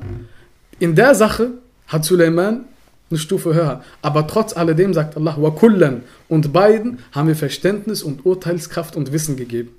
In 0.79 0.95
der 0.95 1.15
Sache 1.15 1.51
hat 1.87 2.05
Suleiman 2.05 2.65
eine 3.11 3.19
Stufe 3.19 3.55
höher. 3.55 3.83
Aber 4.03 4.27
trotz 4.27 4.57
alledem 4.57 4.93
sagt 4.93 5.17
Allah, 5.17 5.37
وَكُلًّا 5.39 6.01
Und 6.29 6.53
beiden 6.53 6.99
haben 7.13 7.29
wir 7.29 7.37
Verständnis 7.37 8.03
und 8.03 8.27
Urteilskraft 8.27 8.97
und 8.97 9.13
Wissen 9.13 9.37
gegeben. 9.37 9.71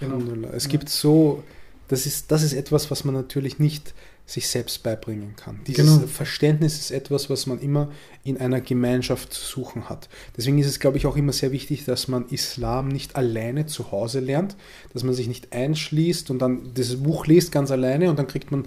Alhamdulillah. 0.00 0.48
Es 0.54 0.68
gibt 0.68 0.88
so, 0.88 1.42
das 1.87 2.05
ist, 2.05 2.31
das 2.31 2.43
ist 2.43 2.53
etwas, 2.53 2.91
was 2.91 3.03
man 3.05 3.15
natürlich 3.15 3.59
nicht 3.59 3.93
sich 4.25 4.49
selbst 4.49 4.83
beibringen 4.83 5.37
kann. 5.37 5.61
Dieses 5.67 5.85
Genau. 5.95 6.05
Verständnis 6.07 6.77
ist 6.79 6.91
etwas, 6.91 7.29
was 7.29 7.45
man 7.47 7.59
immer 7.61 7.89
in 8.25 8.37
einer 8.37 8.59
Gemeinschaft 8.59 9.31
zu 9.33 9.41
suchen 9.41 9.87
hat. 9.87 10.09
Deswegen 10.35 10.57
ist 10.59 10.67
es, 10.67 10.81
glaube 10.81 10.97
ich, 10.97 11.05
auch 11.05 11.15
immer 11.15 11.31
sehr 11.31 11.53
wichtig, 11.53 11.85
dass 11.85 12.09
man 12.09 12.27
Islam 12.27 12.89
nicht 12.89 13.15
alleine 13.15 13.67
zu 13.67 13.89
Hause 13.93 14.19
lernt, 14.19 14.57
dass 14.91 15.03
man 15.03 15.13
sich 15.13 15.29
nicht 15.29 15.53
einschließt 15.53 16.29
und 16.29 16.39
dann 16.39 16.73
dieses 16.75 16.97
Buch 17.01 17.25
liest 17.25 17.53
ganz 17.53 17.71
alleine 17.71 18.09
und 18.09 18.19
dann 18.19 18.27
kriegt 18.27 18.51
man 18.51 18.65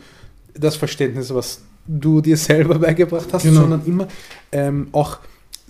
das 0.55 0.77
Verständnis, 0.77 1.35
was 1.35 1.61
du 1.87 2.23
dir 2.23 2.39
selber 2.39 2.79
beigebracht 2.79 3.29
hast, 3.33 3.43
Genau. 3.43 3.61
sondern 3.61 3.85
immer 3.85 4.09
ähm, 4.53 4.89
auch 4.93 5.19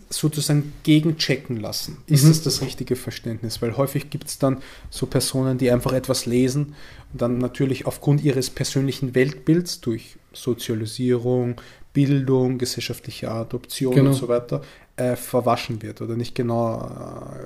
sozusagen 0.09 0.73
gegenchecken 0.83 1.57
lassen. 1.57 1.99
Ist 2.07 2.25
Mhm. 2.25 2.29
das 2.29 2.43
das 2.43 2.63
richtige 2.63 2.97
Verständnis? 2.97 3.63
Weil 3.63 3.77
häufig 3.77 4.11
gibt 4.11 4.29
es 4.29 4.39
dann 4.39 4.59
so 4.91 5.07
Personen, 5.07 5.57
die 5.59 5.71
einfach 5.71 5.93
etwas 5.93 6.27
lesen 6.27 6.75
dann 7.13 7.39
natürlich 7.39 7.87
aufgrund 7.87 8.23
ihres 8.23 8.51
persönlichen 8.51 9.15
Weltbilds 9.15 9.81
durch 9.81 10.17
Sozialisierung, 10.33 11.61
Bildung, 11.93 12.59
gesellschaftliche 12.59 13.31
Adoption 13.31 13.95
Genau. 13.95 14.11
und 14.11 14.17
so 14.17 14.29
weiter 14.29 14.63
äh, 14.97 15.17
verwaschen 15.17 15.83
wird 15.83 16.01
oder 16.01 16.17
nicht 16.17 16.35
genau 16.35 16.83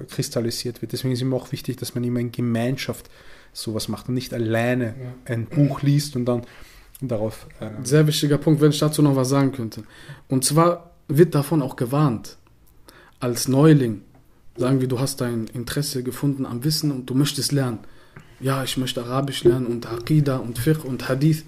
äh, 0.01 0.05
kristallisiert 0.05 0.83
wird. 0.83 0.93
Deswegen 0.93 1.15
ist 1.15 1.23
immer 1.23 1.37
auch 1.37 1.51
wichtig, 1.53 1.77
dass 1.77 1.95
man 1.95 2.05
immer 2.05 2.21
in 2.21 2.31
Gemeinschaft 2.33 3.09
sowas 3.53 3.89
macht 3.89 4.09
und 4.09 4.15
nicht 4.15 4.35
alleine 4.35 4.95
ein 5.25 5.47
Buch 5.47 5.83
liest 5.83 6.17
und 6.17 6.27
dann 6.27 6.43
darauf 7.01 7.47
äh, 7.61 7.71
Sehr 7.85 8.07
wichtiger 8.07 8.39
Punkt, 8.39 8.61
wenn 8.61 8.71
ich 8.71 8.79
dazu 8.79 9.01
noch 9.03 9.17
was 9.17 9.29
sagen 9.29 9.53
könnte. 9.53 9.85
Und 10.29 10.45
zwar 10.45 10.91
wird 11.09 11.35
davon 11.35 11.63
auch 11.63 11.77
gewarnt, 11.77 12.37
als 13.21 13.49
Neuling, 13.49 14.03
sagen 14.57 14.81
wir, 14.81 14.89
du 14.89 14.99
hast 14.99 15.21
dein 15.21 15.47
Interesse 15.47 16.03
gefunden 16.03 16.45
am 16.47 16.65
Wissen 16.65 16.91
und 16.91 17.07
du 17.07 17.15
möchtest 17.15 17.53
lernen. 17.53 17.79
Ja, 18.45 18.63
ich 18.63 18.77
möchte 18.77 19.03
Arabisch 19.03 19.43
lernen 19.45 19.65
und 19.65 19.91
Aqidah 19.91 20.37
und 20.37 20.59
Fiqh 20.59 20.85
und 20.87 21.09
Hadith. 21.09 21.47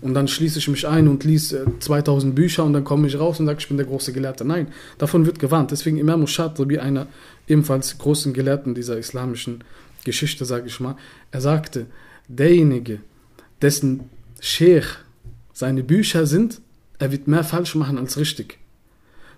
Und 0.00 0.14
dann 0.14 0.26
schließe 0.26 0.58
ich 0.58 0.68
mich 0.68 0.88
ein 0.88 1.06
und 1.06 1.22
lese 1.22 1.66
äh, 1.66 1.78
2000 1.78 2.34
Bücher 2.34 2.64
und 2.64 2.72
dann 2.72 2.82
komme 2.82 3.08
ich 3.08 3.18
raus 3.18 3.38
und 3.38 3.44
sage, 3.44 3.58
ich 3.60 3.68
bin 3.68 3.76
der 3.76 3.84
große 3.84 4.14
Gelehrte. 4.14 4.46
Nein, 4.46 4.68
davon 4.96 5.26
wird 5.26 5.38
gewarnt. 5.38 5.70
Deswegen 5.70 5.98
Imam 5.98 6.26
Shatibi, 6.26 6.78
einer 6.78 7.08
ebenfalls 7.46 7.98
großen 7.98 8.32
Gelehrten 8.32 8.74
dieser 8.74 8.96
islamischen 8.96 9.62
Geschichte, 10.04 10.46
sage 10.46 10.68
ich 10.68 10.80
mal, 10.80 10.96
er 11.30 11.42
sagte, 11.42 11.84
derjenige, 12.26 13.00
dessen 13.60 14.08
Sheikh 14.40 14.86
seine 15.52 15.82
Bücher 15.82 16.24
sind, 16.24 16.62
er 16.98 17.12
wird 17.12 17.28
mehr 17.28 17.44
falsch 17.44 17.74
machen 17.74 17.98
als 17.98 18.16
richtig. 18.16 18.56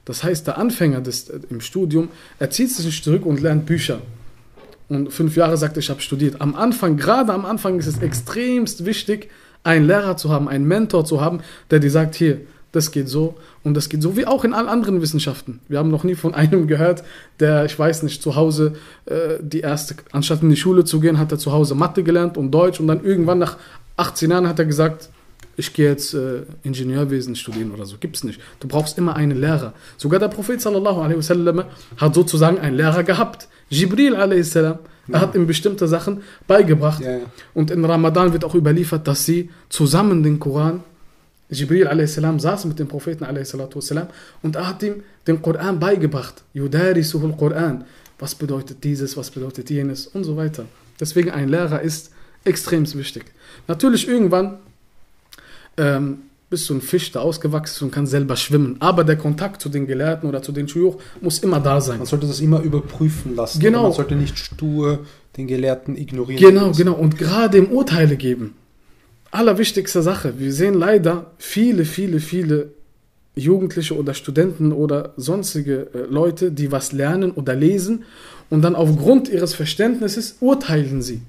Das 0.04 0.22
heißt, 0.22 0.46
der 0.46 0.56
Anfänger 0.56 1.00
des, 1.00 1.30
äh, 1.30 1.40
im 1.50 1.60
Studium, 1.60 2.10
er 2.38 2.50
zieht 2.50 2.70
sich 2.70 3.02
zurück 3.02 3.26
und 3.26 3.40
lernt 3.40 3.66
Bücher. 3.66 4.02
Und 4.92 5.12
fünf 5.12 5.36
Jahre 5.36 5.56
sagt 5.56 5.76
ich 5.78 5.88
habe 5.90 6.00
studiert. 6.00 6.40
Am 6.40 6.54
Anfang, 6.54 6.96
gerade 6.96 7.32
am 7.32 7.46
Anfang 7.46 7.78
ist 7.78 7.86
es 7.86 7.98
extremst 7.98 8.84
wichtig, 8.84 9.30
einen 9.64 9.86
Lehrer 9.86 10.16
zu 10.16 10.30
haben, 10.30 10.48
einen 10.48 10.66
Mentor 10.66 11.04
zu 11.04 11.20
haben, 11.20 11.40
der 11.70 11.78
dir 11.78 11.90
sagt, 11.90 12.14
hier, 12.14 12.40
das 12.72 12.90
geht 12.90 13.08
so 13.08 13.34
und 13.62 13.74
das 13.74 13.88
geht 13.88 14.02
so, 14.02 14.16
wie 14.16 14.26
auch 14.26 14.44
in 14.44 14.52
allen 14.54 14.68
anderen 14.68 15.00
Wissenschaften. 15.00 15.60
Wir 15.68 15.78
haben 15.78 15.90
noch 15.90 16.04
nie 16.04 16.14
von 16.14 16.34
einem 16.42 16.66
gehört, 16.66 17.04
der, 17.40 17.64
ich 17.64 17.78
weiß 17.78 18.02
nicht, 18.02 18.22
zu 18.22 18.34
Hause 18.34 18.74
äh, 19.06 19.38
die 19.40 19.60
erste, 19.60 19.94
anstatt 20.10 20.42
in 20.42 20.50
die 20.50 20.56
Schule 20.56 20.84
zu 20.84 21.00
gehen, 21.00 21.18
hat 21.18 21.32
er 21.32 21.38
zu 21.38 21.52
Hause 21.52 21.74
Mathe 21.74 22.02
gelernt 22.02 22.36
und 22.36 22.50
Deutsch 22.50 22.80
und 22.80 22.86
dann 22.86 23.04
irgendwann 23.04 23.38
nach 23.38 23.56
18 23.96 24.30
Jahren 24.30 24.48
hat 24.48 24.58
er 24.58 24.64
gesagt, 24.64 25.10
ich 25.56 25.74
gehe 25.74 25.90
jetzt 25.90 26.14
äh, 26.14 26.42
Ingenieurwesen 26.62 27.36
studieren 27.36 27.72
oder 27.72 27.84
so. 27.84 27.96
Gibt's 27.98 28.24
nicht. 28.24 28.40
Du 28.60 28.68
brauchst 28.68 28.96
immer 28.96 29.16
einen 29.16 29.38
Lehrer. 29.38 29.74
Sogar 29.98 30.18
der 30.18 30.28
Prophet 30.28 30.60
sallallahu 30.60 31.02
alaihi 31.02 31.18
wasallam 31.18 31.64
hat 31.98 32.14
sozusagen 32.14 32.58
einen 32.58 32.76
Lehrer 32.76 33.02
gehabt. 33.04 33.48
Jibril 33.72 34.44
salam. 34.44 34.78
Er 35.08 35.20
hat 35.20 35.34
ihm 35.34 35.46
bestimmte 35.46 35.88
Sachen 35.88 36.22
beigebracht. 36.46 37.02
Ja, 37.02 37.18
ja. 37.18 37.24
Und 37.54 37.70
in 37.70 37.84
Ramadan 37.84 38.32
wird 38.32 38.44
auch 38.44 38.54
überliefert, 38.54 39.06
dass 39.08 39.26
sie 39.26 39.50
zusammen 39.68 40.22
den 40.22 40.38
Koran, 40.38 40.84
Jibril 41.50 41.86
a.s. 41.88 42.14
saß 42.14 42.64
mit 42.66 42.78
dem 42.78 42.88
Propheten 42.88 43.24
a.s. 43.24 43.54
und 44.42 44.56
er 44.56 44.68
hat 44.68 44.82
ihm 44.82 45.02
den 45.26 45.42
Koran 45.42 45.78
beigebracht. 45.78 46.42
Yudarisuhul 46.54 47.34
Koran. 47.36 47.84
Was 48.18 48.34
bedeutet 48.34 48.82
dieses, 48.84 49.16
was 49.16 49.30
bedeutet 49.30 49.68
jenes 49.68 50.06
und 50.06 50.24
so 50.24 50.36
weiter. 50.36 50.64
Deswegen 51.00 51.30
ein 51.30 51.48
Lehrer 51.48 51.82
ist 51.82 52.12
extrem 52.44 52.86
wichtig. 52.94 53.24
Natürlich 53.66 54.06
irgendwann 54.06 54.58
ähm, 55.76 56.18
bist 56.52 56.68
du 56.68 56.74
ein 56.74 56.82
Fisch, 56.82 57.10
der 57.12 57.22
ausgewachsen 57.22 57.76
ist 57.76 57.82
und 57.82 57.90
kann 57.92 58.06
selber 58.06 58.36
schwimmen. 58.36 58.76
Aber 58.78 59.04
der 59.04 59.16
Kontakt 59.16 59.62
zu 59.62 59.70
den 59.70 59.86
Gelehrten 59.86 60.28
oder 60.28 60.42
zu 60.42 60.52
den 60.52 60.68
Schuyuch 60.68 60.98
muss 61.22 61.38
immer 61.38 61.60
da 61.60 61.80
sein. 61.80 61.96
Man 61.96 62.06
sollte 62.06 62.26
das 62.26 62.40
immer 62.40 62.60
überprüfen 62.60 63.34
lassen. 63.34 63.58
Genau. 63.58 63.84
Man 63.84 63.92
sollte 63.92 64.14
nicht 64.14 64.36
stur 64.36 65.00
den 65.38 65.46
Gelehrten 65.46 65.96
ignorieren. 65.96 66.40
Genau, 66.40 66.72
genau. 66.72 66.92
Und 66.92 67.16
gerade 67.16 67.56
im 67.56 67.72
Urteile 67.72 68.16
geben. 68.16 68.54
Allerwichtigste 69.30 70.02
Sache. 70.02 70.34
Wir 70.38 70.52
sehen 70.52 70.74
leider 70.74 71.30
viele, 71.38 71.86
viele, 71.86 72.20
viele 72.20 72.72
Jugendliche 73.34 73.96
oder 73.96 74.12
Studenten 74.12 74.72
oder 74.72 75.14
sonstige 75.16 75.88
äh, 75.94 75.98
Leute, 76.10 76.52
die 76.52 76.70
was 76.70 76.92
lernen 76.92 77.30
oder 77.30 77.54
lesen 77.54 78.04
und 78.50 78.60
dann 78.60 78.76
aufgrund 78.76 79.30
ihres 79.30 79.54
Verständnisses 79.54 80.36
urteilen 80.40 81.00
sie. 81.00 81.22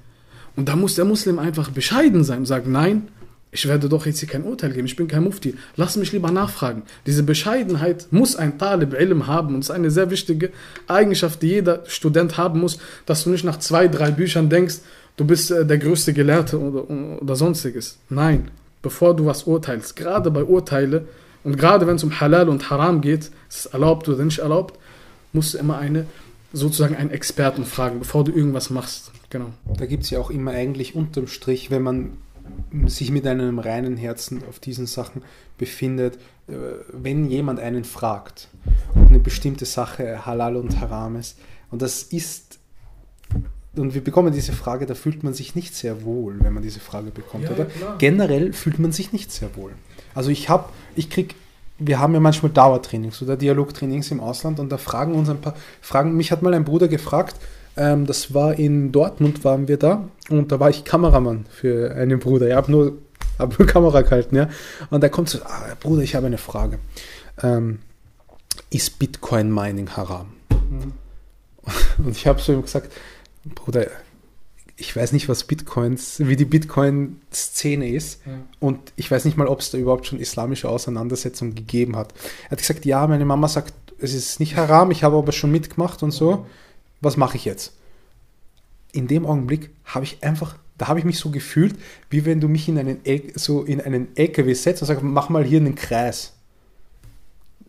Und 0.54 0.68
da 0.68 0.76
muss 0.76 0.96
der 0.96 1.06
Muslim 1.06 1.38
einfach 1.38 1.70
bescheiden 1.70 2.24
sein 2.24 2.40
und 2.40 2.46
sagen, 2.46 2.70
nein, 2.70 3.08
ich 3.54 3.68
werde 3.68 3.88
doch 3.88 4.04
jetzt 4.04 4.18
hier 4.18 4.28
kein 4.28 4.42
Urteil 4.42 4.72
geben, 4.72 4.86
ich 4.86 4.96
bin 4.96 5.06
kein 5.06 5.22
Mufti, 5.22 5.54
lass 5.76 5.96
mich 5.96 6.10
lieber 6.10 6.32
nachfragen. 6.32 6.82
Diese 7.06 7.22
Bescheidenheit 7.22 8.08
muss 8.10 8.34
ein 8.34 8.58
Talib 8.58 8.94
Ilm 8.94 9.28
haben 9.28 9.54
und 9.54 9.60
es 9.60 9.70
ist 9.70 9.74
eine 9.74 9.92
sehr 9.92 10.10
wichtige 10.10 10.50
Eigenschaft, 10.88 11.40
die 11.40 11.48
jeder 11.48 11.84
Student 11.86 12.36
haben 12.36 12.58
muss, 12.60 12.78
dass 13.06 13.22
du 13.22 13.30
nicht 13.30 13.44
nach 13.44 13.60
zwei, 13.60 13.86
drei 13.86 14.10
Büchern 14.10 14.50
denkst, 14.50 14.78
du 15.16 15.24
bist 15.24 15.52
äh, 15.52 15.64
der 15.64 15.78
größte 15.78 16.12
Gelehrte 16.12 16.60
oder, 16.60 16.90
oder 17.22 17.36
sonstiges. 17.36 17.96
Nein, 18.08 18.50
bevor 18.82 19.14
du 19.14 19.26
was 19.26 19.44
urteilst, 19.44 19.94
gerade 19.94 20.32
bei 20.32 20.42
Urteile 20.42 21.06
und 21.44 21.56
gerade 21.56 21.86
wenn 21.86 21.94
es 21.96 22.02
um 22.02 22.20
Halal 22.20 22.48
und 22.48 22.70
Haram 22.70 23.00
geht, 23.00 23.30
ist 23.48 23.66
es 23.66 23.66
erlaubt 23.66 24.08
oder 24.08 24.24
nicht 24.24 24.40
erlaubt, 24.40 24.76
musst 25.32 25.54
du 25.54 25.58
immer 25.58 25.78
eine 25.78 26.06
sozusagen 26.52 26.96
einen 26.96 27.10
Experten 27.10 27.64
fragen, 27.64 28.00
bevor 28.00 28.24
du 28.24 28.32
irgendwas 28.32 28.70
machst. 28.70 29.12
Genau. 29.30 29.50
Da 29.78 29.86
gibt 29.86 30.04
es 30.04 30.10
ja 30.10 30.18
auch 30.18 30.30
immer 30.30 30.50
eigentlich 30.50 30.96
unterm 30.96 31.28
Strich, 31.28 31.70
wenn 31.70 31.82
man 31.82 32.12
sich 32.86 33.10
mit 33.10 33.26
einem 33.26 33.58
reinen 33.58 33.96
Herzen 33.96 34.42
auf 34.48 34.58
diesen 34.58 34.86
Sachen 34.86 35.22
befindet, 35.58 36.16
äh, 36.48 36.52
wenn 36.92 37.26
jemand 37.26 37.60
einen 37.60 37.84
fragt, 37.84 38.48
ob 38.94 39.08
eine 39.08 39.18
bestimmte 39.20 39.64
Sache 39.64 40.26
halal 40.26 40.56
und 40.56 40.80
haram 40.80 41.16
ist, 41.16 41.38
und 41.70 41.82
das 41.82 42.02
ist, 42.04 42.58
und 43.76 43.94
wir 43.94 44.04
bekommen 44.04 44.32
diese 44.32 44.52
Frage, 44.52 44.86
da 44.86 44.94
fühlt 44.94 45.22
man 45.24 45.34
sich 45.34 45.54
nicht 45.54 45.74
sehr 45.74 46.04
wohl, 46.04 46.36
wenn 46.40 46.52
man 46.52 46.62
diese 46.62 46.80
Frage 46.80 47.10
bekommt, 47.10 47.44
Ja, 47.44 47.50
oder? 47.50 47.64
klar. 47.64 47.98
Generell 47.98 48.52
fühlt 48.52 48.78
man 48.78 48.92
sich 48.92 49.12
nicht 49.12 49.32
sehr 49.32 49.56
wohl. 49.56 49.72
Also 50.14 50.30
ich 50.30 50.48
habe, 50.48 50.68
ich 50.94 51.10
krieg, 51.10 51.34
wir 51.78 51.98
haben 51.98 52.14
ja 52.14 52.20
manchmal 52.20 52.52
Dauertrainings 52.52 53.20
oder 53.22 53.36
Dialogtrainings 53.36 54.10
im 54.12 54.20
Ausland 54.20 54.60
und 54.60 54.70
da 54.70 54.78
fragen 54.78 55.14
uns 55.14 55.28
ein 55.28 55.40
paar, 55.40 55.56
fragen, 55.80 56.16
mich 56.16 56.30
hat 56.30 56.42
mal 56.42 56.54
ein 56.54 56.64
Bruder 56.64 56.86
gefragt, 56.86 57.34
ähm, 57.76 58.06
das 58.06 58.34
war 58.34 58.58
in 58.58 58.92
Dortmund, 58.92 59.44
waren 59.44 59.68
wir 59.68 59.76
da 59.76 60.08
und 60.28 60.52
da 60.52 60.60
war 60.60 60.70
ich 60.70 60.84
Kameramann 60.84 61.46
für 61.50 61.94
einen 61.94 62.18
Bruder. 62.18 62.48
Ich 62.48 62.54
habe 62.54 62.70
nur, 62.70 62.92
hab 63.38 63.58
nur 63.58 63.66
Kamera 63.74 64.02
gehalten, 64.02 64.36
ja. 64.36 64.48
Und 64.90 65.02
da 65.02 65.08
kommt 65.08 65.28
so, 65.28 65.38
ah, 65.44 65.74
Bruder, 65.80 66.02
ich 66.02 66.14
habe 66.14 66.26
eine 66.26 66.38
Frage. 66.38 66.78
Ähm, 67.42 67.80
ist 68.70 68.98
Bitcoin 68.98 69.52
Mining 69.52 69.90
haram? 69.90 70.26
Und 71.98 72.16
ich 72.16 72.26
habe 72.26 72.40
so 72.40 72.52
ihm 72.52 72.62
gesagt, 72.62 72.92
Bruder, 73.54 73.86
ich 74.76 74.94
weiß 74.94 75.12
nicht, 75.12 75.28
was 75.28 75.44
Bitcoins, 75.44 76.16
wie 76.18 76.36
die 76.36 76.44
Bitcoin-Szene 76.44 77.88
ist. 77.90 78.20
Ja. 78.26 78.32
Und 78.58 78.92
ich 78.96 79.10
weiß 79.10 79.24
nicht 79.24 79.36
mal, 79.36 79.46
ob 79.46 79.60
es 79.60 79.70
da 79.70 79.78
überhaupt 79.78 80.06
schon 80.06 80.18
islamische 80.18 80.68
Auseinandersetzungen 80.68 81.54
gegeben 81.54 81.96
hat. 81.96 82.12
Er 82.46 82.52
hat 82.52 82.58
gesagt, 82.58 82.84
ja, 82.84 83.06
meine 83.06 83.24
Mama 83.24 83.48
sagt, 83.48 83.74
es 83.98 84.14
ist 84.14 84.40
nicht 84.40 84.56
haram, 84.56 84.90
ich 84.90 85.04
habe 85.04 85.16
aber 85.16 85.32
schon 85.32 85.52
mitgemacht 85.52 86.02
und 86.02 86.10
so. 86.10 86.46
Was 87.00 87.16
mache 87.16 87.36
ich 87.36 87.44
jetzt? 87.44 87.74
In 88.92 89.08
dem 89.08 89.26
Augenblick 89.26 89.70
habe 89.84 90.04
ich 90.04 90.22
einfach, 90.22 90.56
da 90.78 90.88
habe 90.88 90.98
ich 90.98 91.04
mich 91.04 91.18
so 91.18 91.30
gefühlt, 91.30 91.74
wie 92.10 92.24
wenn 92.24 92.40
du 92.40 92.48
mich 92.48 92.68
in 92.68 92.78
einen, 92.78 92.98
so 93.34 93.62
in 93.62 93.80
einen 93.80 94.08
LKW 94.16 94.54
setzt 94.54 94.82
und 94.82 94.88
sagst, 94.88 95.02
mach 95.02 95.28
mal 95.28 95.44
hier 95.44 95.60
einen 95.60 95.74
Kreis. 95.74 96.32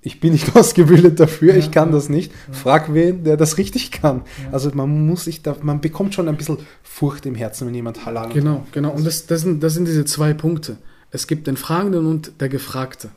Ich 0.02 0.20
bin 0.20 0.34
nicht 0.34 0.56
ausgebildet 0.56 1.20
dafür, 1.20 1.54
Ja, 1.54 1.60
ich 1.60 1.72
kann 1.72 1.90
ja, 1.90 1.96
das 1.96 2.10
nicht. 2.10 2.32
Frag 2.52 2.94
wen, 2.94 3.24
der 3.24 3.38
das 3.38 3.58
richtig 3.58 3.92
kann. 3.92 4.22
Also 4.52 4.70
man 4.74 5.08
muss 5.08 5.24
sich 5.24 5.42
da, 5.42 5.58
man 5.62 5.82
bekommt 5.82 6.14
schon 6.14 6.28
ein 6.30 6.38
bisschen 6.38 6.60
Furcht 6.84 7.26
im 7.26 7.34
Herzen, 7.34 7.68
wenn 7.68 7.74
jemand 7.74 8.06
halal 8.06 8.30
Genau, 8.30 8.66
genau. 8.72 8.92
Und 8.92 9.06
das, 9.06 9.26
das, 9.26 9.42
sind, 9.42 9.64
das 9.64 9.74
sind 9.74 9.88
diese 9.88 10.06
zwei 10.06 10.34
Punkte. 10.34 10.78
Es 11.10 11.28
gibt 11.28 11.48
den 11.48 11.58
Fragenden 11.58 12.06
und 12.06 12.40
der 12.40 12.50
Gefragte. 12.50 13.10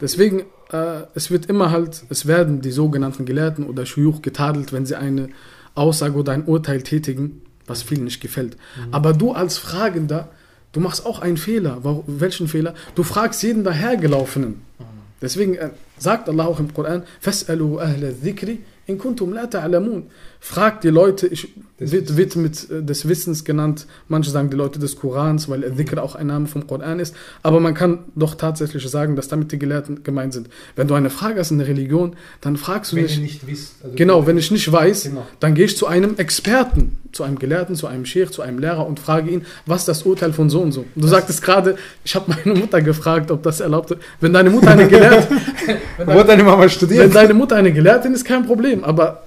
Deswegen, 0.00 0.42
äh, 0.73 1.03
es 1.15 1.31
wird 1.31 1.47
immer 1.47 1.71
halt, 1.71 2.03
es 2.09 2.25
werden 2.25 2.61
die 2.61 2.71
sogenannten 2.71 3.25
Gelehrten 3.25 3.65
oder 3.65 3.85
Schuyuch 3.85 4.21
getadelt, 4.21 4.73
wenn 4.73 4.85
sie 4.85 4.97
eine 4.97 5.29
Aussage 5.75 6.15
oder 6.15 6.33
ein 6.33 6.45
Urteil 6.45 6.81
tätigen, 6.81 7.41
was 7.67 7.83
vielen 7.83 8.03
nicht 8.03 8.21
gefällt. 8.21 8.55
Mhm. 8.55 8.93
Aber 8.93 9.13
du 9.13 9.31
als 9.31 9.57
Fragender, 9.57 10.29
du 10.71 10.79
machst 10.79 11.05
auch 11.05 11.19
einen 11.19 11.37
Fehler. 11.37 11.79
Warum, 11.83 12.03
welchen 12.07 12.47
Fehler? 12.47 12.73
Du 12.95 13.03
fragst 13.03 13.41
jeden 13.43 13.63
dahergelaufenen. 13.63 14.49
Mhm. 14.79 14.83
Deswegen 15.21 15.55
äh, 15.55 15.69
sagt 15.97 16.29
Allah 16.29 16.45
auch 16.45 16.59
im 16.59 16.73
Koran, 16.73 17.03
فَاسْأَلُوا 17.21 17.81
أَهْلَ 17.81 18.03
الذِّكْرِ 18.03 18.57
in 18.89 18.97
kuntum 18.97 19.33
la 19.33 19.45
ta'lamun. 19.45 20.09
Fragt 20.46 20.84
die 20.84 20.90
Leute, 20.90 21.26
ich, 21.26 21.48
wird, 21.78 22.18
wird 22.18 22.36
mit 22.36 22.70
äh, 22.70 22.82
des 22.82 23.08
Wissens 23.08 23.46
genannt, 23.46 23.86
manche 24.08 24.30
sagen 24.30 24.50
die 24.50 24.56
Leute 24.58 24.78
des 24.78 24.94
Korans, 24.96 25.48
weil 25.48 25.62
Dhikr 25.70 26.02
auch 26.02 26.16
ein 26.16 26.26
Name 26.26 26.46
vom 26.46 26.66
Koran 26.66 27.00
ist, 27.00 27.16
aber 27.42 27.60
man 27.60 27.72
kann 27.72 28.00
doch 28.14 28.34
tatsächlich 28.34 28.86
sagen, 28.86 29.16
dass 29.16 29.28
damit 29.28 29.52
die 29.52 29.58
Gelehrten 29.58 30.02
gemeint 30.02 30.34
sind. 30.34 30.50
Wenn 30.76 30.86
du 30.86 30.92
eine 30.92 31.08
Frage 31.08 31.40
hast 31.40 31.50
in 31.50 31.56
der 31.60 31.66
Religion, 31.66 32.14
dann 32.42 32.58
fragst 32.58 32.92
du 32.92 32.96
wenn 32.96 33.04
nicht. 33.04 33.22
nicht 33.22 33.46
wisst, 33.46 33.76
also 33.82 33.96
genau, 33.96 34.26
wenn 34.26 34.36
ich 34.36 34.50
nicht 34.50 34.70
weiß, 34.70 35.04
genau. 35.04 35.26
dann 35.40 35.54
gehe 35.54 35.64
ich 35.64 35.78
zu 35.78 35.86
einem 35.86 36.18
Experten, 36.18 36.98
zu 37.12 37.22
einem 37.22 37.38
Gelehrten, 37.38 37.74
zu 37.74 37.86
einem 37.86 38.04
Sheikh, 38.04 38.30
zu 38.30 38.42
einem 38.42 38.58
Lehrer 38.58 38.86
und 38.86 39.00
frage 39.00 39.30
ihn, 39.30 39.46
was 39.64 39.86
das 39.86 40.02
Urteil 40.02 40.34
von 40.34 40.50
so 40.50 40.60
und 40.60 40.72
so. 40.72 40.84
Du 40.94 41.00
das 41.00 41.10
sagtest 41.10 41.40
gerade, 41.40 41.78
ich 42.04 42.14
habe 42.14 42.30
meine 42.30 42.60
Mutter 42.60 42.82
gefragt, 42.82 43.30
ob 43.30 43.42
das 43.44 43.60
erlaubt 43.60 43.92
ist. 43.92 44.00
Wenn 44.20 44.34
deine 44.34 44.50
Mutter 44.50 44.72
eine 44.72 44.88
Gelehrtin, 44.88 45.38
wenn, 45.96 46.06
deine, 46.06 46.24
deine 46.26 46.44
Mama 46.44 46.68
studiert. 46.68 47.02
wenn 47.02 47.12
deine 47.12 47.32
Mutter 47.32 47.56
eine 47.56 47.72
Gelehrtin 47.72 48.12
ist, 48.12 48.26
kein 48.26 48.44
Problem, 48.44 48.84
aber 48.84 49.22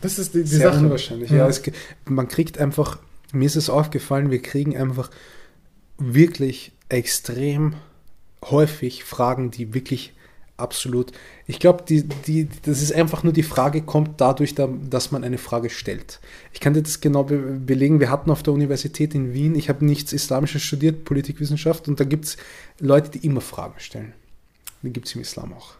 das 0.00 0.18
ist 0.18 0.34
die, 0.34 0.42
die 0.42 0.48
Sehr 0.48 0.72
Sache. 0.72 0.84
Unwahrscheinlich. 0.84 1.30
Ja, 1.30 1.38
ja 1.38 1.48
es, 1.48 1.62
man 2.04 2.28
kriegt 2.28 2.58
einfach, 2.58 2.98
mir 3.32 3.46
ist 3.46 3.56
es 3.56 3.70
aufgefallen, 3.70 4.30
wir 4.30 4.42
kriegen 4.42 4.76
einfach 4.76 5.10
wirklich 5.98 6.72
extrem 6.88 7.74
häufig 8.44 9.04
Fragen, 9.04 9.50
die 9.50 9.74
wirklich 9.74 10.14
absolut, 10.60 11.12
ich 11.46 11.58
glaube, 11.58 11.84
die, 11.88 12.04
die, 12.04 12.48
das 12.62 12.82
ist 12.82 12.92
einfach 12.92 13.22
nur 13.22 13.32
die 13.32 13.42
Frage 13.42 13.82
kommt 13.82 14.20
dadurch, 14.20 14.54
dass 14.54 15.10
man 15.10 15.24
eine 15.24 15.38
Frage 15.38 15.70
stellt. 15.70 16.20
Ich 16.52 16.60
kann 16.60 16.74
dir 16.74 16.82
das 16.82 17.00
genau 17.00 17.24
be 17.24 17.38
belegen. 17.38 17.98
Wir 17.98 18.10
hatten 18.10 18.30
auf 18.30 18.42
der 18.42 18.52
Universität 18.52 19.14
in 19.14 19.32
Wien, 19.32 19.54
ich 19.54 19.68
habe 19.68 19.84
nichts 19.84 20.12
Islamisches 20.12 20.62
studiert, 20.62 21.04
Politikwissenschaft, 21.04 21.88
und 21.88 21.98
da 21.98 22.04
gibt 22.04 22.26
es 22.26 22.36
Leute, 22.78 23.10
die 23.10 23.26
immer 23.26 23.40
Fragen 23.40 23.78
stellen. 23.78 24.12
Die 24.82 24.92
gibt 24.92 25.08
es 25.08 25.14
im 25.14 25.22
Islam 25.22 25.52
auch. 25.52 25.79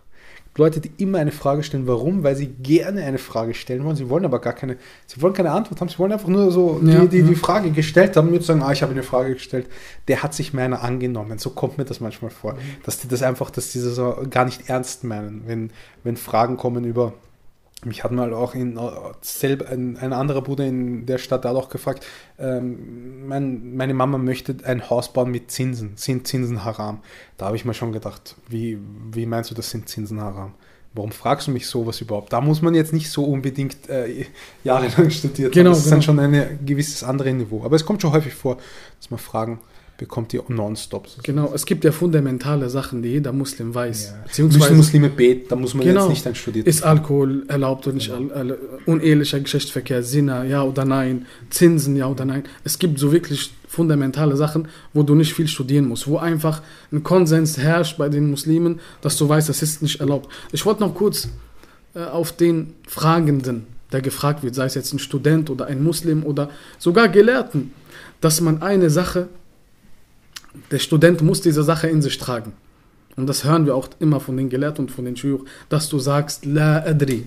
Leute, 0.56 0.80
die 0.80 0.90
immer 0.98 1.18
eine 1.18 1.30
Frage 1.30 1.62
stellen. 1.62 1.86
Warum? 1.86 2.24
Weil 2.24 2.34
sie 2.34 2.48
gerne 2.48 3.04
eine 3.04 3.18
Frage 3.18 3.54
stellen 3.54 3.84
wollen. 3.84 3.96
Sie 3.96 4.08
wollen 4.08 4.24
aber 4.24 4.40
gar 4.40 4.52
keine, 4.52 4.76
sie 5.06 5.22
wollen 5.22 5.32
keine 5.32 5.52
Antwort 5.52 5.80
haben. 5.80 5.88
Sie 5.88 5.98
wollen 5.98 6.12
einfach 6.12 6.28
nur 6.28 6.50
so 6.50 6.80
ja, 6.84 7.00
die, 7.00 7.08
die, 7.08 7.18
ja. 7.18 7.26
die 7.26 7.34
Frage 7.36 7.70
gestellt 7.70 8.16
haben, 8.16 8.30
mir 8.30 8.40
zu 8.40 8.46
sagen, 8.46 8.62
ah, 8.62 8.72
ich 8.72 8.82
habe 8.82 8.92
eine 8.92 9.04
Frage 9.04 9.34
gestellt. 9.34 9.68
Der 10.08 10.22
hat 10.22 10.34
sich 10.34 10.52
meiner 10.52 10.82
angenommen. 10.82 11.38
So 11.38 11.50
kommt 11.50 11.78
mir 11.78 11.84
das 11.84 12.00
manchmal 12.00 12.30
vor. 12.30 12.56
Dass 12.84 12.98
die 12.98 13.08
das 13.08 13.22
einfach, 13.22 13.50
dass 13.50 13.70
die 13.70 13.80
das 13.80 13.94
so 13.94 14.16
gar 14.28 14.44
nicht 14.44 14.68
ernst 14.68 15.04
meinen, 15.04 15.42
wenn, 15.46 15.70
wenn 16.02 16.16
Fragen 16.16 16.56
kommen 16.56 16.84
über 16.84 17.14
mich 17.84 18.04
hat 18.04 18.12
mal 18.12 18.32
auch 18.34 18.54
in, 18.54 18.78
selber, 19.22 19.68
ein, 19.68 19.96
ein, 19.96 20.12
anderer 20.12 20.42
Bruder 20.42 20.64
in 20.66 21.06
der 21.06 21.18
Stadt 21.18 21.44
hat 21.44 21.56
auch 21.56 21.68
gefragt, 21.68 22.06
ähm, 22.38 23.26
mein, 23.26 23.74
meine 23.76 23.94
Mama 23.94 24.18
möchte 24.18 24.56
ein 24.64 24.90
Haus 24.90 25.12
bauen 25.12 25.30
mit 25.30 25.50
Zinsen. 25.50 25.92
Sind 25.96 26.26
Zinsen 26.26 26.64
haram? 26.64 27.00
Da 27.38 27.46
habe 27.46 27.56
ich 27.56 27.64
mir 27.64 27.74
schon 27.74 27.92
gedacht, 27.92 28.36
wie, 28.48 28.78
wie 29.12 29.26
meinst 29.26 29.50
du, 29.50 29.54
das 29.54 29.70
sind 29.70 29.88
Zinsen 29.88 30.20
haram? 30.20 30.54
Warum 30.92 31.12
fragst 31.12 31.46
du 31.46 31.52
mich 31.52 31.68
sowas 31.68 32.00
überhaupt? 32.00 32.32
Da 32.32 32.40
muss 32.40 32.62
man 32.62 32.74
jetzt 32.74 32.92
nicht 32.92 33.10
so 33.10 33.24
unbedingt 33.24 33.88
äh, 33.88 34.26
jahrelang 34.64 35.10
studiert 35.10 35.52
genau, 35.52 35.70
haben. 35.70 35.76
Das 35.76 35.84
genau. 35.84 35.84
ist 35.84 35.90
dann 35.90 36.02
schon 36.02 36.18
ein 36.18 36.58
gewisses 36.66 37.04
anderes 37.04 37.32
Niveau. 37.32 37.64
Aber 37.64 37.76
es 37.76 37.86
kommt 37.86 38.02
schon 38.02 38.12
häufig 38.12 38.34
vor, 38.34 38.58
dass 38.98 39.10
man 39.10 39.18
Fragen 39.18 39.60
bekommt 40.00 40.32
ihr 40.32 40.42
nonstop. 40.48 41.06
Genau, 41.22 41.52
es 41.54 41.66
gibt 41.66 41.84
ja 41.84 41.92
fundamentale 41.92 42.70
Sachen, 42.70 43.02
die 43.02 43.10
jeder 43.10 43.34
Muslim 43.34 43.74
weiß. 43.74 44.06
Ja. 44.06 44.22
Beziehungsweise 44.24 44.72
Muslime 44.72 45.10
beten, 45.10 45.44
da 45.50 45.56
muss 45.56 45.74
man 45.74 45.86
genau. 45.86 46.00
jetzt 46.00 46.08
nicht 46.08 46.24
dann 46.24 46.34
studieren. 46.34 46.66
Ist 46.66 46.82
Alkohol 46.82 47.44
erlaubt 47.48 47.86
oder 47.86 47.96
nicht? 47.96 48.10
Genau. 48.10 48.54
Unehelicher 48.86 49.40
Geschlechtsverkehr, 49.40 50.02
Sinne, 50.02 50.46
ja 50.48 50.62
oder 50.62 50.86
nein? 50.86 51.26
Zinsen, 51.50 51.96
ja 51.96 52.06
oder 52.06 52.24
nein? 52.24 52.44
Es 52.64 52.78
gibt 52.78 52.98
so 52.98 53.12
wirklich 53.12 53.52
fundamentale 53.68 54.36
Sachen, 54.36 54.68
wo 54.94 55.02
du 55.02 55.14
nicht 55.14 55.34
viel 55.34 55.48
studieren 55.48 55.86
musst, 55.86 56.08
wo 56.08 56.16
einfach 56.16 56.62
ein 56.90 57.02
Konsens 57.02 57.58
herrscht 57.58 57.98
bei 57.98 58.08
den 58.08 58.30
Muslimen, 58.30 58.80
dass 59.02 59.18
du 59.18 59.28
weißt, 59.28 59.50
das 59.50 59.60
ist 59.60 59.82
nicht 59.82 60.00
erlaubt. 60.00 60.32
Ich 60.50 60.64
wollte 60.64 60.80
noch 60.80 60.94
kurz 60.94 61.28
äh, 61.94 62.04
auf 62.04 62.32
den 62.32 62.72
Fragenden, 62.88 63.66
der 63.92 64.00
gefragt 64.00 64.42
wird, 64.42 64.54
sei 64.54 64.64
es 64.64 64.74
jetzt 64.74 64.94
ein 64.94 64.98
Student 64.98 65.50
oder 65.50 65.66
ein 65.66 65.84
Muslim 65.84 66.24
oder 66.24 66.48
sogar 66.78 67.10
Gelehrten, 67.10 67.72
dass 68.22 68.40
man 68.40 68.62
eine 68.62 68.88
Sache 68.88 69.28
der 70.70 70.78
Student 70.78 71.22
muss 71.22 71.40
diese 71.40 71.62
Sache 71.62 71.88
in 71.88 72.02
sich 72.02 72.18
tragen. 72.18 72.52
Und 73.16 73.26
das 73.26 73.44
hören 73.44 73.66
wir 73.66 73.74
auch 73.74 73.88
immer 73.98 74.20
von 74.20 74.36
den 74.36 74.48
Gelehrten 74.48 74.86
und 74.86 74.90
von 74.90 75.04
den 75.04 75.16
Schüler, 75.16 75.40
dass 75.68 75.88
du 75.88 75.98
sagst, 75.98 76.44
La 76.44 76.84
adri. 76.84 77.26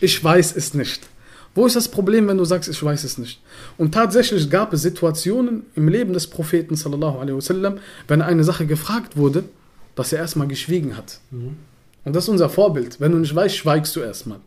Ich 0.00 0.22
weiß 0.22 0.54
es 0.56 0.74
nicht. 0.74 1.08
Wo 1.54 1.64
ist 1.64 1.74
das 1.74 1.88
Problem, 1.88 2.28
wenn 2.28 2.36
du 2.36 2.44
sagst, 2.44 2.68
ich 2.68 2.82
weiß 2.82 3.02
es 3.04 3.16
nicht? 3.16 3.40
Und 3.78 3.94
tatsächlich 3.94 4.50
gab 4.50 4.74
es 4.74 4.82
Situationen 4.82 5.64
im 5.74 5.88
Leben 5.88 6.12
des 6.12 6.26
Propheten, 6.26 6.76
sallallahu 6.76 7.18
alaihi 7.18 7.36
wasallam, 7.36 7.78
wenn 8.08 8.20
eine 8.20 8.44
Sache 8.44 8.66
gefragt 8.66 9.16
wurde, 9.16 9.44
dass 9.94 10.12
er 10.12 10.18
erstmal 10.18 10.48
geschwiegen 10.48 10.98
hat. 10.98 11.18
Mhm. 11.30 11.56
Und 12.04 12.14
das 12.14 12.24
ist 12.24 12.28
unser 12.28 12.50
Vorbild. 12.50 13.00
Wenn 13.00 13.12
du 13.12 13.18
nicht 13.18 13.34
weißt, 13.34 13.56
schweigst 13.56 13.96
du 13.96 14.00
erstmal. 14.00 14.38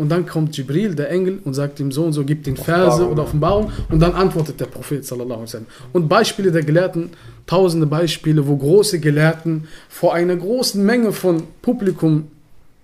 Und 0.00 0.08
dann 0.08 0.24
kommt 0.24 0.56
Jibril, 0.56 0.94
der 0.94 1.10
Engel, 1.10 1.40
und 1.44 1.52
sagt 1.52 1.78
ihm 1.78 1.92
so 1.92 2.04
und 2.04 2.14
so, 2.14 2.24
gibt 2.24 2.46
den 2.46 2.56
Verse 2.56 3.06
oder 3.06 3.24
Offenbarung. 3.24 3.70
Und 3.90 4.00
dann 4.00 4.14
antwortet 4.14 4.58
der 4.58 4.64
Prophet 4.64 5.04
sallallahu. 5.04 5.44
Und 5.92 6.08
Beispiele 6.08 6.50
der 6.50 6.62
Gelehrten, 6.62 7.10
tausende 7.46 7.86
Beispiele, 7.86 8.48
wo 8.48 8.56
große 8.56 8.98
Gelehrten 8.98 9.68
vor 9.90 10.14
einer 10.14 10.36
großen 10.36 10.82
Menge 10.82 11.12
von 11.12 11.42
Publikum 11.60 12.28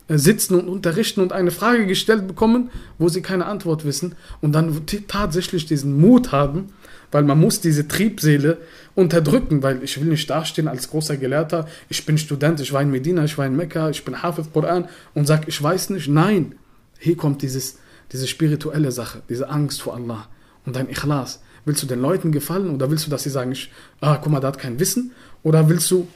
äh, 0.08 0.18
sitzen 0.18 0.56
und 0.56 0.68
unterrichten 0.68 1.22
und 1.22 1.32
eine 1.32 1.52
Frage 1.52 1.86
gestellt 1.86 2.28
bekommen, 2.28 2.68
wo 2.98 3.08
sie 3.08 3.22
keine 3.22 3.46
Antwort 3.46 3.86
wissen 3.86 4.14
und 4.42 4.52
dann 4.52 4.82
tatsächlich 5.08 5.64
diesen 5.64 5.98
Mut 5.98 6.32
haben, 6.32 6.66
weil 7.12 7.22
man 7.22 7.40
muss 7.40 7.62
diese 7.62 7.88
Triebseele 7.88 8.58
unterdrücken, 8.94 9.62
weil 9.62 9.82
ich 9.82 9.98
will 9.98 10.08
nicht 10.08 10.28
dastehen 10.28 10.68
als 10.68 10.90
großer 10.90 11.16
Gelehrter, 11.16 11.66
ich 11.88 12.04
bin 12.04 12.18
Student, 12.18 12.60
ich 12.60 12.74
war 12.74 12.82
in 12.82 12.90
Medina, 12.90 13.24
ich 13.24 13.38
war 13.38 13.46
in 13.46 13.56
Mekka, 13.56 13.88
ich 13.88 14.04
bin 14.04 14.22
Hafiz 14.22 14.48
Koran 14.52 14.84
und 15.14 15.26
sage, 15.26 15.44
ich 15.46 15.62
weiß 15.62 15.88
nicht, 15.90 16.08
nein, 16.08 16.56
hier 16.98 17.16
kommt 17.16 17.42
dieses, 17.42 17.78
diese 18.12 18.26
spirituelle 18.26 18.92
Sache, 18.92 19.22
diese 19.28 19.48
Angst 19.48 19.82
vor 19.82 19.94
Allah 19.94 20.28
und 20.64 20.76
dein 20.76 20.88
Ikhlas. 20.88 21.40
Willst 21.64 21.82
du 21.82 21.86
den 21.86 22.00
Leuten 22.00 22.30
gefallen 22.30 22.70
oder 22.70 22.90
willst 22.90 23.06
du, 23.06 23.10
dass 23.10 23.24
sie 23.24 23.30
sagen, 23.30 23.52
ich, 23.52 23.70
ah, 24.00 24.16
guck 24.16 24.30
mal, 24.30 24.40
der 24.40 24.48
hat 24.48 24.58
kein 24.58 24.78
Wissen? 24.78 25.12
Oder 25.42 25.68
willst 25.68 25.90
du 25.90 26.06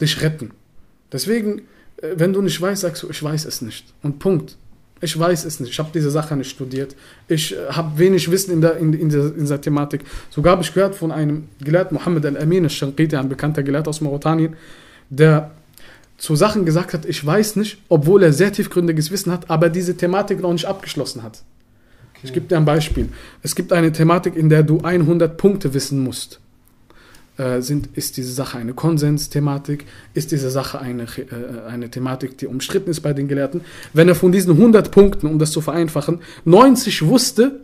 dich 0.00 0.22
retten? 0.22 0.52
Deswegen, 1.12 1.62
äh, 1.98 2.14
wenn 2.16 2.32
du 2.32 2.40
nicht 2.40 2.60
weißt, 2.60 2.82
sagst 2.82 3.02
du, 3.02 3.10
ich 3.10 3.22
weiß 3.22 3.44
es 3.44 3.60
nicht. 3.60 3.92
Und 4.02 4.18
Punkt. 4.18 4.56
Ich 5.00 5.16
weiß 5.16 5.44
es 5.44 5.60
nicht. 5.60 5.70
Ich 5.70 5.78
habe 5.78 5.90
diese 5.94 6.10
Sache 6.10 6.36
nicht 6.36 6.50
studiert. 6.50 6.96
Ich 7.28 7.54
äh, 7.54 7.68
habe 7.70 7.98
wenig 7.98 8.30
Wissen 8.30 8.52
in, 8.52 8.60
der, 8.60 8.78
in, 8.78 8.92
in, 8.94 9.08
dieser, 9.10 9.26
in 9.34 9.40
dieser 9.40 9.60
Thematik. 9.60 10.04
Sogar 10.30 10.52
habe 10.52 10.62
ich 10.62 10.72
gehört 10.72 10.94
von 10.94 11.12
einem 11.12 11.48
Gelehrten, 11.62 11.96
Mohammed 11.96 12.24
al-Amin 12.24 12.64
al-Shanqiti, 12.64 13.14
ein 13.14 13.28
bekannter 13.28 13.62
Gelehrter 13.62 13.90
aus 13.90 14.00
Mauretanien, 14.00 14.56
der 15.10 15.50
zu 16.18 16.34
Sachen 16.34 16.66
gesagt 16.66 16.92
hat, 16.92 17.06
ich 17.06 17.24
weiß 17.24 17.56
nicht, 17.56 17.78
obwohl 17.88 18.24
er 18.24 18.32
sehr 18.32 18.52
tiefgründiges 18.52 19.10
Wissen 19.10 19.32
hat, 19.32 19.48
aber 19.48 19.70
diese 19.70 19.96
Thematik 19.96 20.40
noch 20.40 20.52
nicht 20.52 20.66
abgeschlossen 20.66 21.22
hat. 21.22 21.42
Okay. 22.10 22.20
Ich 22.24 22.32
gebe 22.32 22.46
dir 22.46 22.56
ein 22.56 22.64
Beispiel. 22.64 23.08
Es 23.42 23.54
gibt 23.54 23.72
eine 23.72 23.92
Thematik, 23.92 24.34
in 24.34 24.48
der 24.48 24.64
du 24.64 24.80
100 24.80 25.36
Punkte 25.36 25.72
wissen 25.74 26.00
musst. 26.00 26.40
Äh, 27.36 27.62
sind, 27.62 27.90
ist 27.96 28.16
diese 28.16 28.32
Sache 28.32 28.58
eine 28.58 28.74
Konsensthematik? 28.74 29.86
Ist 30.12 30.32
diese 30.32 30.50
Sache 30.50 30.80
eine, 30.80 31.04
äh, 31.04 31.68
eine 31.68 31.88
Thematik, 31.88 32.36
die 32.36 32.48
umstritten 32.48 32.90
ist 32.90 33.00
bei 33.00 33.12
den 33.12 33.28
Gelehrten? 33.28 33.60
Wenn 33.92 34.08
er 34.08 34.16
von 34.16 34.32
diesen 34.32 34.54
100 34.54 34.90
Punkten, 34.90 35.28
um 35.28 35.38
das 35.38 35.52
zu 35.52 35.60
vereinfachen, 35.60 36.18
90 36.44 37.06
wusste, 37.06 37.60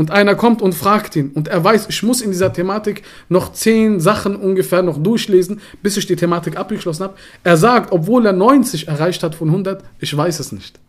und 0.00 0.10
einer 0.10 0.34
kommt 0.34 0.62
und 0.62 0.74
fragt 0.74 1.14
ihn 1.14 1.30
und 1.34 1.48
er 1.48 1.62
weiß, 1.62 1.88
ich 1.90 2.02
muss 2.02 2.22
in 2.22 2.30
dieser 2.30 2.54
Thematik 2.54 3.02
noch 3.28 3.52
zehn 3.52 4.00
Sachen 4.00 4.34
ungefähr 4.34 4.80
noch 4.80 4.96
durchlesen, 4.96 5.60
bis 5.82 5.98
ich 5.98 6.06
die 6.06 6.16
Thematik 6.16 6.56
abgeschlossen 6.56 7.04
habe. 7.04 7.14
Er 7.44 7.58
sagt, 7.58 7.92
obwohl 7.92 8.24
er 8.24 8.32
90 8.32 8.88
erreicht 8.88 9.22
hat 9.22 9.34
von 9.34 9.48
100, 9.48 9.84
ich 9.98 10.16
weiß 10.16 10.40
es 10.40 10.52
nicht. 10.52 10.80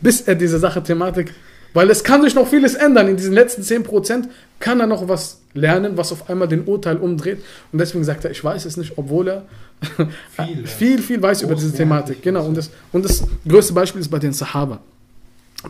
Bis 0.00 0.22
er 0.22 0.34
diese 0.34 0.58
Sache 0.58 0.82
Thematik, 0.82 1.34
weil 1.72 1.88
es 1.88 2.02
kann 2.02 2.20
sich 2.20 2.34
noch 2.34 2.48
vieles 2.48 2.74
ändern. 2.74 3.06
In 3.06 3.16
diesen 3.16 3.32
letzten 3.32 3.62
10% 3.62 4.24
kann 4.58 4.80
er 4.80 4.88
noch 4.88 5.06
was 5.06 5.38
lernen, 5.54 5.96
was 5.96 6.10
auf 6.10 6.28
einmal 6.28 6.48
den 6.48 6.64
Urteil 6.64 6.96
umdreht. 6.96 7.38
Und 7.70 7.78
deswegen 7.78 8.02
sagt 8.02 8.24
er, 8.24 8.32
ich 8.32 8.42
weiß 8.42 8.64
es 8.64 8.76
nicht, 8.76 8.94
obwohl 8.96 9.28
er 9.28 9.42
viel, 10.30 10.66
viel, 10.66 10.98
viel 11.00 11.22
weiß 11.22 11.42
über 11.42 11.54
diese 11.54 11.72
Thematik. 11.72 12.22
Genau. 12.22 12.44
Und 12.44 12.56
das, 12.56 12.70
und 12.90 13.04
das 13.04 13.22
größte 13.46 13.72
Beispiel 13.72 14.00
ist 14.00 14.08
bei 14.08 14.18
den 14.18 14.32
Sahaba. 14.32 14.80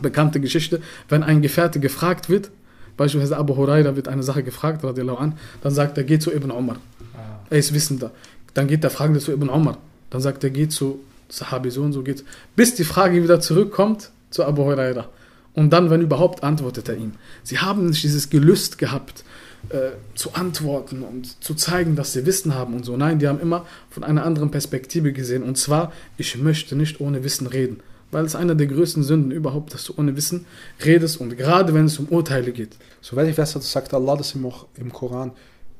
Bekannte 0.01 0.39
Geschichte, 0.39 0.81
wenn 1.07 1.21
ein 1.21 1.43
Gefährte 1.43 1.79
gefragt 1.79 2.29
wird, 2.29 2.49
Beispielsweise 2.99 3.37
Abu 3.37 3.55
Huraira 3.55 3.95
wird 3.95 4.09
eine 4.09 4.23
Sache 4.23 4.43
gefragt, 4.43 4.83
an, 4.83 5.33
dann 5.61 5.73
sagt 5.73 5.97
er, 5.97 6.03
geh 6.03 6.19
zu 6.19 6.33
Ibn 6.33 6.51
Umar. 6.51 6.75
Ah. 7.15 7.39
Er 7.49 7.57
ist 7.57 7.73
wissender. 7.73 8.11
Dann 8.53 8.67
geht 8.67 8.83
der 8.83 8.89
Fragende 8.89 9.21
zu 9.21 9.31
Ibn 9.31 9.47
Umar. 9.47 9.77
Dann 10.09 10.19
sagt 10.19 10.43
er, 10.43 10.49
geh 10.49 10.67
zu 10.67 10.99
Sahabi 11.29 11.71
so 11.71 11.81
und 11.81 11.93
so 11.93 12.03
geht. 12.03 12.25
Bis 12.57 12.75
die 12.75 12.83
Frage 12.83 13.23
wieder 13.23 13.39
zurückkommt 13.39 14.11
zu 14.31 14.43
Abu 14.43 14.65
Huraira. 14.65 15.07
Und 15.53 15.71
dann, 15.71 15.89
wenn 15.89 16.01
überhaupt, 16.01 16.43
antwortet 16.43 16.89
er 16.89 16.97
ihm. 16.97 17.13
Sie 17.41 17.59
haben 17.59 17.85
nicht 17.85 18.03
dieses 18.03 18.29
Gelüst 18.29 18.77
gehabt, 18.77 19.23
äh, 19.69 19.91
zu 20.13 20.33
antworten 20.33 21.01
und 21.01 21.41
zu 21.41 21.55
zeigen, 21.55 21.95
dass 21.95 22.11
sie 22.11 22.25
Wissen 22.25 22.53
haben 22.53 22.73
und 22.73 22.83
so. 22.83 22.97
Nein, 22.97 23.19
die 23.19 23.29
haben 23.29 23.39
immer 23.39 23.65
von 23.89 24.03
einer 24.03 24.25
anderen 24.25 24.51
Perspektive 24.51 25.13
gesehen. 25.13 25.43
Und 25.43 25.57
zwar, 25.57 25.93
ich 26.17 26.37
möchte 26.37 26.75
nicht 26.75 26.99
ohne 26.99 27.23
Wissen 27.23 27.47
reden. 27.47 27.79
Weil 28.11 28.25
es 28.25 28.35
einer 28.35 28.55
der 28.55 28.67
größten 28.67 29.03
Sünden 29.03 29.31
überhaupt, 29.31 29.73
dass 29.73 29.83
du 29.85 29.93
ohne 29.97 30.15
Wissen 30.15 30.45
redest 30.83 31.21
und 31.21 31.37
gerade 31.37 31.73
wenn 31.73 31.85
es 31.85 31.99
um 31.99 32.07
Urteile 32.07 32.51
geht. 32.51 32.75
Soweit 33.01 33.27
ich 33.27 33.37
weiß, 33.37 33.51
sagt 33.53 33.93
Allah 33.93 34.15
das 34.15 34.35
auch 34.43 34.65
im 34.77 34.91
Koran. 34.91 35.31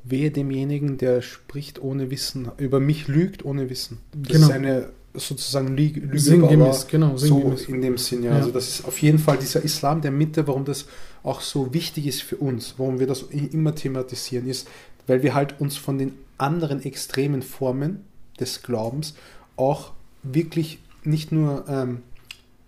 Wehe 0.04 0.30
demjenigen, 0.30 0.96
der 0.96 1.20
spricht 1.22 1.82
ohne 1.82 2.10
Wissen, 2.10 2.48
über 2.56 2.80
mich 2.80 3.08
lügt 3.08 3.44
ohne 3.44 3.68
Wissen. 3.68 3.98
Das 4.12 4.32
Genau. 4.32 4.46
ist 4.46 4.52
eine 4.52 4.88
sozusagen 5.12 5.76
Lüge, 5.76 6.00
Lüge 6.00 6.18
Sinngemäß, 6.20 6.86
genau, 6.86 7.16
so 7.16 7.26
sinngemäß. 7.26 7.64
in 7.66 7.82
dem 7.82 7.98
Sinn, 7.98 8.22
ja. 8.22 8.30
Ja. 8.30 8.36
Also 8.36 8.50
das 8.50 8.68
ist 8.68 8.84
auf 8.86 9.02
jeden 9.02 9.18
Fall 9.18 9.38
dieser 9.38 9.62
Islam 9.62 10.00
der 10.00 10.12
Mitte, 10.12 10.46
warum 10.46 10.64
das 10.64 10.86
auch 11.22 11.40
so 11.40 11.74
wichtig 11.74 12.06
ist 12.06 12.22
für 12.22 12.36
uns, 12.36 12.74
warum 12.78 13.00
wir 13.00 13.06
das 13.06 13.22
immer 13.22 13.74
thematisieren, 13.74 14.46
ist, 14.48 14.68
weil 15.06 15.22
wir 15.22 15.34
halt 15.34 15.60
uns 15.60 15.76
von 15.76 15.98
den 15.98 16.12
anderen 16.38 16.82
extremen 16.82 17.42
Formen 17.42 18.04
des 18.38 18.62
Glaubens 18.62 19.14
auch 19.56 19.92
wirklich 20.22 20.78
nicht 21.02 21.32
nur 21.32 21.64
ähm, 21.68 22.02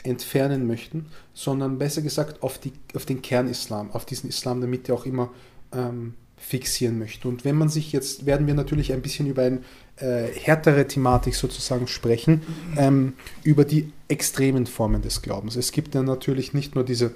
entfernen 0.05 0.67
möchten, 0.67 1.07
sondern 1.35 1.79
besser 1.79 2.03
gesagt 2.03 2.43
auf, 2.43 2.59
die, 2.59 2.73
auf 2.95 3.07
den 3.07 3.23
Kernislam, 3.23 3.91
auf 3.93 4.05
diesen 4.05 4.29
Islam 4.29 4.61
der 4.61 4.69
Mitte 4.69 4.93
auch 4.95 5.07
immer 5.07 5.31
ähm, 5.73 6.15
fixieren 6.37 6.99
möchten. 6.99 7.29
Und 7.29 7.45
wenn 7.45 7.57
man 7.57 7.69
sich 7.69 7.93
jetzt, 7.93 8.27
werden 8.27 8.47
wir 8.47 8.55
natürlich 8.55 8.93
ein 8.93 9.01
bisschen 9.01 9.27
über 9.27 9.43
eine 9.43 9.61
äh, 9.97 10.27
härtere 10.33 10.87
Thematik 10.89 11.37
sozusagen 11.37 11.87
sprechen, 11.87 12.43
ähm, 12.77 13.15
über 13.45 13.65
die 13.65 13.93
extremen 14.09 14.67
Formen 14.67 15.03
des 15.03 15.23
Glaubens. 15.23 15.57
Es 15.57 15.71
gibt 15.71 15.95
ja 15.95 16.03
natürlich 16.03 16.53
nicht 16.53 16.75
nur 16.75 16.85
diese 16.85 17.15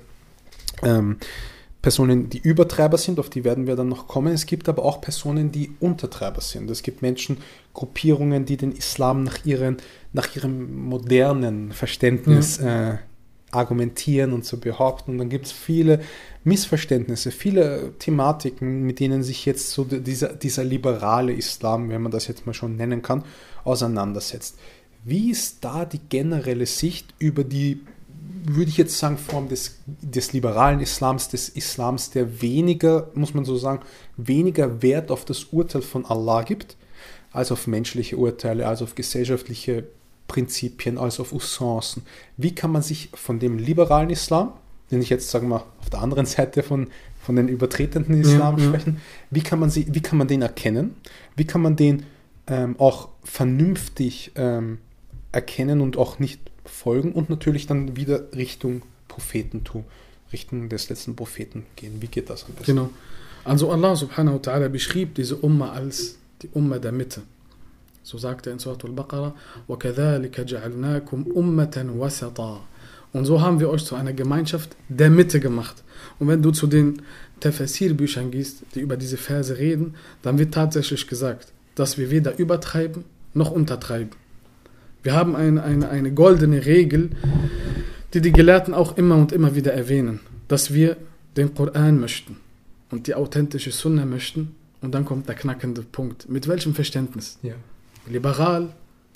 ähm, 0.83 1.17
Personen, 1.87 2.29
die 2.31 2.39
Übertreiber 2.39 2.99
sind, 2.99 3.21
auf 3.21 3.31
die 3.31 3.45
werden 3.45 3.69
wir 3.69 3.77
dann 3.77 3.89
noch 3.89 4.09
kommen. 4.09 4.33
Es 4.33 4.47
gibt 4.47 4.69
aber 4.69 4.85
auch 4.85 5.01
Personen, 5.01 5.53
die 5.53 5.71
Untertreiber 5.79 6.41
sind. 6.41 6.69
Es 6.69 6.83
gibt 6.83 7.01
Menschen, 7.01 7.37
Gruppierungen, 7.75 8.45
die 8.45 8.57
den 8.57 8.73
Islam 8.73 9.23
nach, 9.23 9.45
ihren, 9.45 9.77
nach 10.13 10.35
ihrem 10.35 10.85
modernen 10.89 11.71
Verständnis 11.71 12.59
äh, 12.59 12.97
argumentieren 13.53 14.33
und 14.33 14.45
so 14.45 14.57
behaupten. 14.57 15.13
Und 15.13 15.19
dann 15.19 15.29
gibt 15.29 15.47
es 15.47 15.53
viele 15.53 16.01
Missverständnisse, 16.43 17.31
viele 17.31 17.93
Thematiken, 18.01 18.83
mit 18.83 18.99
denen 18.99 19.23
sich 19.23 19.47
jetzt 19.47 19.71
so 19.71 19.85
dieser, 19.85 20.35
dieser 20.35 20.65
liberale 20.65 21.35
Islam, 21.35 21.89
wenn 21.89 22.03
man 22.03 22.11
das 22.11 22.27
jetzt 22.27 22.47
mal 22.47 22.53
schon 22.53 22.75
nennen 22.75 23.03
kann, 23.03 23.23
auseinandersetzt. 23.63 24.59
Wie 25.05 25.31
ist 25.31 25.59
da 25.65 25.85
die 25.85 26.01
generelle 26.01 26.67
Sicht 26.67 27.15
über 27.21 27.45
die, 27.45 27.83
würde 28.45 28.69
ich 28.71 28.77
jetzt 28.77 28.99
sagen, 28.99 29.19
Form 29.19 29.49
des, 29.49 29.79
des 29.87 30.33
liberalen 30.33 30.81
Islams, 30.81 31.29
des 31.29 31.49
Islams, 31.49 32.11
der 32.11 32.41
weniger, 32.43 33.11
muss 33.15 33.35
man 33.35 33.45
so 33.45 33.57
sagen, 33.57 33.81
weniger 34.17 34.83
Wert 34.83 35.11
auf 35.11 35.25
das 35.25 35.45
Urteil 35.45 35.83
von 35.83 36.05
Allah 36.07 36.43
gibt, 36.43 36.77
als 37.33 37.53
auf 37.53 37.67
menschliche 37.67 38.17
Urteile, 38.17 38.67
als 38.67 38.83
auf 38.83 38.95
gesellschaftliche 38.95 39.85
Prinzipien, 40.29 40.99
als 40.99 41.21
auf 41.21 41.33
Usancen. 41.33 42.03
Wie 42.37 42.55
kann 42.55 42.73
man 42.73 42.83
sich 42.83 43.11
von 43.15 43.39
dem 43.39 43.59
liberalen 43.59 44.11
Islam, 44.11 44.53
den 44.91 45.03
ich 45.03 45.11
jetzt, 45.11 45.31
sagen 45.31 45.49
wir, 45.49 45.65
auf 45.81 45.91
der 45.91 46.01
anderen 46.01 46.27
Seite 46.27 46.63
von, 46.63 46.89
von 47.23 47.37
den 47.37 47.49
übertretenden 47.49 48.21
Islam 48.21 48.59
Ja, 48.59 48.65
ja. 48.65 48.69
sprechen, 48.71 49.01
wie 49.31 49.43
kann 49.43 49.59
man, 49.59 49.71
sie, 49.71 49.87
wie 49.91 50.01
kann 50.01 50.19
man 50.19 50.29
den 50.29 50.43
erkennen? 50.43 50.95
Wie 51.37 51.45
kann 51.45 51.63
man 51.63 51.77
den 51.77 52.05
ähm, 52.47 52.77
auch 52.79 53.09
vernünftig 53.25 54.33
ähm, 54.37 54.79
erkennen 55.33 55.81
und 55.81 55.97
auch 55.97 56.19
nicht 56.19 56.46
folgen 56.66 57.12
und 57.12 57.30
natürlich 57.30 57.68
dann 57.68 57.96
wieder 57.96 58.32
Richtung 58.34 58.84
Prophetentum, 59.08 59.86
Richtung 60.32 60.70
des 60.70 60.90
letzten 60.90 61.16
Propheten 61.16 61.66
gehen? 61.76 62.02
Wie 62.02 62.08
geht 62.08 62.30
das 62.30 62.46
am 62.46 62.54
besten? 62.54 62.72
Genau. 62.72 62.90
Also 63.44 63.72
Allah 63.72 63.96
subhanahu 63.96 64.36
wa 64.36 64.40
ta'ala 64.40 64.70
beschrieb 64.70 65.16
diese 65.16 65.36
Umma 65.36 65.72
als 65.72 66.18
die 66.42 66.50
Umma 66.54 66.78
der 66.78 66.92
Mitte. 66.92 67.22
So 68.04 68.18
sagt 68.18 68.48
er 68.48 68.54
in 68.54 68.60
Surah 68.60 68.78
Al-Baqarah, 68.84 69.36
وَكَذَلِكَ 69.68 70.42
جَعَلْنَاكُمْ 70.46 71.34
أُمَّةً 71.34 71.98
وَسَطًا 71.98 72.60
Und 73.14 73.26
so 73.26 73.42
haben 73.42 73.60
wir 73.60 73.70
euch 73.70 73.86
zu 73.86 73.96
einer 73.96 74.14
Gemeinschaft 74.14 74.76
der 74.90 75.10
Mitte 75.10 75.40
gemacht. 75.40 75.84
Und 76.20 76.28
wenn 76.28 76.42
du 76.42 76.52
zu 76.52 76.68
den 76.68 77.02
Tafsir-Büchern 77.40 78.32
gehst, 78.32 78.64
die 78.74 78.80
über 78.82 78.98
diese 78.98 79.18
Verse 79.18 79.58
reden, 79.58 79.96
dann 80.22 80.40
wird 80.40 80.54
tatsächlich 80.54 81.08
gesagt, 81.08 81.52
dass 81.76 81.98
wir 81.98 82.10
weder 82.10 82.38
übertreiben 82.38 83.04
noch 83.34 83.52
untertreiben. 83.52 84.12
Wir 85.07 85.15
haben 85.15 85.37
eine, 85.37 85.63
eine, 85.63 85.89
eine 85.89 86.11
goldene 86.13 86.67
Regel, 86.67 87.11
die 88.13 88.21
die 88.21 88.33
Gelehrten 88.33 88.75
auch 88.75 88.97
immer 88.97 89.15
und 89.15 89.31
immer 89.31 89.55
wieder 89.55 89.73
erwähnen, 89.73 90.19
dass 90.49 90.75
wir 90.75 90.97
den 91.37 91.55
Koran 91.55 92.01
möchten 92.01 92.39
und 92.91 93.07
die 93.07 93.15
authentische 93.15 93.71
Sunna 93.71 94.05
möchten. 94.05 94.57
Und 94.83 94.97
dann 94.97 95.05
kommt 95.05 95.29
der 95.29 95.37
knackende 95.37 95.83
Punkt. 95.83 96.29
Mit 96.29 96.49
welchem 96.49 96.75
Verständnis? 96.75 97.39
Ja. 97.45 97.55
Liberal, 98.09 98.71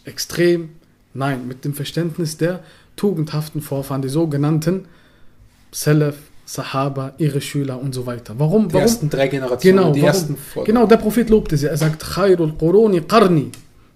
extrem? 0.05 0.68
Nein, 1.12 1.49
mit 1.49 1.64
dem 1.64 1.74
Verständnis 1.74 2.36
der 2.36 2.61
tugendhaften 2.95 3.61
Vorfahren, 3.61 4.01
die 4.01 4.09
sogenannten 4.09 4.84
Salaf, 5.72 6.14
Sahaba, 6.47 7.14
ihre 7.18 7.41
Schüler 7.41 7.80
und 7.80 7.97
so 7.97 8.07
weiter. 8.07 8.34
Warum? 8.38 8.68
Die 8.68 8.74
warum? 8.74 8.82
ersten 8.82 9.11
drei 9.11 9.26
Generationen, 9.26 9.76
Genau, 9.76 9.93
die 9.93 10.03
warum? 10.03 10.09
ersten 10.14 10.36
vor 10.36 10.62
Genau, 10.64 10.86
der 10.86 10.99
Prophet 10.99 11.28
lobte 11.30 11.57
sie. 11.57 11.66
Er 11.66 11.76
sagt, 11.76 12.01
Khairul 12.14 12.53
Quruni 12.57 13.01
Qarni. 13.01 13.51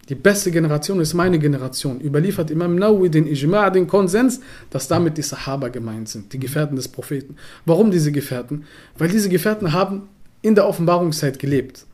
Die 0.09 0.15
beste 0.15 0.51
Generation 0.51 1.01
ist 1.01 1.15
meine 1.15 1.39
Generation. 1.39 2.01
Überliefert 2.01 2.51
Imam 2.51 2.77
Nawawi 2.77 3.09
den 3.09 3.27
Ijma', 3.27 3.71
den 3.71 3.87
Konsens, 3.87 4.41
dass 4.71 4.89
damit 4.89 5.17
die 5.17 5.23
Sahaba 5.23 5.69
gemeint 5.69 6.09
sind, 6.09 6.33
die 6.33 6.39
Gefährten 6.39 6.77
des 6.77 6.89
Propheten. 6.89 7.37
Warum 7.65 7.91
diese 7.91 8.13
Gefährten? 8.13 8.65
Weil 8.99 9.09
diese 9.09 9.31
Gefährten 9.31 9.73
haben 9.73 10.09
in 10.43 10.55
der 10.55 10.69
Offenbarungszeit 10.69 11.39
gelebt. 11.39 11.87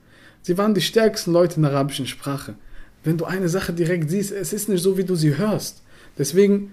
Sie 0.42 0.58
waren 0.58 0.74
die 0.74 0.80
stärksten 0.80 1.32
Leute 1.32 1.56
in 1.56 1.62
der 1.62 1.70
arabischen 1.70 2.06
Sprache. 2.06 2.54
Wenn 3.04 3.16
du 3.16 3.26
eine 3.26 3.48
Sache 3.48 3.72
direkt 3.72 4.10
siehst, 4.10 4.32
es 4.32 4.52
ist 4.52 4.68
nicht 4.68 4.82
so, 4.82 4.98
wie 4.98 5.04
du 5.04 5.14
sie 5.14 5.38
hörst. 5.38 5.82
Deswegen 6.18 6.72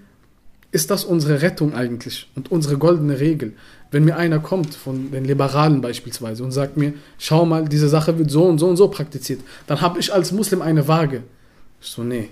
ist 0.77 0.91
das 0.91 1.03
unsere 1.03 1.41
Rettung 1.41 1.73
eigentlich 1.73 2.29
und 2.35 2.51
unsere 2.51 2.77
goldene 2.77 3.19
Regel. 3.19 3.53
Wenn 3.89 4.05
mir 4.05 4.15
einer 4.15 4.37
kommt, 4.37 4.75
von 4.75 5.09
den 5.11 5.25
Liberalen 5.25 5.81
beispielsweise, 5.81 6.43
und 6.43 6.51
sagt 6.51 6.77
mir, 6.77 6.93
schau 7.17 7.45
mal, 7.47 7.67
diese 7.67 7.89
Sache 7.89 8.19
wird 8.19 8.29
so 8.29 8.43
und 8.45 8.59
so 8.59 8.67
und 8.67 8.77
so 8.77 8.87
praktiziert, 8.87 9.39
dann 9.65 9.81
habe 9.81 9.99
ich 9.99 10.13
als 10.13 10.31
Muslim 10.31 10.61
eine 10.61 10.87
Waage. 10.87 11.23
Ich 11.81 11.87
so, 11.87 12.03
nee, 12.03 12.29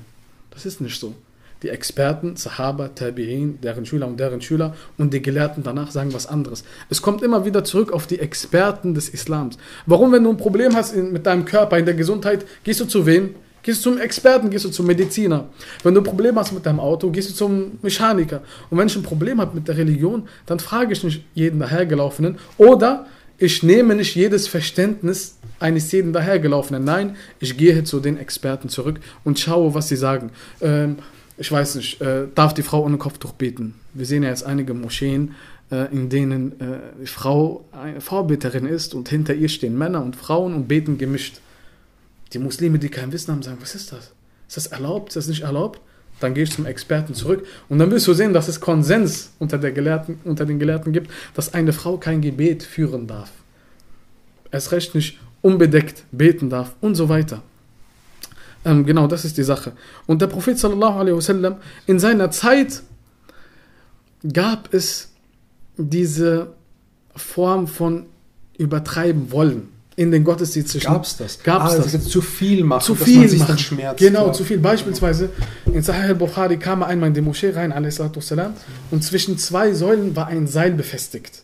das 0.52 0.68
ist 0.68 0.80
nicht 0.80 1.00
so. 1.00 1.16
Die 1.64 1.70
Experten, 1.70 2.36
Sahaba, 2.36 2.92
Tabi'in, 2.96 3.60
deren 3.64 3.88
Schüler 3.88 4.06
und 4.06 4.20
deren 4.20 4.42
Schüler 4.42 4.76
und 5.00 5.12
die 5.12 5.24
Gelehrten 5.24 5.64
danach 5.64 5.90
sagen 5.90 6.14
was 6.14 6.28
anderes. 6.28 6.64
Es 6.92 7.02
kommt 7.02 7.24
immer 7.24 7.46
wieder 7.46 7.64
zurück 7.64 7.92
auf 7.94 8.06
die 8.06 8.20
Experten 8.20 8.94
des 8.94 9.10
Islams. 9.10 9.58
Warum, 9.88 10.12
wenn 10.12 10.24
du 10.24 10.30
ein 10.30 10.38
Problem 10.38 10.76
hast 10.76 10.94
in, 10.94 11.12
mit 11.12 11.26
deinem 11.26 11.46
Körper, 11.46 11.80
in 11.80 11.86
der 11.86 11.96
Gesundheit, 11.96 12.46
gehst 12.64 12.80
du 12.80 12.86
zu 12.86 13.08
wem? 13.08 13.34
Gehst 13.66 13.84
du 13.84 13.90
zum 13.90 14.00
Experten, 14.00 14.52
gehst 14.52 14.64
du 14.64 14.70
zum 14.70 14.86
Mediziner. 14.86 15.46
Wenn 15.82 15.96
du 15.96 16.02
ein 16.02 16.04
Problem 16.04 16.38
hast 16.38 16.52
mit 16.52 16.64
deinem 16.68 16.80
Auto, 16.80 17.10
gehst 17.10 17.32
du 17.32 17.34
zum 17.34 17.80
Mechaniker. 17.82 18.44
Und 18.70 18.78
wenn 18.78 18.86
ich 18.86 18.96
ein 18.96 19.02
Problem 19.02 19.42
habe 19.42 19.56
mit 19.56 19.68
der 19.68 19.76
Religion, 19.76 20.28
dann 20.46 20.60
frage 20.60 20.94
ich 20.94 21.04
nicht 21.04 21.24
jeden 21.34 21.60
dahergelaufenen 21.60 22.38
oder 22.60 23.08
ich 23.40 23.64
nehme 23.64 23.96
nicht 23.96 24.16
jedes 24.16 24.48
Verständnis 24.48 25.40
eines 25.60 25.92
jeden 25.92 26.14
dahergelaufenen. 26.14 26.84
Nein, 26.84 27.16
ich 27.40 27.58
gehe 27.58 27.84
zu 27.84 28.00
den 28.00 28.20
Experten 28.20 28.70
zurück 28.70 29.00
und 29.24 29.40
schaue, 29.40 29.74
was 29.74 29.88
sie 29.88 29.96
sagen. 29.96 30.30
Ähm, 30.62 30.98
ich 31.36 31.52
weiß 31.52 31.74
nicht, 31.74 32.00
äh, 32.02 32.28
darf 32.36 32.54
die 32.54 32.62
Frau 32.62 32.84
ohne 32.84 32.98
Kopftuch 32.98 33.32
beten? 33.32 33.74
Wir 33.96 34.06
sehen 34.06 34.22
ja 34.22 34.30
jetzt 34.30 34.46
einige 34.46 34.76
Moscheen, 34.76 35.34
äh, 35.72 35.92
in 35.92 36.10
denen 36.10 36.52
äh, 36.62 36.78
die 37.02 37.08
Frau 37.08 37.66
eine 37.72 38.00
Vorbeterin 38.00 38.68
ist 38.68 38.94
und 38.94 39.10
hinter 39.10 39.34
ihr 39.34 39.50
stehen 39.50 39.76
Männer 39.76 40.04
und 40.04 40.16
Frauen 40.16 40.54
und 40.54 40.68
beten 40.68 41.00
gemischt. 41.00 41.42
Die 42.34 42.40
Muslime, 42.40 42.80
die 42.80 42.90
kein 42.90 43.12
Wissen 43.12 43.32
haben, 43.32 43.44
sagen, 43.44 43.58
was 43.62 43.76
ist 43.76 43.92
das? 43.92 44.12
Ist 44.48 44.58
das 44.58 44.68
erlaubt? 44.68 45.10
Ist 45.10 45.18
das 45.18 45.28
nicht 45.28 45.44
erlaubt? 45.44 45.80
Dann 46.20 46.34
gehe 46.34 46.44
ich 46.44 46.52
zum 46.52 46.66
Experten 46.66 47.14
zurück 47.14 47.46
und 47.68 47.78
dann 47.78 47.92
wirst 47.92 48.08
du 48.08 48.14
sehen, 48.14 48.34
dass 48.34 48.48
es 48.48 48.62
Konsens 48.62 49.32
unter, 49.38 49.58
der 49.58 49.74
Gelehrten, 49.74 50.20
unter 50.24 50.46
den 50.46 50.60
Gelehrten 50.60 50.94
gibt, 50.94 51.12
dass 51.34 51.54
eine 51.54 51.74
Frau 51.74 51.98
kein 51.98 52.22
Gebet 52.22 52.64
führen 52.64 53.06
darf. 53.06 53.32
Erst 54.50 54.72
recht 54.72 54.96
nicht 54.96 55.20
unbedeckt 55.42 56.04
beten 56.12 56.50
darf 56.50 56.74
und 56.80 56.96
so 56.96 57.10
weiter. 57.10 57.44
Ähm, 58.64 58.86
genau, 58.86 59.08
das 59.08 59.26
ist 59.26 59.38
die 59.38 59.44
Sache. 59.44 59.74
Und 60.06 60.22
der 60.22 60.28
Prophet 60.28 60.58
sallallahu 60.58 61.00
alaihi 61.00 61.18
wasallam, 61.18 61.58
in 61.86 62.00
seiner 62.00 62.32
Zeit 62.32 62.82
gab 64.32 64.74
es 64.74 65.12
diese 65.76 66.54
Form 67.16 67.68
von 67.68 68.06
übertreiben 68.58 69.32
wollen 69.32 69.75
in 69.96 70.12
den 70.12 70.24
Gottesdiensten. 70.24 70.82
Gab's 70.82 71.18
das? 71.18 71.42
Gab's 71.42 71.74
ah, 71.74 71.78
das? 71.78 71.92
das? 71.94 72.06
Zu 72.06 72.22
viel 72.22 72.64
machen, 72.64 72.84
zu 72.84 72.96
dass 72.96 73.04
viel 73.04 73.20
man 73.20 73.30
sich 73.30 73.44
dann 73.44 73.58
schmerzt. 73.58 74.00
Genau, 74.00 74.28
ja. 74.28 74.34
zu 74.34 74.44
viel. 74.44 74.58
Beispielsweise 74.58 75.30
in 75.72 75.82
Sahih 75.82 76.10
al-Bukhari 76.10 76.58
kam 76.58 76.82
er 76.82 76.88
einmal 76.88 77.10
in 77.10 77.14
die 77.14 77.22
Moschee 77.22 77.52
rein, 77.52 77.72
a.s.w. 77.72 78.42
und 78.92 79.04
zwischen 79.04 79.38
zwei 79.38 79.74
Säulen 79.74 80.16
war 80.16 80.28
ein 80.28 80.48
Seil 80.48 80.72
befestigt. 80.72 81.44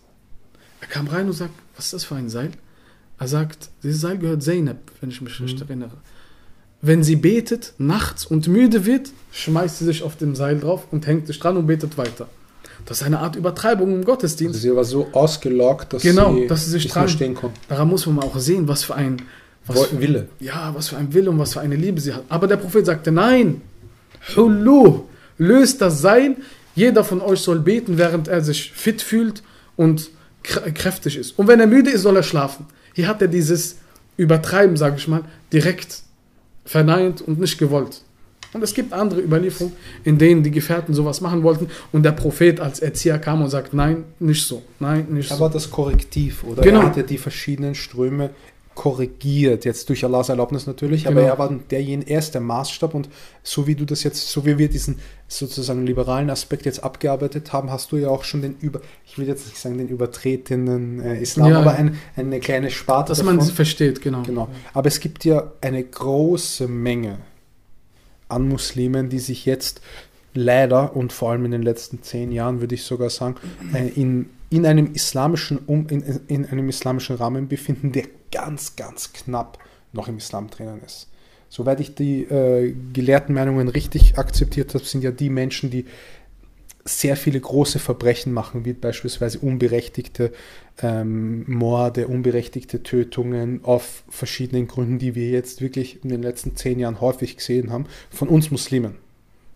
Er 0.81 0.87
kam 0.87 1.07
rein 1.07 1.27
und 1.27 1.33
sagt, 1.33 1.53
was 1.75 1.85
ist 1.85 1.93
das 1.93 2.03
für 2.03 2.15
ein 2.15 2.29
Seil? 2.29 2.51
Er 3.19 3.27
sagt, 3.27 3.69
dieses 3.83 4.01
Seil 4.01 4.17
gehört 4.17 4.43
Zeynep, 4.43 4.79
wenn 4.99 5.11
ich 5.11 5.21
mich 5.21 5.39
Mhm. 5.39 5.45
recht 5.45 5.61
erinnere. 5.61 5.97
Wenn 6.81 7.03
sie 7.03 7.15
betet, 7.15 7.73
nachts 7.77 8.25
und 8.25 8.47
müde 8.47 8.85
wird, 8.85 9.11
schmeißt 9.31 9.77
sie 9.77 9.85
sich 9.85 10.01
auf 10.01 10.17
dem 10.17 10.35
Seil 10.35 10.59
drauf 10.59 10.87
und 10.91 11.05
hängt 11.05 11.27
sich 11.27 11.39
dran 11.39 11.55
und 11.55 11.67
betet 11.67 11.97
weiter. 11.97 12.27
Das 12.85 12.97
ist 13.01 13.03
eine 13.03 13.19
Art 13.19 13.35
Übertreibung 13.35 13.93
im 13.93 14.03
Gottesdienst. 14.03 14.55
Also 14.55 14.67
sie 14.69 14.75
war 14.75 14.83
so 14.83 15.07
ausgelockt, 15.13 15.93
dass 15.93 16.01
Genau, 16.01 16.33
sie 16.35 16.47
dass 16.47 16.65
sie 16.65 16.71
sich 16.71 16.93
nicht 16.95 17.09
stehen 17.11 17.35
konnten. 17.35 17.57
Daran 17.69 17.87
muss 17.87 18.05
man 18.05 18.19
auch 18.19 18.37
sehen, 18.39 18.67
was 18.67 18.83
für 18.83 18.95
ein 18.95 19.17
was 19.67 19.85
für, 19.85 19.99
Wille. 20.01 20.27
ja, 20.39 20.71
was 20.73 20.89
für 20.89 20.97
ein 20.97 21.13
Wille 21.13 21.29
und 21.29 21.37
was 21.39 21.53
für 21.53 21.61
eine 21.61 21.75
Liebe 21.75 22.01
sie 22.01 22.13
hat. 22.13 22.23
Aber 22.29 22.47
der 22.47 22.57
Prophet 22.57 22.85
sagte, 22.85 23.11
nein, 23.11 23.61
Hullu, 24.35 25.05
löst 25.37 25.81
das 25.81 26.01
Sein. 26.01 26.37
Jeder 26.75 27.03
von 27.03 27.21
euch 27.21 27.39
soll 27.41 27.59
beten, 27.59 27.97
während 27.97 28.27
er 28.27 28.41
sich 28.41 28.71
fit 28.71 29.01
fühlt 29.01 29.43
und 29.75 30.09
krä- 30.43 30.71
kräftig 30.71 31.17
ist. 31.17 31.37
Und 31.37 31.47
wenn 31.47 31.59
er 31.59 31.67
müde 31.67 31.91
ist, 31.91 32.01
soll 32.01 32.15
er 32.15 32.23
schlafen. 32.23 32.65
Hier 32.93 33.07
hat 33.07 33.21
er 33.21 33.27
dieses 33.27 33.77
Übertreiben, 34.17 34.77
sage 34.77 34.95
ich 34.97 35.07
mal, 35.07 35.23
direkt 35.53 36.01
verneint 36.65 37.21
und 37.21 37.39
nicht 37.39 37.57
gewollt. 37.57 38.01
Und 38.53 38.63
es 38.63 38.73
gibt 38.73 38.91
andere 38.93 39.21
Überlieferungen, 39.21 39.75
in 40.03 40.17
denen 40.17 40.43
die 40.43 40.51
Gefährten 40.51 40.93
sowas 40.93 41.21
machen 41.21 41.43
wollten 41.43 41.67
und 41.91 42.03
der 42.03 42.11
Prophet 42.11 42.59
als 42.59 42.79
Erzieher 42.79 43.17
kam 43.17 43.41
und 43.41 43.49
sagt, 43.49 43.73
nein, 43.73 44.03
nicht 44.19 44.45
so, 44.45 44.61
nein, 44.79 45.07
nicht 45.09 45.29
so. 45.29 45.35
Aber 45.35 45.49
das 45.49 45.71
Korrektiv, 45.71 46.43
oder? 46.43 46.61
Genau. 46.61 46.81
Er 46.81 46.85
hat 46.87 46.97
ja 46.97 47.03
die 47.03 47.17
verschiedenen 47.17 47.75
Ströme 47.75 48.31
korrigiert, 48.73 49.65
jetzt 49.65 49.89
durch 49.89 50.03
Allahs 50.05 50.29
Erlaubnis 50.29 50.65
natürlich, 50.65 51.05
aber 51.05 51.21
Genau. 51.21 51.33
er 51.33 51.39
war 51.39 51.49
derjenige, 51.69 52.09
er 52.09 52.19
ist 52.19 52.33
der 52.33 52.41
Maßstab 52.41 52.93
und 52.93 53.09
so 53.43 53.67
wie 53.67 53.75
du 53.75 53.85
das 53.85 54.03
jetzt, 54.03 54.29
so 54.29 54.45
wie 54.45 54.57
wir 54.57 54.69
diesen 54.69 54.99
sozusagen 55.27 55.85
liberalen 55.85 56.29
Aspekt 56.29 56.65
jetzt 56.65 56.81
abgearbeitet 56.83 57.51
haben, 57.53 57.69
hast 57.69 57.91
du 57.91 57.97
ja 57.97 58.07
auch 58.07 58.23
schon 58.23 58.41
den 58.41 58.55
über, 58.61 58.79
ich 59.05 59.17
will 59.17 59.27
jetzt 59.27 59.45
nicht 59.47 59.57
sagen 59.57 59.77
den 59.77 59.89
übertretenen 59.89 61.01
äh, 61.01 61.21
Islam, 61.21 61.51
Ja. 61.51 61.59
aber 61.59 61.75
ein, 61.75 61.97
eine 62.15 62.39
kleine 62.39 62.69
Sparte 62.71 63.09
Dass 63.09 63.23
man 63.23 63.37
es 63.39 63.51
versteht, 63.51 64.01
genau. 64.01 64.23
Genau. 64.23 64.47
Aber 64.73 64.87
es 64.87 64.99
gibt 64.99 65.25
ja 65.25 65.51
eine 65.61 65.83
große 65.83 66.67
Menge 66.67 67.17
an 68.31 68.47
Muslimen, 68.47 69.09
die 69.09 69.19
sich 69.19 69.45
jetzt 69.45 69.81
leider 70.33 70.95
und 70.95 71.11
vor 71.13 71.31
allem 71.31 71.45
in 71.45 71.51
den 71.51 71.61
letzten 71.61 72.03
zehn 72.03 72.31
Jahren, 72.31 72.61
würde 72.61 72.75
ich 72.75 72.83
sogar 72.83 73.09
sagen, 73.09 73.35
äh, 73.73 73.87
in, 73.89 74.29
in, 74.49 74.65
einem 74.65 74.93
islamischen 74.93 75.59
um, 75.59 75.87
in, 75.89 76.01
in 76.27 76.45
einem 76.45 76.69
islamischen 76.69 77.15
Rahmen 77.17 77.47
befinden, 77.47 77.91
der 77.91 78.05
ganz, 78.31 78.75
ganz 78.75 79.13
knapp 79.13 79.57
noch 79.93 80.07
im 80.07 80.17
Islam 80.17 80.49
drinnen 80.49 80.81
ist. 80.85 81.07
Soweit 81.49 81.81
ich 81.81 81.95
die 81.95 82.23
äh, 82.23 82.73
gelehrten 82.93 83.35
Meinungen 83.35 83.67
richtig 83.67 84.17
akzeptiert 84.17 84.73
habe, 84.73 84.85
sind 84.85 85.03
ja 85.03 85.11
die 85.11 85.29
Menschen, 85.29 85.69
die 85.69 85.85
sehr 86.83 87.15
viele 87.15 87.39
große 87.39 87.79
Verbrechen 87.79 88.33
machen, 88.33 88.65
wie 88.65 88.73
beispielsweise 88.73 89.39
unberechtigte 89.39 90.31
ähm, 90.81 91.43
Morde, 91.47 92.07
unberechtigte 92.07 92.83
Tötungen 92.83 93.61
auf 93.63 94.03
verschiedenen 94.09 94.67
Gründen, 94.67 94.97
die 94.97 95.15
wir 95.15 95.29
jetzt 95.29 95.61
wirklich 95.61 96.03
in 96.03 96.09
den 96.09 96.23
letzten 96.23 96.55
zehn 96.55 96.79
Jahren 96.79 97.01
häufig 97.01 97.37
gesehen 97.37 97.71
haben, 97.71 97.85
von 98.09 98.27
uns 98.27 98.51
Muslimen. 98.51 98.95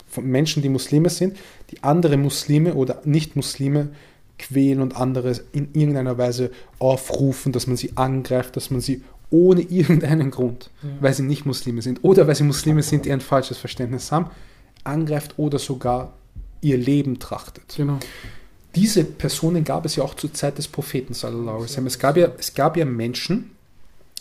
Von 0.08 0.28
Menschen, 0.28 0.62
die 0.62 0.70
Muslime 0.70 1.10
sind, 1.10 1.38
die 1.72 1.84
andere 1.84 2.18
Muslime 2.18 2.76
oder 2.76 3.02
Nicht-Muslime 3.06 3.90
quälen 4.38 4.82
und 4.82 4.96
andere 4.96 5.34
in 5.52 5.70
irgendeiner 5.74 6.18
Weise 6.18 6.52
aufrufen, 6.80 7.52
dass 7.52 7.68
man 7.68 7.78
sie 7.78 7.92
angreift, 7.96 8.56
dass 8.56 8.70
man 8.70 8.82
sie 8.82 9.02
ohne 9.30 9.62
irgendeinen 9.70 10.32
Grund, 10.32 10.70
weil 11.00 11.14
sie 11.14 11.24
nicht 11.24 11.46
Muslime 11.46 11.82
sind 11.82 12.04
oder 12.04 12.28
weil 12.28 12.36
sie 12.36 12.44
Muslime 12.44 12.84
sind, 12.84 13.06
die 13.06 13.12
ein 13.12 13.22
falsches 13.22 13.58
Verständnis 13.58 14.12
haben, 14.12 14.30
angreift 14.84 15.34
oder 15.38 15.58
sogar 15.58 16.14
ihr 16.66 16.78
Leben 16.78 17.20
trachtet. 17.20 17.76
Genau. 17.78 18.00
Diese 18.74 19.06
Personen 19.06 19.64
gab 19.64 19.86
es 19.86 19.96
ja 19.96 20.04
auch 20.04 20.16
zur 20.16 20.34
Zeit 20.34 20.58
des 20.58 20.68
Propheten. 20.68 21.14
Es 21.14 22.00
gab 22.00 22.18
ja, 22.18 22.32
es 22.38 22.56
gab 22.56 22.76
ja 22.76 22.86
Menschen, 22.86 23.52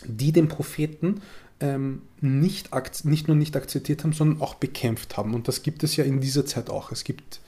die 0.04 0.30
den 0.30 0.48
Propheten 0.48 1.22
ähm, 1.60 2.02
nicht, 2.20 2.70
nicht 3.04 3.28
nur 3.28 3.36
nicht 3.36 3.56
akzeptiert 3.56 4.04
haben, 4.04 4.12
sondern 4.12 4.42
auch 4.42 4.54
bekämpft 4.54 5.16
haben. 5.16 5.34
Und 5.34 5.48
das 5.48 5.62
gibt 5.62 5.82
es 5.82 5.96
ja 5.96 6.04
in 6.04 6.20
dieser 6.20 6.44
Zeit 6.44 6.68
auch. 6.68 6.92
Es 6.92 7.04
gibt, 7.04 7.40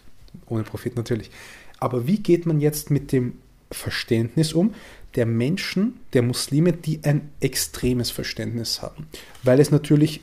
ohne 0.46 0.64
Prophet 0.64 0.96
natürlich. 0.96 1.30
Aber 1.78 2.06
wie 2.06 2.18
geht 2.18 2.46
man 2.46 2.60
jetzt 2.60 2.90
mit 2.90 3.12
dem 3.12 3.34
Verständnis 3.70 4.54
um 4.54 4.74
der 5.14 5.26
Menschen, 5.26 6.00
der 6.14 6.22
Muslime, 6.22 6.72
die 6.72 7.00
ein 7.04 7.28
extremes 7.40 8.10
Verständnis 8.10 8.80
haben? 8.80 9.06
Weil 9.42 9.60
es 9.60 9.70
natürlich 9.70 10.16
ich 10.16 10.22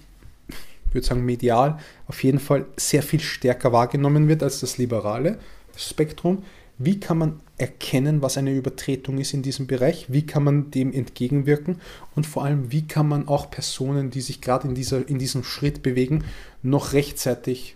würde 0.93 1.05
sagen, 1.05 1.25
medial 1.25 1.79
auf 2.07 2.23
jeden 2.23 2.39
Fall 2.39 2.65
sehr 2.77 3.03
viel 3.03 3.19
stärker 3.19 3.71
wahrgenommen 3.71 4.27
wird 4.27 4.43
als 4.43 4.59
das 4.59 4.77
liberale 4.77 5.39
Spektrum. 5.75 6.43
Wie 6.77 6.99
kann 6.99 7.17
man 7.17 7.39
erkennen, 7.57 8.21
was 8.21 8.37
eine 8.37 8.53
Übertretung 8.53 9.19
ist 9.19 9.33
in 9.33 9.43
diesem 9.43 9.67
Bereich? 9.67 10.07
Wie 10.09 10.25
kann 10.25 10.43
man 10.43 10.71
dem 10.71 10.91
entgegenwirken? 10.91 11.79
Und 12.15 12.25
vor 12.25 12.43
allem, 12.43 12.71
wie 12.71 12.87
kann 12.87 13.07
man 13.07 13.27
auch 13.27 13.51
Personen, 13.51 14.09
die 14.09 14.21
sich 14.21 14.41
gerade 14.41 14.67
in, 14.67 14.75
in 14.75 15.19
diesem 15.19 15.43
Schritt 15.43 15.83
bewegen, 15.83 16.23
noch 16.63 16.93
rechtzeitig 16.93 17.75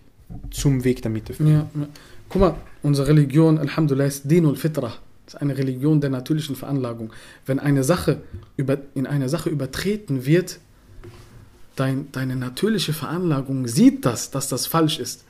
zum 0.49 0.83
Weg 0.83 1.03
der 1.03 1.11
Mitte 1.11 1.33
führen? 1.33 1.51
Ja, 1.51 1.69
ja. 1.79 1.87
Guck 2.29 2.41
mal, 2.41 2.55
unsere 2.83 3.07
Religion, 3.07 3.59
Alhamdulillah, 3.59 4.07
ist 4.07 4.29
Dinul 4.29 4.55
Fitra. 4.55 4.93
Das 5.25 5.35
ist 5.35 5.41
eine 5.41 5.57
Religion 5.57 6.01
der 6.01 6.09
natürlichen 6.09 6.55
Veranlagung. 6.55 7.13
Wenn 7.45 7.59
eine 7.59 7.83
Sache 7.83 8.21
über, 8.55 8.77
in 8.95 9.05
einer 9.05 9.29
Sache 9.29 9.49
übertreten 9.49 10.25
wird, 10.25 10.59
dein, 11.79 12.11
deine 12.11 12.35
natürliche 12.35 12.93
Veranlagung 12.93 13.67
sieht 13.67 14.05
das, 14.05 14.31
dass 14.31 14.49
das 14.49 14.67
falsch 14.67 14.99
ist. 14.99 15.23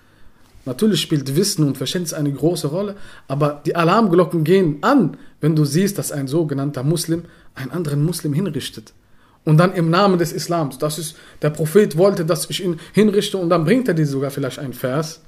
Natürlich 0.65 1.01
spielt 1.01 1.35
Wissen 1.35 1.65
und 1.65 1.77
Verständnis 1.77 2.13
eine 2.13 2.31
große 2.31 2.67
Rolle, 2.67 2.95
aber 3.27 3.61
die 3.65 3.75
Alarmglocken 3.75 4.43
gehen 4.43 4.79
an, 4.81 5.15
wenn 5.39 5.55
du 5.55 5.63
siehst, 5.63 5.97
dass 5.97 6.11
ein 6.11 6.27
sogenannter 6.27 6.83
Muslim 6.83 7.23
einen 7.55 7.71
anderen 7.71 8.03
Muslim 8.03 8.33
hinrichtet. 8.33 8.93
Und 9.45 9.57
dann 9.57 9.73
im 9.73 9.89
Namen 9.89 10.19
des 10.19 10.33
Islams. 10.33 10.77
Das 10.77 10.99
ist, 10.99 11.15
der 11.41 11.51
Prophet 11.51 11.97
wollte, 11.97 12.25
dass 12.25 12.49
ich 12.49 12.61
ihn 12.61 12.81
hinrichte 12.91 13.37
und 13.37 13.49
dann 13.49 13.63
bringt 13.63 13.87
er 13.87 13.93
dir 13.93 14.05
sogar 14.05 14.29
vielleicht 14.29 14.59
einen 14.59 14.73
Vers 14.73 15.21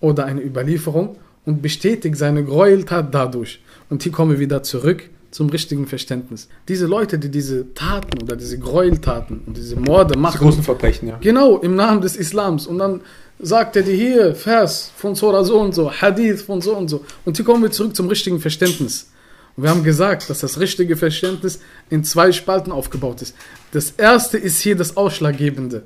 oder 0.00 0.24
eine 0.24 0.42
Überlieferung 0.42 1.18
und 1.44 1.60
bestätigt 1.60 2.16
seine 2.16 2.42
Gräueltat 2.42 3.14
dadurch. 3.14 3.60
Und 3.90 4.02
hier 4.02 4.12
kommen 4.12 4.32
wir 4.32 4.38
wieder 4.38 4.62
zurück 4.62 5.10
zum 5.36 5.50
richtigen 5.50 5.86
Verständnis. 5.86 6.48
Diese 6.66 6.86
Leute, 6.86 7.18
die 7.18 7.28
diese 7.28 7.74
Taten 7.74 8.22
oder 8.22 8.36
diese 8.36 8.58
Gräueltaten 8.58 9.42
und 9.44 9.54
diese 9.54 9.76
Morde 9.76 10.18
machen, 10.18 10.38
großen 10.38 10.62
Verbrechen, 10.62 11.08
ja. 11.08 11.18
Genau, 11.20 11.58
im 11.58 11.74
Namen 11.76 12.00
des 12.00 12.16
Islams. 12.16 12.66
Und 12.66 12.78
dann 12.78 13.02
sagt 13.38 13.76
er 13.76 13.82
dir 13.82 13.94
hier, 13.94 14.34
Vers 14.34 14.90
von 14.96 15.14
Sura 15.14 15.44
so 15.44 15.60
und 15.60 15.74
so, 15.74 15.92
Hadith 15.92 16.40
von 16.40 16.62
so 16.62 16.74
und 16.74 16.88
so. 16.88 17.04
Und 17.26 17.36
hier 17.36 17.44
kommen 17.44 17.62
wir 17.62 17.70
zurück 17.70 17.94
zum 17.94 18.08
richtigen 18.08 18.40
Verständnis. 18.40 19.10
Und 19.58 19.64
wir 19.64 19.68
haben 19.68 19.84
gesagt, 19.84 20.30
dass 20.30 20.40
das 20.40 20.58
richtige 20.58 20.96
Verständnis 20.96 21.60
in 21.90 22.02
zwei 22.02 22.32
Spalten 22.32 22.72
aufgebaut 22.72 23.20
ist. 23.20 23.36
Das 23.72 23.90
erste 23.90 24.38
ist 24.38 24.62
hier 24.62 24.74
das 24.74 24.96
Ausschlaggebende. 24.96 25.82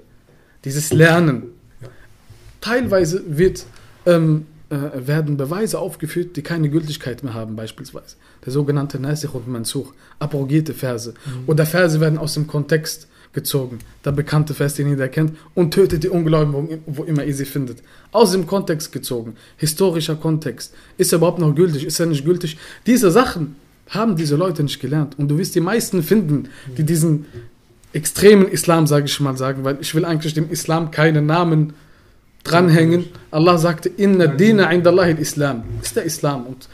Dieses 0.64 0.92
Lernen. 0.92 1.42
Teilweise 2.60 3.24
wird, 3.26 3.66
ähm, 4.06 4.46
äh, 4.70 5.06
werden 5.06 5.36
Beweise 5.36 5.78
aufgeführt, 5.78 6.36
die 6.36 6.42
keine 6.42 6.70
Gültigkeit 6.70 7.22
mehr 7.22 7.34
haben, 7.34 7.56
beispielsweise. 7.56 8.16
Der 8.44 8.52
sogenannte 8.52 8.98
Nasikh 8.98 9.34
und 9.34 9.48
Mansukh, 9.48 9.92
abrogierte 10.18 10.74
Verse. 10.74 11.14
Oder 11.46 11.66
Verse 11.66 12.00
werden 12.00 12.18
aus 12.18 12.34
dem 12.34 12.46
Kontext 12.46 13.08
gezogen. 13.32 13.78
Der 14.04 14.12
bekannte 14.12 14.54
Vers, 14.54 14.74
den 14.74 14.88
jeder 14.88 15.08
kennt, 15.08 15.36
und 15.54 15.72
tötet 15.74 16.02
die 16.04 16.08
Ungläubigen, 16.08 16.80
wo, 16.86 16.98
wo 16.98 17.04
immer 17.04 17.24
ihr 17.24 17.34
sie 17.34 17.44
findet. 17.44 17.78
Aus 18.12 18.32
dem 18.32 18.46
Kontext 18.46 18.92
gezogen. 18.92 19.34
Historischer 19.56 20.16
Kontext. 20.16 20.74
Ist 20.96 21.12
er 21.12 21.18
überhaupt 21.18 21.38
noch 21.38 21.54
gültig? 21.54 21.84
Ist 21.84 22.00
er 22.00 22.06
nicht 22.06 22.24
gültig? 22.24 22.56
Diese 22.86 23.10
Sachen 23.10 23.56
haben 23.88 24.16
diese 24.16 24.36
Leute 24.36 24.62
nicht 24.62 24.80
gelernt. 24.80 25.18
Und 25.18 25.28
du 25.28 25.38
wirst 25.38 25.54
die 25.54 25.60
meisten 25.60 26.02
finden, 26.02 26.48
die 26.76 26.84
diesen 26.84 27.26
extremen 27.92 28.46
Islam, 28.46 28.86
sage 28.86 29.06
ich 29.06 29.20
mal, 29.20 29.36
sagen, 29.36 29.64
weil 29.64 29.78
ich 29.80 29.94
will 29.94 30.04
eigentlich 30.04 30.34
dem 30.34 30.48
Islam 30.50 30.90
keinen 30.90 31.26
Namen 31.26 31.72
dranhängen. 32.44 33.06
Allah 33.30 33.58
sagte, 33.58 33.88
Inna 33.88 34.26
Dina 34.26 34.70
indallahi 34.70 35.12
islam 35.12 35.64
Ist 35.82 35.96
der 35.96 36.04
Islam. 36.04 36.46
Und 36.46 36.68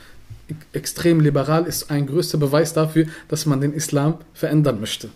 extrem 0.73 1.21
liberal 1.21 1.67
ist 1.67 1.91
ein 1.91 2.07
größter 2.07 2.39
Beweis 2.39 2.73
dafür, 2.73 3.07
dass 3.29 3.47
man 3.47 3.61
den 3.61 3.73
Islam 3.73 4.15
verändern 4.33 4.81
möchte. 4.81 5.09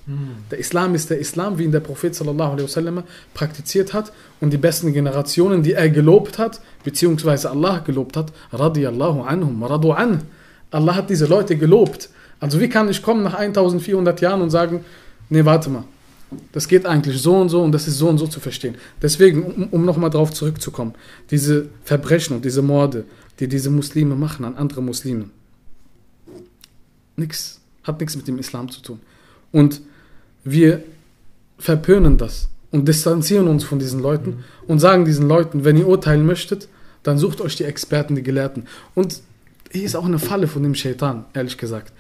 Der 0.51 0.59
Islam 0.59 0.95
ist 0.95 1.11
der 1.11 1.19
Islam, 1.19 1.59
wie 1.59 1.65
ihn 1.65 1.73
der 1.73 1.81
Prophet 1.81 2.15
sallallahu 2.15 2.53
alaihi 2.53 2.65
wasallam 2.65 3.05
praktiziert 3.33 3.93
hat 3.93 4.13
und 4.41 4.53
die 4.53 4.59
besten 4.59 4.93
Generationen, 4.93 5.63
die 5.63 5.75
er 5.75 5.89
gelobt 5.89 6.39
hat, 6.39 6.61
beziehungsweise 6.83 7.51
Allah 7.51 7.79
gelobt 7.79 8.17
hat, 8.17 8.33
radiyallahu 8.53 9.23
anhum, 9.23 9.63
radu 9.63 9.93
an. 9.93 10.23
Allah 10.73 10.97
hat 10.97 11.11
diese 11.11 11.27
Leute 11.27 11.57
gelobt. 11.57 12.11
Also 12.41 12.61
wie 12.61 12.69
kann 12.69 12.89
ich 12.89 13.03
kommen 13.03 13.23
nach 13.23 13.35
1400 13.35 14.21
Jahren 14.21 14.41
und 14.41 14.51
sagen, 14.51 14.85
nee, 15.29 15.45
warte 15.45 15.71
mal, 15.71 15.85
das 16.53 16.69
geht 16.69 16.87
eigentlich 16.87 17.21
so 17.21 17.37
und 17.37 17.49
so 17.49 17.63
und 17.63 17.73
das 17.73 17.89
ist 17.89 17.99
so 17.99 18.09
und 18.09 18.19
so 18.19 18.27
zu 18.27 18.41
verstehen. 18.41 18.77
Deswegen, 19.03 19.43
um, 19.43 19.69
um 19.71 19.85
nochmal 19.85 20.11
drauf 20.11 20.33
zurückzukommen, 20.33 20.95
diese 21.31 21.69
Verbrechen 21.85 22.37
und 22.37 22.45
diese 22.45 22.63
Morde, 22.63 23.05
die 23.39 23.49
diese 23.49 23.71
Muslime 23.71 24.15
machen 24.15 24.45
an 24.45 24.57
andere 24.57 24.83
Muslime, 24.83 25.27
nix, 27.17 27.61
hat 27.83 28.01
nichts 28.01 28.17
mit 28.17 28.29
dem 28.29 28.39
Islam 28.39 28.71
zu 28.71 28.81
tun. 28.81 29.01
Und 29.53 29.81
wir 30.45 30.83
verpönen 31.59 32.17
das 32.17 32.49
und 32.71 32.87
distanzieren 32.87 33.49
uns 33.49 33.65
von 33.65 33.79
diesen 33.79 34.01
Leuten 34.01 34.45
und 34.67 34.79
sagen 34.79 35.05
diesen 35.05 35.29
Leuten, 35.29 35.65
wenn 35.65 35.77
ihr 35.77 35.87
urteilen 35.87 36.25
möchtet, 36.25 36.69
dann 37.03 37.19
sucht 37.19 37.41
euch 37.41 37.57
die 37.57 37.65
Experten, 37.65 38.15
die 38.15 38.23
Gelehrten. 38.23 38.67
Und 38.95 39.21
hier 39.73 39.85
ist 39.85 39.97
auch 39.97 40.05
eine 40.05 40.19
Falle 40.19 40.47
von 40.49 40.63
dem 40.63 40.75
Shaitan, 40.75 41.25
ehrlich 41.35 41.57
gesagt. 41.57 41.93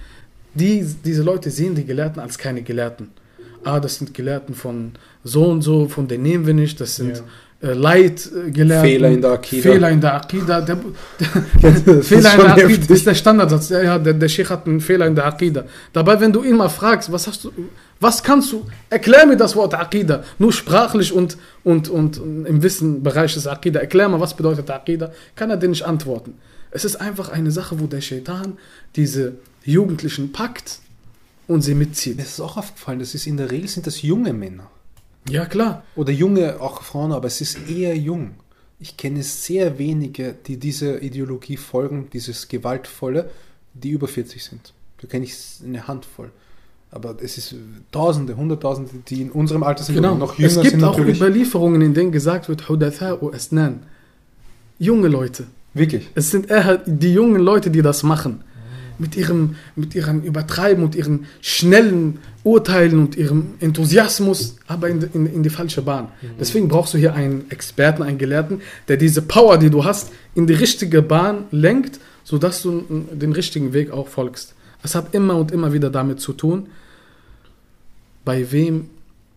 Die, 0.54 0.84
diese 1.04 1.22
Leute 1.22 1.50
sehen 1.50 1.74
die 1.74 1.84
Gelehrten 1.84 2.20
als 2.20 2.38
keine 2.38 2.62
Gelehrten. 2.62 3.08
Ah, 3.64 3.80
das 3.80 3.96
sind 3.96 4.14
Gelehrten 4.14 4.54
von 4.54 4.92
so 5.24 5.44
und 5.46 5.62
so, 5.62 5.88
von 5.88 6.08
denen 6.08 6.22
nehmen 6.22 6.46
wir 6.46 6.54
nicht, 6.54 6.80
das 6.80 6.96
sind 6.96 7.22
Ja. 7.62 7.68
äh, 7.68 7.74
Leitgelehrten. 7.74 8.88
Fehler 8.88 9.08
in 9.10 9.20
der 9.20 9.30
Akida. 9.32 9.62
Fehler 9.62 9.90
in 9.90 10.00
der 10.00 10.14
Akida. 10.14 10.60
Der, 10.62 10.76
Das 11.62 11.84
der 11.84 11.98
ist 11.98 12.08
Fehler 12.08 12.32
in 12.34 12.38
der 12.40 12.52
Akida 12.52 12.68
heftig. 12.68 12.90
ist 12.90 13.06
der 13.06 13.14
Standardsatz. 13.14 13.68
Ja, 13.68 13.82
ja, 13.82 13.98
der, 13.98 14.14
der 14.14 14.28
Sheikh 14.28 14.48
hat 14.50 14.66
einen 14.66 14.80
Fehler 14.80 15.06
in 15.06 15.14
der 15.14 15.26
Akida. 15.26 15.64
Dabei, 15.92 16.18
wenn 16.20 16.32
du 16.32 16.42
ihn 16.42 16.56
mal 16.56 16.68
fragst, 16.70 17.12
was 17.12 17.26
hast 17.26 17.44
du, 17.44 17.52
was 18.00 18.22
kannst 18.22 18.50
du, 18.52 18.64
erklär 18.88 19.26
mir 19.26 19.36
das 19.36 19.54
Wort 19.56 19.74
Akida. 19.74 20.22
Nur 20.38 20.52
sprachlich 20.54 21.12
und, 21.12 21.36
und, 21.64 21.88
und 21.90 22.16
im 22.16 22.62
Wissenbereich 22.62 23.34
des 23.34 23.46
Akida. 23.46 23.80
Erklär 23.80 24.08
mal, 24.08 24.20
was 24.20 24.34
bedeutet 24.34 24.70
Akida. 24.70 25.12
Kann 25.36 25.50
er 25.50 25.58
dir 25.58 25.68
nicht 25.68 25.82
antworten. 25.84 26.34
Es 26.70 26.84
ist 26.86 26.96
einfach 26.96 27.28
eine 27.30 27.50
Sache, 27.50 27.78
wo 27.80 27.86
der 27.86 28.00
Shaitan 28.00 28.54
diese 28.96 29.34
Jugendlichen 29.64 30.32
packt 30.32 30.78
und 31.50 31.62
sie 31.62 31.74
mitzieht. 31.74 32.16
Mir 32.16 32.22
ist 32.22 32.40
auch 32.40 32.56
aufgefallen, 32.56 33.00
das 33.00 33.14
ist 33.14 33.26
in 33.26 33.36
der 33.36 33.50
Regel 33.50 33.68
sind 33.68 33.86
das 33.86 34.02
junge 34.02 34.32
Männer. 34.32 34.70
Ja, 35.28 35.44
klar. 35.46 35.82
Oder 35.96 36.12
junge, 36.12 36.60
auch 36.60 36.82
Frauen, 36.82 37.12
aber 37.12 37.26
es 37.26 37.40
ist 37.40 37.68
eher 37.68 37.96
jung. 37.96 38.32
Ich 38.78 38.96
kenne 38.96 39.22
sehr 39.22 39.78
wenige, 39.78 40.34
die 40.46 40.56
dieser 40.56 41.02
Ideologie 41.02 41.56
folgen, 41.58 42.08
dieses 42.12 42.48
Gewaltvolle, 42.48 43.30
die 43.74 43.90
über 43.90 44.08
40 44.08 44.42
sind. 44.42 44.72
Da 45.00 45.08
kenne 45.08 45.24
ich 45.26 45.36
eine 45.64 45.86
Handvoll. 45.86 46.30
Aber 46.90 47.16
es 47.22 47.36
ist 47.38 47.54
Tausende, 47.92 48.36
Hunderttausende, 48.36 48.90
die 49.08 49.22
in 49.22 49.30
unserem 49.30 49.62
Alter 49.62 49.84
sind 49.84 49.96
Genau. 49.96 50.12
und 50.12 50.18
noch 50.20 50.38
jünger 50.38 50.48
es 50.48 50.60
gibt 50.60 50.70
sind 50.70 50.84
auch 50.84 50.96
natürlich. 50.96 51.18
Überlieferungen, 51.18 51.80
in 51.82 51.94
denen 51.94 52.10
gesagt 52.12 52.48
wird, 52.48 52.68
Hudatha 52.68 53.18
Asnan. 53.32 53.82
Junge 54.78 55.08
Leute. 55.08 55.46
Wirklich. 55.74 56.08
Es 56.14 56.30
sind 56.30 56.50
eher 56.50 56.78
die 56.78 57.12
jungen 57.12 57.40
Leute, 57.40 57.70
die 57.70 57.82
das 57.82 58.02
machen. 58.02 58.42
Mit 59.00 59.16
ihrem, 59.16 59.56
mit 59.76 59.94
ihrem 59.94 60.20
Übertreiben 60.20 60.84
und 60.84 60.94
ihren 60.94 61.26
schnellen 61.40 62.18
Urteilen 62.44 62.98
und 62.98 63.16
ihrem 63.16 63.54
Enthusiasmus, 63.58 64.56
aber 64.66 64.88
in, 64.88 65.02
in, 65.14 65.26
in 65.26 65.42
die 65.42 65.50
falsche 65.50 65.82
Bahn. 65.82 66.08
Deswegen 66.38 66.68
brauchst 66.68 66.92
du 66.94 66.98
hier 66.98 67.14
einen 67.14 67.50
Experten, 67.50 68.02
einen 68.02 68.18
Gelehrten, 68.18 68.60
der 68.88 68.98
diese 68.98 69.22
Power, 69.22 69.56
die 69.56 69.70
du 69.70 69.84
hast, 69.84 70.12
in 70.34 70.46
die 70.46 70.54
richtige 70.54 71.02
Bahn 71.02 71.46
lenkt, 71.50 71.98
sodass 72.24 72.62
du 72.62 72.84
den 73.10 73.32
richtigen 73.32 73.72
Weg 73.72 73.90
auch 73.90 74.08
folgst. 74.08 74.54
Es 74.82 74.94
hat 74.94 75.14
immer 75.14 75.36
und 75.36 75.50
immer 75.50 75.72
wieder 75.72 75.90
damit 75.90 76.20
zu 76.20 76.32
tun, 76.32 76.68
bei 78.24 78.52
wem, 78.52 78.90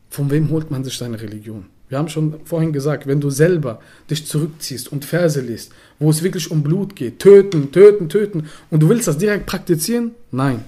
von 0.10 0.30
wem 0.30 0.50
holt 0.50 0.72
man 0.72 0.84
sich 0.84 0.98
seine 0.98 1.22
Religion? 1.22 1.66
Wir 1.94 2.00
haben 2.00 2.10
schon 2.10 2.40
vorhin 2.44 2.74
gesagt, 2.74 3.06
wenn 3.06 3.22
du 3.22 3.30
selber 3.30 3.80
dich 4.10 4.26
zurückziehst 4.26 4.92
und 4.92 5.06
Verse 5.06 5.40
liest, 5.40 5.72
wo 6.00 6.10
es 6.10 6.24
wirklich 6.24 6.50
um 6.50 6.64
Blut 6.64 6.96
geht, 6.96 7.20
töten, 7.20 7.72
töten, 7.72 8.10
töten, 8.10 8.50
und 8.72 8.82
du 8.82 8.90
willst 8.90 9.08
das 9.08 9.20
direkt 9.20 9.46
praktizieren? 9.46 10.16
Nein, 10.32 10.64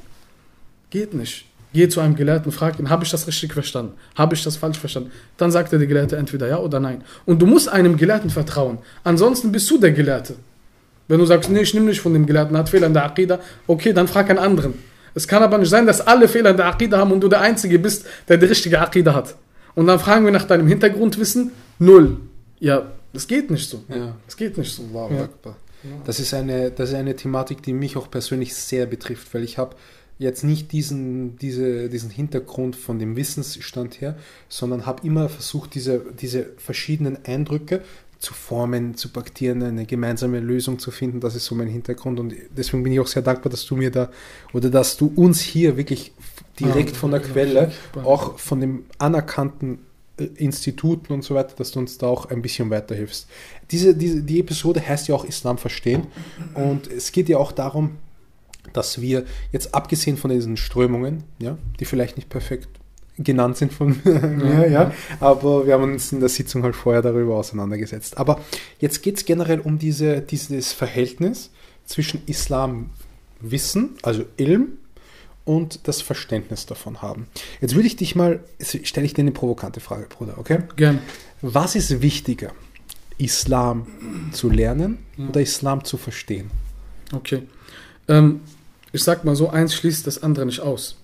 geht 0.92 1.16
nicht. 1.16 1.48
Geh 1.74 1.90
zu 1.90 2.00
einem 2.00 2.16
Gelehrten, 2.16 2.52
frag 2.52 2.78
ihn, 2.78 2.92
habe 2.92 3.06
ich 3.06 3.10
das 3.10 3.26
richtig 3.26 3.54
verstanden? 3.54 3.94
Habe 4.14 4.36
ich 4.36 4.44
das 4.44 4.58
falsch 4.58 4.78
verstanden? 4.78 5.10
Dann 5.38 5.50
sagt 5.50 5.72
der 5.72 5.80
Gelehrte 5.80 6.16
entweder 6.16 6.48
ja 6.48 6.60
oder 6.60 6.80
nein. 6.80 7.04
Und 7.26 7.42
du 7.42 7.48
musst 7.48 7.70
einem 7.70 7.98
Gelehrten 7.98 8.30
vertrauen. 8.30 8.78
Ansonsten 9.04 9.52
bist 9.52 9.68
du 9.72 9.80
der 9.80 9.94
Gelehrte. 9.94 10.36
Wenn 11.08 11.18
du 11.18 11.26
sagst, 11.26 11.50
nee, 11.50 11.62
ich 11.62 11.74
nehme 11.74 11.88
nicht 11.88 12.02
von 12.02 12.14
dem 12.14 12.28
Gelehrten, 12.28 12.56
hat 12.56 12.70
Fehler 12.70 12.86
in 12.86 12.94
der 12.94 13.06
Aqidah, 13.06 13.40
okay, 13.66 13.94
dann 13.94 14.08
frag 14.08 14.30
einen 14.30 14.38
anderen. 14.38 14.76
Es 15.16 15.28
kann 15.28 15.42
aber 15.42 15.58
nicht 15.58 15.70
sein, 15.70 15.88
dass 15.88 16.02
alle 16.02 16.28
Fehler 16.28 16.52
in 16.52 16.58
der 16.58 16.68
Aqidah 16.68 17.00
haben 17.00 17.12
und 17.12 17.22
du 17.22 17.30
der 17.30 17.42
Einzige 17.42 17.80
bist, 17.80 18.06
der 18.28 18.38
die 18.38 18.46
richtige 18.46 18.80
Aqidah 18.80 19.16
hat. 19.16 19.34
Und 19.76 19.88
dann 19.88 20.00
fragen 20.00 20.26
wir 20.26 20.32
nach 20.32 20.46
deinem 20.46 20.68
Hintergrundwissen, 20.68 21.52
null. 21.80 22.18
Ja, 22.60 22.92
das 23.14 23.28
geht 23.28 23.52
nicht 23.52 23.70
so. 23.70 23.84
Ja. 23.90 24.16
Das 24.26 24.38
geht 24.38 24.58
nicht 24.58 24.74
so. 24.74 24.84
Allahu 24.94 25.14
Ja. 25.14 25.30
Das 26.04 26.20
ist, 26.20 26.34
eine, 26.34 26.72
das 26.72 26.90
ist 26.90 26.96
eine 26.96 27.16
Thematik, 27.16 27.62
die 27.62 27.74
mich 27.74 27.96
auch 27.96 28.10
persönlich 28.10 28.56
sehr 28.56 28.88
betrifft, 28.88 29.34
weil 29.34 29.44
ich 29.44 29.60
habe 29.60 29.76
jetzt 30.18 30.44
nicht 30.44 30.72
diesen, 30.72 31.38
diese, 31.38 31.90
diesen 31.90 32.10
Hintergrund 32.10 32.76
von 32.76 33.00
dem 33.00 33.16
Wissensstand 33.16 34.02
her, 34.02 34.18
sondern 34.50 34.86
habe 34.86 35.06
immer 35.06 35.30
versucht, 35.30 35.76
diese, 35.76 36.02
diese 36.20 36.48
verschiedenen 36.58 37.24
Eindrücke 37.26 37.82
zu 38.20 38.34
formen, 38.34 38.96
zu 38.96 39.10
paktieren, 39.10 39.62
eine 39.62 39.86
gemeinsame 39.86 40.40
Lösung 40.40 40.80
zu 40.80 40.90
finden. 40.90 41.20
Das 41.20 41.36
ist 41.36 41.46
so 41.46 41.54
mein 41.54 41.68
Hintergrund 41.68 42.20
und 42.20 42.34
deswegen 42.56 42.84
bin 42.84 42.94
ich 42.94 43.00
auch 43.00 43.08
sehr 43.08 43.22
dankbar, 43.22 43.52
dass 43.52 43.66
du 43.66 43.76
mir 43.76 43.92
da 43.92 44.10
oder 44.54 44.70
dass 44.70 44.98
du 44.98 45.12
uns 45.16 45.42
hier 45.42 45.78
wirklich 45.78 46.14
direkt 46.60 46.92
Ja, 46.92 46.96
von 46.96 47.12
der 47.12 47.22
ja, 47.22 47.28
Quelle, 47.28 47.72
ja. 47.96 48.04
auch 48.04 48.40
von 48.40 48.60
dem 48.60 48.86
anerkannten 48.98 49.80
äh, 50.18 50.26
Instituten 50.36 51.14
und 51.14 51.24
so 51.24 51.36
weiter, 51.36 51.56
dass 51.56 51.72
du 51.72 51.80
uns 51.80 51.98
da 51.98 52.08
auch 52.08 52.28
ein 52.28 52.42
bisschen 52.42 52.70
weiterhilfst. 52.70 53.28
Diese, 53.72 53.96
diese, 53.96 54.22
die 54.22 54.40
Episode 54.40 54.86
heißt 54.86 55.08
ja 55.08 55.16
auch 55.16 55.26
Islam 55.26 55.58
verstehen 55.58 56.08
und 56.54 56.88
es 56.88 57.12
geht 57.12 57.30
ja 57.30 57.38
auch 57.38 57.52
darum, 57.52 57.98
dass 58.74 59.02
wir 59.02 59.26
jetzt 59.52 59.74
abgesehen 59.74 60.18
von 60.18 60.32
diesen 60.32 60.58
Strömungen, 60.58 61.24
ja, 61.40 61.58
die 61.80 61.86
vielleicht 61.86 62.18
nicht 62.18 62.30
perfekt 62.30 62.68
genannt 63.18 63.58
sind 63.58 63.72
von 63.72 64.00
mir, 64.04 64.70
ja, 64.70 64.92
aber 65.20 65.66
wir 65.66 65.74
haben 65.74 65.84
uns 65.84 66.12
in 66.12 66.20
der 66.20 66.30
Sitzung 66.30 66.64
halt 66.64 66.76
vorher 66.76 67.02
darüber 67.02 67.36
auseinandergesetzt. 67.36 68.18
Aber 68.18 68.42
jetzt 68.80 69.02
geht 69.02 69.18
es 69.18 69.26
generell 69.26 69.62
um 69.62 69.80
diese, 69.80 70.22
dieses 70.22 70.74
Verhältnis 70.74 71.52
zwischen 71.86 72.22
Islamwissen, 72.26 73.92
also 74.02 74.26
Ilm, 74.38 74.78
und 75.46 75.88
das 75.88 76.02
Verständnis 76.02 76.66
davon 76.66 77.02
haben. 77.02 77.28
Jetzt 77.62 77.76
würde 77.76 77.88
ich 77.88 77.96
dich 77.96 78.16
mal, 78.16 78.40
stelle 78.60 79.06
ich 79.06 79.14
dir 79.14 79.22
eine 79.22 79.32
provokante 79.32 79.80
Frage, 79.80 80.08
Bruder, 80.10 80.38
okay? 80.38 80.60
Gern. 80.76 81.00
Was 81.42 81.76
ist 81.76 82.02
wichtiger, 82.02 82.52
Islam 83.18 83.88
zu 84.32 84.50
lernen 84.50 84.98
oder 85.30 85.42
Islam 85.42 85.84
zu 85.84 85.98
verstehen? 85.98 86.50
Okay. 87.14 87.44
Ähm, 88.08 88.42
ich 88.92 89.04
sag 89.04 89.24
mal 89.24 89.36
so, 89.36 89.50
eins 89.50 89.76
schließt 89.76 90.08
das 90.08 90.24
andere 90.24 90.46
nicht 90.46 90.60
aus. 90.60 90.98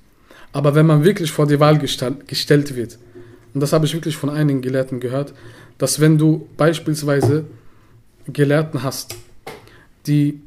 Aber 0.54 0.76
wenn 0.76 0.86
man 0.86 1.04
wirklich 1.04 1.32
vor 1.32 1.48
die 1.48 1.60
Wahl 1.60 1.78
gestell, 1.78 2.16
gestellt 2.28 2.76
wird, 2.76 2.98
und 3.54 3.62
das 3.62 3.74
habe 3.74 3.86
ich 3.86 3.94
wirklich 3.94 4.16
von 4.16 4.30
einigen 4.30 4.62
Gelehrten 4.62 5.00
gehört, 5.00 5.34
dass 5.78 6.00
wenn 6.00 6.18
du 6.18 6.48
beispielsweise 6.58 7.46
Gelehrten 8.28 8.84
hast, 8.84 9.16
die 10.08 10.42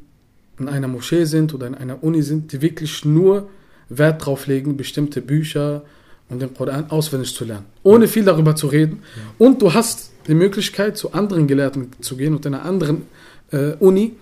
in 0.59 0.69
einer 0.69 0.87
Moschee 0.87 1.25
sind 1.25 1.53
oder 1.53 1.67
in 1.67 1.75
einer 1.75 2.03
Uni 2.03 2.21
sind, 2.21 2.51
die 2.51 2.61
wirklich 2.61 3.05
nur 3.05 3.49
Wert 3.89 4.25
drauf 4.25 4.47
legen, 4.47 4.77
bestimmte 4.77 5.21
Bücher 5.21 5.83
und 6.29 6.41
den 6.41 6.53
Koran 6.53 6.89
auswendig 6.89 7.33
zu 7.35 7.45
lernen, 7.45 7.65
ohne 7.83 8.07
viel 8.07 8.23
darüber 8.23 8.55
zu 8.55 8.67
reden. 8.67 9.03
Und 9.37 9.61
du 9.61 9.73
hast 9.73 10.11
die 10.27 10.33
Möglichkeit, 10.33 10.97
zu 10.97 11.13
anderen 11.13 11.47
Gelehrten 11.47 11.91
zu 12.01 12.17
gehen 12.17 12.33
und 12.35 12.45
in 12.45 12.55
einer 12.55 12.65
anderen 12.65 13.03
äh, 13.51 13.73
Uni, 13.79 14.15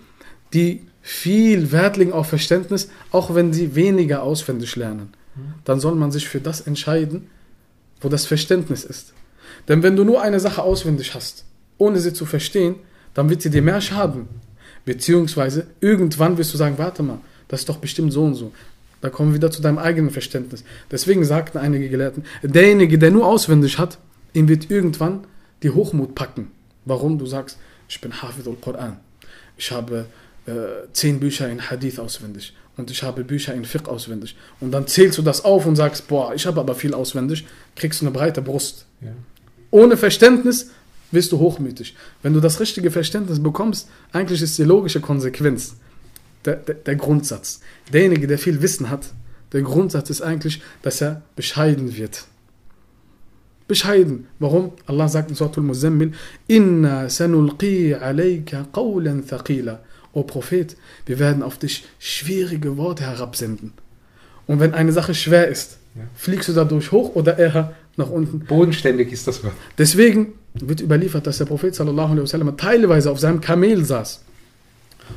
die 0.52 0.82
viel 1.00 1.72
Wert 1.72 1.96
legen 1.96 2.12
auf 2.12 2.28
Verständnis, 2.28 2.88
auch 3.10 3.34
wenn 3.34 3.52
sie 3.52 3.74
weniger 3.74 4.22
auswendig 4.22 4.76
lernen. 4.76 5.12
Dann 5.64 5.80
soll 5.80 5.94
man 5.94 6.12
sich 6.12 6.28
für 6.28 6.40
das 6.40 6.60
entscheiden, 6.60 7.26
wo 8.00 8.08
das 8.08 8.26
Verständnis 8.26 8.84
ist. 8.84 9.12
Denn 9.68 9.82
wenn 9.82 9.96
du 9.96 10.04
nur 10.04 10.22
eine 10.22 10.40
Sache 10.40 10.62
auswendig 10.62 11.14
hast, 11.14 11.44
ohne 11.78 11.98
sie 11.98 12.12
zu 12.12 12.26
verstehen, 12.26 12.76
dann 13.14 13.28
wird 13.30 13.42
sie 13.42 13.50
dir 13.50 13.62
mehr 13.62 13.80
schaden. 13.80 14.28
Beziehungsweise 14.84 15.66
irgendwann 15.80 16.36
wirst 16.38 16.52
du 16.52 16.58
sagen, 16.58 16.78
warte 16.78 17.02
mal, 17.02 17.18
das 17.48 17.60
ist 17.60 17.68
doch 17.68 17.78
bestimmt 17.78 18.12
so 18.12 18.24
und 18.24 18.34
so. 18.34 18.52
Da 19.04 19.10
kommen 19.10 19.32
wir 19.32 19.34
wieder 19.34 19.50
zu 19.50 19.60
deinem 19.60 19.76
eigenen 19.76 20.08
Verständnis. 20.08 20.64
Deswegen 20.90 21.26
sagten 21.26 21.58
einige 21.58 21.90
Gelehrten, 21.90 22.24
derjenige, 22.42 22.98
der 22.98 23.10
nur 23.10 23.26
auswendig 23.26 23.76
hat, 23.76 23.98
ihm 24.32 24.48
wird 24.48 24.70
irgendwann 24.70 25.26
die 25.62 25.68
Hochmut 25.68 26.14
packen. 26.14 26.50
Warum? 26.86 27.18
Du 27.18 27.26
sagst, 27.26 27.58
ich 27.86 28.00
bin 28.00 28.22
Hafid 28.22 28.48
al-Quran. 28.48 28.96
Ich 29.58 29.70
habe 29.70 30.06
äh, 30.46 30.52
zehn 30.94 31.20
Bücher 31.20 31.50
in 31.50 31.68
Hadith 31.68 31.98
auswendig 31.98 32.54
und 32.78 32.90
ich 32.90 33.02
habe 33.02 33.24
Bücher 33.24 33.52
in 33.52 33.66
Fiqh 33.66 33.90
auswendig. 33.90 34.36
Und 34.58 34.72
dann 34.72 34.86
zählst 34.86 35.18
du 35.18 35.22
das 35.22 35.44
auf 35.44 35.66
und 35.66 35.76
sagst, 35.76 36.08
boah, 36.08 36.34
ich 36.34 36.46
habe 36.46 36.58
aber 36.58 36.74
viel 36.74 36.94
auswendig, 36.94 37.44
kriegst 37.76 38.00
du 38.00 38.06
eine 38.06 38.10
breite 38.14 38.40
Brust. 38.40 38.86
Ohne 39.70 39.98
Verständnis 39.98 40.70
wirst 41.10 41.30
du 41.30 41.38
hochmütig. 41.40 41.94
Wenn 42.22 42.32
du 42.32 42.40
das 42.40 42.58
richtige 42.58 42.90
Verständnis 42.90 43.42
bekommst, 43.42 43.86
eigentlich 44.12 44.40
ist 44.40 44.56
die 44.56 44.64
logische 44.64 45.02
Konsequenz 45.02 45.76
der, 46.44 46.56
der, 46.56 46.74
der 46.76 46.96
Grundsatz. 46.96 47.60
Derjenige, 47.92 48.26
der 48.26 48.38
viel 48.38 48.60
Wissen 48.62 48.90
hat, 48.90 49.12
der 49.52 49.62
Grundsatz 49.62 50.10
ist 50.10 50.20
eigentlich, 50.22 50.62
dass 50.82 51.00
er 51.00 51.22
bescheiden 51.36 51.96
wird. 51.96 52.24
Bescheiden. 53.66 54.26
Warum? 54.38 54.72
Allah 54.86 55.08
sagt 55.08 55.30
in 55.30 55.36
Surah 55.36 55.52
Al-Muzammil, 55.56 56.12
Inna 56.48 57.08
sanulqi 57.08 57.94
alayka 57.94 58.66
qawlan 58.72 59.26
thaqila. 59.26 59.80
O 60.12 60.22
Prophet, 60.22 60.76
wir 61.06 61.18
werden 61.18 61.42
auf 61.42 61.58
dich 61.58 61.84
schwierige 61.98 62.76
Worte 62.76 63.04
herabsenden. 63.04 63.72
Und 64.46 64.60
wenn 64.60 64.74
eine 64.74 64.92
Sache 64.92 65.14
schwer 65.14 65.48
ist, 65.48 65.78
Ja. 65.96 66.02
fliegst 66.14 66.48
du 66.48 66.52
dadurch 66.52 66.92
hoch 66.92 67.14
oder 67.14 67.38
eher 67.38 67.72
nach 67.96 68.10
unten? 68.10 68.40
Bodenständig 68.40 69.12
ist 69.12 69.26
das 69.26 69.42
Wort. 69.42 69.54
Deswegen 69.78 70.34
wird 70.54 70.80
überliefert, 70.80 71.26
dass 71.26 71.38
der 71.38 71.46
Prophet 71.46 71.74
sallallahu 71.74 72.12
alaihi 72.12 72.22
wasallam 72.22 72.56
teilweise 72.56 73.10
auf 73.10 73.18
seinem 73.18 73.40
Kamel 73.40 73.84
saß. 73.84 74.22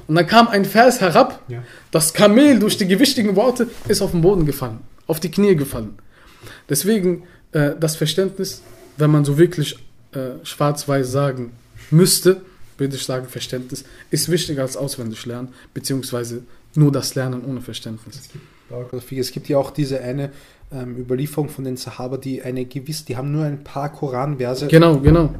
Und 0.07 0.15
dann 0.15 0.27
kam 0.27 0.47
ein 0.47 0.65
Vers 0.65 1.01
herab, 1.01 1.41
Ja. 1.47 1.63
das 1.91 2.13
Kamel 2.13 2.59
durch 2.59 2.77
die 2.77 2.87
gewichtigen 2.87 3.35
Worte 3.35 3.67
ist 3.87 4.01
auf 4.01 4.11
den 4.11 4.21
Boden 4.21 4.45
gefallen, 4.45 4.79
auf 5.07 5.19
die 5.19 5.31
Knie 5.31 5.55
gefallen. 5.55 5.97
Deswegen 6.69 7.23
äh, 7.51 7.71
das 7.79 7.95
Verständnis, 7.95 8.61
wenn 8.97 9.11
man 9.11 9.25
so 9.25 9.37
wirklich 9.37 9.77
äh, 10.13 10.43
schwarz-weiß 10.43 11.11
sagen 11.11 11.51
müsste, 11.91 12.41
würde 12.77 12.95
ich 12.95 13.03
sagen, 13.03 13.27
Verständnis 13.27 13.83
ist 14.11 14.29
wichtiger 14.29 14.61
als 14.61 14.77
auswendig 14.77 15.25
lernen, 15.25 15.49
beziehungsweise 15.73 16.43
nur 16.75 16.91
das 16.91 17.15
Lernen 17.15 17.43
ohne 17.43 17.61
Verständnis. 17.61 18.29
Es 19.11 19.31
gibt 19.31 19.49
ja 19.49 19.57
auch 19.57 19.71
diese 19.71 20.01
eine 20.01 20.31
ähm, 20.71 20.97
Überlieferung 20.97 21.49
von 21.49 21.63
den 21.63 21.77
Sahaba, 21.77 22.17
die 22.17 22.41
eine 22.41 22.65
gewiss, 22.65 23.05
die 23.05 23.15
haben 23.15 23.31
nur 23.31 23.43
ein 23.45 23.63
paar 23.63 23.91
Koranverse. 23.91 24.67
Genau, 24.67 24.99
genau. 24.99 25.33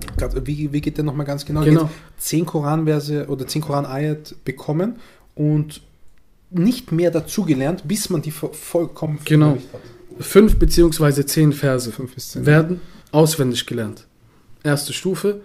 Wie, 0.44 0.72
wie 0.72 0.82
geht 0.82 0.98
der 0.98 1.04
nochmal 1.04 1.26
ganz 1.26 1.46
genau? 1.46 1.64
Genau. 1.64 1.90
Zehn 2.18 2.46
Koranverse 2.46 3.28
oder 3.28 3.46
zehn 3.48 3.62
Koran-Ayat 3.62 4.36
bekommen 4.46 4.96
und 5.36 5.82
nicht 6.50 6.92
mehr 6.94 7.12
dazugelernt, 7.12 7.84
bis 7.88 8.10
man 8.10 8.22
die 8.22 8.32
vo- 8.32 8.54
vollkommen 8.54 9.20
Genau. 9.26 9.52
hat. 9.52 9.60
Fünf 10.20 10.58
beziehungsweise 10.58 11.26
zehn 11.26 11.52
Verse 11.52 11.92
Fünf 11.92 12.16
bis 12.16 12.30
zehn. 12.32 12.46
werden 12.46 12.80
auswendig 13.12 13.66
gelernt. 13.66 14.08
Erste 14.64 14.94
Stufe. 14.94 15.42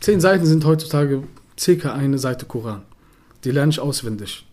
Zehn 0.00 0.20
Seiten 0.20 0.44
sind 0.44 0.64
heutzutage 0.66 1.22
circa 1.58 1.94
eine 1.94 2.18
Seite 2.18 2.44
Koran. 2.46 2.82
Die 3.44 3.50
lerne 3.50 3.70
ich 3.70 3.80
auswendig. 3.80 4.46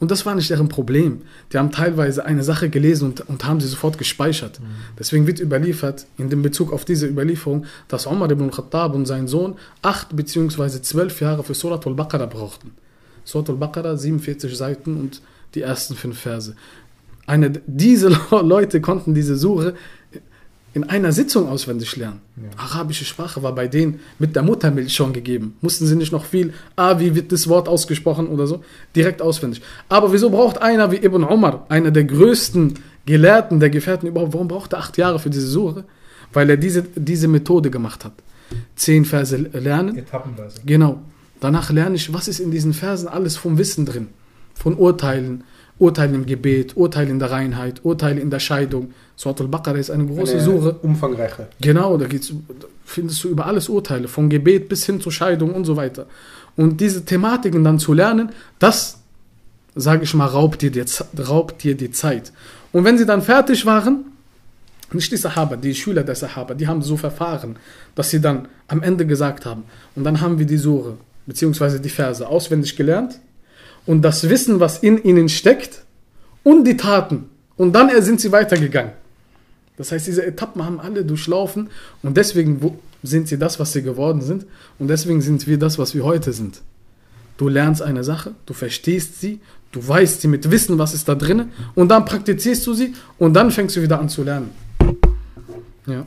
Und 0.00 0.10
das 0.10 0.24
war 0.24 0.34
nicht 0.34 0.48
deren 0.48 0.68
Problem. 0.68 1.20
Die 1.52 1.58
haben 1.58 1.70
teilweise 1.70 2.24
eine 2.24 2.42
Sache 2.42 2.70
gelesen 2.70 3.10
und, 3.10 3.28
und 3.28 3.44
haben 3.44 3.60
sie 3.60 3.68
sofort 3.68 3.98
gespeichert. 3.98 4.58
Deswegen 4.98 5.26
wird 5.26 5.40
überliefert, 5.40 6.06
in 6.16 6.30
dem 6.30 6.40
Bezug 6.42 6.72
auf 6.72 6.86
diese 6.86 7.06
Überlieferung, 7.06 7.66
dass 7.86 8.06
Umar 8.06 8.30
ibn 8.30 8.50
Khattab 8.50 8.94
und 8.94 9.04
sein 9.04 9.28
Sohn 9.28 9.56
acht 9.82 10.16
beziehungsweise 10.16 10.80
zwölf 10.80 11.20
Jahre 11.20 11.44
für 11.44 11.54
Surat 11.54 11.86
al-Baqarah 11.86 12.26
brauchten. 12.26 12.72
Surat 13.24 13.50
al-Baqarah, 13.50 13.96
47 13.96 14.56
Seiten 14.56 14.96
und 14.96 15.20
die 15.54 15.60
ersten 15.60 15.94
fünf 15.94 16.18
Verse. 16.18 16.56
Eine, 17.26 17.52
diese 17.66 18.08
Leute 18.30 18.80
konnten 18.80 19.14
diese 19.14 19.36
Sure 19.36 19.74
in 20.72 20.84
einer 20.84 21.12
Sitzung 21.12 21.48
auswendig 21.48 21.96
lernen. 21.96 22.20
Arabische 22.56 23.04
Sprache 23.04 23.42
war 23.42 23.54
bei 23.54 23.66
denen 23.66 24.00
mit 24.18 24.36
der 24.36 24.42
Muttermilch 24.42 24.94
schon 24.94 25.12
gegeben. 25.12 25.56
Mussten 25.60 25.86
sie 25.86 25.96
nicht 25.96 26.12
noch 26.12 26.24
viel, 26.24 26.52
ah, 26.76 27.00
wie 27.00 27.14
wird 27.14 27.32
das 27.32 27.48
Wort 27.48 27.68
ausgesprochen 27.68 28.28
oder 28.28 28.46
so, 28.46 28.62
direkt 28.94 29.20
auswendig. 29.20 29.62
Aber 29.88 30.12
wieso 30.12 30.30
braucht 30.30 30.62
einer 30.62 30.92
wie 30.92 31.04
Ibn 31.04 31.24
Umar, 31.24 31.66
einer 31.68 31.90
der 31.90 32.04
größten 32.04 32.74
Gelehrten 33.04 33.58
der 33.58 33.70
Gefährten 33.70 34.08
überhaupt, 34.08 34.32
warum 34.32 34.48
braucht 34.48 34.72
er 34.72 34.78
acht 34.78 34.96
Jahre 34.96 35.18
für 35.18 35.30
diese 35.30 35.48
Sure? 35.48 35.84
Weil 36.32 36.48
er 36.50 36.56
diese, 36.56 36.84
diese 36.94 37.26
Methode 37.26 37.70
gemacht 37.70 38.04
hat. 38.04 38.12
Zehn 38.76 39.04
Verse 39.04 39.36
lernen, 39.36 39.96
Etappenweise. 39.96 40.60
Genau. 40.64 41.00
Danach 41.40 41.70
lerne 41.70 41.96
ich, 41.96 42.12
was 42.12 42.28
ist 42.28 42.38
in 42.38 42.50
diesen 42.50 42.74
Versen 42.74 43.08
alles 43.08 43.36
vom 43.36 43.58
Wissen 43.58 43.86
drin. 43.86 44.08
Von 44.54 44.76
Urteilen, 44.76 45.44
Urteilen 45.80 46.14
im 46.14 46.26
Gebet, 46.26 46.76
Urteile 46.76 47.10
in 47.10 47.18
der 47.18 47.30
Reinheit, 47.30 47.82
Urteile 47.84 48.20
in 48.20 48.30
der 48.30 48.38
Scheidung. 48.38 48.92
Surat 49.16 49.40
al-Baqarah 49.40 49.78
ist 49.78 49.90
eine 49.90 50.04
große 50.04 50.34
Eine 50.34 50.42
Sure. 50.42 50.76
Umfangreiche. 50.82 51.48
Genau, 51.58 51.96
da 51.96 52.06
geht's, 52.06 52.32
findest 52.84 53.24
du 53.24 53.28
über 53.28 53.46
alles 53.46 53.70
Urteile, 53.70 54.06
von 54.06 54.28
Gebet 54.28 54.68
bis 54.68 54.84
hin 54.84 55.00
zur 55.00 55.10
Scheidung 55.10 55.54
und 55.54 55.64
so 55.64 55.76
weiter. 55.76 56.04
Und 56.54 56.82
diese 56.82 57.02
Thematiken 57.06 57.64
dann 57.64 57.78
zu 57.78 57.94
lernen, 57.94 58.28
das, 58.58 58.98
sage 59.74 60.04
ich 60.04 60.12
mal, 60.12 60.26
raubt 60.26 60.60
dir, 60.60 60.70
die, 60.70 60.84
raubt 61.18 61.62
dir 61.62 61.74
die 61.74 61.90
Zeit. 61.90 62.30
Und 62.72 62.84
wenn 62.84 62.98
sie 62.98 63.06
dann 63.06 63.22
fertig 63.22 63.64
waren, 63.64 64.04
nicht 64.92 65.10
die 65.10 65.16
Sahaba, 65.16 65.56
die 65.56 65.74
Schüler 65.74 66.02
der 66.02 66.14
Sahaba, 66.14 66.52
die 66.52 66.68
haben 66.68 66.82
so 66.82 66.98
verfahren, 66.98 67.56
dass 67.94 68.10
sie 68.10 68.20
dann 68.20 68.48
am 68.68 68.82
Ende 68.82 69.06
gesagt 69.06 69.46
haben, 69.46 69.64
und 69.96 70.04
dann 70.04 70.20
haben 70.20 70.38
wir 70.38 70.44
die 70.44 70.58
Sure, 70.58 70.98
beziehungsweise 71.24 71.80
die 71.80 71.88
Verse 71.88 72.26
auswendig 72.26 72.76
gelernt 72.76 73.18
und 73.86 74.02
das 74.02 74.28
Wissen, 74.28 74.60
was 74.60 74.78
in 74.78 75.02
ihnen 75.02 75.28
steckt 75.28 75.84
und 76.42 76.64
die 76.64 76.76
Taten. 76.76 77.30
Und 77.56 77.72
dann 77.72 77.90
sind 78.02 78.20
sie 78.20 78.32
weitergegangen. 78.32 78.92
Das 79.76 79.92
heißt, 79.92 80.06
diese 80.06 80.24
Etappen 80.24 80.64
haben 80.64 80.80
alle 80.80 81.04
durchlaufen 81.04 81.70
und 82.02 82.16
deswegen 82.16 82.78
sind 83.02 83.28
sie 83.28 83.38
das, 83.38 83.58
was 83.58 83.72
sie 83.72 83.82
geworden 83.82 84.20
sind 84.20 84.44
und 84.78 84.88
deswegen 84.88 85.22
sind 85.22 85.46
wir 85.46 85.58
das, 85.58 85.78
was 85.78 85.94
wir 85.94 86.04
heute 86.04 86.32
sind. 86.32 86.60
Du 87.38 87.48
lernst 87.48 87.80
eine 87.80 88.04
Sache, 88.04 88.34
du 88.44 88.52
verstehst 88.52 89.20
sie, 89.20 89.40
du 89.72 89.86
weißt 89.86 90.20
sie 90.20 90.28
mit 90.28 90.50
Wissen, 90.50 90.76
was 90.76 90.92
ist 90.92 91.08
da 91.08 91.14
drin 91.14 91.50
und 91.74 91.88
dann 91.88 92.04
praktizierst 92.04 92.66
du 92.66 92.74
sie 92.74 92.92
und 93.18 93.32
dann 93.32 93.50
fängst 93.50 93.76
du 93.76 93.82
wieder 93.82 93.98
an 93.98 94.10
zu 94.10 94.22
lernen. 94.22 94.50
Ja. 95.86 96.04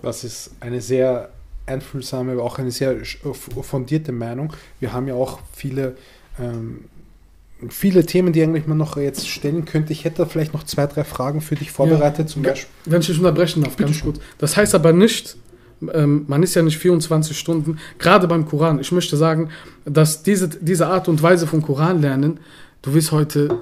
Das 0.00 0.22
ist 0.22 0.52
eine 0.60 0.80
sehr 0.80 1.30
einfühlsame, 1.66 2.32
aber 2.32 2.44
auch 2.44 2.58
eine 2.58 2.70
sehr 2.70 2.96
fundierte 3.32 4.12
Meinung. 4.12 4.52
Wir 4.78 4.92
haben 4.92 5.08
ja 5.08 5.14
auch 5.14 5.40
viele, 5.52 5.96
ähm, 6.40 6.84
viele 7.68 8.06
Themen, 8.06 8.32
die 8.32 8.42
eigentlich 8.42 8.66
man 8.66 8.78
noch 8.78 8.96
jetzt 8.96 9.28
stellen 9.28 9.64
könnte. 9.64 9.92
Ich 9.92 10.04
hätte 10.04 10.24
vielleicht 10.26 10.52
noch 10.54 10.62
zwei, 10.64 10.86
drei 10.86 11.04
Fragen 11.04 11.40
für 11.40 11.56
dich 11.56 11.72
vorbereitet. 11.72 12.28
Zum 12.28 12.44
Ja. 12.44 12.50
Beispiel. 12.50 12.70
Wenn 12.84 13.00
ich 13.00 13.06
dich 13.08 13.18
unterbrechen 13.18 13.62
darf, 13.62 13.76
ganz 13.76 14.00
gut. 14.00 14.20
Das 14.38 14.56
heißt 14.56 14.74
aber 14.74 14.92
nicht, 14.92 15.36
ähm, 15.92 16.24
man 16.28 16.42
ist 16.42 16.54
ja 16.54 16.62
nicht 16.62 16.78
24 16.78 17.36
Stunden, 17.38 17.78
gerade 17.98 18.28
beim 18.28 18.46
Koran. 18.46 18.78
Ich 18.78 18.92
möchte 18.92 19.16
sagen, 19.16 19.50
dass 19.84 20.22
diese, 20.22 20.48
diese 20.48 20.86
Art 20.86 21.08
und 21.08 21.22
Weise 21.22 21.46
vom 21.46 21.62
Koran 21.62 22.00
lernen, 22.00 22.40
du 22.82 22.94
wirst 22.94 23.12
heute, 23.12 23.58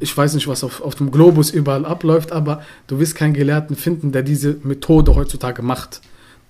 ich 0.00 0.16
weiß 0.16 0.34
nicht, 0.34 0.48
was 0.48 0.64
auf, 0.64 0.80
auf 0.80 0.94
dem 0.94 1.10
Globus 1.10 1.50
überall 1.50 1.84
abläuft, 1.84 2.32
aber 2.32 2.62
du 2.86 2.98
wirst 2.98 3.14
keinen 3.14 3.34
Gelehrten 3.34 3.76
finden, 3.76 4.12
der 4.12 4.22
diese 4.22 4.56
Methode 4.62 5.14
heutzutage 5.14 5.62
macht. 5.62 6.00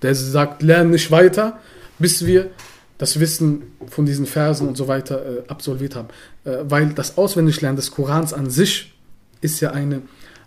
Der 0.01 0.15
sagt, 0.15 0.61
lerne 0.61 0.89
nicht 0.89 1.11
weiter, 1.11 1.59
bis 1.99 2.25
wir 2.25 2.49
das 2.97 3.19
Wissen 3.19 3.63
von 3.87 4.05
diesen 4.05 4.25
Versen 4.25 4.67
und 4.67 4.77
so 4.77 4.87
weiter 4.87 5.25
äh, 5.25 5.43
absolviert 5.47 5.95
haben. 5.95 6.09
Äh, 6.45 6.57
weil 6.63 6.89
das 6.89 7.17
Auswendiglernen 7.17 7.75
des 7.75 7.91
Korans 7.91 8.33
an 8.33 8.49
sich 8.49 8.93
ist 9.41 9.59
ja 9.59 9.71
eine, 9.71 10.01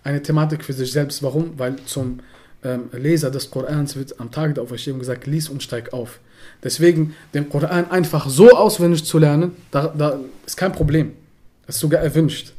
eine 0.04 0.22
Thematik 0.22 0.64
für 0.64 0.72
sich 0.72 0.92
selbst. 0.92 1.22
Warum? 1.22 1.58
Weil 1.58 1.76
zum 1.86 2.20
ähm, 2.64 2.84
Leser 2.92 3.30
des 3.30 3.50
Korans 3.50 3.96
wird 3.96 4.18
am 4.20 4.30
Tag 4.30 4.54
der 4.54 4.64
Auferstehung 4.64 4.98
gesagt, 4.98 5.26
lies 5.26 5.48
und 5.48 5.62
steig 5.62 5.92
auf. 5.92 6.20
Deswegen 6.62 7.14
den 7.34 7.48
Koran 7.48 7.90
einfach 7.90 8.28
so 8.28 8.50
auswendig 8.50 9.04
zu 9.04 9.18
lernen, 9.18 9.52
da, 9.70 9.92
da 9.96 10.18
ist 10.46 10.56
kein 10.56 10.72
Problem. 10.72 11.12
Das 11.66 11.76
ist 11.76 11.80
sogar 11.80 12.00
erwünscht. 12.00 12.52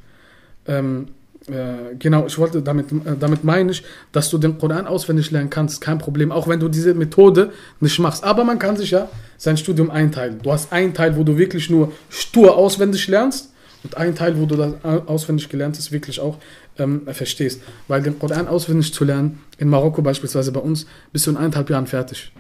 Ähm, 0.67 1.09
äh, 1.48 1.95
genau, 1.98 2.26
ich 2.28 2.38
wollte 2.38 2.62
damit, 2.62 2.91
äh, 2.91 3.16
damit 3.20 3.43
meine 3.43 3.72
ich, 3.72 3.84
dass 4.12 4.30
du 4.30 4.38
den 4.38 4.58
Koran 4.58 4.86
auswendig 4.88 5.32
lernen 5.32 5.50
kannst, 5.50 5.82
kein 5.82 5.98
Problem, 5.98 6.32
auch 6.32 6.48
wenn 6.48 6.60
du 6.60 6.68
diese 6.70 6.93
Methode 6.93 7.52
nicht 7.80 7.98
machst. 8.00 8.24
Aber 8.24 8.43
man 8.43 8.60
kann 8.60 8.78
sich 8.78 8.91
ja 8.91 9.10
sein 9.38 9.58
Studium 9.58 9.89
einteilen. 9.89 10.39
Du 10.43 10.52
hast 10.52 10.72
einen 10.74 10.93
Teil, 10.93 11.16
wo 11.16 11.24
du 11.24 11.38
wirklich 11.38 11.70
nur 11.70 11.91
stur 12.10 12.58
auswendig 12.58 13.08
lernst 13.08 13.52
und 13.84 13.95
einen 13.95 14.16
Teil, 14.16 14.38
wo 14.39 14.45
du 14.45 14.56
das 14.56 14.74
au- 14.84 15.04
auswendig 15.08 15.48
gelernt 15.50 15.78
hast, 15.78 15.91
wirklich 15.91 16.20
auch 16.20 16.38
ähm, 16.78 17.04
verstehst. 17.12 17.62
Weil 17.88 18.02
den 18.02 18.20
Koran 18.20 18.48
auswendig 18.48 18.93
zu 18.93 19.06
lernen, 19.06 19.39
in 19.58 19.70
Marokko 19.70 20.02
beispielsweise 20.02 20.52
bei 20.52 20.60
uns, 20.60 20.86
bist 21.14 21.28
du 21.28 21.32
in 21.32 21.38
eineinhalb 21.38 21.70
Jahren 21.70 21.88
fertig. 21.88 22.32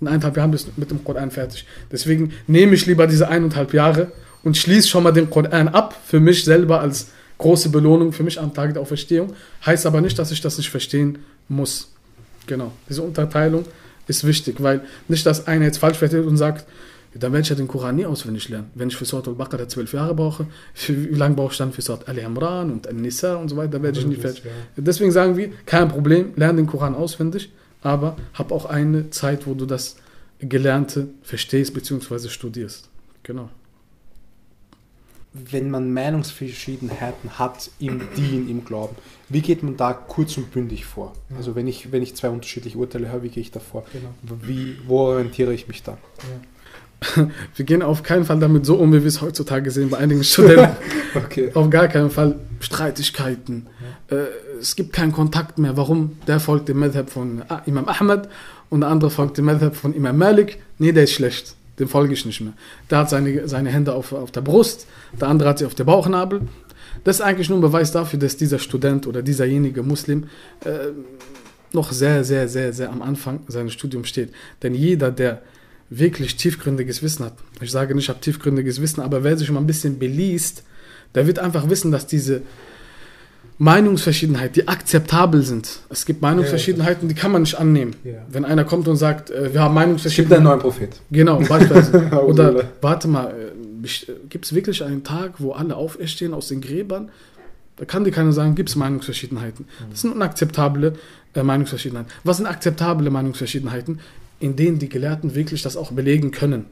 In 0.00 0.08
eineinhalb 0.08 0.36
Jahren 0.36 0.50
bist 0.50 0.68
du 0.68 0.72
mit 0.76 0.90
dem 0.90 1.02
Koran 1.04 1.30
fertig. 1.30 1.66
Deswegen 1.90 2.32
nehme 2.46 2.74
ich 2.74 2.86
lieber 2.86 3.06
diese 3.06 3.28
eineinhalb 3.28 3.72
Jahre 3.74 4.12
und 4.42 4.56
schließe 4.56 4.88
schon 4.88 5.02
mal 5.02 5.12
den 5.12 5.28
Koran 5.28 5.68
ab 5.68 5.94
für 6.06 6.20
mich 6.20 6.44
selber 6.44 6.80
als 6.80 7.08
große 7.38 7.68
Belohnung 7.68 8.12
für 8.12 8.22
mich 8.22 8.40
am 8.40 8.54
Tag 8.54 8.72
der 8.72 8.82
Auferstehung. 8.82 9.32
Heißt 9.64 9.86
aber 9.86 10.00
nicht, 10.00 10.18
dass 10.18 10.30
ich 10.30 10.40
das 10.40 10.56
nicht 10.58 10.70
verstehen 10.70 11.18
muss. 11.48 11.92
Genau. 12.46 12.72
Diese 12.88 13.02
Unterteilung 13.02 13.64
ist 14.06 14.24
wichtig, 14.26 14.62
weil 14.62 14.82
nicht, 15.08 15.26
dass 15.26 15.46
einer 15.46 15.64
jetzt 15.64 15.78
falsch 15.78 15.98
versteht 15.98 16.24
und 16.24 16.36
sagt, 16.36 16.66
dann 17.18 17.32
werde 17.32 17.42
ich 17.42 17.48
ja 17.48 17.56
den 17.56 17.68
Koran 17.68 17.96
nie 17.96 18.06
auswendig 18.06 18.48
lernen. 18.48 18.70
Wenn 18.74 18.88
ich 18.88 18.96
für 18.96 19.04
Surat 19.04 19.26
al-Baqarah 19.26 19.68
zwölf 19.68 19.92
Jahre 19.92 20.14
brauche, 20.14 20.46
für 20.74 21.10
wie 21.10 21.14
lange 21.14 21.34
brauche 21.34 21.52
ich 21.52 21.58
dann 21.58 21.72
für 21.72 21.82
Surat 21.82 22.08
al-Imran 22.08 22.70
und 22.70 22.86
al-Nisa 22.86 23.36
und 23.36 23.48
so 23.48 23.56
weiter, 23.56 23.78
da 23.78 23.82
werde 23.82 23.98
ich 23.98 24.06
nicht 24.06 24.20
fertig. 24.20 24.42
Deswegen 24.76 25.12
sagen 25.12 25.36
wir, 25.36 25.50
kein 25.64 25.88
Problem, 25.88 26.32
lerne 26.36 26.58
den 26.58 26.66
Koran 26.66 26.94
auswendig, 26.94 27.50
aber 27.82 28.16
hab 28.34 28.52
auch 28.52 28.66
eine 28.66 29.10
Zeit, 29.10 29.46
wo 29.46 29.54
du 29.54 29.64
das 29.64 29.96
Gelernte 30.40 31.08
verstehst 31.22 31.72
bzw. 31.72 32.28
studierst. 32.28 32.88
Genau. 33.22 33.48
Wenn 35.50 35.70
man 35.70 35.92
Meinungsverschiedenheiten 35.92 37.38
hat 37.38 37.70
im 37.78 38.00
Dien, 38.16 38.48
im 38.48 38.64
Glauben, 38.64 38.96
wie 39.28 39.40
geht 39.40 39.62
man 39.62 39.76
da 39.76 39.92
kurz 39.92 40.36
und 40.36 40.52
bündig 40.52 40.84
vor? 40.84 41.12
Also 41.36 41.54
wenn 41.54 41.66
ich, 41.66 41.92
wenn 41.92 42.02
ich 42.02 42.14
zwei 42.14 42.30
unterschiedliche 42.30 42.78
Urteile 42.78 43.10
höre, 43.10 43.22
wie 43.22 43.28
gehe 43.28 43.40
ich 43.40 43.50
da 43.50 43.60
vor? 43.60 43.84
Genau. 43.92 44.38
Wie, 44.42 44.76
wo 44.86 45.00
orientiere 45.00 45.52
ich 45.52 45.68
mich 45.68 45.82
da? 45.82 45.98
Wir 47.54 47.64
gehen 47.64 47.82
auf 47.82 48.02
keinen 48.02 48.24
Fall 48.24 48.38
damit 48.38 48.64
so 48.64 48.76
um, 48.76 48.92
wie 48.92 49.00
wir 49.00 49.06
es 49.06 49.20
heutzutage 49.20 49.70
sehen 49.70 49.90
bei 49.90 49.98
einigen 49.98 50.24
Studenten. 50.24 50.76
Okay. 51.14 51.50
auf 51.54 51.70
gar 51.70 51.88
keinen 51.88 52.10
Fall 52.10 52.38
Streitigkeiten. 52.60 53.68
Äh, 54.10 54.24
es 54.60 54.76
gibt 54.76 54.92
keinen 54.92 55.12
Kontakt 55.12 55.56
mehr. 55.56 55.74
Warum? 55.74 56.18
Der 56.26 56.40
folgt 56.40 56.68
dem 56.68 56.78
Madhab 56.78 57.08
von 57.08 57.42
ah, 57.48 57.62
Imam 57.64 57.88
Ahmad 57.88 58.28
und 58.68 58.80
der 58.80 58.90
andere 58.90 59.10
folgt 59.10 59.38
dem 59.38 59.46
Madhab 59.46 59.74
von 59.74 59.94
Imam 59.94 60.18
Malik. 60.18 60.58
Nee, 60.78 60.92
der 60.92 61.04
ist 61.04 61.12
schlecht. 61.12 61.56
Dem 61.78 61.88
folge 61.88 62.14
ich 62.14 62.24
nicht 62.24 62.40
mehr. 62.40 62.54
Der 62.90 62.98
hat 62.98 63.10
seine, 63.10 63.48
seine 63.48 63.70
Hände 63.70 63.94
auf, 63.94 64.12
auf 64.12 64.30
der 64.30 64.40
Brust, 64.40 64.86
der 65.20 65.28
andere 65.28 65.50
hat 65.50 65.58
sie 65.58 65.66
auf 65.66 65.74
der 65.74 65.84
Bauchnabel. 65.84 66.42
Das 67.04 67.16
ist 67.16 67.22
eigentlich 67.22 67.48
nur 67.48 67.58
ein 67.58 67.62
Beweis 67.62 67.92
dafür, 67.92 68.18
dass 68.18 68.36
dieser 68.36 68.58
Student 68.58 69.06
oder 69.06 69.22
dieserjenige 69.22 69.82
Muslim 69.82 70.24
äh, 70.64 70.92
noch 71.72 71.92
sehr, 71.92 72.24
sehr, 72.24 72.48
sehr, 72.48 72.72
sehr 72.72 72.90
am 72.90 73.02
Anfang 73.02 73.40
seines 73.48 73.74
Studiums 73.74 74.08
steht. 74.08 74.32
Denn 74.62 74.74
jeder, 74.74 75.10
der 75.10 75.42
wirklich 75.90 76.36
tiefgründiges 76.36 77.02
Wissen 77.02 77.24
hat, 77.24 77.34
ich 77.60 77.70
sage 77.70 77.94
nicht, 77.94 78.04
ich 78.04 78.08
habe 78.08 78.20
tiefgründiges 78.20 78.80
Wissen, 78.80 79.00
aber 79.00 79.22
wer 79.22 79.36
sich 79.36 79.50
mal 79.50 79.60
ein 79.60 79.66
bisschen 79.66 79.98
beliest, 79.98 80.64
der 81.14 81.26
wird 81.26 81.38
einfach 81.38 81.68
wissen, 81.68 81.92
dass 81.92 82.06
diese 82.06 82.42
Meinungsverschiedenheiten, 83.58 84.52
die 84.52 84.68
akzeptabel 84.68 85.42
sind. 85.42 85.80
Es 85.88 86.04
gibt 86.04 86.20
Meinungsverschiedenheiten, 86.20 87.08
die 87.08 87.14
kann 87.14 87.32
man 87.32 87.42
nicht 87.42 87.54
annehmen. 87.58 87.96
Ja. 88.04 88.14
Wenn 88.28 88.44
einer 88.44 88.64
kommt 88.64 88.86
und 88.86 88.96
sagt, 88.96 89.30
äh, 89.30 89.54
wir 89.54 89.60
haben 89.62 89.74
Es 89.94 90.14
gibt 90.14 90.30
einen 90.32 90.44
Meinungsverschiedenheiten. 90.44 90.44
neuen 90.44 90.60
Prophet. 90.60 90.90
Genau, 91.10 91.38
beispielsweise. 91.38 92.22
Oder 92.26 92.64
warte 92.82 93.08
mal, 93.08 93.30
äh, 93.30 94.12
gibt 94.28 94.44
es 94.44 94.54
wirklich 94.54 94.84
einen 94.84 95.04
Tag, 95.04 95.34
wo 95.38 95.52
alle 95.52 95.74
auferstehen 95.76 96.34
aus 96.34 96.48
den 96.48 96.60
Gräbern? 96.60 97.10
Da 97.76 97.84
kann 97.84 98.04
dir 98.04 98.10
keiner 98.10 98.32
sagen, 98.32 98.54
gibt 98.54 98.68
es 98.68 98.76
Meinungsverschiedenheiten. 98.76 99.66
Das 99.90 100.02
sind 100.02 100.12
unakzeptable 100.12 100.94
äh, 101.34 101.42
Meinungsverschiedenheiten. 101.42 102.12
Was 102.24 102.38
sind 102.38 102.46
akzeptable 102.46 103.10
Meinungsverschiedenheiten? 103.10 104.00
In 104.38 104.56
denen 104.56 104.78
die 104.78 104.90
Gelehrten 104.90 105.34
wirklich 105.34 105.62
das 105.62 105.78
auch 105.78 105.92
belegen 105.92 106.30
können. 106.30 106.66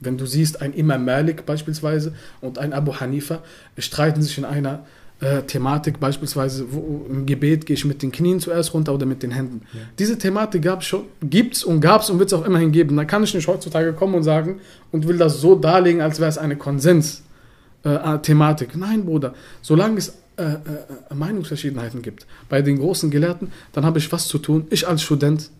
Wenn 0.00 0.16
du 0.16 0.26
siehst, 0.26 0.62
ein 0.62 0.72
Imam 0.72 1.04
Malik 1.04 1.44
beispielsweise 1.44 2.14
und 2.40 2.58
ein 2.58 2.72
Abu 2.72 2.94
Hanifa 2.94 3.42
streiten 3.78 4.22
sich 4.22 4.38
in 4.38 4.44
einer 4.44 4.86
äh, 5.20 5.42
Thematik, 5.42 5.98
beispielsweise 5.98 6.72
wo, 6.72 7.06
im 7.10 7.26
Gebet 7.26 7.66
gehe 7.66 7.74
ich 7.74 7.84
mit 7.84 8.02
den 8.02 8.12
Knien 8.12 8.38
zuerst 8.40 8.72
runter 8.72 8.94
oder 8.94 9.04
mit 9.04 9.22
den 9.22 9.32
Händen. 9.32 9.60
Ja. 9.72 9.80
Diese 9.98 10.16
Thematik 10.16 10.62
gab 10.62 10.82
schon, 10.84 11.04
gibt's 11.22 11.64
und 11.64 11.80
gab 11.80 12.02
es 12.02 12.10
und 12.10 12.18
wird 12.18 12.32
es 12.32 12.38
auch 12.38 12.44
immerhin 12.44 12.72
geben. 12.72 12.96
Da 12.96 13.04
kann 13.04 13.24
ich 13.24 13.34
nicht 13.34 13.48
heutzutage 13.48 13.92
kommen 13.92 14.14
und 14.14 14.22
sagen 14.22 14.60
und 14.92 15.06
will 15.08 15.18
das 15.18 15.40
so 15.40 15.56
darlegen, 15.56 16.00
als 16.00 16.20
wäre 16.20 16.30
es 16.30 16.38
eine 16.38 16.56
Konsens-Thematik. 16.56 18.74
Äh, 18.74 18.78
Nein, 18.78 19.04
Bruder, 19.04 19.34
solange 19.60 19.98
es 19.98 20.14
äh, 20.38 20.52
äh, 20.52 21.14
Meinungsverschiedenheiten 21.14 22.00
gibt 22.00 22.24
bei 22.48 22.62
den 22.62 22.78
großen 22.78 23.10
Gelehrten, 23.10 23.50
dann 23.72 23.84
habe 23.84 23.98
ich 23.98 24.12
was 24.12 24.28
zu 24.28 24.38
tun. 24.38 24.68
Ich 24.70 24.86
als 24.86 25.02
Student 25.02 25.50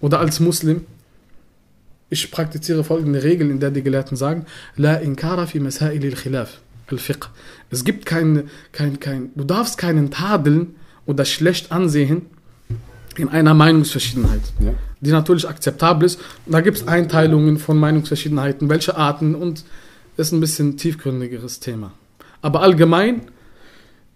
oder 0.00 0.20
als 0.20 0.38
Muslim, 0.38 0.84
ich 2.08 2.30
praktiziere 2.30 2.84
folgende 2.84 3.24
Regel, 3.24 3.50
in 3.50 3.58
der 3.58 3.72
die 3.72 3.82
Gelehrten 3.82 4.16
sagen: 4.16 4.46
La 4.76 4.94
inkara 4.94 5.46
fi 5.46 5.58
masail 5.58 6.00
al-khilaf, 6.04 6.60
al-fiqh. 6.90 7.28
Es 7.70 7.84
gibt 7.84 8.06
kein, 8.06 8.50
kein, 8.72 9.00
kein, 9.00 9.30
du 9.34 9.44
darfst 9.44 9.78
keinen 9.78 10.10
tadeln 10.10 10.74
oder 11.06 11.24
schlecht 11.24 11.72
ansehen 11.72 12.22
in 13.16 13.28
einer 13.28 13.54
Meinungsverschiedenheit, 13.54 14.42
ja. 14.60 14.74
die 15.00 15.10
natürlich 15.10 15.48
akzeptabel 15.48 16.06
ist. 16.06 16.20
Da 16.46 16.60
gibt 16.60 16.78
es 16.78 16.88
Einteilungen 16.88 17.58
von 17.58 17.78
Meinungsverschiedenheiten, 17.78 18.68
welche 18.68 18.96
Arten 18.96 19.34
und 19.34 19.64
das 20.16 20.28
ist 20.28 20.32
ein 20.32 20.40
bisschen 20.40 20.76
tiefgründigeres 20.76 21.60
Thema. 21.60 21.92
Aber 22.42 22.60
allgemein, 22.62 23.22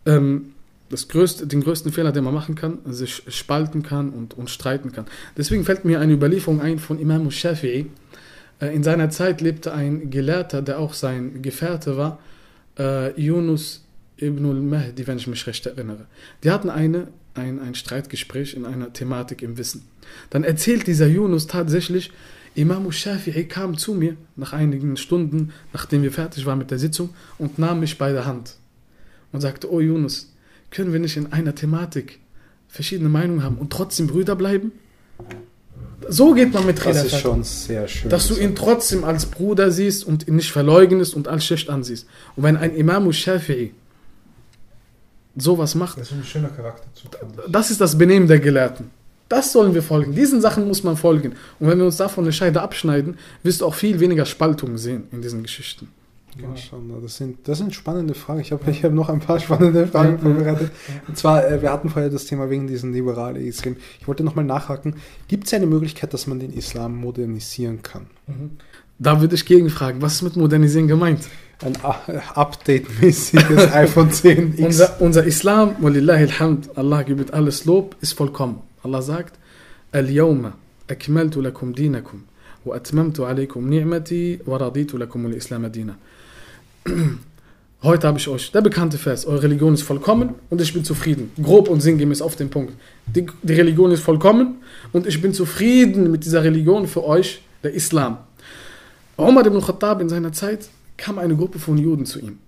ähm, 0.06 0.52
das 0.90 1.08
größte, 1.08 1.46
den 1.46 1.62
größten 1.62 1.92
Fehler, 1.92 2.12
den 2.12 2.24
man 2.24 2.34
machen 2.34 2.54
kann, 2.54 2.78
sich 2.86 3.22
spalten 3.28 3.82
kann 3.82 4.10
und, 4.10 4.34
und 4.34 4.50
streiten 4.50 4.92
kann. 4.92 5.06
Deswegen 5.36 5.64
fällt 5.64 5.84
mir 5.84 6.00
eine 6.00 6.12
Überlieferung 6.12 6.60
ein 6.60 6.78
von 6.78 6.98
Imam 6.98 7.28
Shafi'i. 7.28 7.86
Äh, 8.60 8.74
in 8.74 8.82
seiner 8.82 9.10
Zeit 9.10 9.40
lebte 9.40 9.72
ein 9.72 10.10
Gelehrter, 10.10 10.60
der 10.60 10.78
auch 10.78 10.92
sein 10.92 11.40
Gefährte 11.40 11.96
war, 11.96 12.18
äh, 12.78 13.20
Yunus 13.20 13.84
ibn 14.20 14.46
al-Mahdi, 14.46 15.06
wenn 15.06 15.18
ich 15.18 15.26
mich 15.26 15.46
recht 15.46 15.66
erinnere. 15.66 16.06
Die 16.44 16.50
hatten 16.50 16.70
eine, 16.70 17.08
ein, 17.34 17.58
ein 17.60 17.74
Streitgespräch 17.74 18.54
in 18.54 18.66
einer 18.66 18.92
Thematik 18.92 19.42
im 19.42 19.58
Wissen. 19.58 19.82
Dann 20.30 20.44
erzählt 20.44 20.86
dieser 20.86 21.06
Yunus 21.06 21.46
tatsächlich, 21.46 22.12
Imam 22.54 22.86
Shafi'i 22.88 23.44
kam 23.44 23.78
zu 23.78 23.94
mir 23.94 24.16
nach 24.36 24.52
einigen 24.52 24.96
Stunden, 24.98 25.52
nachdem 25.72 26.02
wir 26.02 26.12
fertig 26.12 26.44
waren 26.44 26.58
mit 26.58 26.70
der 26.70 26.78
Sitzung, 26.78 27.10
und 27.38 27.58
nahm 27.58 27.80
mich 27.80 27.96
bei 27.96 28.12
der 28.12 28.26
Hand 28.26 28.56
und 29.32 29.40
sagte, 29.40 29.72
oh 29.72 29.80
Yunus, 29.80 30.32
können 30.70 30.92
wir 30.92 31.00
nicht 31.00 31.16
in 31.16 31.32
einer 31.32 31.54
Thematik 31.54 32.20
verschiedene 32.68 33.08
Meinungen 33.08 33.42
haben 33.42 33.56
und 33.56 33.72
trotzdem 33.72 34.06
Brüder 34.06 34.36
bleiben? 34.36 34.72
So 36.08 36.34
geht 36.34 36.52
man 36.52 36.66
mit 36.66 36.80
Khilafat. 36.80 37.06
Das 37.06 37.12
ist 37.12 37.20
schon 37.20 37.44
sehr 37.44 37.88
schön. 37.88 38.10
Dass 38.10 38.28
du 38.28 38.36
ihn 38.36 38.54
trotzdem 38.54 39.04
als 39.04 39.26
Bruder 39.26 39.70
siehst 39.70 40.04
und 40.04 40.28
ihn 40.28 40.36
nicht 40.36 40.52
verleugnest 40.52 41.14
und 41.14 41.28
als 41.28 41.44
schlecht 41.44 41.70
ansiehst. 41.70 42.06
Und 42.36 42.42
wenn 42.44 42.56
ein 42.56 42.74
Imam 42.74 43.08
Shafi'i 43.08 43.70
sowas 45.36 45.74
macht, 45.74 45.98
das 45.98 46.10
ist 46.10 46.12
ein 46.12 46.24
schöner 46.24 46.48
Charakter. 46.48 46.86
Das 47.48 47.70
ist 47.70 47.80
das 47.80 47.96
Benehmen 47.96 48.26
der 48.26 48.40
Gelehrten. 48.40 48.90
Das 49.28 49.52
sollen 49.52 49.72
wir 49.72 49.82
folgen. 49.82 50.14
Diesen 50.14 50.42
Sachen 50.42 50.68
muss 50.68 50.82
man 50.84 50.96
folgen. 50.96 51.34
Und 51.58 51.68
wenn 51.68 51.78
wir 51.78 51.86
uns 51.86 51.96
davon 51.96 52.24
eine 52.24 52.32
Scheide 52.34 52.60
abschneiden, 52.60 53.18
wirst 53.42 53.62
du 53.62 53.66
auch 53.66 53.74
viel 53.74 53.98
weniger 53.98 54.26
Spaltungen 54.26 54.76
sehen 54.76 55.04
in 55.10 55.22
diesen 55.22 55.42
Geschichten. 55.42 55.88
Ja, 56.40 56.48
das 57.02 57.16
sind, 57.16 57.46
das 57.46 57.58
sind 57.58 57.74
spannende 57.74 58.14
Fragen. 58.14 58.40
Ich 58.40 58.52
habe 58.52 58.70
ich 58.70 58.84
hab 58.84 58.92
noch 58.92 59.08
ein 59.10 59.20
paar 59.20 59.38
spannende 59.46 59.86
Fragen 59.86 60.18
vorbereitet. 60.18 60.70
Und 61.06 61.18
zwar, 61.18 61.46
äh, 61.46 61.60
wir 61.60 61.70
hatten 61.70 61.90
vorher 61.90 62.10
das 62.10 62.24
Thema 62.24 62.48
wegen 62.48 62.66
diesen 62.66 62.92
liberalen 62.92 63.44
Islam. 63.44 63.76
Ich 64.00 64.08
wollte 64.08 64.24
nochmal 64.24 64.44
nachhaken. 64.44 64.96
Gibt 65.28 65.46
es 65.46 65.54
eine 65.54 65.66
Möglichkeit, 65.66 66.14
dass 66.14 66.26
man 66.26 66.38
den 66.38 66.52
Islam 66.52 66.96
modernisieren 66.96 67.82
kann? 67.82 68.06
Mhm. 68.26 68.52
Da 68.98 69.20
würde 69.20 69.34
ich 69.34 69.44
gegenfragen, 69.44 70.00
was 70.00 70.14
ist 70.14 70.22
mit 70.22 70.36
modernisieren 70.36 70.88
gemeint? 70.88 71.28
Ein 71.60 71.76
Update-mäßiges 72.34 73.72
iPhone 73.72 74.10
10X. 74.10 74.64
Unser, 74.64 75.00
unser 75.00 75.24
Islam, 75.24 75.76
walillahi 75.80 76.22
alhamd, 76.22 76.76
Allah 76.76 77.02
gibt 77.02 77.32
alles 77.34 77.64
Lob, 77.64 77.96
ist 78.00 78.12
vollkommen. 78.12 78.60
Allah 78.82 79.02
sagt, 79.02 79.38
Al-Yawma 79.92 80.54
akmaltu 80.88 81.40
lakum 81.40 81.74
dinakum 81.74 82.24
wa 82.64 82.76
atmamtu 82.76 83.24
alaykum 83.24 83.68
ni'mati 83.68 84.40
wa 84.46 84.56
raditu 84.56 84.96
lakum 84.96 85.26
al-Islam 85.26 85.70
dina. 85.72 85.96
Heute 87.82 88.06
habe 88.06 88.18
ich 88.18 88.28
euch 88.28 88.52
der 88.52 88.60
bekannte 88.60 88.96
Vers, 88.98 89.26
eure 89.26 89.42
Religion 89.42 89.74
ist 89.74 89.82
vollkommen 89.82 90.34
und 90.50 90.60
ich 90.60 90.72
bin 90.72 90.84
zufrieden. 90.84 91.32
Grob 91.42 91.68
und 91.68 91.80
sinngemäß 91.80 92.22
auf 92.22 92.36
den 92.36 92.48
Punkt. 92.48 92.74
Die, 93.06 93.26
die 93.42 93.54
Religion 93.54 93.90
ist 93.90 94.02
vollkommen 94.02 94.56
und 94.92 95.06
ich 95.06 95.20
bin 95.20 95.34
zufrieden 95.34 96.10
mit 96.10 96.24
dieser 96.24 96.44
Religion 96.44 96.86
für 96.86 97.04
euch, 97.04 97.42
der 97.62 97.72
Islam. 97.74 98.18
Umar 99.16 99.46
ibn 99.46 99.60
Khattab 99.60 100.00
in 100.00 100.08
seiner 100.08 100.32
Zeit 100.32 100.68
kam 100.96 101.18
eine 101.18 101.36
Gruppe 101.36 101.58
von 101.58 101.78
Juden 101.78 102.06
zu 102.06 102.20
ihm 102.20 102.38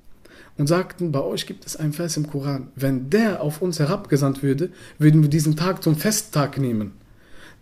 und 0.57 0.67
sagten, 0.67 1.13
bei 1.13 1.21
euch 1.21 1.47
gibt 1.47 1.67
es 1.67 1.77
einen 1.77 1.93
Vers 1.93 2.17
im 2.17 2.29
Koran. 2.29 2.69
Wenn 2.77 3.11
der 3.11 3.43
auf 3.43 3.63
uns 3.63 3.79
herabgesandt 3.79 4.43
würde, 4.43 4.71
würden 4.99 5.23
wir 5.23 5.31
diesen 5.31 5.57
Tag 5.57 5.83
zum 5.83 5.97
Festtag 5.97 6.59
nehmen. 6.59 6.93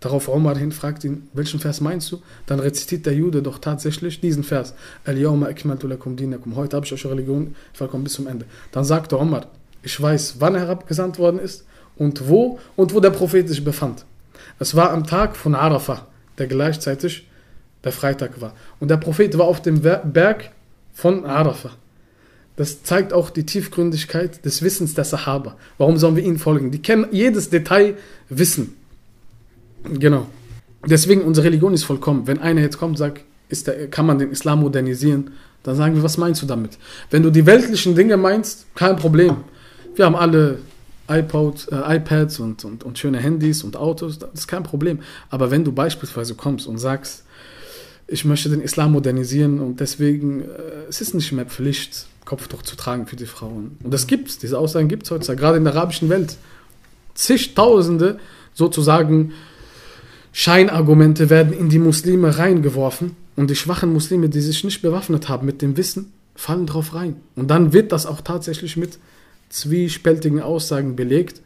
Darauf 0.03 0.29
Omar 0.29 0.59
hin 0.59 0.73
fragt 0.73 1.05
ihn, 1.05 1.29
welchen 1.33 1.61
Vers 1.61 1.81
meinst 1.81 2.11
du? 2.11 2.21
Dann 2.47 2.59
rezitiert 2.59 3.07
der 3.07 3.15
Jude 3.15 3.41
doch 3.41 3.61
tatsächlich 3.61 4.21
diesen 4.21 4.43
Vers. 4.43 4.75
Heute 5.07 5.29
habe 5.29 5.55
ich 5.55 5.65
eure 7.05 7.11
Religion 7.13 7.55
vollkommen 7.73 8.03
bis 8.03 8.15
zum 8.15 8.27
Ende. 8.27 8.45
Dann 8.73 8.85
sagte 8.85 9.19
Omar, 9.19 9.47
ich 9.85 10.01
weiß, 10.01 10.37
wann 10.41 10.57
er 10.57 10.63
herabgesandt 10.63 11.21
worden 11.21 11.39
ist 11.39 11.65
und 11.97 12.29
wo 12.29 12.59
und 12.75 12.93
wo 12.93 12.99
der 12.99 13.11
Prophet 13.11 13.49
sich 13.49 13.63
befand. 13.63 14.05
Es 14.59 14.75
war 14.75 14.91
am 14.91 15.07
Tag 15.07 15.37
von 15.37 15.55
Arafah, 15.55 16.09
der 16.37 16.49
gleichzeitig 16.49 17.29
der 17.85 17.93
Freitag 17.93 18.41
war. 18.41 18.55
Und 18.81 18.91
der 18.91 18.97
Prophet 18.97 19.39
war 19.39 19.47
auf 19.47 19.63
dem 19.63 19.83
Berg 19.83 20.51
von 20.93 21.25
Arafah. 21.25 21.71
Das 22.57 22.83
zeigt 22.83 23.13
auch 23.13 23.31
die 23.31 23.47
Tiefgründigkeit 23.47 24.45
des 24.45 24.63
Wissens 24.63 24.95
der 24.95 25.05
Sahaba. 25.05 25.57
Warum 25.79 25.97
sollen 25.97 26.17
wir 26.17 26.25
ihnen 26.25 26.39
folgen? 26.39 26.73
Die 26.73 26.83
kennen 26.83 27.07
jedes 27.13 27.51
Detail 27.51 27.95
Wissen. 28.29 28.82
Genau. 29.85 30.27
Deswegen, 30.87 31.23
unsere 31.23 31.47
Religion 31.47 31.75
ist 31.75 31.85
vollkommen. 31.85 32.27
Wenn 32.27 32.41
einer 32.41 32.61
jetzt 32.61 32.79
kommt 32.79 32.93
und 32.93 32.97
sagt, 32.97 33.23
der, 33.67 33.89
kann 33.89 34.07
man 34.07 34.19
den 34.19 34.31
Islam 34.31 34.61
modernisieren, 34.61 35.33
dann 35.63 35.77
sagen 35.77 35.95
wir, 35.95 36.03
was 36.03 36.19
meinst 36.19 36.43
du 36.43 36.47
damit? 36.47 36.79
Wenn 37.11 37.23
du 37.23 37.31
die 37.31 37.47
weltlichen 37.47 37.95
Dinge 37.95 38.17
meinst, 38.17 38.67
kein 38.75 38.97
Problem. 38.97 39.37
Wir 39.95 40.07
haben 40.07 40.17
alle 40.17 40.59
iPod, 41.09 41.69
äh, 41.71 41.97
iPads 41.97 42.41
und, 42.41 42.65
und, 42.65 42.85
und 42.85 42.99
schöne 42.99 43.19
Handys 43.19 43.63
und 43.63 43.77
Autos, 43.77 44.19
das 44.19 44.31
ist 44.33 44.49
kein 44.49 44.63
Problem. 44.63 45.01
Aber 45.31 45.51
wenn 45.51 45.65
du 45.65 45.73
beispielsweise 45.73 46.35
kommst 46.35 46.67
und 46.67 46.79
sagst, 46.79 47.25
ich 48.07 48.25
möchte 48.25 48.49
den 48.49 48.61
Islam 48.61 48.93
modernisieren 48.93 49.61
und 49.61 49.81
deswegen, 49.81 50.43
äh, 50.43 50.45
es 50.89 51.01
ist 51.01 51.15
nicht 51.15 51.33
mehr 51.33 51.47
Pflicht, 51.47 52.07
Kopftuch 52.25 52.63
zu 52.63 52.77
tragen 52.77 53.07
für 53.07 53.17
die 53.17 53.27
Frauen. 53.27 53.77
Und 53.83 53.93
das 53.93 54.07
gibt 54.07 54.29
es, 54.29 54.39
diese 54.39 54.59
Aussagen 54.59 54.89
gibt 54.89 55.05
es 55.05 55.11
heutzutage, 55.11 55.41
gerade 55.41 55.57
in 55.59 55.65
der 55.65 55.75
arabischen 55.75 56.09
Welt. 56.09 56.37
Zigtausende 57.15 58.19
sozusagen 58.55 59.33
Scheinargumente 60.33 61.29
werden 61.31 61.53
in 61.53 61.69
die 61.69 61.79
Muslime 61.79 62.39
reingeworfen 62.39 63.17
und 63.37 63.51
die 63.51 63.57
schwachen 63.57 63.93
Muslime, 63.93 64.29
die 64.29 64.41
sich 64.41 64.65
nicht 64.65 64.83
bewaffnet 64.83 65.29
haben 65.29 65.47
mit 65.47 65.63
dem 65.63 65.77
Wissen, 65.77 66.13
fallen 66.35 66.67
drauf 66.67 66.95
rein. 66.95 67.17
Und 67.37 67.51
dann 67.51 67.73
wird 67.73 67.93
das 67.93 68.07
auch 68.07 68.23
tatsächlich 68.23 68.77
mit 68.77 68.99
zwiespältigen 69.51 70.41
Aussagen 70.41 70.97
belegt. 70.97 71.43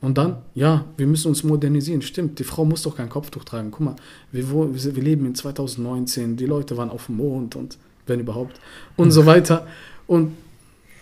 Und 0.00 0.18
dann, 0.18 0.38
ja, 0.54 0.86
wir 0.96 1.06
müssen 1.06 1.28
uns 1.28 1.44
modernisieren. 1.44 2.02
Stimmt, 2.02 2.38
die 2.38 2.44
Frau 2.44 2.64
muss 2.64 2.82
doch 2.82 2.96
kein 2.96 3.08
Kopftuch 3.08 3.44
tragen. 3.44 3.70
Guck 3.70 3.80
mal, 3.80 3.96
wir, 4.32 4.48
wir 4.50 5.02
leben 5.02 5.26
in 5.26 5.34
2019, 5.34 6.36
die 6.36 6.46
Leute 6.46 6.76
waren 6.76 6.90
auf 6.90 7.06
dem 7.06 7.18
Mond 7.18 7.54
und 7.54 7.78
wenn 8.06 8.18
überhaupt 8.18 8.60
und 8.96 9.12
so 9.12 9.26
weiter. 9.26 9.66
Und 10.06 10.36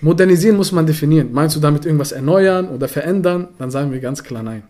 modernisieren 0.01 0.56
muss 0.56 0.72
man 0.72 0.86
definieren. 0.86 1.32
Meinst 1.32 1.56
du 1.56 1.60
damit 1.60 1.86
irgendwas 1.86 2.12
erneuern 2.12 2.68
oder 2.68 2.89
verändern? 2.89 3.48
Dann 3.59 3.70
sagen 3.70 3.93
wir 3.93 4.01
ganz 4.01 4.22
klar 4.22 4.43
nein. 4.43 4.64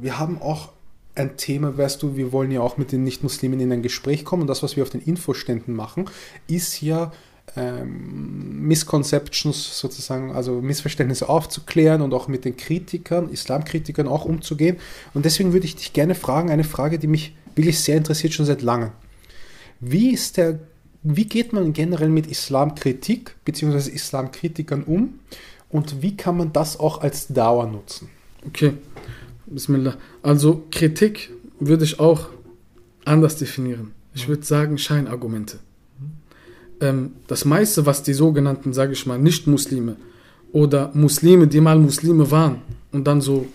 Wir 0.00 0.18
haben 0.18 0.40
auch 0.40 0.70
ein 1.18 1.36
Thema, 1.36 1.76
weißt 1.76 2.02
du, 2.02 2.16
wir 2.16 2.32
wollen 2.32 2.50
ja 2.50 2.60
auch 2.60 2.76
mit 2.76 2.92
den 2.92 3.04
Nicht-Muslimen 3.04 3.60
in 3.60 3.72
ein 3.72 3.82
Gespräch 3.82 4.24
kommen 4.24 4.42
und 4.42 4.48
das, 4.48 4.62
was 4.62 4.76
wir 4.76 4.82
auf 4.82 4.90
den 4.90 5.00
Infoständen 5.00 5.74
machen, 5.74 6.08
ist 6.46 6.80
ja 6.80 7.12
ähm, 7.56 8.62
Misconceptions 8.66 9.78
sozusagen, 9.78 10.32
also 10.32 10.60
Missverständnisse 10.60 11.28
aufzuklären 11.28 12.02
und 12.02 12.12
auch 12.12 12.28
mit 12.28 12.44
den 12.44 12.56
Kritikern, 12.56 13.30
Islamkritikern 13.30 14.06
auch 14.06 14.24
umzugehen. 14.24 14.76
Und 15.14 15.24
deswegen 15.24 15.52
würde 15.52 15.66
ich 15.66 15.76
dich 15.76 15.92
gerne 15.92 16.14
fragen, 16.14 16.50
eine 16.50 16.64
Frage, 16.64 16.98
die 16.98 17.06
mich 17.06 17.34
wirklich 17.54 17.80
sehr 17.80 17.96
interessiert, 17.96 18.32
schon 18.32 18.46
seit 18.46 18.62
langem. 18.62 18.90
Wie 19.80 20.12
ist 20.12 20.36
der, 20.36 20.58
wie 21.02 21.26
geht 21.26 21.52
man 21.52 21.72
generell 21.72 22.08
mit 22.08 22.26
Islamkritik 22.26 23.36
bzw. 23.44 23.90
Islamkritikern 23.90 24.84
um 24.84 25.20
und 25.70 26.02
wie 26.02 26.16
kann 26.16 26.36
man 26.36 26.52
das 26.52 26.78
auch 26.78 27.00
als 27.00 27.28
Dauer 27.28 27.66
nutzen? 27.66 28.08
Okay. 28.46 28.74
Bismillah. 29.50 29.96
Also 30.22 30.64
Kritik 30.70 31.30
würde 31.58 31.84
ich 31.84 31.98
auch 31.98 32.28
anders 33.04 33.36
definieren. 33.36 33.92
Ich 34.14 34.28
würde 34.28 34.44
sagen 34.44 34.78
Scheinargumente. 34.78 35.58
ähm, 36.80 37.12
das 37.26 37.44
meiste, 37.44 37.86
was 37.86 38.02
die 38.02 38.14
sogenannten, 38.14 38.72
sage 38.72 38.92
ich 38.92 39.06
mal, 39.06 39.18
Nicht-Muslime 39.18 39.96
oder 40.52 40.90
Muslime, 40.94 41.46
die 41.46 41.60
mal 41.60 41.78
Muslime 41.78 42.30
waren 42.30 42.62
und 42.92 43.06
dann 43.06 43.20
so 43.20 43.46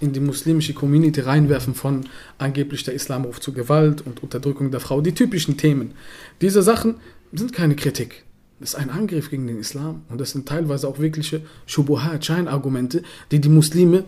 in 0.00 0.12
die 0.12 0.20
muslimische 0.20 0.74
Community 0.74 1.20
reinwerfen 1.20 1.74
von 1.74 2.04
angeblich 2.38 2.84
der 2.84 2.94
Islamruf 2.94 3.40
zu 3.40 3.52
Gewalt 3.52 4.06
und 4.06 4.22
Unterdrückung 4.22 4.70
der 4.70 4.80
Frau, 4.80 5.00
die 5.00 5.14
typischen 5.14 5.56
Themen. 5.56 5.92
Diese 6.40 6.62
Sachen 6.62 6.96
sind 7.32 7.52
keine 7.52 7.76
Kritik. 7.76 8.24
Das 8.60 8.70
ist 8.70 8.74
ein 8.76 8.90
Angriff 8.90 9.30
gegen 9.30 9.46
den 9.46 9.58
Islam 9.58 10.02
und 10.08 10.20
das 10.20 10.30
sind 10.30 10.46
teilweise 10.46 10.88
auch 10.88 10.98
wirkliche 10.98 11.42
Shubuhat, 11.66 12.24
Scheinargumente, 12.24 13.02
die 13.30 13.40
die 13.40 13.48
Muslime 13.48 14.04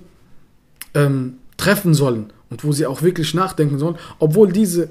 ähm, 0.98 1.34
treffen 1.56 1.94
sollen 1.94 2.32
und 2.50 2.64
wo 2.64 2.72
sie 2.72 2.86
auch 2.86 3.02
wirklich 3.02 3.32
nachdenken 3.32 3.78
sollen, 3.78 3.96
obwohl 4.18 4.52
diese 4.52 4.90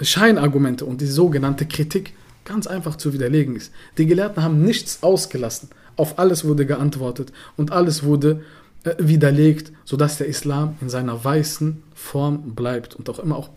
Scheinargumente 0.00 0.84
und 0.84 1.00
die 1.00 1.06
sogenannte 1.06 1.66
Kritik 1.66 2.12
ganz 2.44 2.66
einfach 2.66 2.96
zu 2.96 3.12
widerlegen 3.12 3.56
ist. 3.56 3.72
Die 3.96 4.06
Gelehrten 4.06 4.42
haben 4.42 4.62
nichts 4.62 5.02
ausgelassen, 5.02 5.70
auf 5.96 6.18
alles 6.18 6.44
wurde 6.44 6.66
geantwortet 6.66 7.32
und 7.56 7.72
alles 7.72 8.04
wurde 8.04 8.42
äh, 8.84 8.94
widerlegt, 8.98 9.72
sodass 9.84 10.18
der 10.18 10.28
Islam 10.28 10.76
in 10.80 10.88
seiner 10.88 11.24
weißen 11.24 11.82
Form 11.94 12.54
bleibt 12.54 12.94
und 12.94 13.08
auch 13.10 13.18
immer, 13.18 13.36
auch 13.36 13.50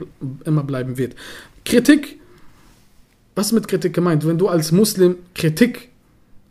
immer 0.45 0.63
bleiben 0.63 0.97
wird. 0.97 1.15
Kritik, 1.65 2.19
was 3.35 3.47
ist 3.47 3.53
mit 3.53 3.67
Kritik 3.67 3.93
gemeint? 3.93 4.25
Wenn 4.25 4.37
du 4.37 4.47
als 4.47 4.71
Muslim 4.71 5.15
Kritik 5.35 5.89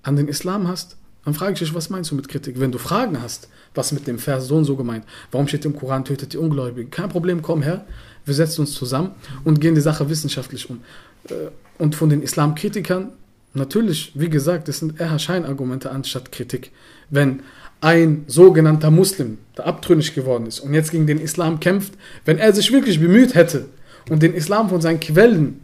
an 0.02 0.16
den 0.16 0.28
Islam 0.28 0.68
hast, 0.68 0.96
dann 1.24 1.34
frage 1.34 1.52
ich 1.52 1.58
dich, 1.58 1.74
was 1.74 1.90
meinst 1.90 2.10
du 2.10 2.14
mit 2.14 2.28
Kritik? 2.28 2.58
Wenn 2.58 2.72
du 2.72 2.78
Fragen 2.78 3.20
hast, 3.20 3.48
was 3.74 3.92
mit 3.92 4.06
dem 4.06 4.18
Vers 4.18 4.46
so 4.46 4.56
und 4.56 4.64
so 4.64 4.76
gemeint, 4.76 5.04
warum 5.30 5.48
steht 5.48 5.64
im 5.64 5.76
Koran, 5.76 6.04
tötet 6.04 6.32
die 6.32 6.38
Ungläubigen? 6.38 6.90
Kein 6.90 7.08
Problem, 7.08 7.42
komm 7.42 7.62
her, 7.62 7.84
wir 8.24 8.34
setzen 8.34 8.62
uns 8.62 8.72
zusammen 8.72 9.12
und 9.44 9.60
gehen 9.60 9.74
die 9.74 9.80
Sache 9.80 10.08
wissenschaftlich 10.08 10.68
um. 10.70 10.80
Äh, 11.28 11.50
und 11.78 11.94
von 11.94 12.08
den 12.08 12.22
Islamkritikern, 12.22 13.10
natürlich, 13.54 14.12
wie 14.14 14.30
gesagt, 14.30 14.68
das 14.68 14.78
sind 14.78 15.00
eher 15.00 15.18
Scheinargumente 15.18 15.90
anstatt 15.90 16.32
Kritik. 16.32 16.72
Wenn 17.10 17.42
ein 17.80 18.24
sogenannter 18.26 18.90
Muslim, 18.90 19.38
der 19.56 19.66
abtrünnig 19.66 20.14
geworden 20.14 20.46
ist 20.46 20.60
und 20.60 20.74
jetzt 20.74 20.90
gegen 20.90 21.06
den 21.06 21.18
Islam 21.18 21.60
kämpft, 21.60 21.94
wenn 22.24 22.38
er 22.38 22.52
sich 22.52 22.72
wirklich 22.72 23.00
bemüht 23.00 23.34
hätte 23.34 23.66
und 24.10 24.22
den 24.22 24.34
Islam 24.34 24.68
von 24.68 24.80
seinen 24.80 25.00
Quellen, 25.00 25.60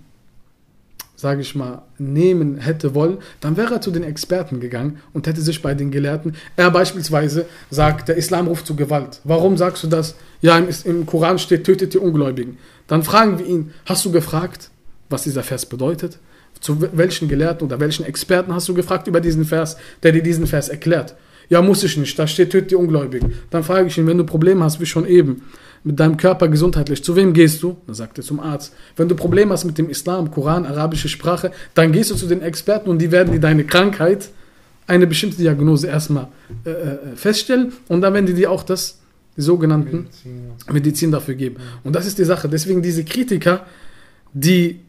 sage 1.16 1.40
ich 1.40 1.54
mal, 1.54 1.82
nehmen 1.98 2.58
hätte 2.58 2.94
wollen, 2.94 3.18
dann 3.40 3.56
wäre 3.56 3.74
er 3.74 3.80
zu 3.80 3.90
den 3.90 4.04
Experten 4.04 4.60
gegangen 4.60 5.00
und 5.14 5.26
hätte 5.26 5.40
sich 5.40 5.62
bei 5.62 5.74
den 5.74 5.90
Gelehrten, 5.90 6.36
er 6.56 6.70
beispielsweise 6.70 7.46
sagt, 7.70 8.08
der 8.08 8.16
Islam 8.16 8.46
ruft 8.46 8.66
zu 8.66 8.76
Gewalt. 8.76 9.20
Warum 9.24 9.56
sagst 9.56 9.82
du 9.82 9.88
das? 9.88 10.14
Ja, 10.42 10.58
im, 10.58 10.68
im 10.84 11.06
Koran 11.06 11.38
steht, 11.38 11.64
tötet 11.64 11.94
die 11.94 11.98
Ungläubigen. 11.98 12.58
Dann 12.86 13.02
fragen 13.02 13.38
wir 13.38 13.46
ihn, 13.46 13.72
hast 13.86 14.04
du 14.04 14.12
gefragt, 14.12 14.70
was 15.08 15.22
dieser 15.22 15.42
Vers 15.42 15.66
bedeutet? 15.66 16.18
Zu 16.60 16.80
welchen 16.92 17.28
Gelehrten 17.28 17.66
oder 17.66 17.80
welchen 17.80 18.04
Experten 18.04 18.54
hast 18.54 18.68
du 18.68 18.74
gefragt 18.74 19.08
über 19.08 19.20
diesen 19.20 19.44
Vers, 19.44 19.76
der 20.02 20.12
dir 20.12 20.22
diesen 20.22 20.46
Vers 20.46 20.68
erklärt? 20.68 21.14
Ja, 21.48 21.62
muss 21.62 21.84
ich 21.84 21.96
nicht. 21.96 22.18
Da 22.18 22.26
steht, 22.26 22.50
tötet 22.50 22.72
die 22.72 22.76
Ungläubigen. 22.76 23.32
Dann 23.50 23.62
frage 23.62 23.88
ich 23.88 23.98
ihn, 23.98 24.06
wenn 24.06 24.18
du 24.18 24.24
Probleme 24.24 24.64
hast, 24.64 24.80
wie 24.80 24.86
schon 24.86 25.06
eben, 25.06 25.42
mit 25.86 26.00
deinem 26.00 26.16
Körper 26.16 26.48
gesundheitlich, 26.48 27.04
zu 27.04 27.14
wem 27.14 27.32
gehst 27.32 27.62
du? 27.62 27.76
Dann 27.86 27.94
sagt 27.94 28.18
er 28.18 28.24
zum 28.24 28.40
Arzt. 28.40 28.74
Wenn 28.96 29.08
du 29.08 29.14
Probleme 29.14 29.52
hast 29.52 29.64
mit 29.64 29.78
dem 29.78 29.88
Islam, 29.88 30.32
Koran, 30.32 30.66
arabische 30.66 31.08
Sprache, 31.08 31.52
dann 31.74 31.92
gehst 31.92 32.10
du 32.10 32.16
zu 32.16 32.26
den 32.26 32.42
Experten 32.42 32.90
und 32.90 32.98
die 32.98 33.12
werden 33.12 33.32
dir 33.32 33.38
deine 33.38 33.64
Krankheit, 33.64 34.30
eine 34.88 35.06
bestimmte 35.06 35.36
Diagnose 35.36 35.86
erstmal 35.86 36.26
äh, 36.64 36.70
äh 36.70 36.98
feststellen 37.14 37.72
und 37.86 38.00
dann 38.00 38.14
werden 38.14 38.26
die 38.26 38.34
dir 38.34 38.50
auch 38.50 38.64
das, 38.64 38.98
die 39.36 39.42
sogenannten 39.42 40.08
Medizin, 40.08 40.50
Medizin 40.72 41.12
dafür 41.12 41.36
geben. 41.36 41.56
Und 41.84 41.94
das 41.94 42.04
ist 42.04 42.18
die 42.18 42.24
Sache. 42.24 42.48
Deswegen 42.48 42.82
diese 42.82 43.04
Kritiker, 43.04 43.64
die 44.32 44.80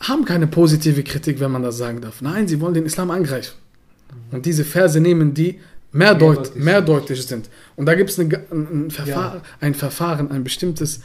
haben 0.00 0.26
keine 0.26 0.46
positive 0.46 1.02
Kritik, 1.04 1.40
wenn 1.40 1.52
man 1.52 1.62
das 1.62 1.78
sagen 1.78 2.02
darf. 2.02 2.20
Nein, 2.20 2.48
sie 2.48 2.60
wollen 2.60 2.74
den 2.74 2.84
Islam 2.84 3.10
angreifen. 3.10 3.54
Und 4.30 4.46
diese 4.46 4.64
Verse 4.64 5.00
nehmen 5.00 5.34
die 5.34 5.58
mehrdeut 5.92 6.54
mehrdeutig 6.56 7.26
sind. 7.26 7.48
Und 7.76 7.86
da 7.86 7.94
gibt 7.94 8.10
es 8.10 8.18
ein, 8.18 8.30
ein, 8.50 8.90
Verfahren, 8.90 9.40
ja. 9.42 9.50
ein 9.60 9.74
Verfahren, 9.74 10.30
ein 10.30 10.44
bestimmtes, 10.44 11.00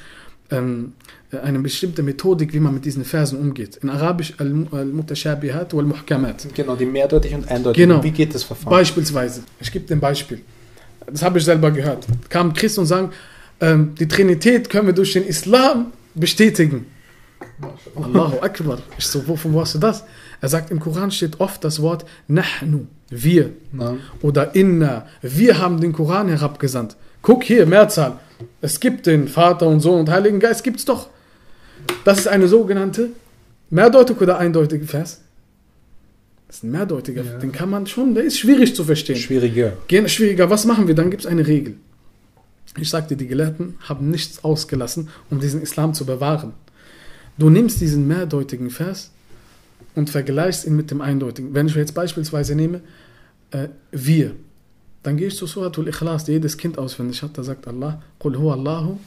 ähm, 0.50 0.94
eine 1.32 1.60
bestimmte 1.60 2.04
Methodik, 2.04 2.54
wie 2.54 2.60
man 2.60 2.74
mit 2.74 2.86
diesen 2.86 3.06
Versen 3.06 3.40
umgeht. 3.40 3.78
In 3.78 3.90
Arabisch 3.90 4.34
al-Mutashabihat 4.38 5.74
wal-Muhkamat. 5.74 6.48
Genau, 6.54 6.76
die 6.76 6.86
mehrdeutig 6.86 7.34
und 7.34 7.50
eindeutig. 7.50 7.82
Genau. 7.82 8.04
Wie 8.04 8.12
geht 8.12 8.36
das 8.36 8.44
Verfahren? 8.44 8.72
Beispielsweise, 8.72 9.44
ich 9.60 9.72
gebe 9.72 9.94
ein 9.94 10.00
Beispiel. 10.00 10.42
Das 11.08 11.22
habe 11.24 11.40
ich 11.40 11.46
selber 11.46 11.72
gehört. 11.72 12.06
Kamen 12.30 12.54
Christen 12.54 12.82
und 12.82 12.88
sagen, 12.88 13.12
ähm, 13.60 13.96
die 14.00 14.08
Trinität 14.08 14.70
können 14.70 14.88
wir 14.88 14.94
durch 14.94 15.14
den 15.14 15.26
Islam 15.26 15.94
bestätigen. 16.14 16.86
Allahu 17.96 18.40
Akbar. 18.42 18.80
Ich 18.98 19.06
so, 19.06 19.26
wovon 19.28 19.56
hast 19.56 19.76
du 19.76 19.80
das? 19.80 20.04
Er 20.42 20.50
sagt, 20.50 20.72
im 20.72 20.80
Koran 20.80 21.12
steht 21.12 21.40
oft 21.40 21.64
das 21.64 21.82
Wort 21.82 22.06
Nahnu, 22.28 22.88
wir. 23.10 23.52
Na. 23.72 23.98
Oder 24.22 24.56
Inna, 24.56 25.06
wir 25.22 25.60
haben 25.60 25.80
den 25.80 25.94
Koran 25.94 26.28
herabgesandt. 26.28 26.98
Guck 27.22 27.44
hier, 27.44 27.68
Mehrzahl. 27.68 28.20
Es 28.60 28.80
gibt 28.80 29.06
den 29.06 29.28
Vater 29.28 29.68
und 29.68 29.82
Sohn 29.82 30.00
und 30.00 30.10
Heiligen 30.10 30.40
Geist, 30.40 30.64
gibt 30.64 30.80
es 30.80 30.86
doch. 30.86 31.10
Das 32.04 32.18
ist 32.18 32.28
eine 32.28 32.48
sogenannte 32.48 33.10
mehrdeutige 33.70 34.20
oder 34.22 34.40
eindeutige 34.40 34.86
Vers. 34.86 35.22
Das 36.48 36.58
ist 36.58 36.64
ein 36.64 36.72
mehrdeutiger, 36.72 37.24
ja. 37.24 37.38
den 37.38 37.52
kann 37.52 37.70
man 37.70 37.88
schon, 37.88 38.16
der 38.16 38.24
ist 38.24 38.40
schwierig 38.40 38.76
zu 38.76 38.84
verstehen. 38.84 39.16
Schwieriger. 39.16 39.74
Schwieriger. 40.08 40.50
Was 40.50 40.66
machen 40.66 40.88
wir? 40.88 40.96
Dann 40.96 41.12
gibt 41.12 41.24
es 41.24 41.28
eine 41.28 41.46
Regel. 41.46 41.76
Ich 42.78 42.90
sagte, 42.90 43.16
die 43.16 43.28
Gelehrten 43.28 43.76
haben 43.82 44.10
nichts 44.10 44.44
ausgelassen, 44.44 45.10
um 45.30 45.40
diesen 45.40 45.62
Islam 45.62 45.94
zu 45.94 46.06
bewahren. 46.06 46.54
Du 47.38 47.50
nimmst 47.50 47.80
diesen 47.80 48.08
mehrdeutigen 48.08 48.70
Vers 48.70 49.12
und 49.96 50.10
vergleichst 50.10 50.66
ihn 50.66 50.76
mit 50.76 50.92
dem 50.92 51.02
eindeutigen. 51.02 51.54
Wenn 51.54 51.68
ich 51.68 51.76
jetzt 51.76 51.94
beispielsweise 51.94 52.56
nehme, 52.56 52.82
äh, 53.52 53.68
wir, 53.92 54.36
dann 55.04 55.18
gehe 55.18 55.28
ich 55.28 55.36
zu 55.36 55.48
Suratul 55.48 55.88
Ikhlas, 55.88 56.26
die 56.26 56.34
jedes 56.34 56.58
Kind 56.58 56.78
auswendig 56.78 57.22
hat, 57.24 57.38
da 57.38 57.44
sagt 57.44 57.68
Allah, 57.68 58.02
Qul 58.20 58.38
huwa 58.38 58.54
Allahu 58.54 58.98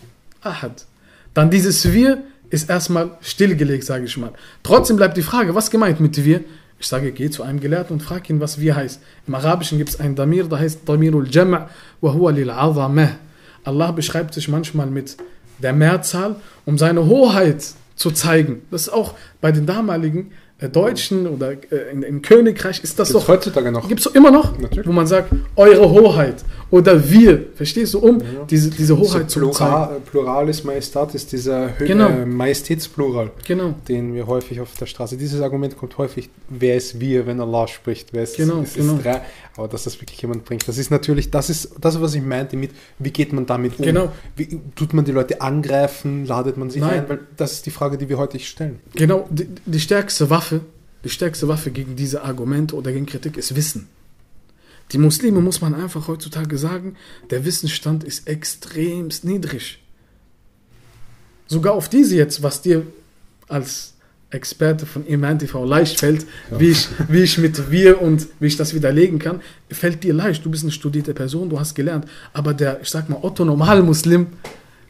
ahad. 0.42 0.84
Dann 1.32 1.50
dieses 1.50 1.92
wir 1.92 2.22
ist 2.50 2.68
erstmal 2.68 3.12
stillgelegt, 3.20 3.84
sage 3.84 4.04
ich 4.04 4.16
mal. 4.16 4.32
Trotzdem 4.62 4.96
bleibt 4.96 5.16
die 5.16 5.22
Frage, 5.22 5.54
was 5.54 5.70
gemeint 5.70 6.00
mit 6.00 6.22
wir? 6.24 6.42
Ich 6.78 6.86
sage, 6.86 7.12
geh 7.12 7.30
zu 7.30 7.42
einem 7.42 7.60
Gelehrten 7.60 7.94
und 7.94 8.02
frag 8.02 8.28
ihn, 8.28 8.40
was 8.40 8.60
wir 8.60 8.76
heißt. 8.76 9.00
Im 9.26 9.34
Arabischen 9.34 9.78
gibt 9.78 9.90
es 9.90 10.00
ein 10.00 10.14
Damir, 10.14 10.44
da 10.44 10.58
heißt 10.58 10.80
Damirul 10.86 11.28
Jam' 11.30 11.66
wa 12.00 12.12
huwa 12.12 12.30
lil 12.30 12.50
Allah 12.50 13.90
beschreibt 13.92 14.34
sich 14.34 14.48
manchmal 14.48 14.88
mit 14.88 15.16
der 15.62 15.72
Mehrzahl, 15.72 16.36
um 16.66 16.76
seine 16.76 17.06
Hoheit 17.06 17.64
zu 17.96 18.10
zeigen. 18.10 18.62
Das 18.70 18.82
ist 18.82 18.88
auch 18.90 19.14
bei 19.40 19.52
den 19.52 19.66
damaligen 19.66 20.32
Deutschen 20.68 21.26
oder 21.26 21.52
äh, 21.52 21.90
im 21.92 22.22
Königreich 22.22 22.82
ist 22.82 22.98
das 22.98 23.08
gibt's 23.08 23.24
doch. 23.24 23.28
heutzutage 23.32 23.72
noch. 23.72 23.88
Gibt 23.88 24.00
es 24.00 24.06
immer 24.06 24.30
noch? 24.30 24.58
Natürlich. 24.58 24.86
Wo 24.86 24.92
man 24.92 25.06
sagt, 25.06 25.32
eure 25.56 25.90
Hoheit 25.90 26.44
oder 26.70 27.10
wir. 27.10 27.46
Verstehst 27.54 27.94
du, 27.94 27.98
um 27.98 28.20
ja. 28.20 28.26
diese, 28.48 28.70
diese 28.70 28.96
Hoheit 28.98 29.30
so 29.30 29.40
zu 29.40 29.50
zeigen. 29.50 30.02
Pluralis 30.10 30.64
Majestatis, 30.64 31.26
dieser 31.26 31.78
Hö 31.78 31.86
genau. 31.86 32.08
äh, 32.08 32.26
Majestätsplural, 32.26 33.30
genau. 33.46 33.74
den 33.88 34.14
wir 34.14 34.26
häufig 34.26 34.60
auf 34.60 34.74
der 34.74 34.86
Straße. 34.86 35.16
Dieses 35.16 35.40
Argument 35.40 35.76
kommt 35.76 35.96
häufig, 35.98 36.30
wer 36.48 36.76
ist 36.76 37.00
wir, 37.00 37.26
wenn 37.26 37.40
Allah 37.40 37.68
spricht, 37.68 38.12
wer 38.12 38.24
ist, 38.24 38.36
genau, 38.36 38.62
ist, 38.62 38.74
genau. 38.74 38.96
Ist 38.96 39.04
drei, 39.04 39.20
aber 39.56 39.68
dass 39.68 39.84
das 39.84 40.00
wirklich 40.00 40.20
jemand 40.20 40.44
bringt. 40.44 40.66
Das 40.66 40.78
ist 40.78 40.90
natürlich, 40.90 41.30
das 41.30 41.50
ist 41.50 41.74
das, 41.80 42.00
was 42.00 42.14
ich 42.14 42.22
meinte 42.22 42.56
mit, 42.56 42.70
wie 42.98 43.10
geht 43.10 43.32
man 43.32 43.46
damit 43.46 43.78
um? 43.78 43.84
Genau. 43.84 44.12
Wie, 44.36 44.60
tut 44.74 44.94
man 44.94 45.04
die 45.04 45.12
Leute 45.12 45.40
angreifen, 45.40 46.26
ladet 46.26 46.56
man 46.56 46.70
sich 46.70 46.80
Nein. 46.80 47.00
ein? 47.00 47.08
Weil 47.08 47.20
das 47.36 47.52
ist 47.52 47.66
die 47.66 47.70
Frage, 47.70 47.98
die 47.98 48.08
wir 48.08 48.18
heute 48.18 48.38
stellen. 48.38 48.80
Genau, 48.94 49.26
die, 49.30 49.48
die 49.64 49.80
stärkste 49.80 50.30
Waffe, 50.30 50.60
die 51.04 51.10
stärkste 51.10 51.48
Waffe 51.48 51.70
gegen 51.70 51.96
diese 51.96 52.22
Argumente 52.22 52.74
oder 52.74 52.92
gegen 52.92 53.06
Kritik 53.06 53.36
ist 53.36 53.54
Wissen. 53.54 53.88
Die 54.92 54.98
Muslime 54.98 55.40
muss 55.40 55.60
man 55.60 55.74
einfach 55.74 56.08
heutzutage 56.08 56.58
sagen, 56.58 56.96
der 57.30 57.44
Wissensstand 57.44 58.04
ist 58.04 58.28
extremst 58.28 59.24
niedrig. 59.24 59.82
Sogar 61.46 61.74
auf 61.74 61.88
diese 61.88 62.16
jetzt, 62.16 62.42
was 62.42 62.62
dir 62.62 62.86
als 63.48 63.94
Experte 64.30 64.84
von 64.84 65.06
Iman 65.06 65.38
TV 65.38 65.64
leicht 65.64 66.00
fällt, 66.00 66.26
ja. 66.50 66.60
wie, 66.60 66.70
ich, 66.70 66.88
wie 67.08 67.22
ich 67.22 67.38
mit 67.38 67.70
wir 67.70 68.02
und 68.02 68.26
wie 68.40 68.48
ich 68.48 68.56
das 68.56 68.74
widerlegen 68.74 69.18
kann, 69.18 69.40
fällt 69.70 70.02
dir 70.02 70.12
leicht. 70.12 70.44
Du 70.44 70.50
bist 70.50 70.64
eine 70.64 70.72
studierte 70.72 71.14
Person, 71.14 71.48
du 71.48 71.58
hast 71.58 71.74
gelernt. 71.74 72.06
Aber 72.32 72.52
der, 72.52 72.80
ich 72.80 72.90
sag 72.90 73.08
mal, 73.08 73.18
Otto 73.22 73.44
Normal-Muslim, 73.44 74.26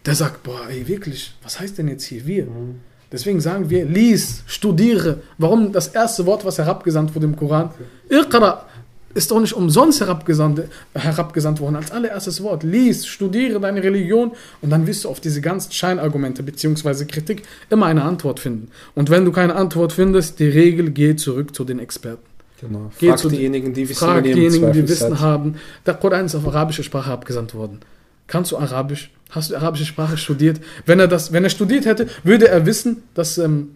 der 0.07 0.15
sagt, 0.15 0.43
boah, 0.43 0.69
ey, 0.69 0.87
wirklich, 0.89 1.35
was 1.43 1.61
heißt 1.61 1.79
denn 1.79 1.89
jetzt 1.89 2.05
hier 2.05 2.27
wir? 2.27 2.47
Mhm. 2.47 2.81
Deswegen 3.13 3.41
sagen 3.41 3.71
wir, 3.71 3.85
lies, 3.85 4.43
studiere. 4.47 5.21
Warum 5.39 5.73
das 5.73 5.89
erste 5.89 6.27
Wort, 6.27 6.45
was 6.45 6.59
herabgesandt 6.59 7.15
wurde 7.15 7.27
im 7.27 7.37
Koran? 7.37 7.71
Iqra 8.09 8.67
ist 9.15 9.31
doch 9.31 9.41
nicht 9.41 9.55
umsonst 9.55 10.01
herabgesandt, 10.01 10.63
herabgesandt 10.95 11.61
worden 11.61 11.77
als 11.77 11.93
allererstes 11.93 12.43
Wort. 12.43 12.63
Lies, 12.63 13.07
studiere 13.07 13.61
deine 13.61 13.83
Religion 13.83 14.33
und 14.61 14.71
dann 14.71 14.87
wirst 14.87 15.05
du 15.05 15.09
auf 15.09 15.21
diese 15.21 15.41
ganzen 15.41 15.73
Scheinargumente 15.73 16.43
bzw. 16.43 17.05
Kritik 17.07 17.43
immer 17.71 17.87
eine 17.87 18.03
Antwort 18.03 18.41
finden. 18.41 18.69
Und 18.95 19.11
wenn 19.11 19.25
du 19.25 19.33
keine 19.33 19.55
Antwort 19.55 19.93
findest, 19.93 20.41
die 20.41 20.49
Regel 20.49 20.91
geht 20.91 21.21
zurück 21.21 21.55
zu 21.55 21.65
den 21.65 21.79
Experten. 21.79 22.23
Genau. 22.61 22.91
Frag 22.91 22.99
Geh 22.99 23.17
zu 23.17 23.29
diejenigen, 23.29 23.75
die 23.75 23.89
Wissen, 23.89 24.07
frag 24.07 24.25
diejenigen, 24.25 24.73
die 24.73 24.89
Wissen 24.89 25.21
haben. 25.21 25.57
Der 25.87 25.95
Koran 25.95 26.27
ist 26.27 26.35
auf 26.35 26.47
arabische 26.47 26.83
Sprache 26.83 27.11
abgesandt 27.11 27.55
worden. 27.55 27.81
Kannst 28.27 28.53
du 28.53 28.57
Arabisch? 28.57 29.11
Hast 29.31 29.51
du 29.51 29.57
arabische 29.57 29.85
Sprache 29.85 30.17
studiert? 30.17 30.61
Wenn 30.87 31.01
er 31.01 31.09
das, 31.09 31.33
wenn 31.33 31.45
er 31.45 31.51
studiert 31.51 31.87
hätte, 31.87 32.09
würde 32.23 32.49
er 32.49 32.67
wissen, 32.67 33.03
dass 33.15 33.37
ähm, 33.39 33.71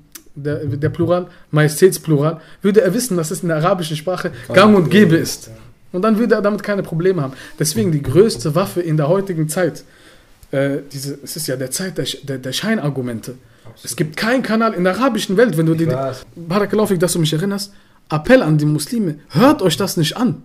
der, 0.45 0.65
der 0.65 0.89
Plural, 0.89 1.27
Majestätsplural, 1.51 2.41
würde 2.63 2.83
er 2.83 2.95
wissen, 2.95 3.17
dass 3.17 3.31
es 3.31 3.43
in 3.43 3.49
der 3.49 3.59
arabischen 3.59 3.97
Sprache 3.97 4.33
gang 4.53 4.77
und 4.77 4.91
gäbe 4.91 5.17
ist. 5.17 5.51
Und 5.93 6.03
dann 6.03 6.19
würde 6.19 6.35
er 6.35 6.43
damit 6.43 6.63
keine 6.63 6.83
Probleme 6.83 7.23
haben. 7.23 7.33
Deswegen 7.59 7.93
die 7.93 8.03
größte 8.03 8.55
Waffe 8.55 8.81
in 8.81 8.97
der 8.97 9.09
heutigen 9.09 9.49
Zeit, 9.49 9.85
äh, 10.51 10.79
diese, 10.93 11.19
es 11.23 11.37
ist 11.37 11.47
ja 11.47 11.57
der 11.57 11.71
Zeit 11.71 11.99
der, 11.99 12.07
der, 12.23 12.39
der 12.39 12.53
Scheinargumente. 12.53 13.35
Es 13.83 13.97
gibt 13.97 14.17
keinen 14.17 14.43
Kanal 14.43 14.75
in 14.75 14.85
der 14.85 14.95
arabischen 14.95 15.37
Welt, 15.37 15.57
wenn 15.57 15.67
du 15.67 15.73
Ich 15.73 15.79
die, 15.79 15.89
weiß. 15.89 16.27
Barakallahu 16.35 16.97
dass 16.97 17.13
du 17.13 17.19
mich 17.19 17.33
erinnerst, 17.33 17.73
Appell 18.11 18.43
an 18.43 18.59
die 18.59 18.65
Muslime, 18.65 19.17
hört 19.31 19.63
euch 19.63 19.77
das 19.77 19.97
nicht 19.97 20.17
an. 20.17 20.43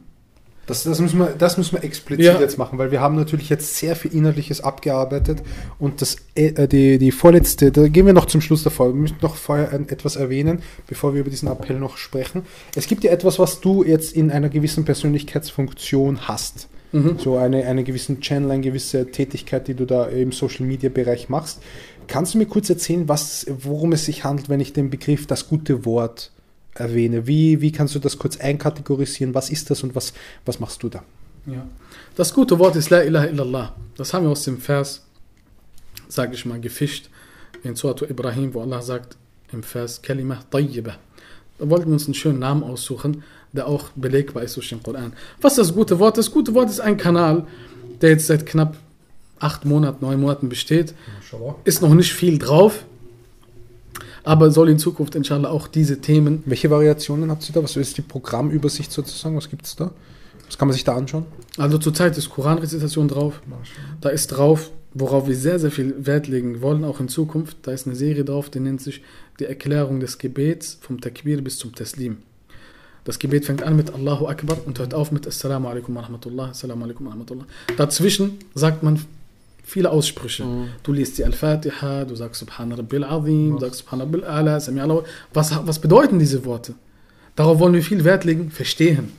Das, 0.66 0.84
das, 0.84 1.00
müssen 1.00 1.20
wir, 1.20 1.36
das 1.38 1.58
müssen 1.58 1.74
wir 1.74 1.84
explizit 1.84 2.26
Ja. 2.26 2.40
jetzt 2.40 2.58
machen, 2.58 2.78
weil 2.80 2.90
wir 2.90 3.02
haben 3.02 3.16
natürlich 3.16 3.50
jetzt 3.50 3.76
sehr 3.76 3.98
viel 3.98 4.14
Inhaltliches 4.14 4.62
abgearbeitet 4.62 5.44
und 5.78 6.02
das, 6.02 6.16
äh, 6.36 6.68
die, 6.68 6.98
die 6.98 7.12
vorletzte, 7.12 7.72
da 7.72 7.88
gehen 7.90 8.06
wir 8.06 8.14
noch 8.14 8.28
zum 8.28 8.40
Schluss 8.40 8.64
davor. 8.64 8.88
Wir 8.88 8.96
müssen 8.96 9.18
noch 9.22 9.36
vorher 9.36 9.74
etwas 9.74 10.16
erwähnen, 10.16 10.62
bevor 10.88 11.14
wir 11.14 11.22
über 11.22 11.30
diesen 11.30 11.50
Appell 11.50 11.80
noch 11.80 11.98
sprechen. 11.98 12.44
Es 12.76 12.88
gibt 12.88 13.04
ja 13.04 13.12
etwas, 13.12 13.40
was 13.40 13.60
du 13.60 13.84
jetzt 13.84 14.16
in 14.16 14.32
einer 14.32 14.48
gewissen 14.48 14.86
Persönlichkeitsfunktion 14.86 16.28
hast. 16.28 16.70
Mhm. 16.94 17.18
So 17.18 17.38
eine, 17.38 17.66
eine 17.66 17.84
gewissen 17.84 18.22
Channel, 18.22 18.52
eine 18.52 18.62
gewisse 18.62 19.12
Tätigkeit, 19.12 19.68
die 19.68 19.74
du 19.74 19.86
da 19.86 20.06
im 20.06 20.32
Social 20.32 20.66
Media 20.66 20.90
Bereich 20.90 21.28
machst. 21.28 21.60
Kannst 22.08 22.34
du 22.36 22.38
mir 22.38 22.46
kurz 22.46 22.70
erzählen, 22.70 23.08
was, 23.10 23.48
worum 23.50 23.94
es 23.94 24.06
sich 24.06 24.24
handelt, 24.24 24.48
wenn 24.48 24.60
ich 24.60 24.74
den 24.74 24.90
Begriff 24.90 25.26
das 25.26 25.48
gute 25.50 25.86
Wort 25.86 26.32
erwähne? 26.76 27.28
Wie, 27.28 27.62
wie 27.62 27.72
kannst 27.72 27.96
du 27.96 28.00
das 28.00 28.18
kurz 28.18 28.38
einkategorisieren? 28.38 29.34
Was 29.34 29.50
ist 29.50 29.70
das 29.70 29.84
und 29.84 29.96
was, 29.96 30.14
was 30.46 30.60
machst 30.60 30.84
du 30.84 30.90
da? 30.90 31.04
Ja. 31.46 31.68
Das 32.16 32.34
gute 32.34 32.58
Wort 32.60 32.76
ist 32.76 32.90
La 32.90 33.02
ilaha 33.02 33.26
illallah. 33.26 33.76
Das 33.98 34.14
haben 34.14 34.26
wir 34.26 34.32
aus 34.32 34.44
dem 34.44 34.60
Vers, 34.60 35.06
sage 36.08 36.36
ich 36.36 36.46
mal, 36.46 36.60
gefischt 36.60 37.10
in 37.64 37.76
Surat 37.76 38.02
Ibrahim, 38.04 38.54
wo 38.54 38.62
Allah 38.62 38.82
sagt 38.82 39.18
im 39.52 39.64
Vers 39.64 40.02
Kalimah 40.02 40.44
Tayyibah. 40.50 40.98
Da 41.60 41.70
wollten 41.70 41.88
wir 41.88 41.94
uns 41.94 42.06
einen 42.06 42.14
schönen 42.14 42.40
Namen 42.40 42.64
aussuchen, 42.64 43.24
der 43.52 43.68
auch 43.68 43.90
belegbar 43.96 44.44
ist 44.44 44.56
durch 44.56 44.70
den 44.70 44.82
Koran. 44.82 45.14
Was 45.42 45.54
ist 45.54 45.70
das 45.70 45.76
gute 45.76 46.00
Wort? 46.00 46.18
Das 46.18 46.32
gute 46.32 46.54
Wort 46.54 46.70
ist 46.70 46.80
ein 46.80 46.98
Kanal, 46.98 47.46
der 48.02 48.12
jetzt 48.12 48.28
seit 48.28 48.46
knapp 48.46 48.76
acht 49.40 49.66
Monaten, 49.66 50.04
neun 50.04 50.20
Monaten 50.20 50.50
besteht. 50.50 50.94
Ist 51.64 51.82
noch 51.82 51.94
nicht 51.94 52.14
viel 52.14 52.40
drauf, 52.40 52.86
aber 54.24 54.52
soll 54.52 54.70
in 54.70 54.80
Zukunft 54.80 55.16
inshallah 55.16 55.50
auch 55.50 55.68
diese 55.68 56.00
Themen 56.02 56.44
Welche 56.46 56.70
Variationen 56.70 57.30
habt 57.30 57.48
ihr 57.48 57.54
da? 57.54 57.64
Was 57.64 57.76
ist 57.76 57.98
die 57.98 58.02
Programmübersicht 58.02 58.92
sozusagen? 58.92 59.36
Was 59.36 59.50
gibt 59.50 59.66
es 59.66 59.76
da? 59.76 59.92
Was 60.48 60.58
kann 60.58 60.68
man 60.68 60.74
sich 60.74 60.84
da 60.84 60.96
anschauen? 60.96 61.26
Also 61.58 61.78
zurzeit 61.78 62.18
ist 62.18 62.30
Koranrezitation 62.30 63.08
drauf. 63.08 63.42
Da 64.02 64.10
ist 64.10 64.28
drauf, 64.28 64.72
worauf 64.94 65.28
wir 65.28 65.36
sehr, 65.36 65.60
sehr 65.60 65.72
viel 65.72 66.06
Wert 66.06 66.28
legen 66.28 66.62
wollen, 66.62 66.84
auch 66.84 67.00
in 67.00 67.08
Zukunft. 67.08 67.58
Da 67.64 67.72
ist 67.72 67.88
eine 67.88 67.96
Serie 67.96 68.24
drauf, 68.24 68.50
die 68.50 68.60
nennt 68.60 68.82
sich 68.82 69.02
die 69.40 69.46
Erklärung 69.46 70.00
des 70.00 70.18
Gebets 70.18 70.78
vom 70.82 71.02
Takbir 71.02 71.42
bis 71.42 71.58
zum 71.58 71.74
Taslim. 71.74 72.18
Das 73.04 73.20
Gebet 73.20 73.46
fängt 73.46 73.64
an 73.64 73.76
mit 73.76 73.94
Allahu 73.94 74.28
Akbar 74.28 74.58
und 74.66 74.80
hört 74.80 74.94
auf 74.94 75.12
mit 75.12 75.28
Assalamu 75.28 75.68
alaikum 75.68 75.94
wa 75.96 76.02
rahmatullah, 76.02 76.50
Assalamu 76.52 76.86
alaikum 76.86 77.06
wa 77.06 77.12
rahmatullah. 77.12 77.46
Dazwischen 77.76 78.38
sagt 78.56 78.82
man 78.82 79.00
viele 79.64 79.90
Aussprüche. 79.90 80.46
Du 80.84 80.94
liest 80.94 81.18
die 81.18 81.26
Al-Fatiha, 81.26 82.06
du 82.06 82.16
sagst 82.16 82.40
Subhana 82.40 82.76
Rabbil 82.76 83.04
Azim, 83.04 83.54
du 83.54 83.60
sagst 83.60 83.80
Subhana 83.80 84.04
Rabbil 84.04 84.24
Ala, 84.24 84.60
Sami 84.60 84.82
Allah. 84.82 85.04
Was, 85.34 85.52
was 85.66 85.80
bedeuten 85.80 86.20
diese 86.20 86.46
Worte? 86.46 86.74
Darauf 87.36 87.60
wollen 87.60 87.74
wir 87.74 87.82
viel 87.82 88.04
Wert 88.04 88.26
legen, 88.26 88.52
verstehen. 88.52 89.12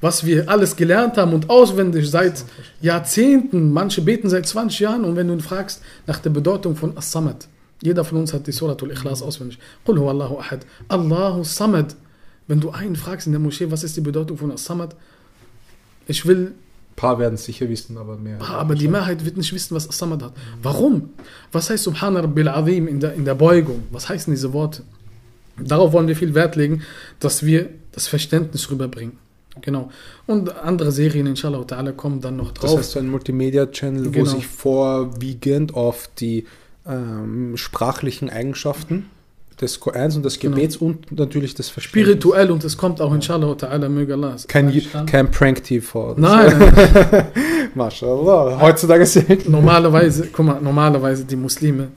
Was 0.00 0.24
wir 0.24 0.48
alles 0.48 0.76
gelernt 0.76 1.18
haben 1.18 1.34
und 1.34 1.50
auswendig 1.50 2.08
seit 2.10 2.44
Jahrzehnten, 2.80 3.72
manche 3.72 4.00
beten 4.00 4.30
seit 4.30 4.46
20 4.46 4.80
Jahren 4.80 5.04
und 5.04 5.16
wenn 5.16 5.28
du 5.28 5.34
ihn 5.34 5.40
fragst 5.40 5.82
nach 6.06 6.20
der 6.20 6.30
Bedeutung 6.30 6.74
von 6.76 6.96
As-Samad, 6.96 7.48
jeder 7.82 8.04
von 8.04 8.18
uns 8.18 8.32
hat 8.32 8.46
die 8.46 8.52
Suratul 8.52 8.92
Ikhlas 8.92 9.22
auswendig. 9.22 9.58
Qul 9.84 9.98
Allahu 9.98 10.38
ahad, 10.38 10.66
Allahu 10.88 11.44
Samad. 11.44 11.96
Wenn 12.46 12.60
du 12.60 12.70
einen 12.70 12.96
fragst 12.96 13.26
in 13.26 13.32
der 13.32 13.40
Moschee, 13.40 13.70
was 13.70 13.84
ist 13.84 13.96
die 13.96 14.00
Bedeutung 14.00 14.36
von 14.36 14.50
As-Samad? 14.52 14.94
Ich 16.06 16.26
will 16.26 16.52
paar 17.00 17.18
werden 17.18 17.34
es 17.34 17.44
sicher 17.44 17.68
wissen, 17.68 17.96
aber 17.98 18.16
mehr. 18.16 18.40
aber 18.42 18.74
die 18.74 18.88
Mehrheit 18.88 19.24
wird 19.24 19.36
nicht 19.36 19.52
wissen, 19.52 19.74
was 19.74 19.88
As-Samad 19.88 20.22
hat. 20.22 20.32
Warum? 20.62 21.10
Was 21.52 21.70
heißt 21.70 21.84
Subhana 21.84 22.20
Rabbil 22.20 22.48
Azim 22.48 22.86
in 22.88 23.00
der, 23.00 23.14
in 23.14 23.24
der 23.24 23.34
Beugung? 23.34 23.84
Was 23.90 24.08
heißen 24.08 24.32
diese 24.32 24.52
Worte? 24.52 24.82
Darauf 25.58 25.92
wollen 25.92 26.08
wir 26.08 26.16
viel 26.16 26.34
Wert 26.34 26.56
legen, 26.56 26.82
dass 27.18 27.44
wir 27.44 27.68
das 27.92 28.06
Verständnis 28.06 28.70
rüberbringen. 28.70 29.16
Genau. 29.62 29.90
Und 30.26 30.54
andere 30.56 30.92
Serien, 30.92 31.26
inshallah 31.26 31.60
ta'ala, 31.62 31.92
kommen 31.92 32.20
dann 32.20 32.36
noch 32.36 32.52
Das 32.52 32.64
drauf. 32.70 32.78
heißt, 32.78 32.92
so 32.92 32.98
ein 33.00 33.08
Multimedia-Channel, 33.08 34.06
wo 34.06 34.10
Genau. 34.10 34.30
sich 34.30 34.46
vorwiegend 34.46 35.74
auf 35.74 36.08
die 36.18 36.46
ähm, 36.86 37.56
sprachlichen 37.56 38.30
Eigenschaften 38.30 39.06
des 39.60 39.78
Korans 39.78 40.16
und 40.16 40.24
des 40.24 40.38
Genau. 40.38 40.56
Gebets 40.56 40.76
und 40.78 41.12
natürlich 41.12 41.54
des 41.54 41.68
Verständnisses. 41.68 42.10
Spirituell 42.22 42.50
und 42.50 42.64
es 42.64 42.76
kommt 42.76 43.00
auch, 43.00 43.12
inshallah 43.12 43.52
ta'ala, 43.52 43.88
möge 43.88 44.14
Allah. 44.14 44.36
Kein, 44.48 44.72
kein 45.06 45.30
Prank-TV. 45.30 46.14
Nein, 46.16 46.58
nein. 46.58 47.26
Mashallah. 47.74 48.58
Heutzutage 48.60 49.04
selten. 49.06 49.50
normalerweise, 49.50 50.28
guck 50.32 50.46
mal, 50.46 50.60
normalerweise 50.60 51.24
die 51.24 51.36
Muslime, 51.36 51.88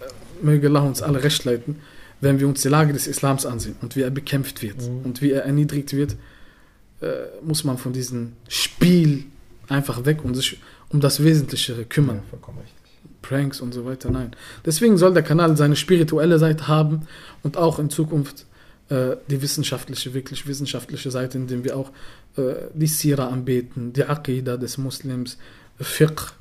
äh, 0.00 0.04
möge 0.44 0.66
Allah 0.68 0.80
uns 0.80 1.02
alle 1.02 1.22
recht 1.22 1.44
leiten, 1.44 1.76
wenn 2.20 2.40
wir 2.40 2.48
uns 2.48 2.62
die 2.62 2.68
Lage 2.68 2.92
des 2.92 3.06
Islams 3.06 3.46
ansehen 3.46 3.76
und 3.80 3.94
wie 3.96 4.02
er 4.02 4.10
bekämpft 4.10 4.62
wird 4.62 4.78
Mhm. 4.78 5.00
und 5.04 5.22
wie 5.22 5.30
er 5.32 5.44
erniedrigt 5.44 5.92
wird, 5.94 6.16
äh, 7.00 7.06
muss 7.42 7.62
man 7.64 7.78
von 7.78 7.92
diesem 7.92 8.32
Spiel 8.48 9.24
einfach 9.68 10.04
weg 10.04 10.24
und 10.24 10.34
sich 10.34 10.58
um 10.90 11.00
das 11.00 11.22
Wesentlichere 11.22 11.84
kümmern. 11.84 12.22
vollkommen 12.30 12.58
richtig. 12.58 12.74
Pranks 13.28 13.60
und 13.60 13.74
so 13.74 13.84
weiter, 13.84 14.10
nein. 14.10 14.30
Deswegen 14.64 14.96
soll 14.96 15.12
der 15.12 15.22
Kanal 15.22 15.54
seine 15.56 15.76
spirituelle 15.76 16.38
Seite 16.38 16.66
haben 16.66 17.06
und 17.42 17.58
auch 17.58 17.78
in 17.78 17.90
Zukunft 17.90 18.46
äh, 18.88 19.16
die 19.28 19.42
wissenschaftliche, 19.42 20.14
wirklich 20.14 20.46
wissenschaftliche 20.46 21.10
Seite, 21.10 21.36
indem 21.36 21.62
wir 21.62 21.76
auch 21.76 21.90
äh, 22.38 22.54
die 22.72 22.86
Sira 22.86 23.28
anbeten, 23.28 23.92
die 23.92 24.04
Aqidah 24.04 24.56
des 24.56 24.78
Muslims, 24.78 25.36
Fiqh, 25.78 26.32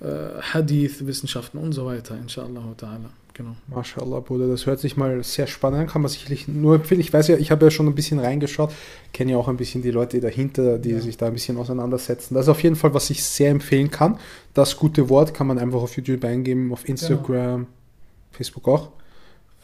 äh, 0.00 0.40
Hadith, 0.40 1.04
Wissenschaften 1.04 1.58
und 1.58 1.72
so 1.72 1.84
weiter, 1.84 2.16
inshallah 2.16 2.74
ta'ala. 2.78 3.10
Genau. 3.36 3.54
Mashallah, 3.68 4.20
Bruder, 4.20 4.48
das 4.48 4.64
hört 4.64 4.80
sich 4.80 4.96
mal 4.96 5.22
sehr 5.22 5.46
spannend 5.46 5.80
an, 5.80 5.86
kann 5.88 6.00
man 6.00 6.10
sicherlich 6.10 6.48
nur 6.48 6.76
empfehlen. 6.76 7.02
Ich 7.02 7.12
weiß 7.12 7.28
ja, 7.28 7.36
ich 7.36 7.50
habe 7.50 7.66
ja 7.66 7.70
schon 7.70 7.86
ein 7.86 7.94
bisschen 7.94 8.18
reingeschaut, 8.18 8.72
kenne 9.12 9.32
ja 9.32 9.36
auch 9.36 9.48
ein 9.48 9.58
bisschen 9.58 9.82
die 9.82 9.90
Leute 9.90 10.20
dahinter, 10.20 10.78
die 10.78 10.92
Ja. 10.92 11.00
sich 11.00 11.18
da 11.18 11.26
ein 11.26 11.34
bisschen 11.34 11.58
auseinandersetzen. 11.58 12.32
Das 12.34 12.46
ist 12.46 12.48
auf 12.48 12.62
jeden 12.62 12.76
Fall, 12.76 12.94
was 12.94 13.10
ich 13.10 13.22
sehr 13.22 13.50
empfehlen 13.50 13.90
kann. 13.90 14.18
Das 14.54 14.78
gute 14.78 15.10
Wort 15.10 15.34
kann 15.34 15.46
man 15.48 15.58
einfach 15.58 15.82
auf 15.82 15.94
YouTube 15.98 16.24
eingeben, 16.24 16.72
auf 16.72 16.88
Instagram, 16.88 17.66
Facebook 18.32 18.66
auch. 18.68 18.88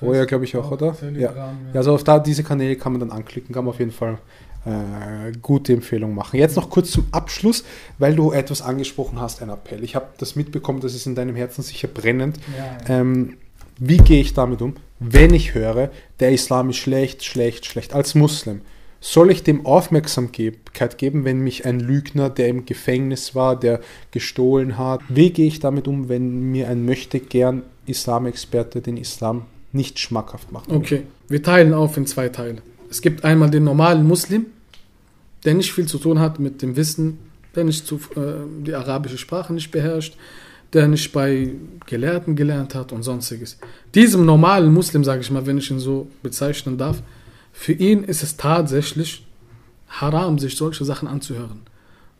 Oh 0.02 0.12
ja, 0.12 0.26
glaube 0.26 0.44
ich 0.44 0.54
auch, 0.56 0.70
oder? 0.70 0.94
Ja. 1.14 1.32
Ja, 1.32 1.54
also 1.72 1.94
auf 1.94 2.04
da 2.04 2.18
diese 2.18 2.42
Kanäle 2.42 2.76
kann 2.76 2.92
man 2.92 3.00
dann 3.00 3.10
anklicken, 3.10 3.54
kann 3.54 3.64
man 3.64 3.72
auf 3.72 3.78
jeden 3.78 3.92
Fall 3.92 4.18
äh, 4.66 5.32
gute 5.40 5.72
Empfehlung 5.72 6.14
machen. 6.14 6.38
Jetzt 6.38 6.56
noch 6.56 6.68
kurz 6.68 6.90
zum 6.90 7.06
Abschluss, 7.10 7.64
weil 7.98 8.14
du 8.14 8.32
etwas 8.32 8.60
angesprochen 8.60 9.18
hast, 9.20 9.40
ein 9.42 9.48
Appell. 9.48 9.82
Ich 9.82 9.94
habe 9.94 10.08
das 10.18 10.36
mitbekommen, 10.36 10.80
das 10.80 10.94
ist 10.94 11.06
in 11.06 11.14
deinem 11.14 11.36
Herzen 11.36 11.62
sicher 11.62 11.88
brennend. 11.88 12.38
Ähm, 12.88 13.38
wie 13.84 13.96
gehe 13.96 14.20
ich 14.20 14.32
damit 14.32 14.62
um, 14.62 14.74
wenn 15.00 15.34
ich 15.34 15.54
höre, 15.54 15.90
der 16.20 16.30
Islam 16.30 16.70
ist 16.70 16.76
schlecht, 16.76 17.24
schlecht, 17.24 17.66
schlecht, 17.66 17.94
als 17.94 18.14
Muslim? 18.14 18.60
Soll 19.00 19.32
ich 19.32 19.42
dem 19.42 19.66
Aufmerksamkeit 19.66 20.98
geben, 20.98 21.24
wenn 21.24 21.40
mich 21.40 21.66
ein 21.66 21.80
Lügner, 21.80 22.30
der 22.30 22.46
im 22.46 22.64
Gefängnis 22.64 23.34
war, 23.34 23.58
der 23.58 23.80
gestohlen 24.12 24.78
hat? 24.78 25.00
Wie 25.08 25.30
gehe 25.30 25.48
ich 25.48 25.58
damit 25.58 25.88
um, 25.88 26.08
wenn 26.08 26.52
mir 26.52 26.68
ein 26.68 26.84
möchte 26.84 27.18
gern 27.18 27.64
Islamexperte 27.86 28.80
den 28.82 28.96
Islam 28.96 29.46
nicht 29.72 29.98
schmackhaft 29.98 30.52
macht? 30.52 30.70
Okay, 30.70 31.02
wir 31.26 31.42
teilen 31.42 31.74
auf 31.74 31.96
in 31.96 32.06
zwei 32.06 32.28
Teile. 32.28 32.62
Es 32.88 33.02
gibt 33.02 33.24
einmal 33.24 33.50
den 33.50 33.64
normalen 33.64 34.06
Muslim, 34.06 34.46
der 35.44 35.54
nicht 35.54 35.72
viel 35.72 35.86
zu 35.86 35.98
tun 35.98 36.20
hat 36.20 36.38
mit 36.38 36.62
dem 36.62 36.76
Wissen, 36.76 37.18
der 37.56 37.64
nicht 37.64 37.84
zu, 37.84 37.96
äh, 38.14 38.64
die 38.64 38.74
arabische 38.74 39.18
Sprache 39.18 39.52
nicht 39.52 39.72
beherrscht, 39.72 40.16
der 40.72 40.88
nicht 40.88 41.12
bei 41.12 41.52
Gelehrten 41.86 42.36
gelernt 42.36 42.74
hat 42.74 42.92
und 42.92 43.02
sonstiges. 43.02 43.58
Diesem 43.94 44.24
normalen 44.24 44.72
Muslim, 44.72 45.04
sage 45.04 45.20
ich 45.20 45.30
mal, 45.30 45.46
wenn 45.46 45.58
ich 45.58 45.70
ihn 45.70 45.78
so 45.78 46.08
bezeichnen 46.22 46.78
darf, 46.78 47.02
für 47.52 47.72
ihn 47.72 48.04
ist 48.04 48.22
es 48.22 48.36
tatsächlich 48.36 49.26
haram, 49.88 50.38
sich 50.38 50.56
solche 50.56 50.84
Sachen 50.84 51.06
anzuhören. 51.08 51.60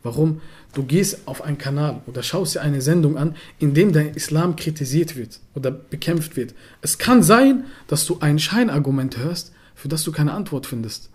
Warum? 0.03 0.41
Du 0.73 0.83
gehst 0.83 1.27
auf 1.27 1.43
einen 1.43 1.57
Kanal 1.57 2.01
oder 2.07 2.23
schaust 2.23 2.55
dir 2.55 2.61
eine 2.61 2.81
Sendung 2.81 3.17
an, 3.17 3.35
in 3.59 3.73
dem 3.73 3.93
der 3.93 4.15
Islam 4.15 4.55
kritisiert 4.55 5.15
wird 5.15 5.39
oder 5.55 5.71
bekämpft 5.71 6.35
wird. 6.35 6.53
Es 6.81 6.97
kann 6.97 7.23
sein, 7.23 7.65
dass 7.87 8.05
du 8.05 8.17
ein 8.19 8.37
Scheinargument 8.37 9.17
hörst, 9.17 9.53
für 9.75 9.87
das 9.87 10.03
du 10.03 10.11
keine 10.11 10.33
Antwort 10.33 10.65
findest. 10.65 11.09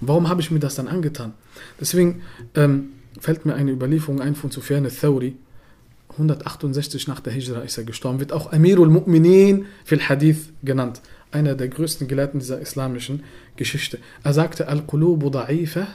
Warum 0.00 0.28
habe 0.28 0.40
ich 0.40 0.50
mir 0.50 0.58
das 0.58 0.74
dann 0.74 0.88
angetan? 0.88 1.32
Deswegen 1.80 2.22
ähm, 2.54 2.90
fällt 3.18 3.46
mir 3.46 3.54
eine 3.54 3.70
Überlieferung 3.70 4.20
ein 4.20 4.34
von 4.34 4.50
Sufyan 4.50 4.84
al-Thawri. 4.84 5.36
168 6.14 7.08
nach 7.08 7.20
der 7.20 7.32
Hijra 7.32 7.60
ist 7.60 7.78
er 7.78 7.84
gestorben, 7.84 8.20
wird 8.20 8.32
auch 8.32 8.52
Amirul 8.52 8.88
Mu'minin 8.88 9.64
fil 9.84 10.00
Hadith 10.00 10.52
genannt. 10.62 11.00
Einer 11.30 11.54
der 11.54 11.68
größten 11.68 12.06
Gelehrten 12.06 12.38
dieser 12.38 12.60
islamischen 12.60 13.24
Geschichte. 13.56 13.98
Er 14.22 14.32
sagte, 14.32 14.68
Al-Qulubu 14.68 15.28
da'ifa 15.28 15.86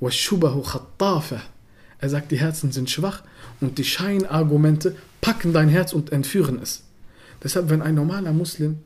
wa 0.00 0.10
shubahu 0.10 0.62
khattafa. 0.62 1.40
Er 1.98 2.10
sagt, 2.10 2.30
die 2.30 2.38
Herzen 2.38 2.70
sind 2.70 2.90
schwach 2.90 3.22
und 3.60 3.78
die 3.78 3.84
Scheinargumente 3.84 4.96
packen 5.22 5.54
dein 5.54 5.70
Herz 5.70 5.94
und 5.94 6.12
entführen 6.12 6.60
es. 6.62 6.82
Deshalb, 7.42 7.70
wenn 7.70 7.80
ein 7.80 7.94
normaler 7.94 8.32
Muslim 8.32 8.78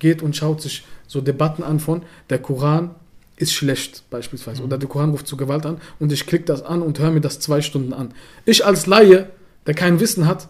geht 0.00 0.22
und 0.22 0.36
schaut 0.36 0.62
sich 0.62 0.84
so 1.06 1.20
Debatten 1.20 1.62
an 1.62 1.78
von, 1.78 2.02
der 2.30 2.40
Koran 2.40 2.94
ist 3.36 3.52
schlecht 3.52 4.02
beispielsweise. 4.10 4.62
Oder 4.62 4.78
der 4.78 4.88
Koran 4.88 5.10
ruft 5.10 5.26
zu 5.26 5.36
Gewalt 5.36 5.66
an 5.66 5.80
und 5.98 6.12
ich 6.12 6.26
klicke 6.26 6.44
das 6.44 6.62
an 6.62 6.82
und 6.82 6.98
höre 6.98 7.12
mir 7.12 7.20
das 7.20 7.38
zwei 7.38 7.60
Stunden 7.60 7.92
an. 7.92 8.12
Ich 8.44 8.66
als 8.66 8.86
Laie, 8.86 9.30
der 9.66 9.74
kein 9.74 10.00
Wissen 10.00 10.26
hat, 10.26 10.48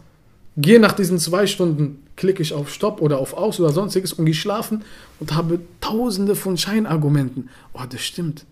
gehe 0.56 0.80
nach 0.80 0.92
diesen 0.92 1.18
zwei 1.18 1.46
Stunden, 1.46 2.02
klicke 2.16 2.42
ich 2.42 2.52
auf 2.52 2.72
Stopp 2.72 3.00
oder 3.00 3.18
auf 3.18 3.34
Aus 3.34 3.60
oder 3.60 3.72
sonstiges 3.72 4.12
und 4.12 4.26
gehe 4.26 4.34
schlafen 4.34 4.82
und 5.20 5.34
habe 5.34 5.60
tausende 5.80 6.34
von 6.34 6.56
Scheinargumenten. 6.56 7.48
Oh, 7.72 7.82
das 7.88 8.02
stimmt. 8.02 8.44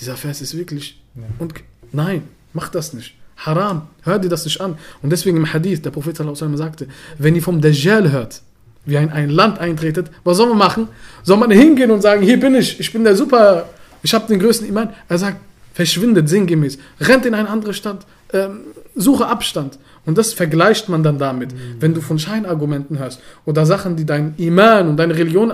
Dieser 0.00 0.16
Vers 0.16 0.40
ist 0.40 0.56
wirklich... 0.56 1.00
Ja. 1.14 1.22
Und 1.38 1.54
nein, 1.92 2.22
mach 2.52 2.68
das 2.68 2.92
nicht. 2.92 3.14
Haram, 3.36 3.88
hör 4.02 4.18
dir 4.18 4.28
das 4.28 4.44
nicht 4.44 4.60
an. 4.60 4.78
Und 5.02 5.10
deswegen 5.10 5.36
im 5.36 5.52
Hadith, 5.52 5.82
der 5.82 5.90
Prophet 5.90 6.16
sagte, 6.16 6.86
wenn 7.18 7.34
ihr 7.34 7.42
vom 7.42 7.60
Dajjal 7.60 8.10
hört, 8.10 8.42
wie 8.84 8.98
ein, 8.98 9.10
ein 9.10 9.30
Land 9.30 9.58
eintretet, 9.58 10.10
was 10.24 10.36
soll 10.36 10.48
man 10.48 10.58
machen? 10.58 10.88
Soll 11.22 11.38
man 11.38 11.50
hingehen 11.50 11.90
und 11.90 12.02
sagen, 12.02 12.22
hier 12.22 12.38
bin 12.38 12.54
ich, 12.54 12.78
ich 12.78 12.92
bin 12.92 13.04
der 13.04 13.16
super, 13.16 13.68
ich 14.02 14.12
habe 14.14 14.26
den 14.28 14.38
größten 14.38 14.68
Iman? 14.68 14.90
Er 15.08 15.18
sagt, 15.18 15.38
verschwindet 15.72 16.28
sinngemäß, 16.28 16.78
rennt 17.00 17.26
in 17.26 17.34
eine 17.34 17.48
andere 17.48 17.74
Stadt, 17.74 18.06
ähm, 18.32 18.60
suche 18.94 19.26
Abstand. 19.26 19.78
Und 20.06 20.18
das 20.18 20.32
vergleicht 20.32 20.88
man 20.88 21.02
dann 21.02 21.18
damit, 21.18 21.52
mhm. 21.52 21.76
wenn 21.80 21.94
du 21.94 22.00
von 22.00 22.18
Scheinargumenten 22.18 22.98
hörst 22.98 23.20
oder 23.44 23.66
Sachen, 23.66 23.96
die 23.96 24.04
dein 24.04 24.34
Iman 24.36 24.88
und 24.88 24.96
deine 24.96 25.16
Religion 25.16 25.52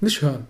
nicht 0.00 0.22
hören. 0.22 0.46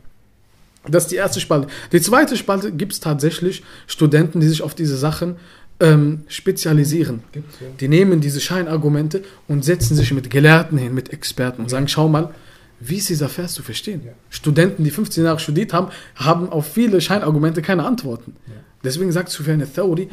Das 0.87 1.05
ist 1.05 1.13
die 1.13 1.17
erste 1.17 1.41
Spalte. 1.41 1.69
Die 1.93 2.01
zweite 2.01 2.37
Spalte 2.37 2.73
gibt 2.73 2.93
es 2.93 3.01
tatsächlich 3.01 3.63
Studenten, 3.87 4.41
die 4.41 4.49
sich 4.49 4.63
auf 4.63 4.75
diese 4.75 4.97
Sachen 4.97 5.37
ähm, 5.81 6.23
spezialisieren. 6.29 7.23
Ja. 7.35 7.43
Die 7.81 7.89
nehmen 7.89 8.21
diese 8.21 8.41
Scheinargumente 8.41 9.23
und 9.47 9.65
setzen 9.65 9.97
sich 9.97 10.13
mit 10.13 10.31
Gelehrten 10.31 10.79
hin, 10.79 10.95
mit 10.95 11.13
Experten 11.13 11.63
und 11.63 11.67
ja. 11.67 11.71
sagen, 11.71 11.89
schau 11.89 12.09
mal, 12.09 12.33
wie 12.81 12.97
ist 12.97 13.09
dieser 13.09 13.29
Vers 13.29 13.55
zu 13.55 13.63
verstehen? 13.63 14.03
Ja. 14.05 14.13
Studenten, 14.31 14.85
die 14.85 14.91
15 14.91 15.25
Jahre 15.25 15.39
studiert 15.39 15.73
haben, 15.73 15.89
haben 16.15 16.49
auf 16.49 16.73
viele 16.73 17.01
Scheinargumente 17.01 17.61
keine 17.63 17.85
Antworten. 17.85 18.37
Deswegen 18.85 19.11
sagt 19.11 19.31
Sufyan 19.31 19.61
al-Thawri, 19.61 20.09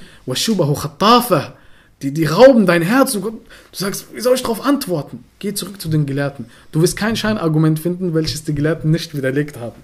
die, 2.02 2.14
die 2.14 2.26
rauben 2.26 2.66
dein 2.66 2.82
Herz. 2.82 3.14
Du, 3.14 3.20
du 3.20 3.40
sagst, 3.72 4.08
wie 4.14 4.22
soll 4.22 4.36
ich 4.36 4.42
darauf 4.42 4.66
antworten? 4.66 5.24
Geh 5.40 5.54
zurück 5.54 5.80
zu 5.80 5.90
den 5.90 6.06
Gelehrten. 6.06 6.46
Du 6.72 6.82
wirst 6.82 6.98
kein 6.98 7.16
Scheinargument 7.16 7.80
finden, 7.80 8.14
welches 8.14 8.44
die 8.44 8.56
Gelehrten 8.56 8.92
nicht 8.92 9.16
widerlegt 9.16 9.60
haben. 9.60 9.82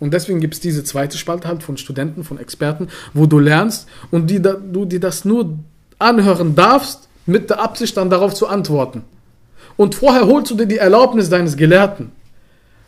Und 0.00 0.12
deswegen 0.12 0.40
gibt 0.40 0.54
es 0.54 0.60
diese 0.60 0.84
zweite 0.84 1.16
Spalte 1.18 1.48
halt 1.48 1.62
von 1.62 1.76
Studenten, 1.76 2.24
von 2.24 2.38
Experten, 2.38 2.88
wo 3.12 3.26
du 3.26 3.38
lernst 3.38 3.88
und 4.10 4.28
die, 4.28 4.40
du 4.42 4.84
dir 4.84 5.00
das 5.00 5.24
nur 5.24 5.58
anhören 5.98 6.54
darfst, 6.54 7.08
mit 7.26 7.48
der 7.48 7.60
Absicht 7.60 7.96
dann 7.96 8.10
darauf 8.10 8.34
zu 8.34 8.48
antworten. 8.48 9.04
Und 9.76 9.94
vorher 9.94 10.26
holst 10.26 10.50
du 10.50 10.56
dir 10.56 10.66
die 10.66 10.78
Erlaubnis 10.78 11.30
deines 11.30 11.56
Gelehrten. 11.56 12.12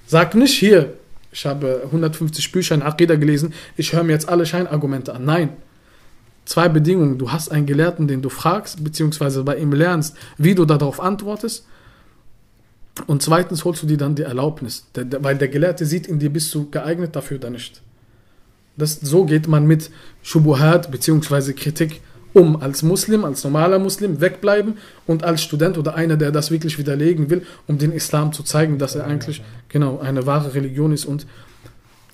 Sag 0.06 0.34
nicht 0.34 0.58
hier, 0.58 0.94
ich 1.32 1.46
habe 1.46 1.82
150 1.86 2.52
Bücher 2.52 2.74
in 2.74 2.82
Aqidah 2.82 3.16
gelesen, 3.16 3.54
ich 3.76 3.92
höre 3.92 4.04
mir 4.04 4.12
jetzt 4.12 4.28
alle 4.28 4.46
Scheinargumente 4.46 5.14
an. 5.14 5.24
Nein. 5.24 5.48
Zwei 6.47 6.68
Bedingungen. 6.68 7.18
Du 7.18 7.32
hast 7.32 7.51
einen 7.51 7.66
Gelehrten, 7.66 8.09
den 8.09 8.23
du 8.23 8.28
fragst, 8.31 8.82
beziehungsweise 8.82 9.43
bei 9.43 9.59
ihm 9.59 9.73
lernst, 9.73 10.16
wie 10.39 10.55
du 10.55 10.64
darauf 10.64 11.01
antwortest. 11.01 11.66
Und 13.06 13.20
zweitens 13.20 13.64
holst 13.64 13.82
du 13.82 13.86
dir 13.86 13.98
dann 13.98 14.14
die 14.14 14.23
Erlaubnis, 14.23 14.86
weil 14.94 15.36
der 15.36 15.48
Gelehrte 15.48 15.85
sieht 15.85 16.06
in 16.06 16.18
dir, 16.18 16.31
bist 16.31 16.55
du 16.55 16.70
geeignet 16.70 17.14
dafür 17.14 17.36
oder 17.36 17.51
nicht. 17.51 17.82
Das, 18.78 19.01
so 19.01 19.24
geht 19.24 19.48
man 19.48 19.66
mit 19.66 19.90
Shubuhat 20.23 20.90
bzw. 20.90 21.52
Kritik 21.52 22.01
um. 22.32 22.62
Als 22.62 22.82
Muslim, 22.82 23.24
als 23.24 23.43
normaler 23.43 23.78
Muslim 23.78 24.20
wegbleiben 24.20 24.78
und 25.06 25.24
als 25.24 25.43
Student 25.43 25.78
oder 25.78 25.94
einer, 25.94 26.16
der 26.16 26.31
das 26.31 26.51
wirklich 26.51 26.78
widerlegen 26.78 27.28
will, 27.28 27.44
um 27.66 27.78
den 27.78 27.93
Islam 27.93 28.32
zu 28.32 28.43
zeigen, 28.43 28.78
dass 28.78 28.94
er 28.94 29.05
eigentlich 29.05 29.43
genau 29.68 29.98
eine 29.98 30.27
wahre 30.27 30.55
Religion 30.55 30.93
ist 30.93 31.06
und 31.06 31.27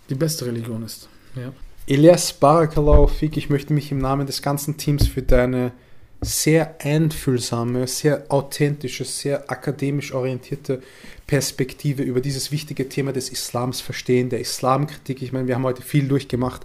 die 0.09 0.15
beste 0.15 0.47
Religion 0.47 0.83
ist. 0.85 1.09
Ja. 1.37 1.53
Elias 1.87 2.33
Barakallahu 2.33 3.09
Fik, 3.09 3.37
ich 3.37 3.51
möchte 3.51 3.73
mich 3.73 3.91
im 3.91 3.99
Namen 3.99 4.27
des 4.27 4.41
ganzen 4.41 4.77
Teams 4.77 5.09
für 5.09 5.23
deine 5.23 5.73
sehr 6.21 6.77
einfühlsame, 6.81 7.89
sehr 7.89 8.27
authentische, 8.29 9.05
sehr 9.05 9.51
akademisch 9.51 10.15
orientierte 10.15 10.81
Perspektive 11.27 12.05
über 12.05 12.21
dieses 12.21 12.53
wichtige 12.53 12.89
Thema 12.89 13.13
des 13.13 13.31
Islams 13.31 13.81
verstehen, 13.81 14.29
der 14.29 14.39
Islamkritik. 14.39 15.23
Ich 15.23 15.33
meine, 15.33 15.49
wir 15.49 15.57
haben 15.57 15.65
heute 15.65 15.83
viel 15.83 16.07
durchgemacht. 16.07 16.65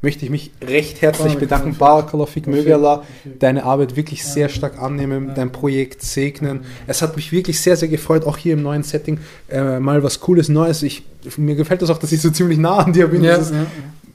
Möchte 0.00 0.24
ich 0.24 0.30
mich 0.30 0.50
recht 0.60 1.00
herzlich 1.02 1.36
bedanken. 1.36 1.76
Barakallahu 1.76 2.26
Fik, 2.26 2.44
deine 3.38 3.64
Arbeit 3.64 3.96
wirklich 3.96 4.24
sehr 4.24 4.48
stark 4.48 4.80
annehmen, 4.80 5.32
dein 5.34 5.50
Projekt 5.50 6.02
segnen. 6.02 6.64
Es 6.86 7.02
hat 7.02 7.16
mich 7.16 7.32
wirklich 7.32 7.60
sehr, 7.60 7.76
sehr 7.76 7.88
gefreut, 7.88 8.24
auch 8.24 8.36
hier 8.36 8.54
im 8.54 8.62
neuen 8.62 8.84
Setting 8.84 9.18
äh, 9.48 9.80
mal 9.80 10.04
was 10.04 10.20
Cooles, 10.20 10.48
Neues. 10.48 10.84
Ich, 10.84 11.02
mir 11.36 11.56
gefällt 11.56 11.82
das 11.82 11.90
auch, 11.90 11.98
dass 11.98 12.12
ich 12.12 12.20
so 12.20 12.30
ziemlich 12.30 12.58
nah 12.58 12.78
an 12.78 12.92
dir 12.92 13.08
bin. 13.08 13.24
Ja, 13.24 13.38
ja. 13.38 13.66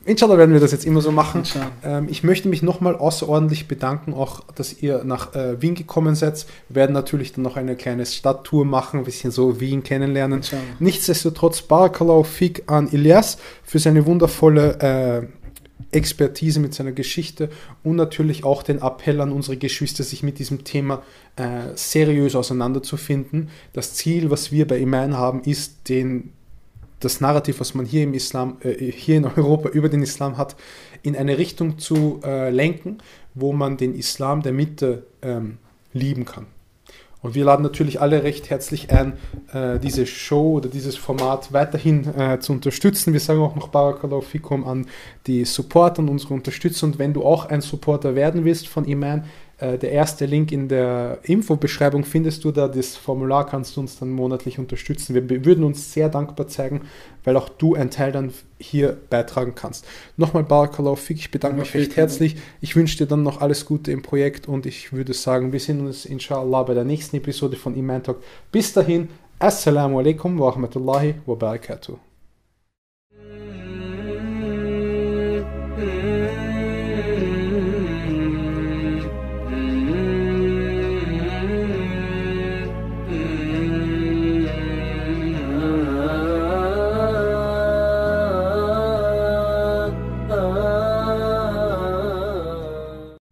Inshallah 0.08 0.38
werden 0.38 0.54
wir 0.54 0.62
das 0.62 0.72
jetzt 0.72 0.86
immer 0.86 1.02
so 1.02 1.12
machen. 1.12 1.44
Ähm, 1.84 2.08
ich 2.10 2.24
möchte 2.24 2.48
mich 2.48 2.64
nochmal 2.64 2.96
außerordentlich 2.96 3.68
bedanken, 3.68 4.14
auch 4.14 4.40
dass 4.56 4.82
ihr 4.82 5.04
nach 5.04 5.36
äh, 5.36 5.62
Wien 5.62 5.76
gekommen 5.76 6.16
seid. 6.16 6.46
Wir 6.70 6.78
werden 6.78 6.94
natürlich 6.94 7.34
dann 7.34 7.44
noch 7.44 7.58
eine 7.58 7.76
kleine 7.76 8.06
Stadttour 8.06 8.64
machen, 8.64 9.00
ein 9.00 9.06
bisschen 9.06 9.32
so 9.32 9.60
Wien 9.60 9.84
kennenlernen. 9.84 10.38
Inshallah. 10.38 10.64
Nichtsdestotrotz, 10.80 11.62
Barakallahu 11.62 12.24
Fik 12.24 12.64
an 12.68 12.90
Ilyas 12.90 13.38
für 13.64 13.80
seine 13.80 14.06
wundervolle 14.06 14.80
äh, 14.80 15.28
Expertise 15.92 16.62
mit 16.62 16.74
seiner 16.74 16.94
Geschichte 16.94 17.50
und 17.84 17.98
natürlich 17.98 18.46
auch 18.46 18.64
den 18.64 18.82
Appell 18.82 19.20
an 19.20 19.34
unsere 19.34 19.58
Geschwister, 19.58 20.04
sich 20.04 20.24
mit 20.24 20.40
diesem 20.40 20.64
Thema 20.64 21.04
äh, 21.36 21.76
seriös 21.76 22.34
auseinanderzufinden. 22.34 23.50
Das 23.74 23.94
Ziel, 23.94 24.30
was 24.32 24.54
wir 24.54 24.68
bei 24.68 24.80
Iman 24.80 25.18
haben, 25.18 25.42
ist, 25.44 25.90
den 25.90 26.32
das 27.00 27.22
Narrativ, 27.22 27.60
was 27.60 27.74
man 27.74 27.86
hier 27.86 28.04
im 28.04 28.14
Islam, 28.14 28.58
äh, 28.62 28.92
hier 28.92 29.18
in 29.18 29.26
Europa 29.26 29.70
über 29.70 29.90
den 29.90 30.02
Islam 30.02 30.38
hat, 30.38 30.56
in 31.04 31.16
eine 31.16 31.38
Richtung 31.38 31.78
zu 31.78 32.20
äh, 32.24 32.50
lenken, 32.50 32.98
wo 33.34 33.54
man 33.54 33.78
den 33.78 33.96
Islam 33.96 34.42
der 34.42 34.54
Mitte 34.54 35.06
ähm, 35.22 35.58
lieben 35.94 36.26
kann. 36.26 36.48
Und 37.22 37.34
wir 37.34 37.46
laden 37.46 37.64
natürlich 37.64 38.00
alle 38.00 38.24
recht 38.24 38.50
herzlich 38.50 38.92
ein, 38.92 39.14
äh, 39.52 39.80
diese 39.80 40.06
Show 40.06 40.58
oder 40.58 40.70
dieses 40.70 40.96
Format 40.96 41.52
weiterhin 41.52 42.08
äh, 42.16 42.40
zu 42.40 42.54
unterstützen. 42.54 43.12
Wir 43.12 43.20
sagen 43.20 43.42
auch 43.42 43.56
noch 43.56 43.70
Barakallahu 43.70 44.22
Fikum 44.22 44.66
an 44.66 44.86
die 45.26 45.44
Supporter 45.44 46.00
und 46.00 46.10
unsere 46.10 46.36
Unterstützer. 46.36 46.86
Und 46.86 47.00
wenn 47.00 47.14
du 47.14 47.26
auch 47.26 47.48
ein 47.48 47.62
Supporter 47.62 48.14
werden 48.14 48.46
willst 48.46 48.68
von 48.68 48.86
Iman, 48.86 49.26
äh, 49.60 49.78
der 49.78 49.92
erste 49.92 50.26
Link 50.26 50.52
in 50.52 50.68
der 50.68 51.20
Infobeschreibung 51.24 52.04
findest 52.04 52.44
du 52.44 52.52
da. 52.52 52.68
Das 52.68 52.96
Formular 52.96 53.46
kannst 53.48 53.76
du 53.76 53.82
uns 53.82 53.98
dann 53.98 54.12
monatlich 54.12 54.60
unterstützen. 54.60 55.16
Wir 55.16 55.46
würden 55.46 55.64
uns 55.64 55.94
sehr 55.94 56.10
dankbar 56.10 56.48
zeigen, 56.48 56.82
weil 57.24 57.36
auch 57.38 57.50
du 57.50 57.74
einen 57.74 57.90
Teil 57.90 58.12
dann 58.12 58.32
hier 58.60 58.98
beitragen 59.10 59.54
kannst. 59.56 59.86
Nochmal 60.16 60.44
Barakallahu 60.44 60.96
Fik, 60.96 61.18
ich 61.18 61.32
bedanke 61.32 61.60
mich 61.60 61.74
recht 61.74 61.96
herzlich. 61.96 62.38
Ich 62.62 62.76
wünsche 62.76 62.98
dir 62.98 63.08
dann 63.08 63.24
noch 63.24 63.42
alles 63.42 63.66
Gute 63.66 63.92
im 63.92 64.04
Projekt 64.04 64.48
und 64.48 64.66
ich 64.66 64.94
würde 64.94 65.14
sagen, 65.14 65.52
wir 65.52 65.60
sehen 65.60 65.86
uns 65.86 66.06
inshallah 66.06 66.64
bei 66.64 66.74
der 66.76 66.84
nächsten 66.84 67.18
Episode 67.18 67.58
von 67.58 67.76
Iman 67.76 68.04
Talk. 68.04 68.22
Bis 68.52 68.74
dahin, 68.74 69.10
Assalamu 69.40 70.00
alaikum 70.00 70.38
wa 70.40 70.50
rahmatullahi 70.50 71.16
wa 71.26 71.36
barakatuh. 71.36 72.07